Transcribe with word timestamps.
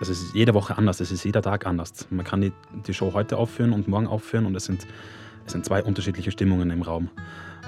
es 0.00 0.08
ist 0.08 0.34
jede 0.34 0.54
Woche 0.54 0.78
anders, 0.78 1.00
es 1.00 1.10
ist 1.10 1.24
jeder 1.24 1.42
Tag 1.42 1.66
anders. 1.66 2.06
Man 2.10 2.24
kann 2.24 2.40
die, 2.40 2.52
die 2.86 2.94
Show 2.94 3.12
heute 3.14 3.36
aufführen 3.36 3.72
und 3.72 3.88
morgen 3.88 4.06
aufführen 4.06 4.46
und 4.46 4.54
es 4.54 4.64
sind, 4.64 4.86
es 5.46 5.52
sind 5.52 5.64
zwei 5.64 5.82
unterschiedliche 5.82 6.30
Stimmungen 6.30 6.70
im 6.70 6.82
Raum. 6.82 7.10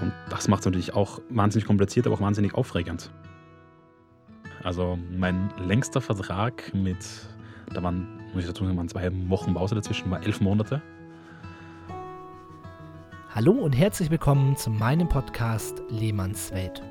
Und 0.01 0.13
das 0.31 0.49
macht 0.49 0.61
es 0.61 0.67
natürlich 0.67 0.95
auch 0.95 1.21
wahnsinnig 1.29 1.67
kompliziert, 1.67 2.07
aber 2.07 2.17
auch 2.17 2.21
wahnsinnig 2.21 2.55
aufregend. 2.55 3.11
Also 4.63 4.99
mein 5.17 5.51
längster 5.59 6.01
Vertrag 6.01 6.73
mit, 6.75 6.99
da 7.73 7.83
waren, 7.83 8.07
muss 8.33 8.43
ich 8.43 8.47
dazu 8.47 8.65
sagen, 8.65 8.77
waren 8.77 8.89
zwei 8.89 9.11
Wochen 9.29 9.55
Pause 9.55 9.75
dazwischen, 9.75 10.11
war 10.11 10.23
elf 10.25 10.41
Monate. 10.41 10.81
Hallo 13.35 13.53
und 13.53 13.73
herzlich 13.73 14.11
willkommen 14.11 14.57
zu 14.57 14.71
meinem 14.71 15.09
Podcast 15.09 15.83
Lehmanns 15.89 16.53
Welt. 16.53 16.83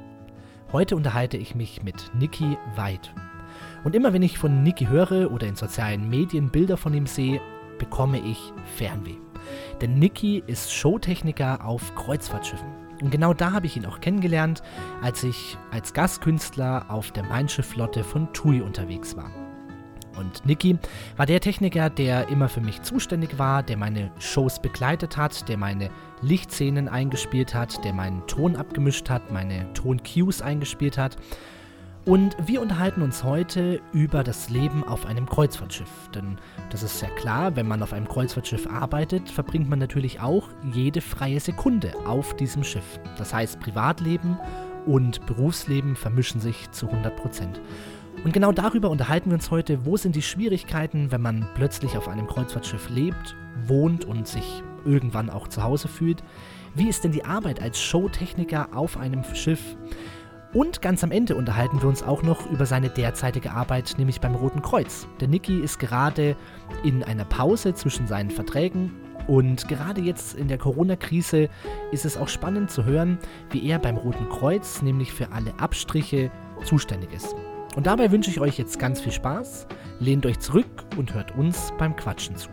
Heute 0.71 0.95
unterhalte 0.95 1.37
ich 1.37 1.55
mich 1.55 1.83
mit 1.83 2.11
Niki 2.15 2.57
Weid. 2.75 3.13
Und 3.83 3.95
immer 3.95 4.13
wenn 4.13 4.21
ich 4.21 4.37
von 4.37 4.63
Niki 4.63 4.87
höre 4.87 5.31
oder 5.31 5.47
in 5.47 5.55
sozialen 5.55 6.09
Medien 6.09 6.49
Bilder 6.49 6.77
von 6.77 6.93
ihm 6.93 7.05
sehe, 7.07 7.41
bekomme 7.77 8.19
ich 8.19 8.53
Fernweh. 8.75 9.15
Denn 9.81 9.97
Niki 9.97 10.43
ist 10.45 10.73
Showtechniker 10.73 11.65
auf 11.65 11.95
Kreuzfahrtschiffen. 11.95 12.67
Und 13.01 13.11
genau 13.11 13.33
da 13.33 13.53
habe 13.53 13.65
ich 13.65 13.77
ihn 13.77 13.85
auch 13.85 14.01
kennengelernt, 14.01 14.61
als 15.01 15.23
ich 15.23 15.57
als 15.71 15.93
Gastkünstler 15.93 16.85
auf 16.89 17.11
der 17.11 17.23
Mein 17.23 17.47
Flotte 17.47 18.03
von 18.03 18.31
TUI 18.33 18.61
unterwegs 18.61 19.15
war. 19.15 19.31
Und 20.17 20.45
Niki 20.45 20.77
war 21.15 21.25
der 21.25 21.39
Techniker, 21.39 21.89
der 21.89 22.27
immer 22.27 22.49
für 22.49 22.59
mich 22.59 22.81
zuständig 22.81 23.39
war, 23.39 23.63
der 23.63 23.77
meine 23.77 24.11
Shows 24.19 24.61
begleitet 24.61 25.15
hat, 25.15 25.47
der 25.47 25.55
meine 25.55 25.89
Lichtszenen 26.21 26.89
eingespielt 26.89 27.55
hat, 27.55 27.85
der 27.85 27.93
meinen 27.93 28.27
Ton 28.27 28.57
abgemischt 28.57 29.09
hat, 29.09 29.31
meine 29.31 29.71
Ton-Cues 29.73 30.41
eingespielt 30.41 30.97
hat 30.97 31.15
und 32.05 32.35
wir 32.45 32.61
unterhalten 32.61 33.01
uns 33.01 33.23
heute 33.23 33.81
über 33.93 34.23
das 34.23 34.49
Leben 34.49 34.83
auf 34.83 35.05
einem 35.05 35.27
Kreuzfahrtschiff. 35.27 36.09
Denn 36.13 36.37
das 36.69 36.81
ist 36.81 37.01
ja 37.01 37.09
klar, 37.09 37.55
wenn 37.55 37.67
man 37.67 37.83
auf 37.83 37.93
einem 37.93 38.07
Kreuzfahrtschiff 38.07 38.67
arbeitet, 38.67 39.29
verbringt 39.29 39.69
man 39.69 39.79
natürlich 39.79 40.19
auch 40.19 40.49
jede 40.73 41.01
freie 41.01 41.39
Sekunde 41.39 41.93
auf 42.05 42.35
diesem 42.35 42.63
Schiff. 42.63 42.99
Das 43.17 43.33
heißt, 43.33 43.59
Privatleben 43.59 44.39
und 44.85 45.25
Berufsleben 45.25 45.95
vermischen 45.95 46.41
sich 46.41 46.71
zu 46.71 46.87
100 46.87 47.15
Prozent. 47.15 47.61
Und 48.23 48.33
genau 48.33 48.51
darüber 48.51 48.89
unterhalten 48.89 49.29
wir 49.29 49.35
uns 49.35 49.51
heute. 49.51 49.85
Wo 49.85 49.95
sind 49.95 50.15
die 50.15 50.21
Schwierigkeiten, 50.21 51.11
wenn 51.11 51.21
man 51.21 51.47
plötzlich 51.55 51.95
auf 51.95 52.07
einem 52.07 52.27
Kreuzfahrtschiff 52.27 52.89
lebt, 52.89 53.35
wohnt 53.65 54.05
und 54.05 54.27
sich 54.27 54.63
irgendwann 54.83 55.29
auch 55.29 55.47
zu 55.47 55.63
Hause 55.63 55.87
fühlt? 55.87 56.23
Wie 56.75 56.89
ist 56.89 57.03
denn 57.03 57.11
die 57.11 57.25
Arbeit 57.25 57.61
als 57.61 57.79
Showtechniker 57.79 58.69
auf 58.73 58.97
einem 58.97 59.23
Schiff? 59.33 59.77
Und 60.51 60.81
ganz 60.81 61.03
am 61.03 61.11
Ende 61.11 61.35
unterhalten 61.35 61.81
wir 61.81 61.87
uns 61.87 62.01
auch 62.01 62.23
noch 62.23 62.49
über 62.49 62.65
seine 62.65 62.89
derzeitige 62.89 63.51
Arbeit, 63.51 63.95
nämlich 63.99 64.19
beim 64.19 64.33
Roten 64.33 64.63
Kreuz. 64.63 65.07
Der 65.19 65.27
Niki 65.27 65.59
ist 65.59 65.77
gerade 65.77 66.35
in 66.83 67.03
einer 67.03 67.25
Pause 67.25 67.75
zwischen 67.75 68.07
seinen 68.07 68.31
Verträgen 68.31 68.91
und 69.27 69.67
gerade 69.67 70.01
jetzt 70.01 70.35
in 70.35 70.47
der 70.47 70.57
Corona-Krise 70.57 71.49
ist 71.91 72.03
es 72.03 72.17
auch 72.17 72.27
spannend 72.27 72.71
zu 72.71 72.83
hören, 72.83 73.19
wie 73.51 73.69
er 73.69 73.77
beim 73.77 73.97
Roten 73.97 74.27
Kreuz 74.27 74.81
nämlich 74.81 75.13
für 75.13 75.31
alle 75.31 75.53
Abstriche 75.59 76.31
zuständig 76.63 77.13
ist. 77.13 77.35
Und 77.75 77.85
dabei 77.85 78.11
wünsche 78.11 78.31
ich 78.31 78.39
euch 78.39 78.57
jetzt 78.57 78.79
ganz 78.79 78.99
viel 79.01 79.11
Spaß, 79.11 79.67
lehnt 79.99 80.25
euch 80.25 80.39
zurück 80.39 80.65
und 80.97 81.13
hört 81.13 81.35
uns 81.35 81.71
beim 81.77 81.95
Quatschen 81.95 82.35
zu. 82.35 82.49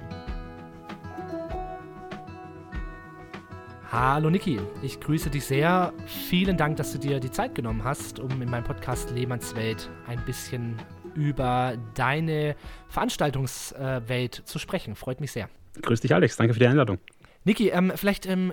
Hallo 3.93 4.31
Niki, 4.31 4.59
ich 4.83 4.99
grüße 4.99 5.31
dich 5.31 5.45
sehr. 5.45 5.93
Vielen 6.07 6.57
Dank, 6.57 6.77
dass 6.77 6.93
du 6.93 6.99
dir 6.99 7.21
die 7.21 7.31
Zeit 7.31 7.55
genommen 7.55 7.85
hast, 7.85 8.19
um 8.19 8.43
in 8.43 8.51
meinem 8.51 8.65
Podcast 8.65 9.13
Lehmannswelt 9.13 9.89
ein 10.09 10.21
bisschen 10.25 10.77
über 11.15 11.79
deine 11.95 12.57
Veranstaltungswelt 12.89 14.43
zu 14.45 14.59
sprechen. 14.59 14.97
Freut 14.97 15.21
mich 15.21 15.31
sehr. 15.31 15.49
Grüß 15.83 16.01
dich, 16.01 16.13
Alex. 16.13 16.37
Danke 16.37 16.55
für 16.55 16.59
die 16.59 16.67
Einladung. 16.67 16.99
Niki, 17.45 17.69
ähm, 17.69 17.93
vielleicht 17.95 18.27
ähm, 18.27 18.53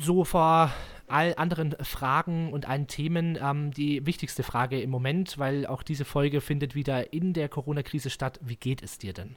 so 0.00 0.24
vor 0.24 0.72
all 1.06 1.34
anderen 1.36 1.76
Fragen 1.80 2.52
und 2.52 2.68
allen 2.68 2.88
Themen 2.88 3.38
ähm, 3.40 3.70
die 3.70 4.04
wichtigste 4.04 4.42
Frage 4.42 4.80
im 4.80 4.90
Moment, 4.90 5.38
weil 5.38 5.64
auch 5.64 5.84
diese 5.84 6.04
Folge 6.04 6.40
findet 6.40 6.74
wieder 6.74 7.12
in 7.12 7.34
der 7.34 7.48
Corona-Krise 7.48 8.10
statt. 8.10 8.40
Wie 8.42 8.56
geht 8.56 8.82
es 8.82 8.98
dir 8.98 9.12
denn? 9.12 9.36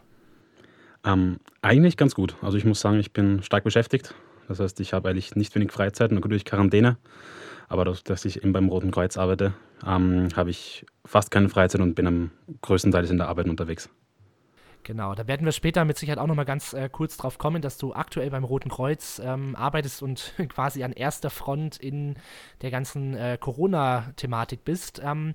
Ähm, 1.05 1.37
eigentlich 1.61 1.97
ganz 1.97 2.15
gut. 2.15 2.35
Also 2.41 2.57
ich 2.57 2.65
muss 2.65 2.81
sagen, 2.81 2.99
ich 2.99 3.13
bin 3.13 3.43
stark 3.43 3.63
beschäftigt. 3.63 4.15
Das 4.47 4.59
heißt, 4.59 4.79
ich 4.79 4.93
habe 4.93 5.09
eigentlich 5.09 5.35
nicht 5.35 5.55
wenig 5.55 5.71
Freizeit, 5.71 6.11
natürlich 6.11 6.45
Quarantäne. 6.45 6.97
Aber 7.67 7.85
dadurch, 7.85 8.03
dass 8.03 8.25
ich 8.25 8.43
eben 8.43 8.53
beim 8.53 8.69
Roten 8.69 8.91
Kreuz 8.91 9.17
arbeite, 9.17 9.53
ähm, 9.85 10.29
habe 10.35 10.51
ich 10.51 10.85
fast 11.03 11.31
keine 11.31 11.49
Freizeit 11.49 11.81
und 11.81 11.95
bin 11.95 12.07
am 12.07 12.31
größten 12.61 12.91
Teil 12.91 13.05
in 13.05 13.17
der 13.17 13.27
Arbeit 13.27 13.47
unterwegs. 13.47 13.89
Genau, 14.83 15.15
da 15.15 15.27
werden 15.27 15.45
wir 15.45 15.51
später 15.51 15.83
mit 15.83 15.97
Sicherheit 15.97 16.19
auch 16.19 16.27
nochmal 16.27 16.45
ganz 16.45 16.73
äh, 16.73 16.89
kurz 16.91 17.17
drauf 17.17 17.39
kommen, 17.39 17.63
dass 17.63 17.79
du 17.79 17.93
aktuell 17.93 18.29
beim 18.29 18.43
Roten 18.43 18.69
Kreuz 18.69 19.19
ähm, 19.23 19.55
arbeitest 19.55 20.03
und 20.03 20.33
quasi 20.49 20.83
an 20.83 20.93
erster 20.93 21.31
Front 21.31 21.77
in 21.77 22.15
der 22.61 22.69
ganzen 22.69 23.15
äh, 23.15 23.39
Corona-Thematik 23.41 24.63
bist. 24.63 25.01
Ähm, 25.03 25.33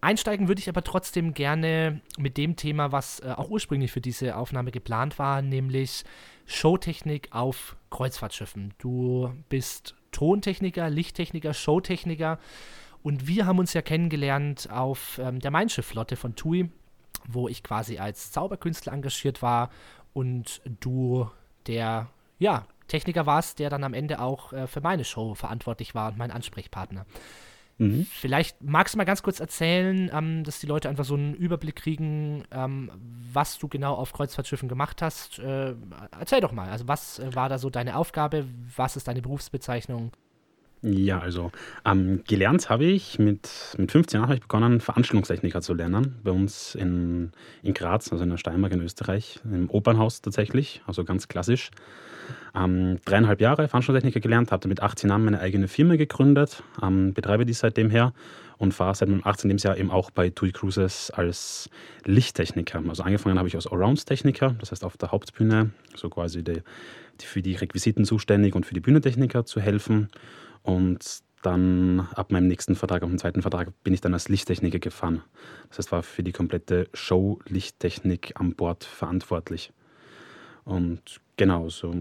einsteigen 0.00 0.48
würde 0.48 0.60
ich 0.60 0.70
aber 0.70 0.82
trotzdem 0.82 1.34
gerne 1.34 2.00
mit 2.16 2.38
dem 2.38 2.56
Thema, 2.56 2.90
was 2.90 3.20
äh, 3.20 3.34
auch 3.36 3.50
ursprünglich 3.50 3.92
für 3.92 4.00
diese 4.00 4.36
Aufnahme 4.36 4.70
geplant 4.70 5.18
war, 5.18 5.42
nämlich 5.42 6.04
Showtechnik 6.48 7.28
auf 7.30 7.76
Kreuzfahrtschiffen. 7.90 8.74
Du 8.78 9.32
bist 9.50 9.94
Tontechniker, 10.12 10.88
Lichttechniker, 10.88 11.52
Showtechniker 11.52 12.38
und 13.02 13.28
wir 13.28 13.46
haben 13.46 13.58
uns 13.58 13.74
ja 13.74 13.82
kennengelernt 13.82 14.68
auf 14.70 15.20
ähm, 15.22 15.40
der 15.40 15.50
Mein 15.50 15.68
Schiff-Flotte 15.68 16.16
von 16.16 16.34
TUI, 16.34 16.70
wo 17.28 17.48
ich 17.48 17.62
quasi 17.62 17.98
als 17.98 18.32
Zauberkünstler 18.32 18.94
engagiert 18.94 19.42
war 19.42 19.70
und 20.14 20.62
du 20.80 21.30
der 21.66 22.08
ja, 22.38 22.66
Techniker 22.88 23.26
warst, 23.26 23.58
der 23.58 23.68
dann 23.68 23.84
am 23.84 23.92
Ende 23.92 24.18
auch 24.18 24.54
äh, 24.54 24.66
für 24.66 24.80
meine 24.80 25.04
Show 25.04 25.34
verantwortlich 25.34 25.94
war 25.94 26.08
und 26.08 26.18
mein 26.18 26.30
Ansprechpartner. 26.30 27.04
Mhm. 27.78 28.06
Vielleicht 28.10 28.62
magst 28.62 28.94
du 28.94 28.98
mal 28.98 29.04
ganz 29.04 29.22
kurz 29.22 29.40
erzählen, 29.40 30.10
ähm, 30.12 30.44
dass 30.44 30.58
die 30.58 30.66
Leute 30.66 30.88
einfach 30.88 31.04
so 31.04 31.14
einen 31.14 31.34
Überblick 31.34 31.76
kriegen, 31.76 32.44
ähm, 32.50 32.90
was 33.32 33.58
du 33.58 33.68
genau 33.68 33.94
auf 33.94 34.12
Kreuzfahrtschiffen 34.12 34.68
gemacht 34.68 35.00
hast. 35.00 35.38
Äh, 35.38 35.74
erzähl 36.18 36.40
doch 36.40 36.52
mal, 36.52 36.68
also 36.68 36.88
was 36.88 37.18
äh, 37.18 37.34
war 37.34 37.48
da 37.48 37.58
so 37.58 37.70
deine 37.70 37.96
Aufgabe? 37.96 38.46
Was 38.76 38.96
ist 38.96 39.08
deine 39.08 39.22
Berufsbezeichnung? 39.22 40.12
Ja, 40.82 41.18
also 41.18 41.50
ähm, 41.84 42.22
gelernt 42.26 42.70
habe 42.70 42.84
ich 42.84 43.18
mit, 43.18 43.50
mit 43.78 43.90
15 43.90 44.18
Jahren 44.18 44.28
habe 44.28 44.36
ich 44.36 44.42
begonnen, 44.42 44.80
Veranstaltungstechniker 44.80 45.60
zu 45.60 45.74
lernen. 45.74 46.16
Bei 46.22 46.30
uns 46.30 46.76
in, 46.76 47.32
in 47.62 47.74
Graz, 47.74 48.12
also 48.12 48.22
in 48.22 48.30
der 48.30 48.36
Steiermark 48.36 48.72
in 48.72 48.82
Österreich, 48.82 49.40
im 49.44 49.68
Opernhaus 49.70 50.22
tatsächlich, 50.22 50.82
also 50.86 51.04
ganz 51.04 51.26
klassisch. 51.26 51.70
Ähm, 52.54 52.98
dreieinhalb 53.04 53.40
Jahre 53.40 53.66
Veranstaltungstechniker 53.66 54.20
gelernt, 54.20 54.52
habe 54.52 54.68
mit 54.68 54.80
18 54.80 55.10
Jahren 55.10 55.24
meine 55.24 55.40
eigene 55.40 55.66
Firma 55.66 55.96
gegründet, 55.96 56.62
ähm, 56.80 57.12
betreibe 57.12 57.44
die 57.44 57.54
seitdem 57.54 57.90
her 57.90 58.12
und 58.58 58.72
fahre 58.72 58.94
seit 58.94 59.08
meinem 59.08 59.22
18. 59.24 59.48
Lebensjahr 59.48 59.76
eben 59.76 59.90
auch 59.90 60.10
bei 60.10 60.30
TUI 60.30 60.52
Cruises 60.52 61.10
als 61.10 61.70
Lichttechniker. 62.04 62.82
Also 62.88 63.02
angefangen 63.02 63.38
habe 63.38 63.48
ich 63.48 63.54
als 63.56 63.66
Allrounds-Techniker, 63.66 64.54
das 64.60 64.70
heißt 64.70 64.84
auf 64.84 64.96
der 64.96 65.10
Hauptbühne, 65.10 65.70
so 65.96 66.08
quasi 66.08 66.44
die, 66.44 66.62
die 67.20 67.26
für 67.26 67.42
die 67.42 67.54
Requisiten 67.54 68.04
zuständig 68.04 68.54
und 68.54 68.66
für 68.66 68.74
die 68.74 68.80
Bühnentechniker 68.80 69.44
zu 69.44 69.60
helfen. 69.60 70.08
Und 70.68 71.20
dann 71.40 72.00
ab 72.14 72.30
meinem 72.30 72.46
nächsten 72.46 72.74
Vertrag, 72.74 73.02
auf 73.02 73.08
dem 73.08 73.16
zweiten 73.16 73.40
Vertrag, 73.40 73.72
bin 73.84 73.94
ich 73.94 74.02
dann 74.02 74.12
als 74.12 74.28
Lichttechniker 74.28 74.78
gefahren. 74.78 75.22
Das 75.70 75.78
heißt, 75.78 75.92
war 75.92 76.02
für 76.02 76.22
die 76.22 76.32
komplette 76.32 76.90
Show-Lichttechnik 76.92 78.38
an 78.38 78.54
Bord 78.54 78.84
verantwortlich. 78.84 79.72
Und 80.64 81.22
genau, 81.38 81.70
so 81.70 81.94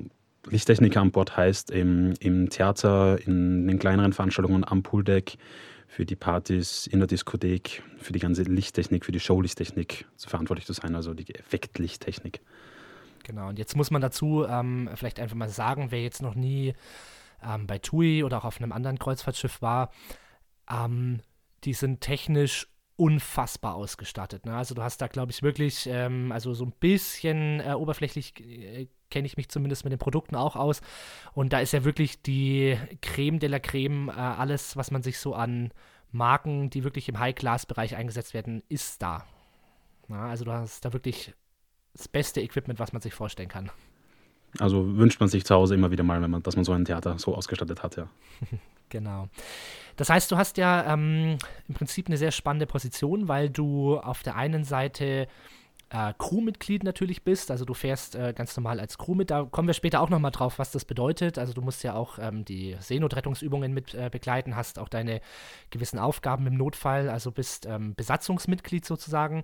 Lichttechniker 0.50 1.00
an 1.00 1.12
Bord 1.12 1.38
heißt 1.38 1.72
im, 1.72 2.14
im 2.20 2.50
Theater, 2.50 3.26
in 3.26 3.70
den 3.70 3.80
kleineren 3.80 4.12
Veranstaltungen 4.12 4.66
am 4.68 4.84
Pooldeck, 4.84 5.38
für 5.88 6.06
die 6.06 6.18
Partys 6.18 6.86
in 6.88 7.00
der 7.00 7.08
Diskothek, 7.08 7.84
für 8.00 8.12
die 8.12 8.20
ganze 8.20 8.44
Lichttechnik, 8.44 9.06
für 9.06 9.14
die 9.14 9.22
Showlichttechnik 9.22 10.08
verantwortlich 10.18 10.66
zu 10.66 10.74
sein, 10.74 10.94
also 10.94 11.14
die 11.14 11.34
Effektlichttechnik. 11.34 12.42
Genau, 13.24 13.48
und 13.48 13.60
jetzt 13.60 13.78
muss 13.78 13.92
man 13.92 14.02
dazu 14.02 14.46
ähm, 14.46 14.90
vielleicht 14.96 15.22
einfach 15.22 15.38
mal 15.38 15.48
sagen, 15.48 15.88
wer 15.90 16.02
jetzt 16.02 16.22
noch 16.22 16.36
nie 16.36 16.74
ähm, 17.44 17.68
bei 17.68 17.80
TUI 17.80 18.24
oder 18.24 18.40
auch 18.40 18.46
auf 18.46 18.60
einem 18.60 18.72
anderen 18.72 19.00
Kreuzfahrtschiff 19.00 19.62
war, 19.62 19.92
ähm, 20.70 21.22
die 21.64 21.74
sind 21.74 22.02
technisch 22.02 22.68
unfassbar 22.96 23.76
ausgestattet. 23.76 24.46
Ne? 24.46 24.56
Also 24.56 24.74
du 24.74 24.82
hast 24.82 25.02
da, 25.02 25.08
glaube 25.08 25.32
ich, 25.32 25.44
wirklich, 25.44 25.88
ähm, 25.88 26.32
also 26.32 26.54
so 26.54 26.66
ein 26.66 26.74
bisschen 26.80 27.60
äh, 27.60 27.74
oberflächlich 27.74 28.40
äh, 28.40 28.88
kenne 29.10 29.28
ich 29.28 29.38
mich 29.38 29.50
zumindest 29.50 29.84
mit 29.84 29.92
den 29.92 30.00
Produkten 30.00 30.36
auch 30.36 30.56
aus. 30.56 30.82
Und 31.34 31.54
da 31.54 31.60
ist 31.60 31.74
ja 31.74 31.84
wirklich 31.84 32.22
die 32.22 32.78
Creme 33.02 33.40
de 33.40 33.50
la 33.50 33.60
Creme, 33.60 34.10
äh, 34.10 34.14
alles, 34.14 34.76
was 34.76 34.92
man 34.92 35.04
sich 35.04 35.20
so 35.20 35.36
an 35.36 35.72
Marken, 36.12 36.70
die 36.70 36.84
wirklich 36.84 37.08
im 37.08 37.20
High-Class-Bereich 37.20 37.96
eingesetzt 37.96 38.34
werden, 38.34 38.64
ist 38.68 39.02
da. 39.02 39.26
Na, 40.08 40.30
also 40.30 40.46
du 40.46 40.52
hast 40.52 40.84
da 40.84 40.94
wirklich 40.94 41.34
das 41.94 42.08
beste 42.08 42.42
Equipment, 42.42 42.80
was 42.80 42.94
man 42.94 43.02
sich 43.02 43.14
vorstellen 43.14 43.50
kann. 43.50 43.70
Also 44.60 44.98
wünscht 44.98 45.20
man 45.20 45.30
sich 45.30 45.46
zu 45.46 45.56
Hause 45.56 45.76
immer 45.76 45.92
wieder 45.92 46.04
mal, 46.04 46.22
wenn 46.22 46.32
man, 46.32 46.44
dass 46.44 46.56
man 46.56 46.66
so 46.66 46.72
ein 46.72 46.86
Theater 46.86 47.20
so 47.20 47.36
ausgestattet 47.36 47.84
hat, 47.84 47.98
ja. 47.98 48.08
genau. 48.90 49.28
Das 49.98 50.10
heißt, 50.10 50.32
du 50.32 50.38
hast 50.38 50.58
ja 50.58 50.94
ähm, 50.94 51.38
im 51.68 51.76
Prinzip 51.76 52.08
eine 52.08 52.18
sehr 52.18 52.32
spannende 52.32 52.68
Position, 52.68 53.28
weil 53.28 53.50
du 53.50 53.98
auf 53.98 54.24
der 54.24 54.36
einen 54.36 54.64
Seite 54.64 55.28
äh, 55.90 56.14
Crewmitglied 56.18 56.84
natürlich 56.84 57.24
bist. 57.24 57.52
Also 57.52 57.66
du 57.66 57.74
fährst 57.74 58.16
äh, 58.16 58.34
ganz 58.36 58.56
normal 58.58 58.80
als 58.80 58.98
Crew 58.98 59.16
mit. 59.16 59.32
Da 59.32 59.44
kommen 59.46 59.68
wir 59.68 59.74
später 59.74 60.02
auch 60.02 60.10
nochmal 60.10 60.32
drauf, 60.32 60.60
was 60.60 60.72
das 60.72 60.86
bedeutet. 60.86 61.38
Also 61.38 61.54
du 61.54 61.62
musst 61.62 61.84
ja 61.84 61.94
auch 61.94 62.20
ähm, 62.20 62.46
die 62.46 62.76
Seenotrettungsübungen 62.80 63.74
mit 63.74 63.94
äh, 63.94 64.10
begleiten, 64.12 64.56
hast 64.56 64.80
auch 64.80 64.90
deine 64.90 65.22
gewissen 65.70 66.00
Aufgaben 66.00 66.46
im 66.48 66.56
Notfall, 66.56 67.10
also 67.10 67.32
bist 67.32 67.66
ähm, 67.66 67.96
Besatzungsmitglied 67.96 68.86
sozusagen. 68.86 69.44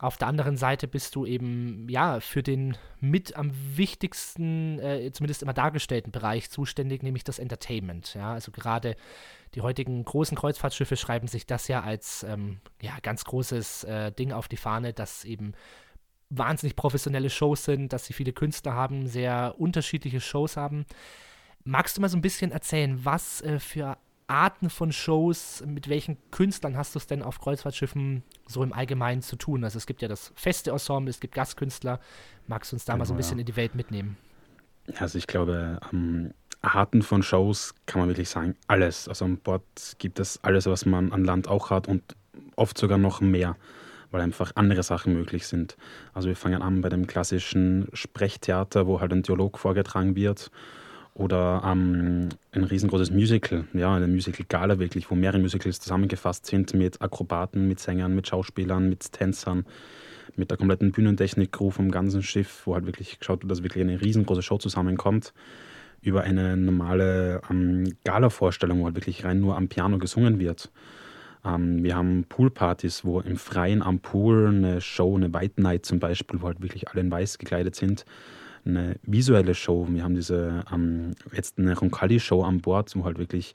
Auf 0.00 0.16
der 0.16 0.28
anderen 0.28 0.56
Seite 0.56 0.86
bist 0.86 1.16
du 1.16 1.26
eben, 1.26 1.88
ja, 1.88 2.20
für 2.20 2.44
den 2.44 2.76
mit 3.00 3.36
am 3.36 3.50
wichtigsten, 3.76 4.78
äh, 4.78 5.10
zumindest 5.12 5.42
immer 5.42 5.52
dargestellten 5.54 6.12
Bereich 6.12 6.50
zuständig, 6.50 7.02
nämlich 7.02 7.24
das 7.24 7.40
Entertainment. 7.40 8.14
Ja, 8.14 8.32
also 8.32 8.52
gerade 8.52 8.94
die 9.56 9.60
heutigen 9.60 10.04
großen 10.04 10.36
Kreuzfahrtschiffe 10.36 10.96
schreiben 10.96 11.26
sich 11.26 11.46
das 11.46 11.66
ja 11.66 11.82
als, 11.82 12.22
ähm, 12.22 12.60
ja, 12.80 12.92
ganz 13.02 13.24
großes 13.24 13.84
äh, 13.84 14.12
Ding 14.12 14.30
auf 14.30 14.46
die 14.46 14.56
Fahne, 14.56 14.92
dass 14.92 15.24
eben 15.24 15.52
wahnsinnig 16.30 16.76
professionelle 16.76 17.30
Shows 17.30 17.64
sind, 17.64 17.92
dass 17.92 18.06
sie 18.06 18.12
viele 18.12 18.32
Künstler 18.32 18.74
haben, 18.74 19.08
sehr 19.08 19.56
unterschiedliche 19.58 20.20
Shows 20.20 20.56
haben. 20.56 20.86
Magst 21.64 21.96
du 21.96 22.00
mal 22.00 22.08
so 22.08 22.16
ein 22.16 22.22
bisschen 22.22 22.52
erzählen, 22.52 23.04
was 23.04 23.40
äh, 23.40 23.58
für 23.58 23.98
Arten 24.28 24.68
von 24.68 24.92
Shows, 24.92 25.64
mit 25.66 25.88
welchen 25.88 26.18
Künstlern 26.30 26.76
hast 26.76 26.94
du 26.94 26.98
es 26.98 27.06
denn 27.06 27.22
auf 27.22 27.40
Kreuzfahrtschiffen 27.40 28.22
so 28.46 28.62
im 28.62 28.72
Allgemeinen 28.72 29.22
zu 29.22 29.36
tun? 29.36 29.64
Also 29.64 29.78
es 29.78 29.86
gibt 29.86 30.02
ja 30.02 30.08
das 30.08 30.32
feste 30.36 30.70
Ensemble, 30.70 31.10
es 31.10 31.18
gibt 31.18 31.34
Gastkünstler. 31.34 31.98
Magst 32.46 32.70
du 32.70 32.76
uns 32.76 32.84
da 32.84 32.92
genau, 32.92 33.00
mal 33.00 33.04
so 33.06 33.14
ein 33.14 33.16
genau, 33.16 33.18
bisschen 33.18 33.38
ja. 33.38 33.40
in 33.40 33.46
die 33.46 33.56
Welt 33.56 33.74
mitnehmen? 33.74 34.16
Also 34.98 35.18
ich 35.18 35.26
glaube, 35.26 35.80
ähm, 35.92 36.34
Arten 36.60 37.02
von 37.02 37.22
Shows 37.22 37.74
kann 37.86 38.00
man 38.00 38.08
wirklich 38.08 38.28
sagen, 38.28 38.54
alles. 38.66 39.08
Also 39.08 39.24
an 39.24 39.38
Bord 39.38 39.62
gibt 39.98 40.20
es 40.20 40.42
alles, 40.44 40.66
was 40.66 40.84
man 40.84 41.12
an 41.12 41.24
Land 41.24 41.48
auch 41.48 41.70
hat 41.70 41.88
und 41.88 42.02
oft 42.56 42.76
sogar 42.76 42.98
noch 42.98 43.22
mehr, 43.22 43.56
weil 44.10 44.20
einfach 44.20 44.52
andere 44.56 44.82
Sachen 44.82 45.14
möglich 45.14 45.46
sind. 45.46 45.78
Also 46.12 46.28
wir 46.28 46.36
fangen 46.36 46.60
an 46.60 46.82
bei 46.82 46.90
dem 46.90 47.06
klassischen 47.06 47.88
Sprechtheater, 47.94 48.86
wo 48.86 49.00
halt 49.00 49.12
ein 49.12 49.22
Dialog 49.22 49.58
vorgetragen 49.58 50.16
wird 50.16 50.50
oder 51.18 51.62
ähm, 51.66 52.28
ein 52.52 52.64
riesengroßes 52.64 53.10
Musical, 53.10 53.64
ja, 53.74 53.94
eine 53.94 54.06
Musical-Gala 54.06 54.78
wirklich, 54.78 55.10
wo 55.10 55.16
mehrere 55.16 55.40
Musicals 55.40 55.80
zusammengefasst 55.80 56.46
sind 56.46 56.74
mit 56.74 57.02
Akrobaten, 57.02 57.66
mit 57.66 57.80
Sängern, 57.80 58.14
mit 58.14 58.28
Schauspielern, 58.28 58.88
mit 58.88 59.12
Tänzern, 59.12 59.66
mit 60.36 60.50
der 60.50 60.56
kompletten 60.56 60.92
Bühnentechnik-Crew 60.92 61.70
vom 61.70 61.90
ganzen 61.90 62.22
Schiff, 62.22 62.62
wo 62.64 62.74
halt 62.74 62.86
wirklich 62.86 63.18
geschaut 63.18 63.42
wird, 63.42 63.50
dass 63.50 63.64
wirklich 63.64 63.82
eine 63.82 64.00
riesengroße 64.00 64.42
Show 64.42 64.58
zusammenkommt, 64.58 65.34
über 66.02 66.22
eine 66.22 66.56
normale 66.56 67.42
ähm, 67.50 67.96
Gala-Vorstellung, 68.04 68.80
wo 68.80 68.84
halt 68.84 68.94
wirklich 68.94 69.24
rein 69.24 69.40
nur 69.40 69.56
am 69.56 69.66
Piano 69.66 69.98
gesungen 69.98 70.38
wird. 70.38 70.70
Ähm, 71.44 71.82
wir 71.82 71.96
haben 71.96 72.26
Poolpartys, 72.28 73.04
wo 73.04 73.18
im 73.20 73.38
Freien 73.38 73.82
am 73.82 73.98
Pool 73.98 74.46
eine 74.46 74.80
Show, 74.80 75.16
eine 75.16 75.34
White 75.34 75.60
Night 75.60 75.84
zum 75.84 75.98
Beispiel, 75.98 76.40
wo 76.40 76.46
halt 76.46 76.62
wirklich 76.62 76.88
alle 76.88 77.00
in 77.00 77.10
weiß 77.10 77.38
gekleidet 77.38 77.74
sind, 77.74 78.04
eine 78.68 78.96
visuelle 79.02 79.54
Show. 79.54 79.86
Wir 79.90 80.04
haben 80.04 80.14
diese 80.14 80.64
ähm, 80.72 81.12
jetzt 81.32 81.58
eine 81.58 81.76
Roncalli-Show 81.76 82.42
an 82.42 82.60
Bord, 82.60 82.94
wo 82.94 83.04
halt 83.04 83.18
wirklich 83.18 83.54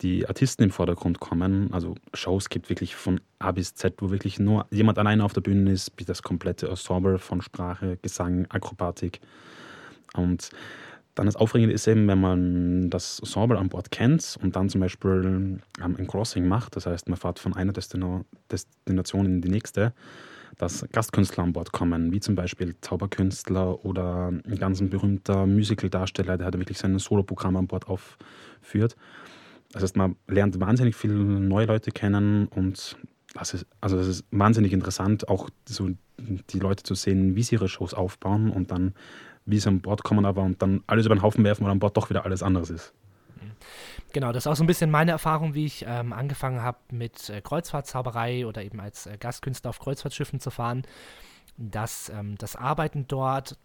die 0.00 0.26
Artisten 0.26 0.64
im 0.64 0.70
Vordergrund 0.70 1.20
kommen. 1.20 1.72
Also 1.72 1.94
Shows 2.14 2.48
gibt 2.48 2.68
wirklich 2.68 2.96
von 2.96 3.20
A 3.38 3.52
bis 3.52 3.74
Z, 3.74 3.94
wo 3.98 4.10
wirklich 4.10 4.38
nur 4.38 4.66
jemand 4.70 4.98
alleine 4.98 5.24
auf 5.24 5.32
der 5.32 5.40
Bühne 5.40 5.70
ist, 5.70 5.96
bis 5.96 6.06
das 6.06 6.22
komplette 6.22 6.68
Ensemble 6.68 7.18
von 7.18 7.42
Sprache, 7.42 7.98
Gesang, 8.02 8.46
Akrobatik. 8.48 9.20
Und 10.14 10.50
dann 11.14 11.26
das 11.26 11.36
Aufregende 11.36 11.74
ist 11.74 11.86
eben, 11.86 12.08
wenn 12.08 12.20
man 12.20 12.90
das 12.90 13.20
Ensemble 13.20 13.58
an 13.58 13.68
Bord 13.68 13.90
kennt 13.90 14.36
und 14.42 14.56
dann 14.56 14.68
zum 14.68 14.80
Beispiel 14.80 15.22
ähm, 15.24 15.96
ein 15.96 16.06
Crossing 16.06 16.46
macht, 16.46 16.74
das 16.76 16.86
heißt, 16.86 17.08
man 17.08 17.16
fährt 17.16 17.38
von 17.38 17.54
einer 17.54 17.72
Destination 17.72 19.26
in 19.26 19.40
die 19.40 19.48
nächste, 19.48 19.94
dass 20.58 20.86
Gastkünstler 20.92 21.44
an 21.44 21.52
Bord 21.52 21.72
kommen, 21.72 22.12
wie 22.12 22.20
zum 22.20 22.34
Beispiel 22.34 22.76
Zauberkünstler 22.80 23.84
oder 23.84 24.28
ein 24.28 24.58
ganz 24.58 24.80
berühmter 24.82 25.46
Musical-Darsteller, 25.46 26.36
der 26.36 26.46
halt 26.46 26.58
wirklich 26.58 26.78
sein 26.78 26.98
Soloprogramm 26.98 27.56
an 27.56 27.66
Bord 27.66 27.86
aufführt. 27.88 28.96
Das 29.72 29.82
heißt, 29.82 29.96
man 29.96 30.16
lernt 30.28 30.60
wahnsinnig 30.60 30.94
viele 30.94 31.14
neue 31.14 31.66
Leute 31.66 31.90
kennen 31.90 32.46
und 32.46 32.96
das 33.34 33.54
ist, 33.54 33.66
also 33.80 33.96
das 33.96 34.06
ist 34.06 34.24
wahnsinnig 34.30 34.72
interessant, 34.72 35.28
auch 35.28 35.50
so 35.66 35.90
die 36.18 36.58
Leute 36.58 36.84
zu 36.84 36.94
sehen, 36.94 37.34
wie 37.34 37.42
sie 37.42 37.56
ihre 37.56 37.68
Shows 37.68 37.92
aufbauen 37.92 38.50
und 38.50 38.70
dann, 38.70 38.94
wie 39.44 39.58
sie 39.58 39.68
an 39.68 39.80
Bord 39.80 40.04
kommen, 40.04 40.24
aber 40.24 40.42
und 40.42 40.62
dann 40.62 40.82
alles 40.86 41.06
über 41.06 41.16
den 41.16 41.22
Haufen 41.22 41.44
werfen, 41.44 41.64
weil 41.64 41.72
an 41.72 41.80
Bord 41.80 41.96
doch 41.96 42.10
wieder 42.10 42.24
alles 42.24 42.42
anderes 42.42 42.70
ist. 42.70 42.94
Genau, 44.14 44.30
das 44.30 44.44
ist 44.44 44.46
auch 44.46 44.54
so 44.54 44.62
ein 44.62 44.68
bisschen 44.68 44.92
meine 44.92 45.10
Erfahrung, 45.10 45.54
wie 45.54 45.66
ich 45.66 45.84
ähm, 45.88 46.12
angefangen 46.12 46.62
habe 46.62 46.78
mit 46.92 47.28
äh, 47.30 47.40
Kreuzfahrtzauberei 47.40 48.46
oder 48.46 48.62
eben 48.62 48.78
als 48.78 49.06
äh, 49.06 49.16
Gastkünstler 49.18 49.70
auf 49.70 49.80
Kreuzfahrtschiffen 49.80 50.38
zu 50.38 50.52
fahren, 50.52 50.82
dass 51.56 52.10
ähm, 52.10 52.38
das 52.38 52.54
Arbeiten 52.54 53.08
dort 53.08 53.58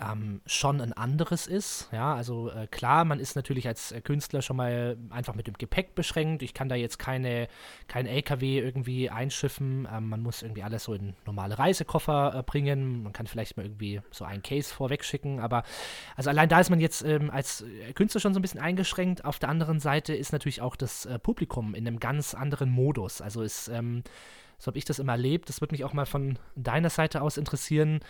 ähm, 0.00 0.40
schon 0.46 0.80
ein 0.80 0.92
anderes 0.92 1.46
ist. 1.46 1.88
Ja, 1.92 2.14
also 2.14 2.50
äh, 2.50 2.68
klar, 2.68 3.04
man 3.04 3.18
ist 3.18 3.34
natürlich 3.34 3.66
als 3.66 3.90
äh, 3.90 4.00
Künstler 4.00 4.42
schon 4.42 4.56
mal 4.56 4.96
einfach 5.10 5.34
mit 5.34 5.46
dem 5.46 5.54
Gepäck 5.54 5.94
beschränkt. 5.94 6.42
Ich 6.42 6.54
kann 6.54 6.68
da 6.68 6.76
jetzt 6.76 6.98
keine, 6.98 7.48
kein 7.88 8.06
LKW 8.06 8.60
irgendwie 8.60 9.10
einschiffen. 9.10 9.88
Ähm, 9.92 10.08
man 10.08 10.22
muss 10.22 10.42
irgendwie 10.42 10.62
alles 10.62 10.84
so 10.84 10.94
in 10.94 11.14
normale 11.26 11.58
Reisekoffer 11.58 12.36
äh, 12.36 12.42
bringen. 12.44 13.02
Man 13.02 13.12
kann 13.12 13.26
vielleicht 13.26 13.56
mal 13.56 13.64
irgendwie 13.64 14.00
so 14.10 14.24
einen 14.24 14.42
Case 14.42 14.72
vorweg 14.72 15.04
schicken. 15.04 15.40
Aber 15.40 15.64
also 16.16 16.30
allein 16.30 16.48
da 16.48 16.60
ist 16.60 16.70
man 16.70 16.80
jetzt 16.80 17.02
ähm, 17.02 17.30
als 17.30 17.62
äh, 17.62 17.92
Künstler 17.92 18.20
schon 18.20 18.34
so 18.34 18.38
ein 18.38 18.42
bisschen 18.42 18.60
eingeschränkt. 18.60 19.24
Auf 19.24 19.40
der 19.40 19.48
anderen 19.48 19.80
Seite 19.80 20.14
ist 20.14 20.32
natürlich 20.32 20.62
auch 20.62 20.76
das 20.76 21.06
äh, 21.06 21.18
Publikum 21.18 21.74
in 21.74 21.86
einem 21.86 21.98
ganz 21.98 22.34
anderen 22.34 22.70
Modus. 22.70 23.20
Also 23.20 23.42
ist 23.42 23.68
ähm, 23.68 24.04
so 24.58 24.68
habe 24.68 24.78
ich 24.78 24.84
das 24.84 24.98
immer 24.98 25.12
erlebt. 25.12 25.48
Das 25.48 25.60
würde 25.60 25.72
mich 25.72 25.84
auch 25.84 25.92
mal 25.92 26.06
von 26.06 26.38
deiner 26.56 26.90
Seite 26.90 27.22
aus 27.22 27.36
interessieren 27.36 28.00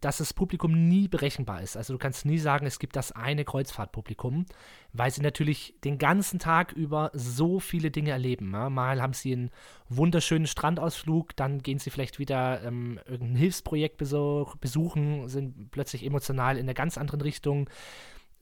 dass 0.00 0.18
das 0.18 0.32
Publikum 0.32 0.88
nie 0.88 1.08
berechenbar 1.08 1.60
ist. 1.62 1.76
Also 1.76 1.92
du 1.92 1.98
kannst 1.98 2.24
nie 2.24 2.38
sagen, 2.38 2.66
es 2.66 2.78
gibt 2.78 2.96
das 2.96 3.12
eine 3.12 3.44
Kreuzfahrtpublikum, 3.44 4.46
weil 4.92 5.10
sie 5.10 5.22
natürlich 5.22 5.74
den 5.84 5.98
ganzen 5.98 6.38
Tag 6.38 6.72
über 6.72 7.10
so 7.14 7.58
viele 7.58 7.90
Dinge 7.90 8.10
erleben. 8.10 8.52
Ja? 8.52 8.70
Mal 8.70 9.02
haben 9.02 9.12
sie 9.12 9.32
einen 9.32 9.50
wunderschönen 9.88 10.46
Strandausflug, 10.46 11.34
dann 11.36 11.62
gehen 11.62 11.78
sie 11.78 11.90
vielleicht 11.90 12.18
wieder 12.18 12.62
ähm, 12.62 13.00
irgendein 13.06 13.36
Hilfsprojekt 13.36 13.96
besuch, 13.96 14.56
besuchen, 14.56 15.28
sind 15.28 15.70
plötzlich 15.72 16.04
emotional 16.04 16.56
in 16.56 16.64
einer 16.64 16.74
ganz 16.74 16.96
anderen 16.96 17.20
Richtung. 17.20 17.68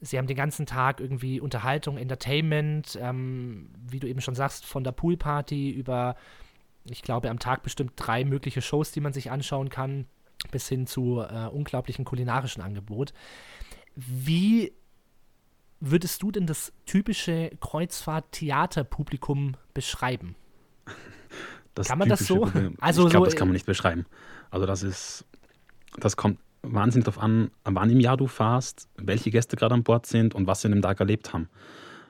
Sie 0.01 0.17
haben 0.17 0.27
den 0.27 0.37
ganzen 0.37 0.65
Tag 0.65 0.99
irgendwie 0.99 1.39
Unterhaltung, 1.39 1.97
Entertainment, 1.97 2.97
ähm, 3.01 3.71
wie 3.79 3.99
du 3.99 4.07
eben 4.07 4.21
schon 4.21 4.35
sagst, 4.35 4.65
von 4.65 4.83
der 4.83 4.91
Poolparty 4.91 5.71
über, 5.71 6.15
ich 6.83 7.01
glaube, 7.01 7.29
am 7.29 7.39
Tag 7.39 7.63
bestimmt 7.63 7.93
drei 7.95 8.23
mögliche 8.25 8.61
Shows, 8.61 8.91
die 8.91 9.01
man 9.01 9.13
sich 9.13 9.31
anschauen 9.31 9.69
kann 9.69 10.05
bis 10.51 10.67
hin 10.67 10.87
zu 10.87 11.21
äh, 11.21 11.47
unglaublichen 11.47 12.05
kulinarischen 12.05 12.61
Angebot. 12.61 13.13
Wie 13.95 14.73
würdest 15.79 16.21
du 16.23 16.31
denn 16.31 16.47
das 16.47 16.73
typische 16.85 17.51
Kreuzfahrt-Theaterpublikum 17.59 19.55
beschreiben? 19.73 20.35
Das 21.73 21.87
kann 21.89 21.99
man 21.99 22.09
das 22.09 22.25
so? 22.25 22.49
Also 22.79 23.05
ich 23.05 23.11
glaube, 23.11 23.25
so, 23.25 23.31
das 23.31 23.35
kann 23.35 23.47
man 23.47 23.53
nicht 23.53 23.65
beschreiben. 23.65 24.05
Also 24.49 24.65
das 24.65 24.83
ist, 24.83 25.25
das 25.97 26.15
kommt 26.15 26.39
wahnsinnig 26.61 27.05
darauf 27.05 27.21
an, 27.21 27.51
wann 27.63 27.89
im 27.89 27.99
Jahr 27.99 28.17
du 28.17 28.27
fahrst, 28.27 28.87
welche 28.97 29.29
Gäste 29.29 29.55
gerade 29.55 29.75
an 29.75 29.83
Bord 29.83 30.05
sind 30.05 30.33
und 30.33 30.47
was 30.47 30.61
sie 30.61 30.67
in 30.67 30.73
dem 30.73 30.81
Tag 30.81 30.99
erlebt 30.99 31.33
haben. 31.33 31.49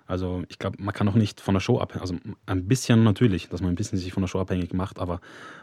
Also 0.07 0.43
ich 0.49 0.59
glaube, 0.59 0.81
man 0.81 0.93
kann 0.93 1.07
auch 1.07 1.15
nicht 1.15 1.41
von 1.41 1.55
der 1.55 1.61
Show 1.61 1.79
abhängen, 1.79 2.01
also 2.01 2.15
ein 2.45 2.67
bisschen 2.67 3.03
natürlich, 3.03 3.49
dass 3.49 3.61
man 3.61 3.71
ein 3.71 3.75
bisschen 3.75 3.97
sich 3.97 4.13
von 4.13 4.21
der 4.21 4.27
Show 4.27 4.39
abhängig 4.39 4.73
macht, 4.73 4.99
aber 4.99 5.19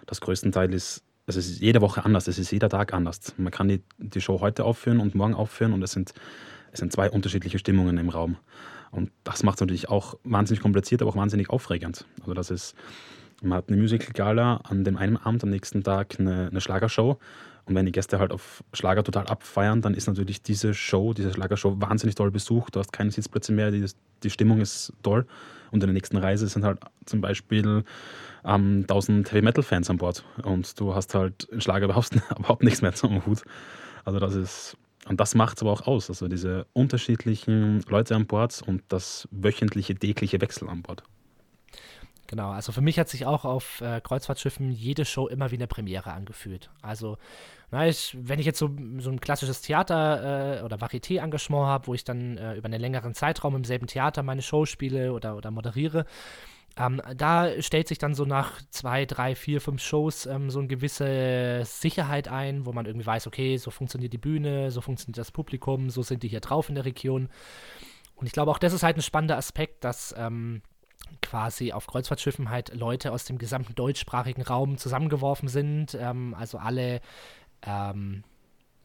das 0.07 0.21
größte 0.21 0.51
Teil 0.51 0.75
ist 0.75 1.05
es 1.27 1.37
ist 1.37 1.61
jede 1.61 1.81
Woche 1.81 2.05
anders, 2.05 2.29
es 2.29 2.39
ist 2.39 2.51
jeder 2.51 2.69
Tag 2.69 2.93
anders. 2.93 3.35
Man 3.37 3.53
kann 3.53 3.69
die, 3.69 3.83
die 3.99 4.21
Show 4.21 4.41
heute 4.41 4.65
aufführen 4.65 5.01
und 5.01 5.15
morgen 5.15 5.35
aufführen 5.35 5.73
und 5.73 5.83
es 5.83 5.93
sind, 5.93 6.13
es 6.73 6.81
sind 6.81 6.93
zwei 6.93 7.11
unterschiedliche 7.11 7.59
Stimmungen 7.59 7.99
im 7.99 8.09
Raum. 8.09 8.37
Und 8.91 9.11
das 9.25 9.43
macht 9.43 9.57
es 9.57 9.61
natürlich 9.61 9.89
auch 9.89 10.19
wahnsinnig 10.25 10.63
kompliziert, 10.63 11.01
aber 11.01 11.11
auch 11.11 11.17
wahnsinnig 11.17 11.49
aufregend. 11.49 12.07
Also 12.21 12.35
das 12.35 12.51
ist, 12.51 12.75
man 13.43 13.59
hat 13.59 13.69
eine 13.69 13.79
Musical-Gala 13.79 14.57
an 14.65 14.85
dem 14.85 14.97
einen 14.97 15.17
Abend, 15.17 15.43
am 15.45 15.51
nächsten 15.51 15.83
Tag 15.83 16.17
eine, 16.19 16.49
eine 16.49 16.61
Schlagershow. 16.61 17.19
Und 17.65 17.75
wenn 17.77 17.87
die 17.87 17.93
Gäste 17.93 18.19
halt 18.19 18.33
auf 18.33 18.63
Schlager 18.73 19.05
total 19.05 19.29
abfeiern, 19.29 19.81
dann 19.83 19.95
ist 19.95 20.09
natürlich 20.09 20.43
diese 20.43 20.75
Show, 20.75 21.15
diese 21.15 21.33
Schlagershow 21.33 21.81
wahnsinnig 21.81 22.17
toll 22.17 22.31
besucht. 22.31 22.75
Du 22.75 22.81
hast 22.81 22.93
keine 22.93 23.13
Sitzplätze 23.13 23.53
mehr, 23.53 23.71
die, 23.71 23.87
die 24.23 24.31
Stimmung 24.31 24.61
ist 24.61 24.93
toll. 25.03 25.27
Und 25.71 25.83
in 25.83 25.89
der 25.89 25.95
nächsten 25.95 26.17
Reise 26.17 26.49
sind 26.49 26.65
halt 26.65 26.81
zum 27.07 27.21
Beispiel 27.21 27.85
ähm, 28.45 28.81
1000 28.83 29.31
Heavy 29.31 29.43
Metal 29.43 29.63
Fans 29.63 29.91
an 29.91 29.99
Bord 29.99 30.25
und 30.43 30.79
du 30.81 30.95
hast 30.95 31.15
halt 31.15 31.45
in 31.45 31.61
Schlager 31.61 31.87
überhaupt, 31.87 32.11
überhaupt 32.39 32.63
nichts 32.63 32.83
mehr 32.83 32.95
zum 32.95 33.25
Hut. 33.27 33.43
Also 34.05 34.19
das 34.19 34.35
ist, 34.35 34.77
und 35.09 35.21
das 35.21 35.35
macht 35.35 35.57
es 35.57 35.63
aber 35.63 35.73
auch 35.73 35.87
aus, 35.87 36.09
also 36.09 36.29
diese 36.29 36.67
unterschiedlichen 36.73 37.83
Leute 37.89 38.15
an 38.15 38.27
Bord 38.27 38.63
und 38.67 38.83
das 38.89 39.29
wöchentliche, 39.31 39.95
tägliche 39.95 40.41
Wechsel 40.41 40.69
an 40.69 40.83
Bord. 40.83 41.03
Genau, 42.33 42.51
also 42.51 42.73
für 42.73 42.81
mich 42.81 42.99
hat 42.99 43.11
sich 43.11 43.27
auch 43.27 43.45
auf 43.45 43.83
äh, 43.83 44.01
Kreuzfahrtschiffen 44.01 44.71
jede 44.71 45.05
Show 45.05 45.29
immer 45.29 45.51
wie 45.51 45.57
eine 45.57 45.67
Premiere 45.67 46.13
angefühlt. 46.13 46.71
Also, 46.81 47.19
na, 47.71 47.87
ich, 47.87 48.17
wenn 48.19 48.39
ich 48.39 48.47
jetzt 48.47 48.59
so, 48.59 48.71
so 49.01 49.11
ein 49.11 49.21
klassisches 49.21 49.61
Theater 49.61 50.61
äh, 50.61 50.63
oder 50.63 50.77
Varieté-Engagement 50.81 51.67
habe, 51.67 51.89
wo 51.89 51.95
ich 51.95 52.05
dann 52.05 52.39
äh, 52.39 52.55
über 52.55 52.67
einen 52.67 52.81
längeren 52.81 53.13
Zeitraum 53.13 53.55
im 53.55 53.65
selben 53.65 53.87
Theater 53.87 54.23
meine 54.23 54.41
Show 54.41 54.65
spiele 54.65 55.13
oder, 55.13 55.37
oder 55.37 55.51
moderiere, 55.51 56.07
Ähm, 56.77 57.03
da 57.17 57.61
stellt 57.61 57.89
sich 57.89 57.99
dann 57.99 58.15
so 58.15 58.25
nach 58.25 58.63
zwei, 58.71 59.05
drei, 59.05 59.35
vier, 59.35 59.61
fünf 59.61 59.83
Shows 59.83 60.27
ähm, 60.27 60.51
so 60.51 60.59
eine 60.59 60.69
gewisse 60.69 61.63
Sicherheit 61.65 62.29
ein, 62.29 62.65
wo 62.65 62.73
man 62.73 62.87
irgendwie 62.87 63.07
weiß, 63.07 63.27
okay, 63.27 63.57
so 63.59 63.71
funktioniert 63.71 64.13
die 64.13 64.19
Bühne, 64.19 64.71
so 64.71 64.81
funktioniert 64.81 65.19
das 65.19 65.33
Publikum, 65.33 65.91
so 65.91 66.03
sind 66.03 66.23
die 66.23 66.29
hier 66.29 66.41
drauf 66.41 66.69
in 66.69 66.75
der 66.75 66.85
Region. 66.85 67.29
Und 68.15 68.27
ich 68.27 68.33
glaube, 68.33 68.51
auch 68.51 68.59
das 68.59 68.73
ist 68.73 68.83
halt 68.83 68.97
ein 68.97 69.03
spannender 69.03 69.37
Aspekt, 69.37 69.85
dass 69.85 70.15
ähm, 70.17 70.63
quasi 71.21 71.73
auf 71.73 71.87
Kreuzfahrtschiffen 71.87 72.49
halt 72.49 72.75
Leute 72.75 73.13
aus 73.13 73.25
dem 73.25 73.37
gesamten 73.37 73.75
deutschsprachigen 73.75 74.43
Raum 74.43 74.79
zusammengeworfen 74.79 75.49
sind. 75.49 75.95
Ähm, 76.01 76.35
also 76.39 76.59
alle 76.59 77.01
ähm, 77.67 78.25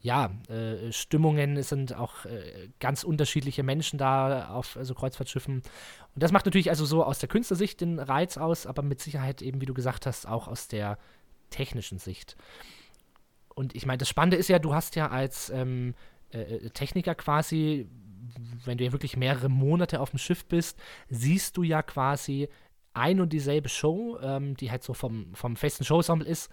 ja, 0.00 0.30
äh, 0.48 0.92
Stimmungen, 0.92 1.56
es 1.56 1.70
sind 1.70 1.94
auch 1.94 2.24
äh, 2.24 2.68
ganz 2.78 3.02
unterschiedliche 3.02 3.62
Menschen 3.62 3.98
da 3.98 4.48
auf 4.48 4.76
also 4.76 4.94
Kreuzfahrtschiffen. 4.94 5.56
Und 5.56 6.22
das 6.22 6.30
macht 6.30 6.46
natürlich 6.46 6.70
also 6.70 6.84
so 6.84 7.04
aus 7.04 7.18
der 7.18 7.28
Künstlersicht 7.28 7.80
den 7.80 7.98
Reiz 7.98 8.36
aus, 8.38 8.66
aber 8.66 8.82
mit 8.82 9.00
Sicherheit 9.00 9.42
eben, 9.42 9.60
wie 9.60 9.66
du 9.66 9.74
gesagt 9.74 10.06
hast, 10.06 10.26
auch 10.26 10.46
aus 10.46 10.68
der 10.68 10.98
technischen 11.50 11.98
Sicht. 11.98 12.36
Und 13.54 13.74
ich 13.74 13.86
meine, 13.86 13.98
das 13.98 14.08
Spannende 14.08 14.36
ist 14.36 14.48
ja, 14.48 14.60
du 14.60 14.72
hast 14.72 14.94
ja 14.94 15.08
als 15.08 15.50
ähm, 15.50 15.94
äh, 16.32 16.42
äh 16.42 16.70
Techniker 16.70 17.16
quasi, 17.16 17.88
wenn 18.64 18.78
du 18.78 18.84
ja 18.84 18.92
wirklich 18.92 19.16
mehrere 19.16 19.48
Monate 19.48 20.00
auf 20.00 20.10
dem 20.10 20.18
Schiff 20.18 20.44
bist, 20.44 20.78
siehst 21.08 21.56
du 21.56 21.64
ja 21.64 21.82
quasi 21.82 22.48
ein 22.94 23.20
und 23.20 23.32
dieselbe 23.32 23.68
Show, 23.68 24.18
ähm, 24.22 24.56
die 24.56 24.70
halt 24.70 24.84
so 24.84 24.94
vom, 24.94 25.34
vom 25.34 25.56
festen 25.56 25.84
Showsample 25.84 26.28
ist, 26.28 26.50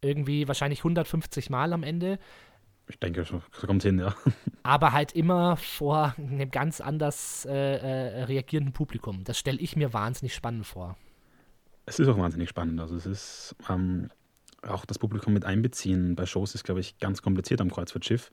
irgendwie 0.00 0.48
wahrscheinlich 0.48 0.80
150 0.80 1.50
Mal 1.50 1.72
am 1.72 1.82
Ende. 1.82 2.18
Ich 2.88 2.98
denke, 3.00 3.24
so 3.24 3.42
kommt 3.66 3.82
hin, 3.82 3.98
ja. 3.98 4.14
Aber 4.62 4.92
halt 4.92 5.12
immer 5.12 5.56
vor 5.56 6.14
einem 6.16 6.50
ganz 6.50 6.80
anders 6.80 7.44
äh, 7.44 7.52
äh, 7.52 8.24
reagierenden 8.24 8.72
Publikum. 8.72 9.24
Das 9.24 9.38
stelle 9.38 9.58
ich 9.58 9.74
mir 9.76 9.92
wahnsinnig 9.92 10.34
spannend 10.34 10.66
vor. 10.66 10.96
Es 11.86 11.98
ist 11.98 12.08
auch 12.08 12.18
wahnsinnig 12.18 12.48
spannend. 12.48 12.80
Also 12.80 12.94
es 12.96 13.06
ist 13.06 13.56
ähm, 13.68 14.08
auch 14.62 14.84
das 14.84 14.98
Publikum 14.98 15.32
mit 15.32 15.44
einbeziehen. 15.44 16.14
Bei 16.14 16.26
Shows 16.26 16.54
ist, 16.54 16.64
glaube 16.64 16.80
ich, 16.80 16.98
ganz 16.98 17.22
kompliziert 17.22 17.60
am 17.60 17.70
Kreuzfahrtschiff. 17.70 18.30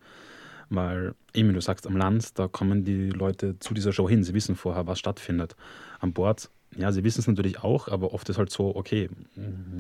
Weil, 0.70 1.14
eben 1.34 1.50
wie 1.50 1.54
du 1.54 1.62
sagst, 1.62 1.88
am 1.88 1.98
Land, 1.98 2.38
da 2.40 2.48
kommen 2.48 2.84
die 2.84 3.10
Leute 3.10 3.60
zu 3.60 3.74
dieser 3.74 3.92
Show 3.92 4.08
hin. 4.08 4.24
Sie 4.24 4.34
wissen 4.34 4.56
vorher, 4.56 4.88
was 4.88 5.00
stattfindet. 5.00 5.56
An 6.00 6.14
Bord 6.14 6.50
ja, 6.78 6.92
sie 6.92 7.04
wissen 7.04 7.20
es 7.20 7.28
natürlich 7.28 7.64
auch, 7.64 7.88
aber 7.88 8.14
oft 8.14 8.28
ist 8.30 8.38
halt 8.38 8.50
so, 8.50 8.76
okay, 8.76 9.10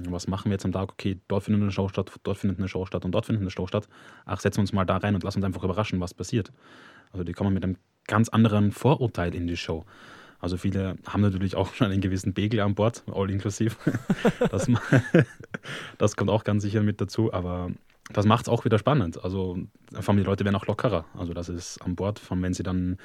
was 0.09 0.27
machen 0.27 0.45
wir 0.45 0.53
jetzt 0.53 0.65
am 0.65 0.71
Tag? 0.71 0.91
Okay, 0.91 1.19
dort 1.27 1.43
findet 1.43 1.62
eine 1.62 1.71
Show 1.71 1.88
statt, 1.88 2.12
dort 2.23 2.38
findet 2.38 2.59
eine 2.59 2.67
Show 2.67 2.85
statt 2.85 3.05
und 3.05 3.12
dort 3.12 3.25
findet 3.25 3.41
eine 3.41 3.51
Show 3.51 3.67
statt. 3.67 3.88
Ach, 4.25 4.39
setzen 4.39 4.57
wir 4.57 4.62
uns 4.62 4.73
mal 4.73 4.85
da 4.85 4.97
rein 4.97 5.15
und 5.15 5.23
lassen 5.23 5.39
uns 5.39 5.45
einfach 5.45 5.63
überraschen, 5.63 6.00
was 6.00 6.13
passiert. 6.13 6.51
Also 7.12 7.23
die 7.23 7.33
kommen 7.33 7.53
mit 7.53 7.63
einem 7.63 7.77
ganz 8.07 8.29
anderen 8.29 8.71
Vorurteil 8.71 9.33
in 9.33 9.47
die 9.47 9.57
Show. 9.57 9.85
Also 10.39 10.57
viele 10.57 10.97
haben 11.07 11.21
natürlich 11.21 11.55
auch 11.55 11.73
schon 11.73 11.91
einen 11.91 12.01
gewissen 12.01 12.33
Pegel 12.33 12.59
an 12.59 12.75
Bord, 12.75 13.03
all 13.12 13.29
inklusiv. 13.29 13.77
Das, 14.51 14.67
das 15.97 16.15
kommt 16.15 16.29
auch 16.29 16.43
ganz 16.43 16.63
sicher 16.63 16.83
mit 16.83 17.00
dazu, 17.01 17.33
aber 17.33 17.71
das 18.12 18.25
macht 18.25 18.45
es 18.45 18.50
auch 18.50 18.65
wieder 18.65 18.77
spannend. 18.77 19.23
Also 19.23 19.57
vor 19.93 20.09
allem 20.09 20.17
die 20.17 20.25
Leute 20.25 20.43
werden 20.43 20.55
auch 20.55 20.67
lockerer. 20.67 21.05
Also 21.17 21.33
das 21.33 21.50
ist 21.50 21.81
an 21.81 21.95
Bord, 21.95 22.19
von 22.19 22.41
wenn 22.41 22.53
sie 22.53 22.63
dann 22.63 22.97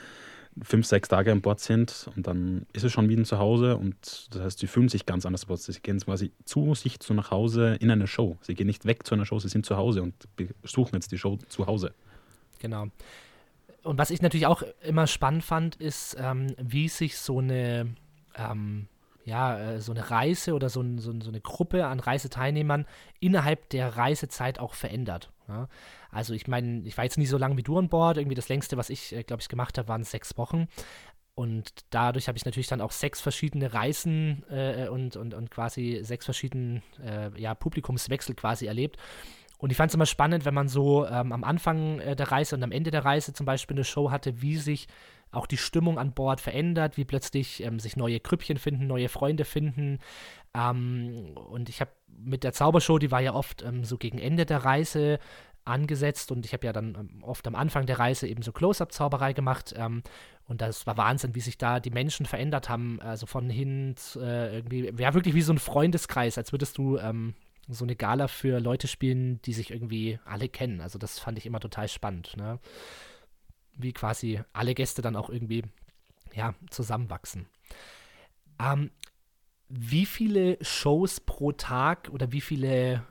fünf, 0.62 0.86
sechs 0.86 1.08
Tage 1.08 1.32
an 1.32 1.40
Bord 1.40 1.60
sind 1.60 2.10
und 2.16 2.26
dann 2.26 2.66
ist 2.72 2.84
es 2.84 2.92
schon 2.92 3.08
wieder 3.08 3.24
zu 3.24 3.38
Hause 3.38 3.76
und 3.76 4.28
das 4.34 4.42
heißt, 4.42 4.58
sie 4.58 4.66
fühlen 4.66 4.88
sich 4.88 5.06
ganz 5.06 5.26
anders. 5.26 5.46
Sie 5.64 5.80
gehen 5.80 5.98
quasi 6.00 6.32
zu 6.44 6.74
sich 6.74 7.00
zu 7.00 7.14
nach 7.14 7.30
Hause 7.30 7.76
in 7.80 7.90
eine 7.90 8.06
Show. 8.06 8.36
Sie 8.40 8.54
gehen 8.54 8.66
nicht 8.66 8.84
weg 8.84 9.06
zu 9.06 9.14
einer 9.14 9.26
Show, 9.26 9.38
sie 9.38 9.48
sind 9.48 9.66
zu 9.66 9.76
Hause 9.76 10.02
und 10.02 10.14
besuchen 10.62 10.94
jetzt 10.94 11.12
die 11.12 11.18
Show 11.18 11.38
zu 11.48 11.66
Hause. 11.66 11.94
Genau. 12.58 12.88
Und 13.82 13.98
was 13.98 14.10
ich 14.10 14.22
natürlich 14.22 14.46
auch 14.46 14.62
immer 14.82 15.06
spannend 15.06 15.44
fand, 15.44 15.76
ist, 15.76 16.16
ähm, 16.18 16.48
wie 16.58 16.88
sich 16.88 17.16
so 17.16 17.38
eine 17.38 17.94
ähm, 18.36 18.88
ja, 19.28 19.58
äh, 19.58 19.80
so 19.80 19.92
eine 19.92 20.10
Reise 20.10 20.54
oder 20.54 20.70
so, 20.70 20.80
ein, 20.80 20.98
so, 20.98 21.10
eine 21.10 21.40
Gruppe 21.40 21.86
an 21.86 22.00
Reiseteilnehmern 22.00 22.86
innerhalb 23.20 23.68
der 23.68 23.96
Reisezeit 23.96 24.58
auch 24.58 24.74
verändert. 24.74 25.30
Ja? 25.48 25.68
Also 26.10 26.34
ich 26.34 26.46
meine, 26.46 26.82
ich 26.84 26.96
war 26.96 27.04
jetzt 27.04 27.18
nicht 27.18 27.28
so 27.28 27.38
lange 27.38 27.56
wie 27.56 27.62
du 27.62 27.78
an 27.78 27.88
Bord. 27.88 28.16
Irgendwie 28.16 28.34
das 28.34 28.48
längste, 28.48 28.76
was 28.76 28.90
ich, 28.90 29.14
äh, 29.14 29.22
glaube 29.22 29.42
ich, 29.42 29.48
gemacht 29.48 29.78
habe, 29.78 29.88
waren 29.88 30.04
sechs 30.04 30.36
Wochen. 30.38 30.68
Und 31.34 31.70
dadurch 31.90 32.26
habe 32.26 32.36
ich 32.36 32.44
natürlich 32.44 32.66
dann 32.66 32.80
auch 32.80 32.90
sechs 32.90 33.20
verschiedene 33.20 33.72
Reisen 33.72 34.44
äh, 34.50 34.88
und, 34.88 35.16
und, 35.16 35.34
und 35.34 35.50
quasi 35.50 36.00
sechs 36.02 36.24
verschiedene 36.24 36.82
äh, 37.00 37.30
ja, 37.40 37.54
Publikumswechsel 37.54 38.34
quasi 38.34 38.66
erlebt. 38.66 38.96
Und 39.58 39.70
ich 39.70 39.76
fand 39.76 39.90
es 39.90 39.94
immer 39.94 40.06
spannend, 40.06 40.44
wenn 40.44 40.54
man 40.54 40.68
so 40.68 41.06
ähm, 41.06 41.32
am 41.32 41.44
Anfang 41.44 42.00
äh, 42.00 42.16
der 42.16 42.30
Reise 42.30 42.56
und 42.56 42.62
am 42.62 42.72
Ende 42.72 42.90
der 42.90 43.04
Reise 43.04 43.32
zum 43.32 43.46
Beispiel 43.46 43.76
eine 43.76 43.84
Show 43.84 44.10
hatte, 44.10 44.40
wie 44.40 44.56
sich 44.56 44.88
auch 45.30 45.46
die 45.46 45.56
Stimmung 45.56 45.98
an 45.98 46.12
Bord 46.12 46.40
verändert, 46.40 46.96
wie 46.96 47.04
plötzlich 47.04 47.62
ähm, 47.62 47.78
sich 47.78 47.96
neue 47.96 48.20
Krüppchen 48.20 48.56
finden, 48.56 48.86
neue 48.86 49.08
Freunde 49.08 49.44
finden. 49.44 49.98
Ähm, 50.54 51.34
und 51.50 51.68
ich 51.68 51.80
habe 51.80 51.90
mit 52.08 52.44
der 52.44 52.52
Zaubershow, 52.52 52.98
die 52.98 53.10
war 53.10 53.20
ja 53.20 53.34
oft 53.34 53.62
ähm, 53.62 53.84
so 53.84 53.98
gegen 53.98 54.18
Ende 54.18 54.46
der 54.46 54.64
Reise 54.64 55.18
angesetzt 55.68 56.32
und 56.32 56.44
ich 56.44 56.52
habe 56.52 56.66
ja 56.66 56.72
dann 56.72 56.94
ähm, 56.94 57.22
oft 57.22 57.46
am 57.46 57.54
Anfang 57.54 57.86
der 57.86 57.98
Reise 57.98 58.26
eben 58.26 58.42
so 58.42 58.52
Close-Up-Zauberei 58.52 59.32
gemacht 59.32 59.74
ähm, 59.76 60.02
und 60.46 60.60
das 60.60 60.86
war 60.86 60.96
Wahnsinn, 60.96 61.34
wie 61.34 61.40
sich 61.40 61.58
da 61.58 61.78
die 61.80 61.90
Menschen 61.90 62.26
verändert 62.26 62.68
haben, 62.68 63.00
also 63.00 63.26
von 63.26 63.50
hin 63.50 63.94
äh, 64.16 64.56
irgendwie, 64.56 64.92
ja 64.96 65.14
wirklich 65.14 65.34
wie 65.34 65.42
so 65.42 65.52
ein 65.52 65.58
Freundeskreis, 65.58 66.38
als 66.38 66.52
würdest 66.52 66.78
du 66.78 66.98
ähm, 66.98 67.34
so 67.68 67.84
eine 67.84 67.96
Gala 67.96 68.28
für 68.28 68.60
Leute 68.60 68.88
spielen, 68.88 69.42
die 69.42 69.52
sich 69.52 69.70
irgendwie 69.70 70.18
alle 70.24 70.48
kennen. 70.48 70.80
Also 70.80 70.98
das 70.98 71.18
fand 71.18 71.38
ich 71.38 71.46
immer 71.46 71.60
total 71.60 71.86
spannend, 71.88 72.36
ne? 72.36 72.58
Wie 73.74 73.92
quasi 73.92 74.40
alle 74.52 74.74
Gäste 74.74 75.02
dann 75.02 75.16
auch 75.16 75.28
irgendwie 75.28 75.62
ja, 76.34 76.54
zusammenwachsen. 76.70 77.46
Ähm, 78.58 78.90
wie 79.68 80.06
viele 80.06 80.56
Shows 80.62 81.20
pro 81.20 81.52
Tag 81.52 82.08
oder 82.10 82.32
wie 82.32 82.40
viele 82.40 83.04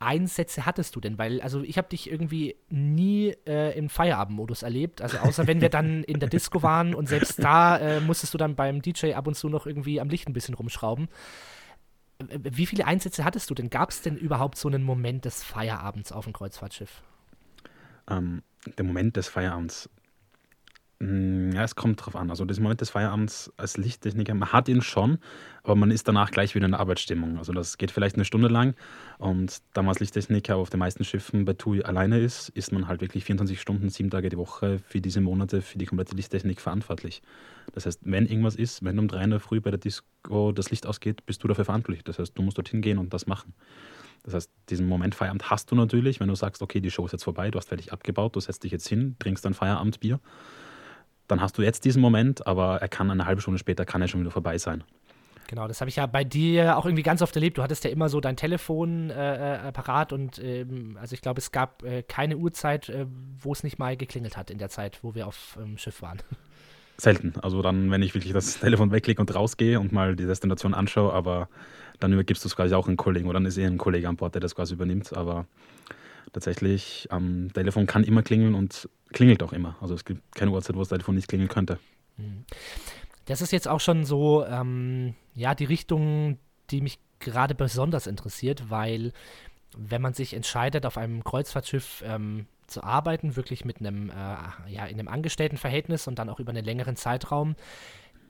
Einsätze 0.00 0.66
hattest 0.66 0.94
du 0.96 1.00
denn? 1.00 1.18
Weil, 1.18 1.40
also 1.40 1.62
ich 1.62 1.76
habe 1.78 1.88
dich 1.88 2.10
irgendwie 2.10 2.56
nie 2.68 3.34
äh, 3.46 3.76
im 3.76 3.88
Feierabendmodus 3.88 4.62
erlebt. 4.62 5.02
Also 5.02 5.18
außer 5.18 5.46
wenn 5.46 5.60
wir 5.60 5.68
dann 5.68 6.04
in 6.04 6.20
der 6.20 6.28
Disco 6.28 6.62
waren 6.62 6.94
und 6.94 7.08
selbst 7.08 7.42
da 7.42 7.76
äh, 7.76 8.00
musstest 8.00 8.34
du 8.34 8.38
dann 8.38 8.54
beim 8.54 8.82
DJ 8.82 9.14
ab 9.14 9.26
und 9.26 9.34
zu 9.34 9.48
noch 9.48 9.66
irgendwie 9.66 10.00
am 10.00 10.08
Licht 10.08 10.28
ein 10.28 10.32
bisschen 10.32 10.54
rumschrauben. 10.54 11.08
Wie 12.18 12.66
viele 12.66 12.86
Einsätze 12.86 13.24
hattest 13.24 13.48
du 13.50 13.54
denn? 13.54 13.70
Gab 13.70 13.90
es 13.90 14.02
denn 14.02 14.16
überhaupt 14.16 14.56
so 14.56 14.68
einen 14.68 14.82
Moment 14.82 15.24
des 15.24 15.44
Feierabends 15.44 16.10
auf 16.10 16.24
dem 16.24 16.32
Kreuzfahrtschiff? 16.32 17.02
Ähm, 18.08 18.42
der 18.76 18.84
Moment 18.84 19.16
des 19.16 19.28
Feierabends 19.28 19.88
hm, 21.00 21.52
ja, 21.52 21.62
es 21.62 21.76
kommt 21.76 22.04
drauf 22.04 22.16
an. 22.16 22.28
Also 22.28 22.44
das 22.44 22.58
Moment 22.58 22.80
des 22.80 22.90
Feierabends 22.90 23.52
als 23.56 23.76
Lichttechniker, 23.76 24.34
man 24.34 24.52
hat 24.52 24.68
ihn 24.68 24.82
schon, 24.82 25.18
aber 25.62 25.76
man 25.76 25.92
ist 25.92 26.08
danach 26.08 26.32
gleich 26.32 26.56
wieder 26.56 26.64
in 26.64 26.72
der 26.72 26.80
Arbeitsstimmung. 26.80 27.38
Also 27.38 27.52
das 27.52 27.78
geht 27.78 27.92
vielleicht 27.92 28.16
eine 28.16 28.24
Stunde 28.24 28.48
lang 28.48 28.74
und 29.18 29.62
da 29.74 29.82
man 29.82 29.90
als 29.90 30.00
Lichttechniker 30.00 30.56
auf 30.56 30.70
den 30.70 30.80
meisten 30.80 31.04
Schiffen 31.04 31.44
bei 31.44 31.52
TUI 31.52 31.84
alleine 31.84 32.18
ist, 32.18 32.48
ist 32.48 32.72
man 32.72 32.88
halt 32.88 33.00
wirklich 33.00 33.24
24 33.24 33.60
Stunden, 33.60 33.90
sieben 33.90 34.10
Tage 34.10 34.28
die 34.28 34.36
Woche 34.36 34.80
für 34.80 35.00
diese 35.00 35.20
Monate, 35.20 35.62
für 35.62 35.78
die 35.78 35.86
komplette 35.86 36.16
Lichttechnik 36.16 36.60
verantwortlich. 36.60 37.22
Das 37.72 37.86
heißt, 37.86 38.00
wenn 38.02 38.26
irgendwas 38.26 38.56
ist, 38.56 38.82
wenn 38.82 38.98
um 38.98 39.06
drei 39.06 39.22
in 39.22 39.30
der 39.30 39.40
Früh 39.40 39.60
bei 39.60 39.70
der 39.70 39.78
Disco 39.78 40.50
das 40.50 40.70
Licht 40.72 40.84
ausgeht, 40.84 41.26
bist 41.26 41.44
du 41.44 41.48
dafür 41.48 41.64
verantwortlich. 41.64 42.02
Das 42.02 42.18
heißt, 42.18 42.36
du 42.36 42.42
musst 42.42 42.58
dorthin 42.58 42.82
gehen 42.82 42.98
und 42.98 43.14
das 43.14 43.28
machen. 43.28 43.54
Das 44.24 44.34
heißt, 44.34 44.50
diesen 44.68 44.88
Moment 44.88 45.14
Feierabend 45.14 45.48
hast 45.48 45.70
du 45.70 45.76
natürlich, 45.76 46.18
wenn 46.18 46.26
du 46.26 46.34
sagst, 46.34 46.60
okay, 46.60 46.80
die 46.80 46.90
Show 46.90 47.06
ist 47.06 47.12
jetzt 47.12 47.22
vorbei, 47.22 47.52
du 47.52 47.58
hast 47.58 47.68
fertig 47.68 47.92
abgebaut, 47.92 48.34
du 48.34 48.40
setzt 48.40 48.64
dich 48.64 48.72
jetzt 48.72 48.88
hin, 48.88 49.14
trinkst 49.20 49.44
dein 49.44 49.54
Feierabendbier 49.54 50.18
dann 51.28 51.40
hast 51.40 51.56
du 51.58 51.62
jetzt 51.62 51.84
diesen 51.84 52.02
Moment, 52.02 52.46
aber 52.46 52.80
er 52.80 52.88
kann 52.88 53.10
eine 53.10 53.26
halbe 53.26 53.40
Stunde 53.40 53.58
später, 53.58 53.84
kann 53.84 54.02
er 54.02 54.08
schon 54.08 54.20
wieder 54.20 54.30
vorbei 54.30 54.58
sein. 54.58 54.82
Genau, 55.48 55.66
das 55.66 55.80
habe 55.80 55.88
ich 55.88 55.96
ja 55.96 56.04
bei 56.04 56.24
dir 56.24 56.76
auch 56.76 56.84
irgendwie 56.84 57.02
ganz 57.02 57.22
oft 57.22 57.34
erlebt. 57.34 57.56
Du 57.56 57.62
hattest 57.62 57.82
ja 57.82 57.90
immer 57.90 58.10
so 58.10 58.20
dein 58.20 58.36
Telefon 58.36 59.08
äh, 59.08 59.68
äh 59.68 59.72
parat 59.72 60.12
und 60.12 60.38
ähm, 60.44 60.98
also 61.00 61.14
ich 61.14 61.22
glaube, 61.22 61.38
es 61.38 61.52
gab 61.52 61.82
äh, 61.84 62.02
keine 62.02 62.36
Uhrzeit, 62.36 62.90
äh, 62.90 63.06
wo 63.38 63.52
es 63.52 63.62
nicht 63.62 63.78
mal 63.78 63.96
geklingelt 63.96 64.36
hat 64.36 64.50
in 64.50 64.58
der 64.58 64.68
Zeit, 64.68 64.98
wo 65.02 65.14
wir 65.14 65.26
auf 65.26 65.54
dem 65.56 65.70
ähm, 65.70 65.78
Schiff 65.78 66.02
waren. 66.02 66.18
Selten. 66.98 67.34
Also 67.40 67.62
dann, 67.62 67.90
wenn 67.90 68.02
ich 68.02 68.14
wirklich 68.14 68.32
das 68.32 68.58
Telefon 68.58 68.90
wegklicke 68.90 69.22
und 69.22 69.34
rausgehe 69.34 69.80
und 69.80 69.92
mal 69.92 70.16
die 70.16 70.26
Destination 70.26 70.74
anschaue, 70.74 71.12
aber 71.14 71.48
dann 71.98 72.12
übergibst 72.12 72.44
du 72.44 72.48
es 72.48 72.56
quasi 72.56 72.74
auch 72.74 72.86
einen 72.86 72.96
Kollegen 72.96 73.28
oder 73.28 73.38
dann 73.38 73.46
ist 73.46 73.56
eh 73.56 73.64
ein 73.64 73.78
Kollege 73.78 74.08
an 74.08 74.16
Bord, 74.16 74.34
der 74.34 74.40
das 74.40 74.54
quasi 74.54 74.74
übernimmt. 74.74 75.16
Aber 75.16 75.46
tatsächlich 76.32 77.08
am 77.10 77.52
Telefon 77.52 77.86
kann 77.86 78.04
immer 78.04 78.22
klingeln 78.22 78.54
und 78.54 78.88
klingelt 79.12 79.42
auch 79.42 79.52
immer. 79.52 79.76
Also 79.80 79.94
es 79.94 80.04
gibt 80.04 80.20
keine 80.34 80.50
Uhrzeit, 80.50 80.76
wo 80.76 80.80
das 80.80 80.88
Telefon 80.88 81.14
nicht 81.14 81.28
klingeln 81.28 81.48
könnte. 81.48 81.78
Mhm. 82.16 82.44
Das 83.26 83.42
ist 83.42 83.52
jetzt 83.52 83.68
auch 83.68 83.80
schon 83.80 84.04
so, 84.04 84.44
ähm, 84.46 85.14
ja, 85.34 85.54
die 85.54 85.66
Richtung, 85.66 86.38
die 86.70 86.80
mich 86.80 86.98
gerade 87.20 87.54
besonders 87.54 88.06
interessiert, 88.06 88.70
weil 88.70 89.12
wenn 89.76 90.00
man 90.00 90.14
sich 90.14 90.34
entscheidet, 90.34 90.86
auf 90.86 90.96
einem 90.96 91.24
Kreuzfahrtschiff 91.24 92.02
ähm, 92.06 92.46
zu 92.66 92.82
arbeiten, 92.82 93.36
wirklich 93.36 93.64
mit 93.64 93.80
einem, 93.80 94.10
äh, 94.10 94.14
ja, 94.72 94.86
in 94.86 94.98
einem 94.98 95.08
Angestelltenverhältnis 95.08 96.06
und 96.06 96.18
dann 96.18 96.28
auch 96.28 96.40
über 96.40 96.50
einen 96.50 96.64
längeren 96.64 96.96
Zeitraum, 96.96 97.54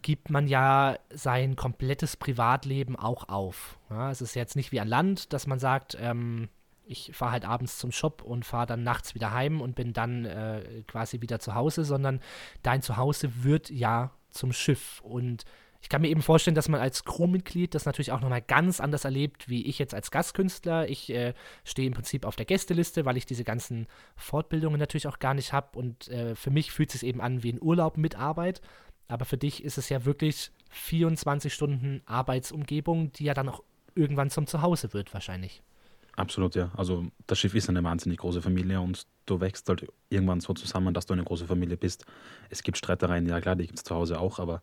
gibt 0.02 0.31
man 0.31 0.47
ja 0.47 0.97
sein 1.11 1.57
komplettes 1.57 2.17
Privatleben 2.17 2.97
auch 2.97 3.28
auf. 3.28 3.78
Ja, 3.90 4.11
es 4.11 4.21
ist 4.21 4.35
jetzt 4.35 4.57
nicht 4.57 4.73
wie 4.73 4.81
an 4.81 4.88
Land, 4.88 5.33
dass 5.33 5.47
man 5.47 5.59
sagt, 5.59 5.97
ähm, 6.00 6.49
ich 6.88 7.12
fahre 7.14 7.33
halt 7.33 7.45
abends 7.45 7.78
zum 7.78 7.92
Shop 7.92 8.23
und 8.23 8.45
fahre 8.45 8.66
dann 8.66 8.83
nachts 8.83 9.14
wieder 9.14 9.33
heim 9.33 9.61
und 9.61 9.75
bin 9.75 9.92
dann 9.92 10.25
äh, 10.25 10.83
quasi 10.87 11.21
wieder 11.21 11.38
zu 11.38 11.54
Hause, 11.54 11.85
sondern 11.85 12.21
dein 12.62 12.83
Zuhause 12.83 13.45
wird 13.45 13.71
ja 13.71 14.12
zum 14.30 14.52
Schiff. 14.52 15.00
Und 15.02 15.45
ich 15.80 15.88
kann 15.88 16.02
mir 16.02 16.09
eben 16.09 16.23
vorstellen, 16.23 16.54
dass 16.54 16.68
man 16.68 16.80
als 16.80 17.04
Crewmitglied 17.04 17.75
das 17.75 17.85
natürlich 17.85 18.11
auch 18.11 18.21
nochmal 18.21 18.42
ganz 18.42 18.80
anders 18.80 19.04
erlebt, 19.04 19.49
wie 19.49 19.66
ich 19.66 19.78
jetzt 19.78 19.95
als 19.95 20.11
Gastkünstler. 20.11 20.88
Ich 20.88 21.11
äh, 21.11 21.35
stehe 21.64 21.87
im 21.87 21.95
Prinzip 21.95 22.25
auf 22.25 22.37
der 22.37 22.47
Gästeliste, 22.47 23.04
weil 23.04 23.16
ich 23.16 23.26
diese 23.26 23.45
ganzen 23.45 23.87
Fortbildungen 24.16 24.80
natürlich 24.80 25.07
auch 25.07 25.18
gar 25.18 25.35
nicht 25.35 25.52
habe. 25.52 25.78
Und 25.78 26.09
äh, 26.09 26.35
für 26.35 26.50
mich 26.50 26.73
fühlt 26.73 26.92
es 26.92 27.00
sich 27.00 27.09
eben 27.09 27.21
an 27.21 27.42
wie 27.42 27.52
ein 27.52 27.62
Urlaub 27.62 27.97
mit 27.97 28.16
Arbeit. 28.16 28.61
Aber 29.07 29.25
für 29.25 29.38
dich 29.38 29.62
ist 29.64 29.78
es 29.78 29.88
ja 29.88 30.04
wirklich 30.04 30.50
24 30.71 31.54
Stunden 31.54 32.02
Arbeitsumgebung, 32.07 33.12
die 33.12 33.25
ja 33.25 33.35
dann 33.35 33.49
auch 33.49 33.62
irgendwann 33.95 34.30
zum 34.30 34.47
Zuhause 34.47 34.92
wird, 34.92 35.14
wahrscheinlich. 35.14 35.62
Absolut, 36.18 36.56
ja. 36.56 36.72
Also 36.76 37.06
das 37.28 37.38
Schiff 37.38 37.54
ist 37.54 37.68
eine 37.68 37.84
wahnsinnig 37.84 38.18
große 38.18 38.42
Familie 38.42 38.80
und 38.80 39.06
du 39.26 39.40
wächst 39.40 39.68
halt 39.68 39.87
irgendwann 40.10 40.40
so 40.40 40.52
zusammen, 40.52 40.92
dass 40.92 41.06
du 41.06 41.12
eine 41.12 41.22
große 41.22 41.46
Familie 41.46 41.76
bist. 41.76 42.04
Es 42.50 42.64
gibt 42.64 42.76
Streitereien, 42.76 43.25
ja 43.28 43.40
klar, 43.40 43.54
die 43.54 43.66
gibt 43.66 43.78
es 43.78 43.84
zu 43.84 43.94
Hause 43.94 44.18
auch, 44.18 44.40
aber 44.40 44.60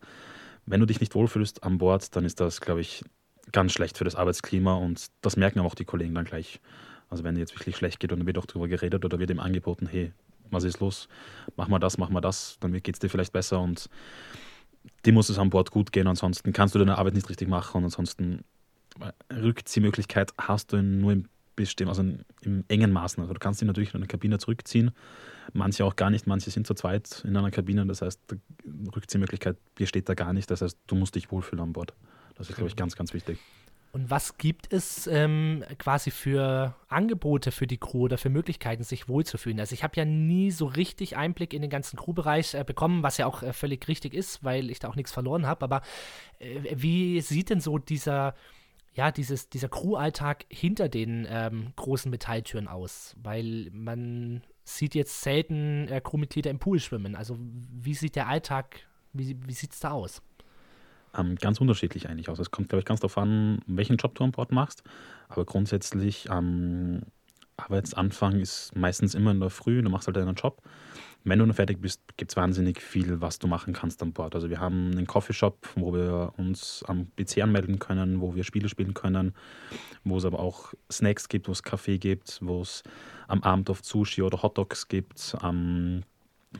wenn 0.66 0.80
du 0.80 0.86
dich 0.86 1.00
nicht 1.00 1.14
wohlfühlst 1.14 1.62
an 1.62 1.78
Bord, 1.78 2.14
dann 2.14 2.26
ist 2.26 2.40
das, 2.40 2.60
glaube 2.60 2.82
ich, 2.82 3.04
ganz 3.52 3.72
schlecht 3.72 3.96
für 3.96 4.04
das 4.04 4.16
Arbeitsklima 4.16 4.74
und 4.74 5.06
das 5.22 5.38
merken 5.38 5.60
auch 5.60 5.74
die 5.74 5.86
Kollegen 5.86 6.14
dann 6.14 6.26
gleich. 6.26 6.60
Also 7.08 7.24
wenn 7.24 7.36
dir 7.36 7.40
jetzt 7.40 7.54
wirklich 7.54 7.76
schlecht 7.76 8.00
geht 8.00 8.12
und 8.12 8.18
dann 8.18 8.26
wird 8.26 8.36
auch 8.36 8.44
darüber 8.44 8.68
geredet 8.68 9.02
oder 9.06 9.18
wird 9.18 9.30
ihm 9.30 9.40
angeboten, 9.40 9.86
hey, 9.86 10.12
was 10.50 10.62
ist 10.62 10.80
los? 10.80 11.08
Mach 11.56 11.68
mal 11.68 11.78
das, 11.78 11.96
mach 11.96 12.10
mal 12.10 12.20
das, 12.20 12.58
dann 12.60 12.74
geht 12.74 12.96
es 12.96 12.98
dir 12.98 13.08
vielleicht 13.08 13.32
besser 13.32 13.62
und 13.62 13.88
dir 15.06 15.14
muss 15.14 15.30
es 15.30 15.38
an 15.38 15.48
Bord 15.48 15.70
gut 15.70 15.90
gehen, 15.90 16.06
ansonsten 16.06 16.52
kannst 16.52 16.74
du 16.74 16.78
deine 16.80 16.98
Arbeit 16.98 17.14
nicht 17.14 17.30
richtig 17.30 17.48
machen 17.48 17.78
und 17.78 17.84
ansonsten 17.84 18.44
äh, 19.00 19.34
Rückziehmöglichkeit 19.34 20.32
hast 20.36 20.74
du 20.74 20.82
nur 20.82 21.12
im 21.12 21.24
bestimmt, 21.56 21.88
also 21.88 22.02
im 22.42 22.64
engen 22.68 22.92
Maßen. 22.92 23.20
Also 23.20 23.32
du 23.32 23.40
kannst 23.40 23.60
dich 23.60 23.66
natürlich 23.66 23.90
in 23.94 23.96
eine 23.96 24.06
Kabine 24.06 24.38
zurückziehen, 24.38 24.92
manche 25.52 25.84
auch 25.84 25.96
gar 25.96 26.10
nicht, 26.10 26.26
manche 26.26 26.50
sind 26.50 26.66
zu 26.66 26.74
zweit 26.74 27.24
in 27.26 27.36
einer 27.36 27.50
Kabine, 27.50 27.86
das 27.86 28.02
heißt, 28.02 28.20
die 28.30 28.88
Rückziehmöglichkeit 28.94 29.56
besteht 29.74 30.08
da 30.08 30.14
gar 30.14 30.32
nicht, 30.32 30.50
das 30.50 30.62
heißt, 30.62 30.78
du 30.86 30.94
musst 30.94 31.14
dich 31.14 31.30
wohlfühlen 31.30 31.62
an 31.62 31.72
Bord. 31.72 31.94
Das 32.36 32.50
ist, 32.50 32.56
glaube 32.56 32.68
ich, 32.68 32.76
ganz, 32.76 32.96
ganz 32.96 33.14
wichtig. 33.14 33.38
Und 33.96 34.10
was 34.10 34.36
gibt 34.36 34.70
es 34.74 35.06
ähm, 35.06 35.64
quasi 35.78 36.10
für 36.10 36.74
Angebote 36.88 37.50
für 37.50 37.66
die 37.66 37.78
Crew 37.78 38.02
oder 38.02 38.18
für 38.18 38.28
Möglichkeiten, 38.28 38.82
sich 38.82 39.08
wohlzufühlen? 39.08 39.58
Also 39.58 39.72
ich 39.72 39.82
habe 39.82 39.94
ja 39.96 40.04
nie 40.04 40.50
so 40.50 40.66
richtig 40.66 41.16
Einblick 41.16 41.54
in 41.54 41.62
den 41.62 41.70
ganzen 41.70 41.96
Crewbereich 41.96 42.52
äh, 42.52 42.62
bekommen, 42.62 43.02
was 43.02 43.16
ja 43.16 43.24
auch 43.24 43.42
äh, 43.42 43.54
völlig 43.54 43.88
richtig 43.88 44.12
ist, 44.12 44.44
weil 44.44 44.70
ich 44.70 44.80
da 44.80 44.88
auch 44.88 44.96
nichts 44.96 45.12
verloren 45.12 45.46
habe. 45.46 45.64
Aber 45.64 45.80
äh, 46.40 46.74
wie 46.74 47.22
sieht 47.22 47.48
denn 47.48 47.60
so 47.60 47.78
dieser 47.78 48.34
ja, 48.96 49.12
dieses, 49.12 49.50
dieser 49.50 49.68
Crew-Alltag 49.68 50.46
hinter 50.48 50.88
den 50.88 51.26
ähm, 51.28 51.72
großen 51.76 52.10
Metalltüren 52.10 52.66
aus? 52.66 53.14
Weil 53.22 53.68
man 53.72 54.42
sieht 54.64 54.94
jetzt 54.94 55.22
selten 55.22 55.86
äh, 55.88 56.00
Crewmitglieder 56.00 56.50
im 56.50 56.58
Pool 56.58 56.80
schwimmen. 56.80 57.14
Also 57.14 57.38
wie 57.38 57.94
sieht 57.94 58.16
der 58.16 58.26
Alltag, 58.26 58.80
wie, 59.12 59.36
wie 59.46 59.52
sieht 59.52 59.72
es 59.72 59.80
da 59.80 59.90
aus? 59.90 60.22
Ähm, 61.14 61.36
ganz 61.36 61.60
unterschiedlich 61.60 62.08
eigentlich 62.08 62.30
aus. 62.30 62.38
Es 62.38 62.50
kommt, 62.50 62.70
glaube 62.70 62.80
ich, 62.80 62.86
ganz 62.86 63.00
darauf 63.00 63.18
an, 63.18 63.60
welchen 63.66 63.96
Job 63.96 64.14
du 64.14 64.24
an 64.24 64.32
Bord 64.32 64.50
machst. 64.50 64.82
Aber 65.28 65.44
grundsätzlich 65.44 66.28
ähm, 66.30 67.02
Arbeitsanfang 67.56 68.40
ist 68.40 68.74
meistens 68.76 69.14
immer 69.14 69.30
in 69.30 69.40
der 69.40 69.50
Früh, 69.50 69.82
du 69.82 69.88
machst 69.90 70.06
halt 70.06 70.16
deinen 70.16 70.34
Job 70.34 70.62
wenn 71.26 71.40
du 71.40 71.44
dann 71.44 71.54
fertig 71.54 71.80
bist, 71.80 72.00
gibt 72.16 72.30
es 72.30 72.36
wahnsinnig 72.36 72.80
viel, 72.80 73.20
was 73.20 73.40
du 73.40 73.48
machen 73.48 73.72
kannst 73.72 74.00
an 74.00 74.12
Bord. 74.12 74.36
Also 74.36 74.48
wir 74.48 74.60
haben 74.60 74.92
einen 74.92 75.08
Coffeeshop, 75.08 75.68
wo 75.74 75.92
wir 75.92 76.32
uns 76.36 76.84
am 76.86 77.08
PC 77.16 77.42
anmelden 77.42 77.80
können, 77.80 78.20
wo 78.20 78.36
wir 78.36 78.44
Spiele 78.44 78.68
spielen 78.68 78.94
können, 78.94 79.34
wo 80.04 80.18
es 80.18 80.24
aber 80.24 80.38
auch 80.38 80.72
Snacks 80.90 81.28
gibt, 81.28 81.48
wo 81.48 81.52
es 81.52 81.64
Kaffee 81.64 81.98
gibt, 81.98 82.38
wo 82.42 82.62
es 82.62 82.84
am 83.26 83.42
Abend 83.42 83.68
oft 83.70 83.84
Sushi 83.84 84.22
oder 84.22 84.40
Hotdogs 84.40 84.86
gibt, 84.86 85.36
ähm, 85.42 86.04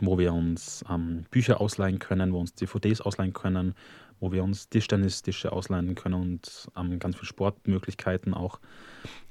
wo 0.01 0.19
wir 0.19 0.33
uns 0.33 0.85
ähm, 0.91 1.27
Bücher 1.31 1.61
ausleihen 1.61 2.01
können, 2.01 2.33
wo 2.33 2.41
uns 2.41 2.53
DVDs 2.55 3.01
ausleihen 3.01 3.33
können, 3.33 3.75
wo 4.21 4.33
wir 4.33 4.43
uns 4.43 4.69
Tischtennistische 4.69 5.53
ausleihen 5.53 5.95
können 5.95 6.15
und 6.15 6.69
ähm, 6.77 6.99
ganz 6.99 7.17
viele 7.17 7.27
Sportmöglichkeiten 7.27 8.35
auch. 8.35 8.61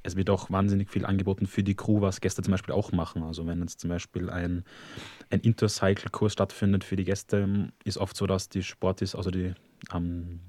Es 0.04 0.16
wird 0.16 0.30
auch 0.30 0.50
wahnsinnig 0.52 0.90
viel 0.90 1.06
angeboten 1.06 1.48
für 1.48 1.64
die 1.64 1.76
Crew, 1.76 2.02
was 2.02 2.22
Gäste 2.22 2.44
zum 2.44 2.52
Beispiel 2.52 2.74
auch 2.74 2.92
machen. 2.92 3.24
Also 3.24 3.48
wenn 3.48 3.60
jetzt 3.62 3.80
zum 3.80 3.90
Beispiel 3.90 4.30
ein, 4.30 4.64
ein 5.30 5.40
Intercycle-Kurs 5.40 6.34
stattfindet 6.34 6.84
für 6.84 6.96
die 6.96 7.06
Gäste, 7.06 7.72
ist 7.84 7.98
oft 7.98 8.16
so, 8.16 8.28
dass 8.28 8.50
die 8.50 8.64
Sportis, 8.64 9.16
also 9.16 9.32
die 9.32 9.54
ähm, 9.94 10.40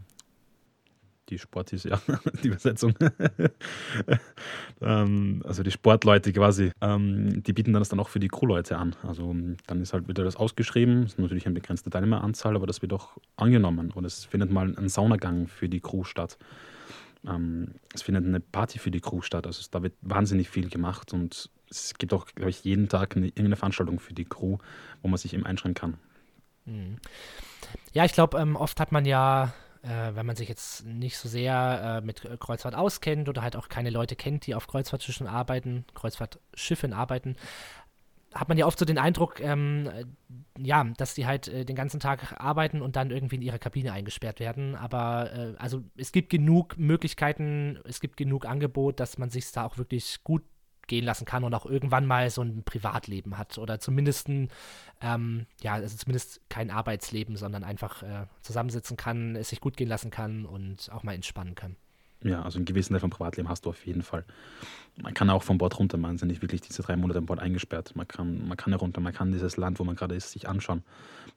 die 1.28 1.38
Sportis, 1.38 1.84
ja, 1.84 2.00
die 2.42 2.48
Übersetzung. 2.48 2.94
ähm, 4.80 5.42
also 5.44 5.62
die 5.62 5.70
Sportleute 5.70 6.32
quasi, 6.32 6.72
ähm, 6.80 7.42
die 7.42 7.52
bieten 7.52 7.72
das 7.72 7.88
dann 7.88 8.00
auch 8.00 8.08
für 8.08 8.20
die 8.20 8.28
Crewleute 8.28 8.78
an. 8.78 8.94
Also 9.02 9.34
dann 9.66 9.80
ist 9.80 9.92
halt 9.92 10.08
wieder 10.08 10.24
das 10.24 10.36
ausgeschrieben, 10.36 11.04
ist 11.04 11.18
natürlich 11.18 11.46
eine 11.46 11.54
begrenzte 11.54 11.90
Teilnehmeranzahl, 11.90 12.56
aber 12.56 12.66
das 12.66 12.82
wird 12.82 12.92
auch 12.92 13.16
angenommen. 13.36 13.90
Und 13.90 14.04
es 14.04 14.24
findet 14.24 14.50
mal 14.50 14.74
ein 14.76 14.88
Saunagang 14.88 15.48
für 15.48 15.68
die 15.68 15.80
Crew 15.80 16.04
statt. 16.04 16.38
Ähm, 17.26 17.74
es 17.92 18.02
findet 18.02 18.24
eine 18.24 18.40
Party 18.40 18.78
für 18.78 18.90
die 18.90 19.00
Crew 19.00 19.20
statt. 19.20 19.46
Also 19.46 19.62
da 19.70 19.82
wird 19.82 19.94
wahnsinnig 20.02 20.48
viel 20.48 20.68
gemacht 20.68 21.12
und 21.12 21.50
es 21.68 21.94
gibt 21.94 22.12
auch, 22.12 22.26
glaube 22.26 22.50
ich, 22.50 22.64
jeden 22.64 22.88
Tag 22.88 23.16
eine, 23.16 23.26
irgendeine 23.26 23.56
Veranstaltung 23.56 23.98
für 23.98 24.14
die 24.14 24.24
Crew, 24.24 24.58
wo 25.02 25.08
man 25.08 25.18
sich 25.18 25.34
eben 25.34 25.44
einschreiben 25.44 25.74
kann. 25.74 25.98
Mhm. 26.64 26.98
Ja, 27.92 28.04
ich 28.04 28.12
glaube, 28.12 28.38
ähm, 28.38 28.56
oft 28.56 28.78
hat 28.80 28.92
man 28.92 29.04
ja 29.04 29.52
äh, 29.86 30.14
wenn 30.14 30.26
man 30.26 30.36
sich 30.36 30.48
jetzt 30.48 30.84
nicht 30.84 31.16
so 31.16 31.28
sehr 31.28 32.00
äh, 32.02 32.04
mit 32.04 32.22
Kreuzfahrt 32.40 32.74
auskennt 32.74 33.28
oder 33.28 33.42
halt 33.42 33.56
auch 33.56 33.68
keine 33.68 33.90
Leute 33.90 34.16
kennt, 34.16 34.46
die 34.46 34.54
auf 34.54 34.66
Kreuzfahrtschiffen 34.66 35.26
arbeiten, 35.26 35.84
Kreuzfahrtschiffen 35.94 36.92
arbeiten, 36.92 37.36
hat 38.34 38.48
man 38.48 38.58
ja 38.58 38.66
oft 38.66 38.78
so 38.78 38.84
den 38.84 38.98
Eindruck, 38.98 39.40
ähm, 39.40 39.90
ja, 40.58 40.84
dass 40.96 41.14
die 41.14 41.26
halt 41.26 41.48
äh, 41.48 41.64
den 41.64 41.76
ganzen 41.76 42.00
Tag 42.00 42.38
arbeiten 42.38 42.82
und 42.82 42.96
dann 42.96 43.10
irgendwie 43.10 43.36
in 43.36 43.42
ihrer 43.42 43.58
Kabine 43.58 43.92
eingesperrt 43.92 44.40
werden. 44.40 44.74
Aber 44.74 45.32
äh, 45.32 45.54
also 45.58 45.82
es 45.96 46.12
gibt 46.12 46.30
genug 46.30 46.76
Möglichkeiten, 46.78 47.78
es 47.84 48.00
gibt 48.00 48.16
genug 48.16 48.46
Angebot, 48.46 49.00
dass 49.00 49.18
man 49.18 49.30
sich 49.30 49.50
da 49.52 49.64
auch 49.64 49.78
wirklich 49.78 50.22
gut 50.22 50.42
gehen 50.86 51.04
lassen 51.04 51.24
kann 51.24 51.44
und 51.44 51.54
auch 51.54 51.66
irgendwann 51.66 52.06
mal 52.06 52.30
so 52.30 52.42
ein 52.42 52.62
Privatleben 52.62 53.38
hat 53.38 53.58
oder 53.58 53.80
zumindest 53.80 54.28
ein, 54.28 54.48
ähm, 55.00 55.46
ja, 55.60 55.74
also 55.74 55.96
zumindest 55.96 56.40
kein 56.48 56.70
Arbeitsleben, 56.70 57.36
sondern 57.36 57.64
einfach 57.64 58.02
äh, 58.02 58.26
zusammensitzen 58.42 58.96
kann, 58.96 59.36
es 59.36 59.50
sich 59.50 59.60
gut 59.60 59.76
gehen 59.76 59.88
lassen 59.88 60.10
kann 60.10 60.46
und 60.46 60.90
auch 60.92 61.02
mal 61.02 61.14
entspannen 61.14 61.54
kann. 61.54 61.76
Ja, 62.24 62.42
also 62.42 62.58
einen 62.58 62.64
gewissen 62.64 62.94
Teil 62.94 63.00
vom 63.00 63.10
Privatleben 63.10 63.48
hast 63.48 63.66
du 63.66 63.70
auf 63.70 63.86
jeden 63.86 64.02
Fall. 64.02 64.24
Man 65.00 65.12
kann 65.12 65.28
auch 65.28 65.42
vom 65.42 65.58
Bord 65.58 65.78
runter, 65.78 65.98
man 65.98 66.16
sind 66.16 66.28
nicht 66.28 66.40
wirklich 66.40 66.62
diese 66.62 66.82
drei 66.82 66.96
Monate 66.96 67.18
am 67.18 67.26
Bord 67.26 67.40
eingesperrt. 67.40 67.94
Man 67.94 68.08
kann, 68.08 68.48
man 68.48 68.56
kann 68.56 68.72
herunter, 68.72 69.00
man 69.00 69.12
kann 69.12 69.32
dieses 69.32 69.56
Land, 69.58 69.78
wo 69.78 69.84
man 69.84 69.96
gerade 69.96 70.14
ist, 70.14 70.32
sich 70.32 70.48
anschauen, 70.48 70.82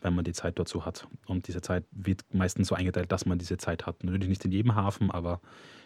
wenn 0.01 0.15
man 0.15 0.23
die 0.23 0.31
Zeit 0.31 0.57
dazu 0.57 0.85
hat. 0.85 1.07
Und 1.25 1.47
diese 1.47 1.61
Zeit 1.61 1.83
wird 1.91 2.23
meistens 2.33 2.69
so 2.69 2.75
eingeteilt, 2.75 3.11
dass 3.11 3.25
man 3.25 3.37
diese 3.37 3.57
Zeit 3.57 3.85
hat. 3.85 4.03
Natürlich 4.03 4.29
nicht 4.29 4.45
in 4.45 4.51
jedem 4.51 4.75
Hafen, 4.75 5.11
aber 5.11 5.41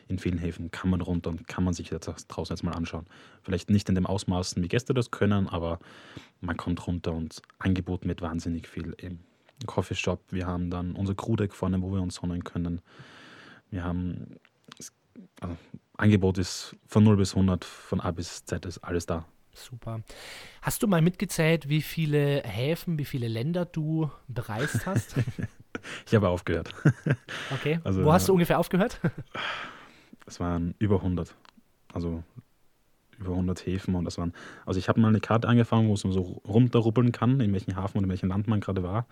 in 0.07 0.19
vielen 0.19 0.37
Häfen 0.37 0.71
kann 0.71 0.89
man 0.89 1.01
runter 1.01 1.29
und 1.29 1.47
kann 1.47 1.63
man 1.63 1.73
sich 1.73 1.89
jetzt 1.89 2.07
draußen 2.27 2.55
jetzt 2.55 2.63
mal 2.63 2.73
anschauen. 2.73 3.05
Vielleicht 3.41 3.69
nicht 3.69 3.89
in 3.89 3.95
dem 3.95 4.05
Ausmaßen, 4.05 4.61
wie 4.63 4.67
Gäste 4.67 4.93
das 4.93 5.11
können, 5.11 5.47
aber 5.47 5.79
man 6.41 6.57
kommt 6.57 6.85
runter 6.87 7.13
und 7.13 7.41
angeboten 7.59 8.07
wird 8.07 8.21
wahnsinnig 8.21 8.67
viel. 8.67 8.93
Im 8.97 9.19
Coffeeshop, 9.65 10.21
wir 10.29 10.45
haben 10.45 10.69
dann 10.69 10.93
unser 10.95 11.15
Crewdeck 11.15 11.53
vorne, 11.53 11.81
wo 11.81 11.91
wir 11.93 12.01
uns 12.01 12.15
sonnen 12.15 12.43
können. 12.43 12.81
Wir 13.69 13.83
haben, 13.83 14.37
also 15.39 15.57
Angebot 15.97 16.37
ist 16.37 16.75
von 16.87 17.03
0 17.03 17.17
bis 17.17 17.31
100, 17.31 17.63
von 17.63 18.01
A 18.01 18.11
bis 18.11 18.45
Z 18.45 18.65
ist 18.65 18.79
alles 18.79 19.05
da. 19.05 19.25
Super. 19.53 20.01
Hast 20.61 20.81
du 20.81 20.87
mal 20.87 21.01
mitgezählt, 21.01 21.69
wie 21.69 21.81
viele 21.81 22.41
Häfen, 22.43 22.97
wie 22.97 23.05
viele 23.05 23.27
Länder 23.27 23.65
du 23.65 24.09
bereist 24.27 24.85
hast? 24.87 25.15
ich 26.07 26.15
habe 26.15 26.29
aufgehört. 26.29 26.73
Okay. 27.51 27.79
Also, 27.83 28.03
Wo 28.03 28.11
hast 28.11 28.27
du 28.27 28.33
ungefähr 28.33 28.59
aufgehört? 28.59 28.99
es 30.25 30.39
waren 30.39 30.75
über 30.79 30.97
100. 30.97 31.35
Also 31.93 32.23
über 33.19 33.31
100 33.31 33.65
Häfen 33.65 33.95
und 33.95 34.05
das 34.05 34.17
waren, 34.17 34.33
also 34.65 34.79
ich 34.79 34.89
habe 34.89 34.99
mal 34.99 35.07
eine 35.07 35.19
Karte 35.19 35.47
angefangen, 35.47 35.87
wo 35.87 35.93
es 35.93 36.01
so 36.01 36.41
runterruppeln 36.47 37.11
kann, 37.11 37.39
in 37.39 37.53
welchem 37.53 37.75
Hafen 37.75 37.97
und 37.97 38.05
in 38.05 38.09
welchem 38.09 38.29
Land 38.29 38.47
man 38.47 38.59
gerade 38.59 38.83
war. 38.83 39.05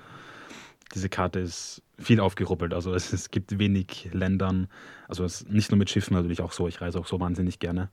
Diese 0.93 1.07
Karte 1.07 1.39
ist 1.39 1.81
viel 1.97 2.19
aufgeruppelt, 2.19 2.73
also 2.73 2.93
es, 2.93 3.13
es 3.13 3.31
gibt 3.31 3.57
wenig 3.59 4.09
Ländern, 4.11 4.67
also 5.07 5.23
es, 5.23 5.47
nicht 5.47 5.71
nur 5.71 5.77
mit 5.77 5.89
Schiffen 5.89 6.15
natürlich 6.15 6.41
auch 6.41 6.51
so, 6.51 6.67
ich 6.67 6.81
reise 6.81 6.99
auch 6.99 7.07
so 7.07 7.19
wahnsinnig 7.19 7.59
gerne 7.59 7.89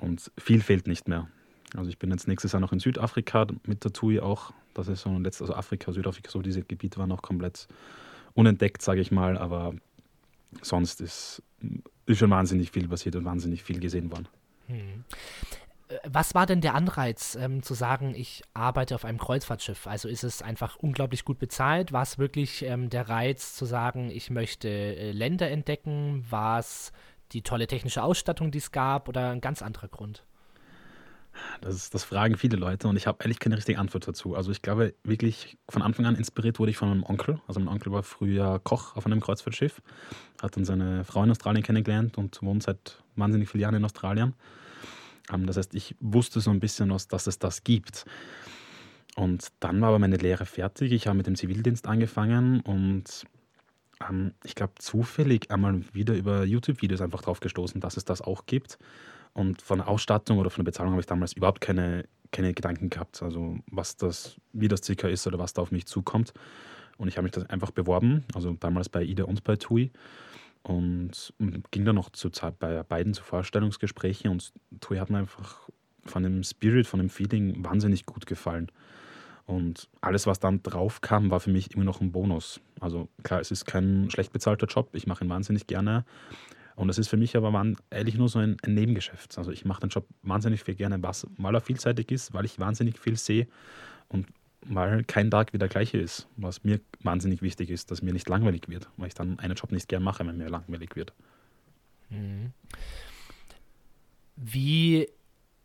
und 0.00 0.30
viel 0.36 0.60
fehlt 0.60 0.86
nicht 0.86 1.08
mehr. 1.08 1.28
Also 1.74 1.88
ich 1.88 1.98
bin 1.98 2.10
jetzt 2.10 2.28
nächstes 2.28 2.52
Jahr 2.52 2.60
noch 2.60 2.72
in 2.72 2.80
Südafrika 2.80 3.46
mit 3.66 3.84
der 3.84 3.92
TUI 3.92 4.20
auch, 4.20 4.52
das 4.74 4.88
ist 4.88 5.02
so 5.02 5.18
letztes, 5.18 5.42
also 5.42 5.54
Afrika, 5.54 5.92
Südafrika, 5.92 6.30
so 6.30 6.42
diese 6.42 6.62
Gebiete 6.62 6.98
waren 6.98 7.08
noch 7.08 7.22
komplett 7.22 7.66
unentdeckt, 8.34 8.82
sage 8.82 9.00
ich 9.00 9.10
mal, 9.10 9.38
aber 9.38 9.74
sonst 10.60 11.00
ist 11.00 11.42
ist 12.06 12.18
schon 12.18 12.30
wahnsinnig 12.30 12.70
viel 12.70 12.88
passiert 12.88 13.16
und 13.16 13.24
wahnsinnig 13.24 13.62
viel 13.62 13.80
gesehen 13.80 14.10
worden. 14.10 14.28
Hm. 14.66 15.04
Äh, 15.88 15.98
was 16.04 16.34
war 16.34 16.46
denn 16.46 16.60
der 16.60 16.74
Anreiz, 16.74 17.36
ähm, 17.40 17.62
zu 17.62 17.74
sagen, 17.74 18.14
ich 18.14 18.42
arbeite 18.54 18.94
auf 18.94 19.04
einem 19.04 19.18
Kreuzfahrtschiff? 19.18 19.86
Also 19.86 20.08
ist 20.08 20.24
es 20.24 20.42
einfach 20.42 20.76
unglaublich 20.76 21.24
gut 21.24 21.38
bezahlt? 21.38 21.92
War 21.92 22.02
es 22.02 22.18
wirklich 22.18 22.62
ähm, 22.62 22.90
der 22.90 23.08
Reiz 23.08 23.54
zu 23.54 23.64
sagen, 23.64 24.10
ich 24.10 24.30
möchte 24.30 24.68
äh, 24.68 25.12
Länder 25.12 25.50
entdecken? 25.50 26.24
War 26.30 26.58
es 26.58 26.92
die 27.32 27.42
tolle 27.42 27.66
technische 27.66 28.02
Ausstattung, 28.02 28.50
die 28.50 28.58
es 28.58 28.70
gab 28.70 29.08
oder 29.08 29.30
ein 29.30 29.40
ganz 29.40 29.62
anderer 29.62 29.88
Grund? 29.88 30.24
Das, 31.60 31.90
das 31.90 32.04
fragen 32.04 32.36
viele 32.36 32.56
Leute 32.56 32.88
und 32.88 32.96
ich 32.96 33.06
habe 33.06 33.18
ehrlich 33.22 33.38
keine 33.38 33.56
richtige 33.56 33.78
Antwort 33.78 34.06
dazu. 34.06 34.34
Also 34.34 34.50
ich 34.50 34.62
glaube 34.62 34.94
wirklich, 35.04 35.56
von 35.68 35.82
Anfang 35.82 36.06
an 36.06 36.16
inspiriert 36.16 36.58
wurde 36.58 36.70
ich 36.70 36.76
von 36.76 36.88
meinem 36.88 37.04
Onkel. 37.04 37.40
Also 37.46 37.60
mein 37.60 37.68
Onkel 37.68 37.92
war 37.92 38.02
früher 38.02 38.60
Koch 38.62 38.96
auf 38.96 39.06
einem 39.06 39.20
Kreuzfahrtschiff, 39.20 39.82
hat 40.42 40.56
dann 40.56 40.64
seine 40.64 41.04
Frau 41.04 41.22
in 41.24 41.30
Australien 41.30 41.62
kennengelernt 41.62 42.18
und 42.18 42.42
wohnt 42.42 42.62
seit 42.62 43.02
wahnsinnig 43.16 43.48
vielen 43.48 43.62
Jahren 43.62 43.74
in 43.74 43.84
Australien. 43.84 44.34
Ähm, 45.32 45.46
das 45.46 45.56
heißt, 45.56 45.74
ich 45.74 45.96
wusste 46.00 46.40
so 46.40 46.50
ein 46.50 46.60
bisschen, 46.60 46.90
was, 46.90 47.08
dass 47.08 47.26
es 47.26 47.38
das 47.38 47.64
gibt. 47.64 48.04
Und 49.16 49.48
dann 49.60 49.80
war 49.80 49.88
aber 49.88 49.98
meine 49.98 50.18
Lehre 50.18 50.44
fertig. 50.44 50.92
Ich 50.92 51.06
habe 51.06 51.16
mit 51.16 51.26
dem 51.26 51.36
Zivildienst 51.36 51.86
angefangen 51.86 52.60
und 52.60 53.24
ähm, 54.08 54.34
ich 54.44 54.54
glaube 54.54 54.74
zufällig 54.78 55.50
einmal 55.50 55.80
wieder 55.94 56.14
über 56.14 56.44
YouTube-Videos 56.44 57.00
einfach 57.00 57.22
drauf 57.22 57.40
gestoßen, 57.40 57.80
dass 57.80 57.96
es 57.96 58.04
das 58.04 58.20
auch 58.20 58.44
gibt. 58.46 58.78
Und 59.32 59.62
von 59.62 59.78
der 59.78 59.88
Ausstattung 59.88 60.38
oder 60.38 60.50
von 60.50 60.64
der 60.64 60.70
Bezahlung 60.70 60.92
habe 60.92 61.00
ich 61.00 61.06
damals 61.06 61.32
überhaupt 61.34 61.60
keine, 61.60 62.06
keine 62.32 62.54
Gedanken 62.54 62.90
gehabt, 62.90 63.22
also 63.22 63.58
was 63.70 63.96
das, 63.96 64.36
wie 64.52 64.68
das 64.68 64.82
circa 64.82 65.08
ist 65.08 65.26
oder 65.26 65.38
was 65.38 65.52
da 65.52 65.62
auf 65.62 65.70
mich 65.70 65.86
zukommt. 65.86 66.32
Und 66.98 67.08
ich 67.08 67.16
habe 67.16 67.24
mich 67.24 67.32
das 67.32 67.48
einfach 67.50 67.70
beworben, 67.70 68.24
also 68.34 68.52
damals 68.52 68.88
bei 68.88 69.02
IDE 69.02 69.26
und 69.26 69.44
bei 69.44 69.56
TUI. 69.56 69.90
Und 70.62 71.32
ging 71.70 71.84
dann 71.84 71.94
noch 71.94 72.10
zu, 72.10 72.30
bei 72.58 72.82
beiden 72.82 73.14
zu 73.14 73.22
Vorstellungsgesprächen 73.22 74.30
und 74.30 74.52
TUI 74.80 74.98
hat 74.98 75.10
mir 75.10 75.18
einfach 75.18 75.68
von 76.04 76.22
dem 76.22 76.42
Spirit, 76.42 76.86
von 76.86 76.98
dem 76.98 77.08
Feeling 77.08 77.64
wahnsinnig 77.64 78.06
gut 78.06 78.26
gefallen. 78.26 78.70
Und 79.44 79.88
alles, 80.00 80.26
was 80.26 80.40
dann 80.40 80.62
drauf 80.62 81.00
kam, 81.00 81.30
war 81.30 81.38
für 81.38 81.50
mich 81.50 81.72
immer 81.74 81.84
noch 81.84 82.00
ein 82.00 82.10
Bonus. 82.10 82.60
Also 82.80 83.08
klar, 83.22 83.40
es 83.40 83.52
ist 83.52 83.64
kein 83.64 84.10
schlecht 84.10 84.32
bezahlter 84.32 84.66
Job, 84.66 84.88
ich 84.92 85.06
mache 85.06 85.24
ihn 85.24 85.30
wahnsinnig 85.30 85.68
gerne. 85.68 86.04
Und 86.76 86.88
das 86.88 86.98
ist 86.98 87.08
für 87.08 87.16
mich 87.16 87.36
aber 87.36 87.64
ehrlich 87.90 88.16
nur 88.16 88.28
so 88.28 88.38
ein, 88.38 88.58
ein 88.62 88.74
Nebengeschäft. 88.74 89.36
Also 89.38 89.50
ich 89.50 89.64
mache 89.64 89.80
den 89.80 89.88
Job 89.88 90.06
wahnsinnig 90.22 90.62
viel 90.62 90.74
gerne, 90.74 91.02
was, 91.02 91.26
weil 91.38 91.54
er 91.54 91.62
vielseitig 91.62 92.10
ist, 92.10 92.34
weil 92.34 92.44
ich 92.44 92.58
wahnsinnig 92.58 92.98
viel 92.98 93.16
sehe 93.16 93.48
und 94.08 94.26
weil 94.60 95.02
kein 95.04 95.30
Tag 95.30 95.54
wie 95.54 95.58
der 95.58 95.68
gleiche 95.68 95.96
ist. 95.96 96.28
Was 96.36 96.64
mir 96.64 96.80
wahnsinnig 97.00 97.40
wichtig 97.40 97.70
ist, 97.70 97.90
dass 97.90 98.02
mir 98.02 98.12
nicht 98.12 98.28
langweilig 98.28 98.68
wird, 98.68 98.90
weil 98.98 99.08
ich 99.08 99.14
dann 99.14 99.38
einen 99.38 99.54
Job 99.54 99.72
nicht 99.72 99.88
gern 99.88 100.02
mache, 100.02 100.26
wenn 100.26 100.36
mir 100.36 100.48
langweilig 100.48 100.96
wird. 100.96 101.14
Mhm. 102.10 102.52
Wie 104.36 105.08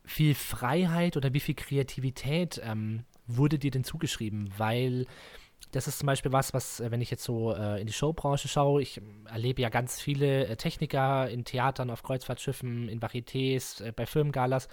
viel 0.04 0.34
Freiheit 0.34 1.18
oder 1.18 1.34
wie 1.34 1.40
viel 1.40 1.54
Kreativität 1.54 2.60
ähm, 2.64 3.04
wurde 3.26 3.58
dir 3.58 3.70
denn 3.70 3.84
zugeschrieben? 3.84 4.50
Weil 4.56 5.06
das 5.70 5.88
ist 5.88 5.98
zum 5.98 6.06
Beispiel 6.06 6.32
was, 6.32 6.52
was, 6.52 6.80
äh, 6.80 6.90
wenn 6.90 7.00
ich 7.00 7.10
jetzt 7.10 7.24
so 7.24 7.54
äh, 7.54 7.80
in 7.80 7.86
die 7.86 7.92
Showbranche 7.92 8.48
schaue, 8.48 8.82
ich 8.82 8.98
ähm, 8.98 9.26
erlebe 9.26 9.62
ja 9.62 9.68
ganz 9.68 10.00
viele 10.00 10.46
äh, 10.46 10.56
Techniker 10.56 11.28
in 11.30 11.44
Theatern, 11.44 11.90
auf 11.90 12.02
Kreuzfahrtschiffen, 12.02 12.88
in 12.88 13.00
Varietés, 13.00 13.82
äh, 13.82 13.92
bei 13.92 14.06
Firmengalas. 14.06 14.68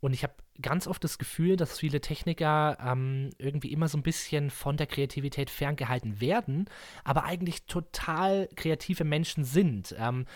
Und 0.00 0.12
ich 0.12 0.22
habe 0.22 0.34
ganz 0.60 0.86
oft 0.86 1.02
das 1.02 1.18
Gefühl, 1.18 1.56
dass 1.56 1.78
viele 1.78 2.00
Techniker 2.00 2.78
ähm, 2.84 3.30
irgendwie 3.38 3.72
immer 3.72 3.88
so 3.88 3.98
ein 3.98 4.02
bisschen 4.02 4.50
von 4.50 4.76
der 4.76 4.86
Kreativität 4.86 5.50
ferngehalten 5.50 6.20
werden, 6.20 6.66
aber 7.04 7.24
eigentlich 7.24 7.66
total 7.66 8.48
kreative 8.54 9.04
Menschen 9.04 9.44
sind. 9.44 9.94
Ähm, 9.98 10.26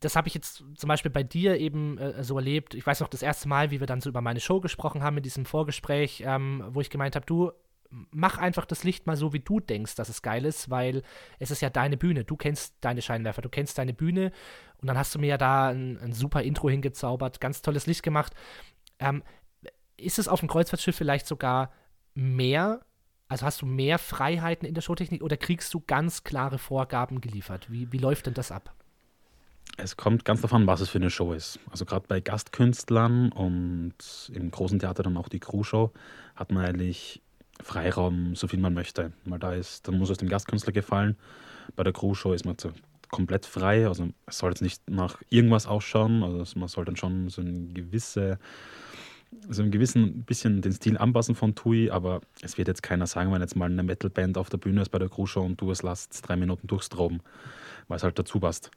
das 0.00 0.16
habe 0.16 0.28
ich 0.28 0.34
jetzt 0.34 0.64
zum 0.76 0.88
Beispiel 0.88 1.10
bei 1.10 1.22
dir 1.22 1.58
eben 1.58 1.98
äh, 1.98 2.24
so 2.24 2.36
erlebt. 2.36 2.74
Ich 2.74 2.86
weiß 2.86 3.00
noch 3.00 3.08
das 3.08 3.22
erste 3.22 3.48
Mal, 3.48 3.70
wie 3.70 3.80
wir 3.80 3.86
dann 3.86 4.00
so 4.00 4.08
über 4.08 4.20
meine 4.20 4.40
Show 4.40 4.60
gesprochen 4.60 5.02
haben 5.02 5.18
in 5.18 5.22
diesem 5.22 5.44
Vorgespräch, 5.44 6.22
ähm, 6.24 6.64
wo 6.68 6.80
ich 6.80 6.90
gemeint 6.90 7.16
habe, 7.16 7.26
du, 7.26 7.52
mach 7.90 8.38
einfach 8.38 8.66
das 8.66 8.84
Licht 8.84 9.06
mal 9.06 9.16
so, 9.16 9.32
wie 9.32 9.40
du 9.40 9.60
denkst, 9.60 9.94
dass 9.94 10.08
es 10.08 10.22
geil 10.22 10.44
ist, 10.44 10.70
weil 10.70 11.02
es 11.38 11.50
ist 11.50 11.62
ja 11.62 11.70
deine 11.70 11.96
Bühne. 11.96 12.24
Du 12.24 12.36
kennst 12.36 12.74
deine 12.80 13.02
Scheinwerfer, 13.02 13.42
du 13.42 13.48
kennst 13.48 13.78
deine 13.78 13.94
Bühne 13.94 14.32
und 14.80 14.88
dann 14.88 14.98
hast 14.98 15.14
du 15.14 15.18
mir 15.18 15.28
ja 15.28 15.38
da 15.38 15.68
ein, 15.68 15.98
ein 15.98 16.12
super 16.12 16.42
Intro 16.42 16.68
hingezaubert, 16.68 17.40
ganz 17.40 17.62
tolles 17.62 17.86
Licht 17.86 18.02
gemacht. 18.02 18.34
Ähm, 18.98 19.22
ist 19.96 20.18
es 20.18 20.28
auf 20.28 20.40
dem 20.40 20.48
Kreuzfahrtschiff 20.48 20.96
vielleicht 20.96 21.26
sogar 21.26 21.72
mehr? 22.14 22.80
Also 23.28 23.44
hast 23.44 23.62
du 23.62 23.66
mehr 23.66 23.98
Freiheiten 23.98 24.66
in 24.66 24.74
der 24.74 24.82
Showtechnik 24.82 25.22
oder 25.22 25.36
kriegst 25.36 25.72
du 25.74 25.80
ganz 25.86 26.24
klare 26.24 26.58
Vorgaben 26.58 27.20
geliefert? 27.20 27.70
Wie, 27.70 27.92
wie 27.92 27.98
läuft 27.98 28.26
denn 28.26 28.34
das 28.34 28.52
ab? 28.52 28.74
Es 29.76 29.96
kommt 29.96 30.24
ganz 30.24 30.40
davon, 30.40 30.66
was 30.66 30.80
es 30.80 30.88
für 30.88 30.98
eine 30.98 31.10
Show 31.10 31.32
ist. 31.32 31.60
Also 31.70 31.84
gerade 31.84 32.06
bei 32.08 32.20
Gastkünstlern 32.20 33.30
und 33.32 33.94
im 34.32 34.50
großen 34.50 34.78
Theater 34.78 35.02
dann 35.02 35.16
auch 35.16 35.28
die 35.28 35.40
Crew-Show 35.40 35.92
hat 36.34 36.50
man 36.50 36.64
eigentlich 36.64 37.22
Freiraum, 37.62 38.34
so 38.34 38.46
viel 38.46 38.60
man 38.60 38.74
möchte. 38.74 39.12
Weil 39.24 39.38
da 39.38 39.52
ist, 39.52 39.86
dann 39.88 39.98
muss 39.98 40.10
es 40.10 40.18
dem 40.18 40.28
Gastkünstler 40.28 40.72
gefallen. 40.72 41.16
Bei 41.76 41.82
der 41.82 41.92
Crew-Show 41.92 42.32
ist 42.32 42.44
man 42.44 42.56
so 42.58 42.72
komplett 43.10 43.46
frei. 43.46 43.86
Also 43.86 44.08
es 44.26 44.38
soll 44.38 44.50
jetzt 44.50 44.62
nicht 44.62 44.88
nach 44.88 45.20
irgendwas 45.30 45.66
ausschauen. 45.66 46.22
Also 46.22 46.58
man 46.58 46.68
soll 46.68 46.84
dann 46.84 46.96
schon 46.96 47.28
so 47.28 47.42
ein 47.42 47.74
gewisse, 47.74 48.38
so 49.48 49.62
ein 49.62 49.70
gewissen 49.70 50.22
bisschen 50.24 50.62
den 50.62 50.72
Stil 50.72 50.98
anpassen 50.98 51.34
von 51.34 51.54
Tui, 51.54 51.90
aber 51.90 52.20
es 52.42 52.58
wird 52.58 52.68
jetzt 52.68 52.82
keiner 52.82 53.06
sagen, 53.06 53.32
wenn 53.32 53.40
jetzt 53.40 53.56
mal 53.56 53.66
eine 53.66 53.82
Metalband 53.82 54.38
auf 54.38 54.48
der 54.50 54.58
Bühne 54.58 54.82
ist 54.82 54.90
bei 54.90 54.98
der 54.98 55.08
Crew-Show 55.08 55.42
und 55.42 55.60
du 55.60 55.70
es 55.70 55.82
lässt 55.82 56.26
drei 56.26 56.36
Minuten 56.36 56.66
durchstroben, 56.66 57.22
weil 57.88 57.96
es 57.96 58.02
halt 58.02 58.18
dazu 58.18 58.40
passt. 58.40 58.70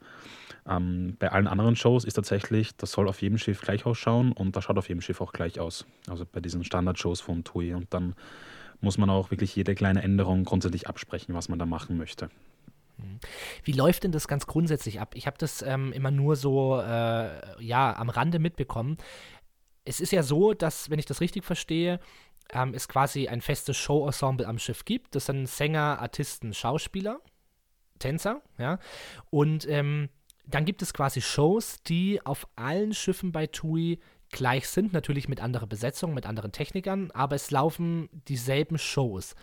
Ähm, 0.68 1.16
bei 1.18 1.30
allen 1.32 1.48
anderen 1.48 1.74
Shows 1.74 2.04
ist 2.04 2.14
tatsächlich, 2.14 2.76
das 2.76 2.92
soll 2.92 3.08
auf 3.08 3.20
jedem 3.20 3.38
Schiff 3.38 3.60
gleich 3.60 3.84
ausschauen 3.84 4.32
und 4.32 4.54
das 4.54 4.64
schaut 4.64 4.78
auf 4.78 4.88
jedem 4.88 5.00
Schiff 5.00 5.20
auch 5.20 5.32
gleich 5.32 5.58
aus. 5.58 5.86
Also 6.08 6.24
bei 6.30 6.40
diesen 6.40 6.64
Standard-Shows 6.64 7.20
von 7.20 7.42
TUI. 7.42 7.74
Und 7.74 7.92
dann 7.92 8.14
muss 8.82 8.98
man 8.98 9.08
auch 9.08 9.30
wirklich 9.30 9.56
jede 9.56 9.74
kleine 9.74 10.02
Änderung 10.02 10.44
grundsätzlich 10.44 10.88
absprechen, 10.88 11.34
was 11.34 11.48
man 11.48 11.58
da 11.58 11.66
machen 11.66 11.96
möchte. 11.96 12.28
Wie 13.64 13.72
läuft 13.72 14.04
denn 14.04 14.12
das 14.12 14.28
ganz 14.28 14.46
grundsätzlich 14.46 15.00
ab? 15.00 15.14
Ich 15.14 15.26
habe 15.26 15.38
das 15.38 15.62
ähm, 15.62 15.92
immer 15.92 16.10
nur 16.10 16.36
so 16.36 16.78
äh, 16.80 17.64
ja 17.64 17.96
am 17.96 18.10
Rande 18.10 18.38
mitbekommen. 18.38 18.98
Es 19.84 20.00
ist 20.00 20.12
ja 20.12 20.22
so, 20.22 20.52
dass, 20.52 20.90
wenn 20.90 20.98
ich 20.98 21.06
das 21.06 21.20
richtig 21.20 21.44
verstehe, 21.44 21.98
ähm, 22.52 22.74
es 22.74 22.88
quasi 22.88 23.28
ein 23.28 23.40
festes 23.40 23.76
Show-Ensemble 23.76 24.46
am 24.46 24.58
Schiff 24.58 24.84
gibt. 24.84 25.14
Das 25.14 25.26
sind 25.26 25.48
Sänger, 25.48 25.98
Artisten, 26.00 26.54
Schauspieler, 26.54 27.20
Tänzer, 27.98 28.42
ja. 28.58 28.78
Und 29.30 29.66
ähm, 29.68 30.08
dann 30.46 30.64
gibt 30.64 30.82
es 30.82 30.92
quasi 30.92 31.20
Shows, 31.20 31.82
die 31.82 32.24
auf 32.24 32.46
allen 32.56 32.94
Schiffen 32.94 33.32
bei 33.32 33.46
TUI 33.46 33.98
gleich 34.32 34.68
sind, 34.68 34.92
natürlich 34.92 35.28
mit 35.28 35.40
anderer 35.40 35.66
Besetzung, 35.66 36.14
mit 36.14 36.26
anderen 36.26 36.52
Technikern, 36.52 37.10
aber 37.12 37.36
es 37.36 37.50
laufen 37.50 38.08
dieselben 38.28 38.78
Shows. 38.78 39.34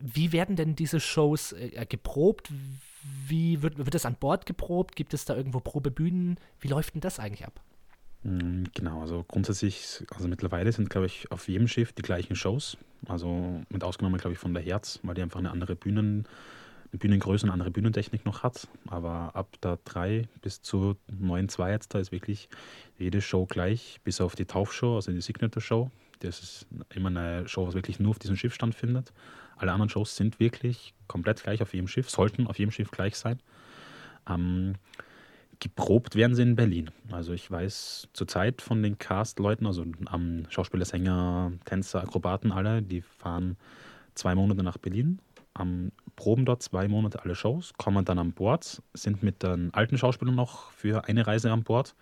Wie 0.00 0.32
werden 0.32 0.56
denn 0.56 0.74
diese 0.74 1.00
Shows 1.00 1.52
äh, 1.52 1.86
geprobt? 1.88 2.50
Wie 3.26 3.62
wird, 3.62 3.78
wird 3.78 3.94
das 3.94 4.04
an 4.04 4.16
Bord 4.16 4.44
geprobt? 4.44 4.96
Gibt 4.96 5.14
es 5.14 5.24
da 5.24 5.36
irgendwo 5.36 5.60
Probebühnen? 5.60 6.38
Wie 6.60 6.68
läuft 6.68 6.94
denn 6.94 7.00
das 7.00 7.20
eigentlich 7.20 7.46
ab? 7.46 7.60
Hm, 8.22 8.64
genau, 8.74 9.00
also 9.00 9.24
grundsätzlich, 9.26 10.04
also 10.14 10.28
mittlerweile 10.28 10.72
sind, 10.72 10.90
glaube 10.90 11.06
ich, 11.06 11.30
auf 11.30 11.48
jedem 11.48 11.68
Schiff 11.68 11.92
die 11.92 12.02
gleichen 12.02 12.34
Shows. 12.34 12.76
Also 13.06 13.62
mit 13.70 13.84
Ausgenommen, 13.84 14.18
glaube 14.18 14.34
ich, 14.34 14.38
von 14.38 14.54
der 14.54 14.62
Herz, 14.62 14.98
weil 15.04 15.14
die 15.14 15.22
einfach 15.22 15.38
eine 15.38 15.52
andere 15.52 15.76
Bühnen, 15.76 16.26
Bühnengröße 16.92 17.46
und 17.46 17.52
andere 17.52 17.70
Bühnentechnik 17.70 18.24
noch 18.24 18.42
hat. 18.42 18.68
Aber 18.86 19.34
ab 19.34 19.56
der 19.62 19.78
3 19.84 20.28
bis 20.40 20.62
zu 20.62 20.96
9.2 21.10 21.70
jetzt, 21.70 21.94
da 21.94 21.98
ist 21.98 22.12
wirklich 22.12 22.48
jede 22.98 23.20
Show 23.20 23.46
gleich, 23.46 24.00
bis 24.04 24.20
auf 24.20 24.34
die 24.34 24.46
Taufshow, 24.46 24.96
also 24.96 25.12
die 25.12 25.20
Signature 25.20 25.60
Show. 25.60 25.90
Das 26.20 26.40
ist 26.40 26.66
immer 26.94 27.08
eine 27.10 27.46
Show, 27.46 27.66
was 27.66 27.74
wirklich 27.74 28.00
nur 28.00 28.10
auf 28.10 28.18
diesem 28.18 28.36
Schiff 28.36 28.54
stattfindet. 28.54 29.12
Alle 29.56 29.72
anderen 29.72 29.90
Shows 29.90 30.16
sind 30.16 30.40
wirklich 30.40 30.94
komplett 31.06 31.42
gleich 31.42 31.62
auf 31.62 31.74
jedem 31.74 31.88
Schiff, 31.88 32.10
sollten 32.10 32.46
auf 32.46 32.58
jedem 32.58 32.70
Schiff 32.70 32.90
gleich 32.90 33.16
sein. 33.16 33.40
Ähm, 34.28 34.74
geprobt 35.60 36.14
werden 36.14 36.34
sie 36.34 36.42
in 36.42 36.56
Berlin. 36.56 36.90
Also 37.10 37.32
ich 37.32 37.50
weiß 37.50 38.08
zurzeit 38.12 38.62
von 38.62 38.82
den 38.82 38.98
Cast-Leuten, 38.98 39.66
also 39.66 39.84
ähm, 40.12 40.46
Schauspieler, 40.48 40.84
Sänger, 40.84 41.52
Tänzer, 41.64 42.02
Akrobaten, 42.02 42.52
alle, 42.52 42.82
die 42.82 43.02
fahren 43.02 43.56
zwei 44.14 44.34
Monate 44.34 44.62
nach 44.62 44.78
Berlin 44.78 45.20
am 45.58 45.92
proben 46.16 46.44
dort 46.44 46.62
zwei 46.62 46.88
Monate 46.88 47.22
alle 47.22 47.34
Shows, 47.34 47.72
kommen 47.76 48.04
dann 48.04 48.18
an 48.18 48.32
Bord, 48.32 48.82
sind 48.94 49.22
mit 49.22 49.42
den 49.42 49.72
alten 49.74 49.98
Schauspielern 49.98 50.34
noch 50.34 50.70
für 50.72 51.04
eine 51.04 51.26
Reise 51.26 51.52
an 51.52 51.62
Bord, 51.62 51.94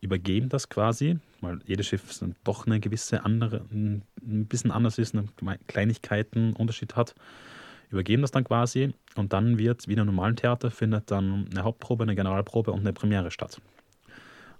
übergeben 0.00 0.48
das 0.48 0.68
quasi, 0.68 1.18
weil 1.40 1.60
jedes 1.66 1.86
Schiff 1.86 2.20
doch 2.44 2.66
eine 2.66 2.80
gewisse 2.80 3.24
andere, 3.24 3.64
ein 3.72 4.02
bisschen 4.20 4.70
anders 4.70 4.98
ist, 4.98 5.14
eine 5.14 5.28
Kleinigkeiten, 5.66 6.52
Unterschied 6.52 6.96
hat, 6.96 7.14
übergeben 7.90 8.22
das 8.22 8.30
dann 8.30 8.44
quasi 8.44 8.94
und 9.16 9.32
dann 9.32 9.58
wird, 9.58 9.88
wie 9.88 9.94
in 9.94 10.00
einem 10.00 10.14
normalen 10.14 10.36
Theater, 10.36 10.70
findet 10.70 11.10
dann 11.10 11.48
eine 11.50 11.64
Hauptprobe, 11.64 12.04
eine 12.04 12.14
Generalprobe 12.14 12.70
und 12.70 12.80
eine 12.80 12.92
Premiere 12.92 13.30
statt. 13.30 13.60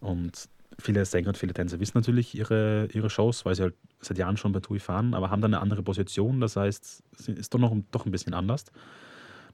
Und 0.01 0.49
viele 0.81 1.05
Sänger 1.05 1.29
und 1.29 1.39
viele 1.39 1.53
Tänzer 1.53 1.81
wissen 1.81 1.99
natürlich 1.99 2.37
ihre, 2.37 2.89
ihre 2.93 3.11
Shows, 3.11 3.45
weil 3.45 3.55
sie 3.55 3.63
halt 3.63 3.75
seit 4.01 4.19
Jahren 4.19 4.37
schon 4.37 4.53
bei 4.53 4.61
TUI 4.61 4.79
fahren, 4.79 5.15
aber 5.15 5.31
haben 5.31 5.43
dann 5.43 5.55
eine 5.55 5.63
andere 5.63 5.83
Position. 5.83 6.41
Das 6.41 6.57
heißt, 6.57 7.03
es 7.19 7.29
ist 7.29 7.55
doch 7.55 7.59
noch 7.59 7.77
doch 7.91 8.07
ein 8.07 8.13
bisschen 8.13 8.35
anders. 8.35 8.65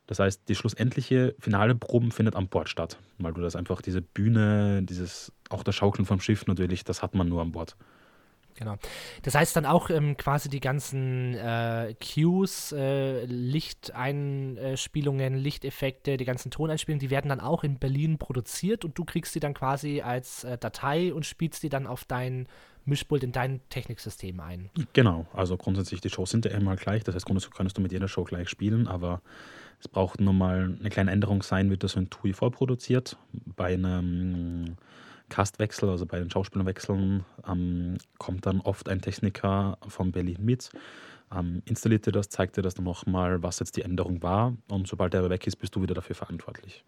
Das 0.06 0.18
heißt, 0.18 0.42
die 0.48 0.54
schlussendliche 0.54 1.34
finale 1.38 1.74
Proben 1.74 2.12
findet 2.12 2.36
an 2.36 2.48
Bord 2.48 2.68
statt, 2.68 2.98
weil 3.18 3.32
du 3.32 3.40
das 3.40 3.56
einfach 3.56 3.80
diese 3.80 4.02
Bühne, 4.02 4.82
dieses 4.82 5.32
auch 5.48 5.62
das 5.62 5.74
Schaukeln 5.74 6.04
vom 6.04 6.20
Schiff 6.20 6.46
natürlich, 6.46 6.84
das 6.84 7.02
hat 7.02 7.14
man 7.14 7.28
nur 7.28 7.40
an 7.40 7.52
Bord. 7.52 7.76
Genau. 8.56 8.76
Das 9.22 9.34
heißt 9.34 9.56
dann 9.56 9.66
auch 9.66 9.90
ähm, 9.90 10.16
quasi 10.16 10.48
die 10.48 10.60
ganzen 10.60 11.34
äh, 11.34 11.94
Cues, 12.00 12.70
äh, 12.72 13.24
Lichteinspielungen, 13.24 15.36
Lichteffekte, 15.36 16.16
die 16.16 16.24
ganzen 16.24 16.50
Toneinspielungen, 16.50 17.00
die 17.00 17.10
werden 17.10 17.28
dann 17.28 17.40
auch 17.40 17.64
in 17.64 17.78
Berlin 17.78 18.16
produziert 18.18 18.84
und 18.84 18.96
du 18.96 19.04
kriegst 19.04 19.34
die 19.34 19.40
dann 19.40 19.54
quasi 19.54 20.02
als 20.02 20.44
äh, 20.44 20.56
Datei 20.56 21.12
und 21.12 21.26
spielst 21.26 21.64
die 21.64 21.68
dann 21.68 21.88
auf 21.88 22.04
dein 22.04 22.46
Mischpult 22.86 23.24
in 23.24 23.32
dein 23.32 23.60
Techniksystem 23.70 24.40
ein. 24.40 24.70
Genau, 24.92 25.26
also 25.32 25.56
grundsätzlich 25.56 26.00
die 26.00 26.10
Shows 26.10 26.30
sind 26.30 26.44
ja 26.44 26.52
immer 26.52 26.76
gleich, 26.76 27.02
das 27.02 27.14
heißt 27.14 27.26
grundsätzlich 27.26 27.56
kannst 27.56 27.78
du 27.78 27.82
mit 27.82 27.92
jeder 27.92 28.08
Show 28.08 28.24
gleich 28.24 28.48
spielen, 28.48 28.88
aber 28.88 29.22
es 29.80 29.88
braucht 29.88 30.20
nun 30.20 30.38
mal 30.38 30.76
eine 30.78 30.90
kleine 30.90 31.10
Änderung 31.10 31.42
sein, 31.42 31.70
wird 31.70 31.82
das 31.82 31.96
in 31.96 32.10
TUI 32.10 32.32
vorproduziert. 32.32 33.16
Bei 33.56 33.74
einem 33.74 34.76
Castwechsel, 35.28 35.88
also 35.88 36.06
bei 36.06 36.18
den 36.18 36.30
Schauspielerwechseln, 36.30 37.24
ähm, 37.48 37.98
kommt 38.18 38.46
dann 38.46 38.60
oft 38.60 38.88
ein 38.88 39.00
Techniker 39.00 39.78
von 39.88 40.12
Berlin 40.12 40.38
mit, 40.40 40.70
ähm, 41.34 41.62
installiert 41.64 42.06
dir 42.06 42.12
das, 42.12 42.28
zeigt 42.28 42.56
dir 42.56 42.62
das 42.62 42.74
dann 42.74 42.84
nochmal, 42.84 43.42
was 43.42 43.58
jetzt 43.58 43.76
die 43.76 43.82
Änderung 43.82 44.22
war 44.22 44.56
und 44.68 44.86
sobald 44.86 45.14
er 45.14 45.28
weg 45.30 45.46
ist, 45.46 45.56
bist 45.56 45.74
du 45.74 45.82
wieder 45.82 45.94
dafür 45.94 46.16
verantwortlich. 46.16 46.84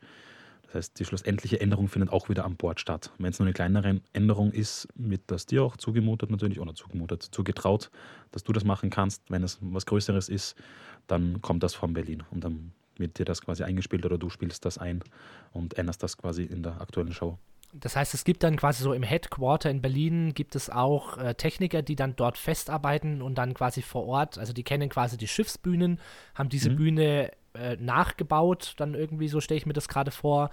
Das 0.66 0.74
heißt, 0.74 0.98
die 0.98 1.04
schlussendliche 1.04 1.60
Änderung 1.60 1.88
findet 1.88 2.10
auch 2.10 2.28
wieder 2.28 2.44
an 2.44 2.56
Bord 2.56 2.80
statt. 2.80 3.12
Wenn 3.18 3.30
es 3.30 3.38
nur 3.38 3.46
eine 3.46 3.54
kleinere 3.54 4.00
Änderung 4.12 4.50
ist, 4.50 4.88
wird 4.96 5.22
das 5.28 5.46
dir 5.46 5.62
auch 5.62 5.76
zugemutet 5.76 6.30
natürlich 6.30 6.58
oder 6.58 6.74
zugemutet, 6.74 7.22
zugetraut, 7.22 7.90
dass 8.32 8.42
du 8.42 8.52
das 8.52 8.64
machen 8.64 8.90
kannst. 8.90 9.22
Wenn 9.28 9.44
es 9.44 9.58
was 9.60 9.86
Größeres 9.86 10.28
ist, 10.28 10.56
dann 11.06 11.40
kommt 11.40 11.62
das 11.62 11.74
von 11.74 11.92
Berlin 11.92 12.24
und 12.30 12.42
dann 12.42 12.72
wird 12.96 13.18
dir 13.18 13.24
das 13.24 13.42
quasi 13.42 13.62
eingespielt 13.62 14.04
oder 14.04 14.18
du 14.18 14.28
spielst 14.28 14.64
das 14.64 14.78
ein 14.78 15.02
und 15.52 15.78
änderst 15.78 16.02
das 16.02 16.16
quasi 16.16 16.44
in 16.44 16.62
der 16.62 16.80
aktuellen 16.80 17.12
Show. 17.12 17.38
Das 17.80 17.96
heißt, 17.96 18.14
es 18.14 18.24
gibt 18.24 18.42
dann 18.42 18.56
quasi 18.56 18.82
so 18.82 18.92
im 18.92 19.02
Headquarter 19.02 19.70
in 19.70 19.82
Berlin 19.82 20.34
gibt 20.34 20.56
es 20.56 20.70
auch 20.70 21.18
äh, 21.18 21.34
Techniker, 21.34 21.82
die 21.82 21.96
dann 21.96 22.16
dort 22.16 22.38
festarbeiten 22.38 23.22
und 23.22 23.36
dann 23.36 23.54
quasi 23.54 23.82
vor 23.82 24.06
Ort, 24.06 24.38
also 24.38 24.52
die 24.52 24.62
kennen 24.62 24.88
quasi 24.88 25.16
die 25.16 25.28
Schiffsbühnen, 25.28 26.00
haben 26.34 26.48
diese 26.48 26.70
mhm. 26.70 26.76
Bühne 26.76 27.32
äh, 27.54 27.76
nachgebaut, 27.76 28.74
dann 28.78 28.94
irgendwie 28.94 29.28
so 29.28 29.40
stelle 29.40 29.58
ich 29.58 29.66
mir 29.66 29.72
das 29.72 29.88
gerade 29.88 30.10
vor 30.10 30.50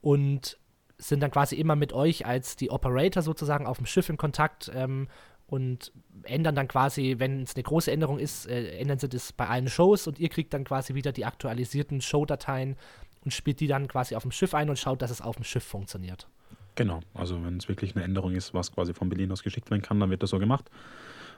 und 0.00 0.58
sind 0.98 1.20
dann 1.20 1.30
quasi 1.30 1.56
immer 1.56 1.76
mit 1.76 1.92
euch 1.92 2.26
als 2.26 2.56
die 2.56 2.70
Operator 2.70 3.22
sozusagen 3.22 3.66
auf 3.66 3.78
dem 3.78 3.86
Schiff 3.86 4.08
in 4.08 4.16
Kontakt 4.16 4.70
ähm, 4.74 5.08
und 5.46 5.92
ändern 6.22 6.54
dann 6.54 6.68
quasi, 6.68 7.16
wenn 7.18 7.42
es 7.42 7.54
eine 7.54 7.62
große 7.62 7.90
Änderung 7.90 8.18
ist, 8.18 8.46
äh, 8.46 8.78
ändern 8.78 8.98
sie 8.98 9.08
das 9.08 9.32
bei 9.32 9.46
allen 9.46 9.68
Shows 9.68 10.06
und 10.06 10.18
ihr 10.18 10.28
kriegt 10.28 10.54
dann 10.54 10.64
quasi 10.64 10.94
wieder 10.94 11.12
die 11.12 11.24
aktualisierten 11.24 12.00
Showdateien 12.00 12.76
und 13.24 13.32
spielt 13.32 13.60
die 13.60 13.66
dann 13.66 13.88
quasi 13.88 14.14
auf 14.14 14.22
dem 14.22 14.32
Schiff 14.32 14.54
ein 14.54 14.70
und 14.70 14.78
schaut, 14.78 15.02
dass 15.02 15.10
es 15.10 15.20
auf 15.20 15.36
dem 15.36 15.44
Schiff 15.44 15.64
funktioniert. 15.64 16.28
Genau, 16.74 17.00
also 17.14 17.42
wenn 17.44 17.58
es 17.58 17.68
wirklich 17.68 17.94
eine 17.94 18.04
Änderung 18.04 18.32
ist, 18.34 18.52
was 18.52 18.72
quasi 18.72 18.94
von 18.94 19.08
Berlin 19.08 19.30
aus 19.30 19.42
geschickt 19.42 19.70
werden 19.70 19.82
kann, 19.82 20.00
dann 20.00 20.10
wird 20.10 20.22
das 20.22 20.30
so 20.30 20.38
gemacht. 20.38 20.70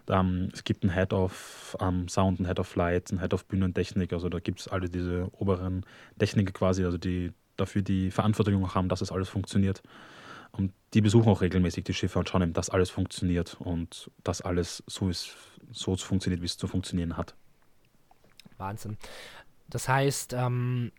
Um, 0.08 0.50
es 0.52 0.62
gibt 0.62 0.84
einen 0.84 0.94
Head 0.94 1.12
of 1.12 1.76
um, 1.80 2.08
Sound, 2.08 2.38
einen 2.38 2.46
Head 2.46 2.60
of 2.60 2.76
Light, 2.76 3.10
einen 3.10 3.20
Head 3.20 3.34
of 3.34 3.44
Bühnentechnik, 3.46 4.12
also 4.12 4.28
da 4.28 4.38
gibt 4.38 4.60
es 4.60 4.68
alle 4.68 4.88
diese 4.88 5.28
oberen 5.32 5.84
Techniker 6.16 6.52
quasi, 6.52 6.84
also 6.84 6.96
die 6.96 7.32
dafür 7.56 7.82
die 7.82 8.12
Verantwortung 8.12 8.72
haben, 8.72 8.88
dass 8.88 9.00
es 9.00 9.10
alles 9.10 9.28
funktioniert. 9.28 9.82
Und 10.52 10.72
die 10.94 11.00
besuchen 11.00 11.28
auch 11.28 11.40
regelmäßig 11.40 11.84
die 11.84 11.94
Schiffe 11.94 12.18
und 12.18 12.28
schauen 12.28 12.42
eben, 12.42 12.52
dass 12.52 12.70
alles 12.70 12.88
funktioniert 12.88 13.56
und 13.58 14.10
dass 14.22 14.40
alles 14.40 14.82
so, 14.86 15.08
ist, 15.08 15.34
so 15.72 15.96
funktioniert, 15.96 16.40
wie 16.40 16.46
es 16.46 16.56
zu 16.56 16.66
funktionieren 16.66 17.16
hat. 17.16 17.34
Wahnsinn. 18.56 18.96
Das 19.68 19.88
heißt, 19.88 20.32
ähm, 20.32 20.92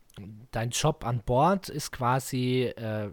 dein 0.50 0.70
Job 0.70 1.04
an 1.04 1.22
Bord 1.24 1.68
ist 1.68 1.90
quasi, 1.90 2.64
äh, 2.64 3.10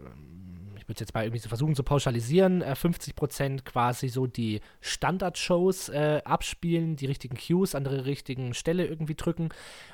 ich 0.86 0.88
würde 0.88 1.00
jetzt 1.00 1.14
mal 1.14 1.24
irgendwie 1.24 1.40
so 1.40 1.48
versuchen 1.48 1.74
zu 1.74 1.82
pauschalisieren, 1.82 2.62
äh, 2.62 2.76
50% 2.76 3.64
quasi 3.64 4.08
so 4.08 4.28
die 4.28 4.60
Standard-Shows 4.80 5.88
äh, 5.88 6.22
abspielen, 6.24 6.94
die 6.94 7.06
richtigen 7.06 7.36
Cues 7.36 7.74
an 7.74 7.82
der 7.82 8.04
richtigen 8.04 8.54
Stelle 8.54 8.86
irgendwie 8.86 9.16
drücken 9.16 9.48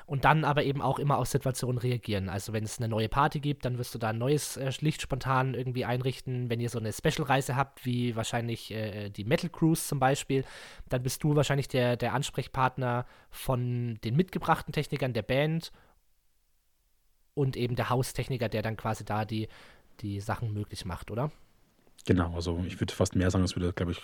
und 0.05 0.23
dann 0.23 0.45
aber 0.45 0.63
eben 0.63 0.83
auch 0.83 0.99
immer 0.99 1.17
auf 1.17 1.27
Situationen 1.27 1.79
reagieren. 1.79 2.29
Also 2.29 2.53
wenn 2.53 2.63
es 2.63 2.77
eine 2.77 2.89
neue 2.89 3.09
Party 3.09 3.39
gibt, 3.39 3.65
dann 3.65 3.79
wirst 3.79 3.95
du 3.95 3.97
da 3.97 4.09
ein 4.09 4.19
neues 4.19 4.55
äh, 4.55 4.71
Licht 4.81 5.01
spontan 5.01 5.55
irgendwie 5.55 5.83
einrichten. 5.83 6.51
Wenn 6.51 6.59
ihr 6.59 6.69
so 6.69 6.77
eine 6.77 6.93
Special-Reise 6.93 7.55
habt, 7.55 7.87
wie 7.87 8.15
wahrscheinlich 8.15 8.69
äh, 8.69 9.09
die 9.09 9.23
Metal 9.23 9.49
Cruise 9.49 9.87
zum 9.87 9.97
Beispiel, 9.97 10.45
dann 10.89 11.01
bist 11.01 11.23
du 11.23 11.35
wahrscheinlich 11.35 11.69
der, 11.69 11.97
der 11.97 12.13
Ansprechpartner 12.13 13.07
von 13.31 13.97
den 14.03 14.15
mitgebrachten 14.15 14.73
Technikern 14.73 15.13
der 15.13 15.23
Band 15.23 15.71
und 17.33 17.57
eben 17.57 17.75
der 17.75 17.89
Haustechniker, 17.89 18.47
der 18.47 18.61
dann 18.61 18.77
quasi 18.77 19.03
da 19.03 19.25
die 19.25 19.47
die 20.01 20.19
Sachen 20.19 20.53
möglich 20.53 20.85
macht, 20.85 21.11
oder? 21.11 21.31
Genau, 22.05 22.33
also 22.35 22.63
ich 22.67 22.79
würde 22.79 22.93
fast 22.93 23.15
mehr 23.15 23.31
sagen, 23.31 23.43
es 23.43 23.55
würde, 23.55 23.71
glaube 23.73 23.93
ich, 23.93 24.01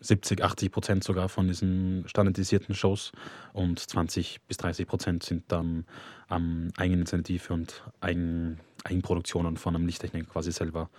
70, 0.00 0.42
80 0.42 0.70
Prozent 0.70 1.04
sogar 1.04 1.28
von 1.28 1.48
diesen 1.48 2.04
standardisierten 2.06 2.74
Shows 2.74 3.12
und 3.52 3.78
20 3.78 4.42
bis 4.46 4.58
30 4.58 4.86
Prozent 4.86 5.22
sind 5.22 5.44
dann 5.48 5.86
ähm, 6.30 6.72
Eigeninitiative 6.76 7.52
und 7.54 7.82
Eigen, 8.00 8.60
Eigenproduktionen 8.84 9.56
von 9.56 9.74
einem 9.74 9.86
Lichttechniker 9.86 10.26
quasi 10.26 10.52
selber. 10.52 10.90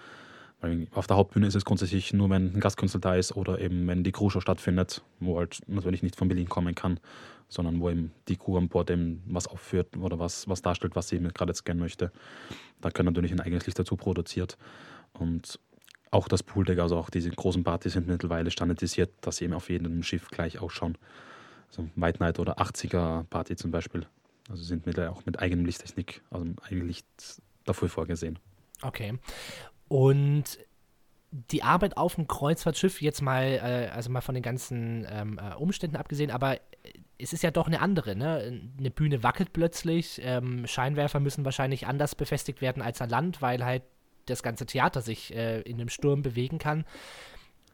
Weil 0.61 0.87
auf 0.91 1.05
der 1.05 1.17
Hauptbühne 1.17 1.45
ist 1.45 1.55
es 1.55 1.65
grundsätzlich 1.65 2.13
nur, 2.13 2.29
wenn 2.29 2.53
ein 2.53 2.59
Gastkünstler 2.59 3.01
da 3.01 3.15
ist 3.15 3.35
oder 3.35 3.59
eben 3.59 3.87
wenn 3.87 4.03
die 4.03 4.11
Crew-Show 4.11 4.39
stattfindet, 4.39 5.03
wo 5.19 5.37
halt 5.37 5.59
natürlich 5.67 6.01
nicht 6.01 6.15
von 6.15 6.27
Berlin 6.27 6.49
kommen 6.49 6.73
kann, 6.73 6.99
sondern 7.47 7.79
wo 7.79 7.89
eben 7.89 8.11
die 8.27 8.37
Crew 8.37 8.57
an 8.57 8.67
Bord 8.67 8.89
eben 8.89 9.23
was 9.27 9.47
aufführt 9.47 9.95
oder 9.97 10.19
was, 10.19 10.47
was 10.47 10.61
darstellt, 10.61 10.95
was 10.95 11.09
sie 11.09 11.19
gerade 11.19 11.51
jetzt 11.51 11.65
gerne 11.65 11.81
möchte. 11.81 12.11
Da 12.81 12.91
können 12.91 13.07
natürlich 13.07 13.31
ein 13.31 13.39
eigenes 13.39 13.65
Licht 13.65 13.79
dazu 13.79 13.95
produziert. 13.95 14.57
Und 15.13 15.59
auch 16.11 16.27
das 16.27 16.43
Pooldeck, 16.43 16.79
also 16.79 16.97
auch 16.97 17.09
diese 17.09 17.29
großen 17.29 17.63
Partys 17.63 17.93
sind 17.93 18.07
mittlerweile 18.07 18.51
standardisiert, 18.51 19.11
dass 19.21 19.37
sie 19.37 19.45
eben 19.45 19.53
auf 19.53 19.69
jedem 19.69 20.03
Schiff 20.03 20.29
gleich 20.29 20.59
ausschauen. 20.59 20.97
Also 21.67 21.89
White 21.95 22.19
Night 22.19 22.39
oder 22.39 22.59
80er 22.59 23.23
Party 23.25 23.55
zum 23.55 23.71
Beispiel. 23.71 24.05
Also 24.49 24.63
sind 24.63 24.85
mittlerweile 24.85 25.11
auch 25.11 25.25
mit 25.25 25.39
eigenem 25.39 25.65
Lichttechnik, 25.65 26.21
also 26.29 26.45
eigenem 26.63 26.87
Licht 26.87 27.05
dafür 27.63 27.89
vorgesehen. 27.89 28.39
Okay. 28.81 29.17
Und 29.87 30.59
die 31.51 31.63
Arbeit 31.63 31.97
auf 31.97 32.15
dem 32.15 32.27
Kreuzfahrtschiff, 32.27 33.01
jetzt 33.01 33.21
mal, 33.21 33.43
äh, 33.43 33.89
also 33.93 34.09
mal 34.09 34.21
von 34.21 34.35
den 34.35 34.43
ganzen 34.43 35.05
ähm, 35.09 35.39
äh, 35.39 35.55
Umständen 35.55 35.97
abgesehen, 35.97 36.31
aber 36.31 36.59
es 37.17 37.33
ist 37.33 37.43
ja 37.43 37.51
doch 37.51 37.67
eine 37.67 37.81
andere, 37.81 38.15
ne? 38.15 38.61
Eine 38.77 38.91
Bühne 38.91 39.23
wackelt 39.23 39.53
plötzlich, 39.53 40.21
ähm, 40.23 40.67
Scheinwerfer 40.67 41.19
müssen 41.19 41.45
wahrscheinlich 41.45 41.87
anders 41.87 42.15
befestigt 42.15 42.61
werden 42.61 42.81
als 42.81 43.01
an 43.01 43.09
Land, 43.09 43.41
weil 43.41 43.63
halt 43.63 43.83
das 44.25 44.43
ganze 44.43 44.65
Theater 44.65 45.01
sich 45.01 45.33
äh, 45.33 45.61
in 45.61 45.75
einem 45.75 45.89
Sturm 45.89 46.21
bewegen 46.21 46.57
kann. 46.57 46.85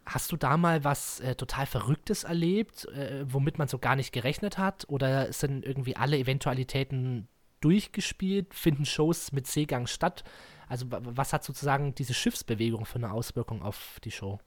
Hast 0.05 0.31
du 0.31 0.37
da 0.37 0.57
mal 0.57 0.83
was 0.83 1.19
äh, 1.19 1.35
total 1.35 1.65
Verrücktes 1.65 2.23
erlebt, 2.23 2.85
äh, 2.89 3.23
womit 3.25 3.57
man 3.57 3.67
so 3.67 3.77
gar 3.77 3.95
nicht 3.95 4.11
gerechnet 4.11 4.57
hat? 4.57 4.85
Oder 4.89 5.31
sind 5.31 5.63
irgendwie 5.65 5.95
alle 5.95 6.17
Eventualitäten 6.17 7.27
durchgespielt? 7.61 8.53
Finden 8.53 8.85
Shows 8.85 9.31
mit 9.31 9.47
Seegang 9.47 9.87
statt? 9.87 10.23
Also 10.67 10.87
was 10.89 11.33
hat 11.33 11.43
sozusagen 11.43 11.95
diese 11.95 12.13
Schiffsbewegung 12.13 12.85
für 12.85 12.95
eine 12.95 13.11
Auswirkung 13.11 13.61
auf 13.61 13.99
die 14.03 14.11
Show? 14.11 14.39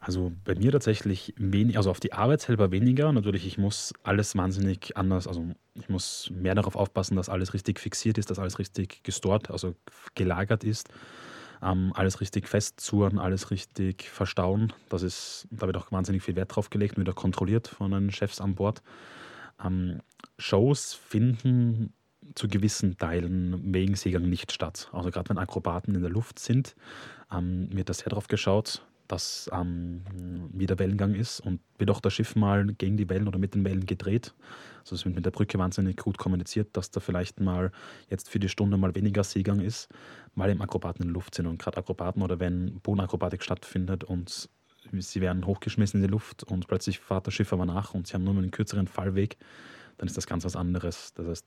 Also 0.00 0.32
bei 0.44 0.54
mir 0.54 0.72
tatsächlich 0.72 1.34
wenig, 1.36 1.76
also 1.76 1.90
auf 1.90 2.00
die 2.00 2.12
Arbeit 2.12 2.40
selber 2.40 2.70
weniger. 2.70 3.12
Natürlich, 3.12 3.46
ich 3.46 3.58
muss 3.58 3.92
alles 4.02 4.36
wahnsinnig 4.36 4.96
anders, 4.96 5.26
also 5.26 5.46
ich 5.74 5.88
muss 5.88 6.30
mehr 6.34 6.54
darauf 6.54 6.76
aufpassen, 6.76 7.16
dass 7.16 7.28
alles 7.28 7.54
richtig 7.54 7.78
fixiert 7.78 8.18
ist, 8.18 8.30
dass 8.30 8.38
alles 8.38 8.58
richtig 8.58 9.02
gestort, 9.02 9.50
also 9.50 9.74
gelagert 10.14 10.64
ist. 10.64 10.88
Ähm, 11.62 11.92
alles 11.94 12.20
richtig 12.22 12.48
festzurren, 12.48 13.18
alles 13.18 13.50
richtig 13.50 14.08
verstauen. 14.08 14.72
Das 14.88 15.02
ist, 15.02 15.46
da 15.50 15.66
wird 15.66 15.76
auch 15.76 15.92
wahnsinnig 15.92 16.22
viel 16.22 16.36
Wert 16.36 16.56
drauf 16.56 16.70
gelegt 16.70 16.96
und 16.96 17.02
wieder 17.02 17.12
kontrolliert 17.12 17.68
von 17.68 17.90
den 17.90 18.10
Chefs 18.10 18.40
an 18.40 18.54
Bord. 18.54 18.82
Ähm, 19.62 20.00
Shows 20.38 20.94
finden 20.94 21.92
zu 22.34 22.48
gewissen 22.48 22.96
Teilen 22.96 23.74
wegen 23.74 23.94
Segeln 23.96 24.28
nicht 24.28 24.52
statt. 24.52 24.88
Also 24.92 25.10
gerade 25.10 25.28
wenn 25.30 25.38
Akrobaten 25.38 25.94
in 25.94 26.00
der 26.00 26.10
Luft 26.10 26.38
sind, 26.38 26.74
ähm, 27.32 27.68
wird 27.72 27.88
da 27.88 27.94
sehr 27.94 28.08
darauf 28.08 28.28
geschaut, 28.28 28.82
dass 29.10 29.50
ähm, 29.52 30.02
wieder 30.52 30.78
Wellengang 30.78 31.14
ist 31.14 31.40
und 31.40 31.60
wird 31.78 31.90
auch 31.90 32.00
das 32.00 32.12
Schiff 32.12 32.36
mal 32.36 32.66
gegen 32.74 32.96
die 32.96 33.08
Wellen 33.08 33.28
oder 33.28 33.38
mit 33.38 33.54
den 33.54 33.64
Wellen 33.64 33.86
gedreht. 33.86 34.34
Also 34.80 34.94
es 34.94 35.04
wird 35.04 35.14
mit 35.14 35.26
der 35.26 35.30
Brücke 35.30 35.58
wahnsinnig 35.58 35.96
gut 35.96 36.18
kommuniziert, 36.18 36.68
dass 36.76 36.90
da 36.90 37.00
vielleicht 37.00 37.40
mal 37.40 37.72
jetzt 38.08 38.30
für 38.30 38.38
die 38.38 38.48
Stunde 38.48 38.76
mal 38.76 38.94
weniger 38.94 39.24
Seegang 39.24 39.60
ist, 39.60 39.88
weil 40.34 40.50
eben 40.50 40.62
Akrobaten 40.62 41.02
in 41.02 41.08
der 41.08 41.14
Luft 41.14 41.34
sind. 41.34 41.46
Und 41.46 41.58
gerade 41.58 41.78
Akrobaten 41.78 42.22
oder 42.22 42.38
wenn 42.40 42.80
Bodenakrobatik 42.80 43.42
stattfindet 43.42 44.04
und 44.04 44.48
sie 44.92 45.20
werden 45.20 45.46
hochgeschmissen 45.46 46.00
in 46.00 46.06
die 46.06 46.12
Luft 46.12 46.44
und 46.44 46.68
plötzlich 46.68 47.00
fährt 47.00 47.26
das 47.26 47.34
Schiff 47.34 47.52
aber 47.52 47.66
nach 47.66 47.94
und 47.94 48.06
sie 48.06 48.14
haben 48.14 48.24
nur 48.24 48.34
einen 48.34 48.50
kürzeren 48.50 48.86
Fallweg, 48.86 49.36
dann 49.98 50.08
ist 50.08 50.16
das 50.16 50.26
ganz 50.26 50.44
was 50.44 50.56
anderes. 50.56 51.12
Das 51.14 51.26
heißt, 51.26 51.46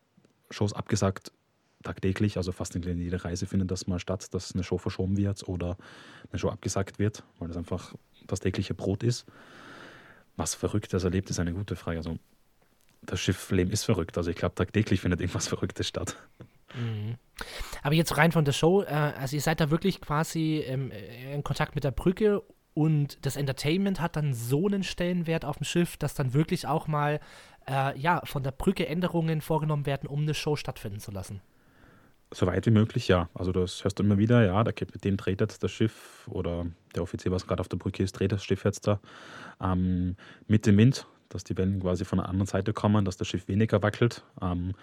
Shows 0.50 0.74
abgesagt, 0.74 1.32
tagtäglich, 1.84 2.38
also 2.38 2.52
fast 2.52 2.76
in 2.76 3.00
jeder 3.00 3.24
Reise 3.24 3.46
findet 3.46 3.72
das 3.72 3.88
mal 3.88 4.00
statt, 4.00 4.34
dass 4.34 4.54
eine 4.54 4.64
Show 4.64 4.78
verschoben 4.78 5.18
wird 5.18 5.48
oder 5.48 5.78
eine 6.32 6.40
Show 6.40 6.50
abgesagt 6.50 7.00
wird, 7.00 7.24
weil 7.40 7.48
das 7.50 7.58
einfach 7.58 7.94
das 8.28 8.40
tägliche 8.40 8.74
Brot 8.74 9.04
ist. 9.04 9.26
Was 10.36 10.56
Verrücktes 10.56 11.04
erlebt, 11.04 11.30
ist 11.30 11.40
eine 11.40 11.54
gute 11.54 11.76
Frage. 11.76 11.98
Also 11.98 12.18
das 13.02 13.20
Schiffleben 13.20 13.72
ist 13.72 13.84
verrückt. 13.84 14.18
Also 14.18 14.32
ich 14.32 14.36
glaube, 14.36 14.56
tagtäglich 14.56 15.02
findet 15.02 15.22
irgendwas 15.22 15.48
Verrücktes 15.50 15.88
statt. 15.88 16.16
Mhm. 16.74 17.18
Aber 17.84 17.94
jetzt 17.94 18.18
rein 18.18 18.32
von 18.32 18.46
der 18.46 18.54
Show, 18.54 18.82
äh, 18.82 18.88
also 18.88 19.36
ihr 19.36 19.42
seid 19.42 19.60
da 19.60 19.70
wirklich 19.70 20.02
quasi 20.02 20.64
ähm, 20.66 20.92
in 20.92 21.44
Kontakt 21.44 21.76
mit 21.76 21.84
der 21.84 21.92
Brücke 21.92 22.42
und 22.74 23.24
das 23.26 23.36
Entertainment 23.36 24.02
hat 24.02 24.16
dann 24.16 24.34
so 24.34 24.66
einen 24.66 24.82
Stellenwert 24.82 25.46
auf 25.46 25.58
dem 25.58 25.66
Schiff, 25.66 25.98
dass 25.98 26.16
dann 26.16 26.34
wirklich 26.34 26.66
auch 26.66 26.88
mal 26.88 27.20
äh, 27.68 27.98
ja, 28.00 28.22
von 28.26 28.42
der 28.42 28.52
Brücke 28.52 28.88
Änderungen 28.88 29.42
vorgenommen 29.42 29.86
werden, 29.86 30.08
um 30.08 30.22
eine 30.22 30.34
Show 30.34 30.56
stattfinden 30.56 31.00
zu 31.00 31.12
lassen 31.12 31.42
So 32.34 32.48
weit 32.48 32.66
wie 32.66 32.72
möglich, 32.72 33.08
ja. 33.08 33.30
Also 33.36 33.52
das 33.52 33.84
hörst 33.84 34.00
du 34.00 34.04
immer 34.04 34.18
wieder, 34.18 34.44
ja, 34.44 34.64
der 34.64 34.74
Kapitän 34.74 35.18
dreht 35.18 35.40
jetzt 35.40 35.64
das 35.64 35.72
Schiff 35.72 36.28
oder 36.28 36.66
der 36.96 37.04
Offizier, 37.04 37.32
was 37.32 37.46
gerade 37.46 37.62
auf 37.62 37.68
der 37.68 37.78
Brücke 37.78 38.02
ist, 38.02 38.14
dreht 38.14 38.32
das 38.32 38.44
Schiff 38.44 38.66
jetzt 38.66 38.88
da 38.88 39.00
ähm, 39.62 40.16
mit 40.48 40.66
dem 40.66 40.78
Wind, 40.78 41.06
dass 41.30 41.44
die 41.44 41.56
Wellen 41.58 41.80
quasi 41.80 42.06
von 42.06 42.18
der 42.18 42.30
anderen 42.30 42.48
Seite 42.48 42.74
kommen, 42.74 43.06
dass 43.06 43.18
das 43.18 43.28
Schiff 43.28 43.48
weniger 43.48 43.84
wackelt. 43.84 44.24
Ähm, 44.42 44.74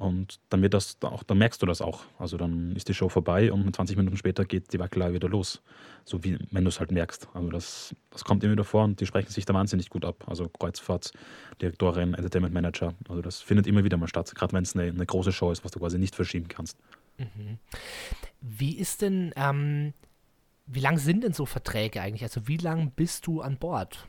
und 0.00 0.40
dann 0.48 0.62
wird 0.62 0.72
das 0.72 0.96
auch, 1.02 1.22
dann 1.24 1.36
merkst 1.36 1.60
du 1.60 1.66
das 1.66 1.82
auch. 1.82 2.04
Also 2.18 2.38
dann 2.38 2.74
ist 2.74 2.88
die 2.88 2.94
Show 2.94 3.10
vorbei 3.10 3.52
und 3.52 3.76
20 3.76 3.98
Minuten 3.98 4.16
später 4.16 4.46
geht 4.46 4.72
die 4.72 4.78
Wackelei 4.78 5.12
wieder 5.12 5.28
los. 5.28 5.60
So 6.06 6.24
wie 6.24 6.38
wenn 6.50 6.64
du 6.64 6.70
es 6.70 6.80
halt 6.80 6.90
merkst. 6.90 7.28
Also 7.34 7.50
das, 7.50 7.94
das 8.08 8.24
kommt 8.24 8.42
immer 8.42 8.54
wieder 8.54 8.64
vor 8.64 8.84
und 8.84 8.98
die 8.98 9.04
sprechen 9.04 9.30
sich 9.30 9.44
da 9.44 9.52
wahnsinnig 9.52 9.90
gut 9.90 10.06
ab. 10.06 10.24
Also 10.26 10.48
Kreuzfahrtdirektorin, 10.48 12.14
Entertainment 12.14 12.54
Manager. 12.54 12.94
Also 13.10 13.20
das 13.20 13.42
findet 13.42 13.66
immer 13.66 13.84
wieder 13.84 13.98
mal 13.98 14.08
statt, 14.08 14.34
gerade 14.34 14.54
wenn 14.54 14.62
es 14.62 14.74
eine, 14.74 14.84
eine, 14.84 15.04
große 15.04 15.32
Show 15.32 15.52
ist, 15.52 15.66
was 15.66 15.72
du 15.72 15.80
quasi 15.80 15.98
nicht 15.98 16.14
verschieben 16.14 16.48
kannst. 16.48 16.78
Mhm. 17.18 17.58
Wie 18.40 18.78
ist 18.78 19.02
denn, 19.02 19.34
ähm, 19.36 19.92
wie 20.64 20.80
lang 20.80 20.96
sind 20.96 21.24
denn 21.24 21.34
so 21.34 21.44
Verträge 21.44 22.00
eigentlich? 22.00 22.22
Also 22.22 22.48
wie 22.48 22.56
lang 22.56 22.90
bist 22.92 23.26
du 23.26 23.42
an 23.42 23.58
Bord? 23.58 24.08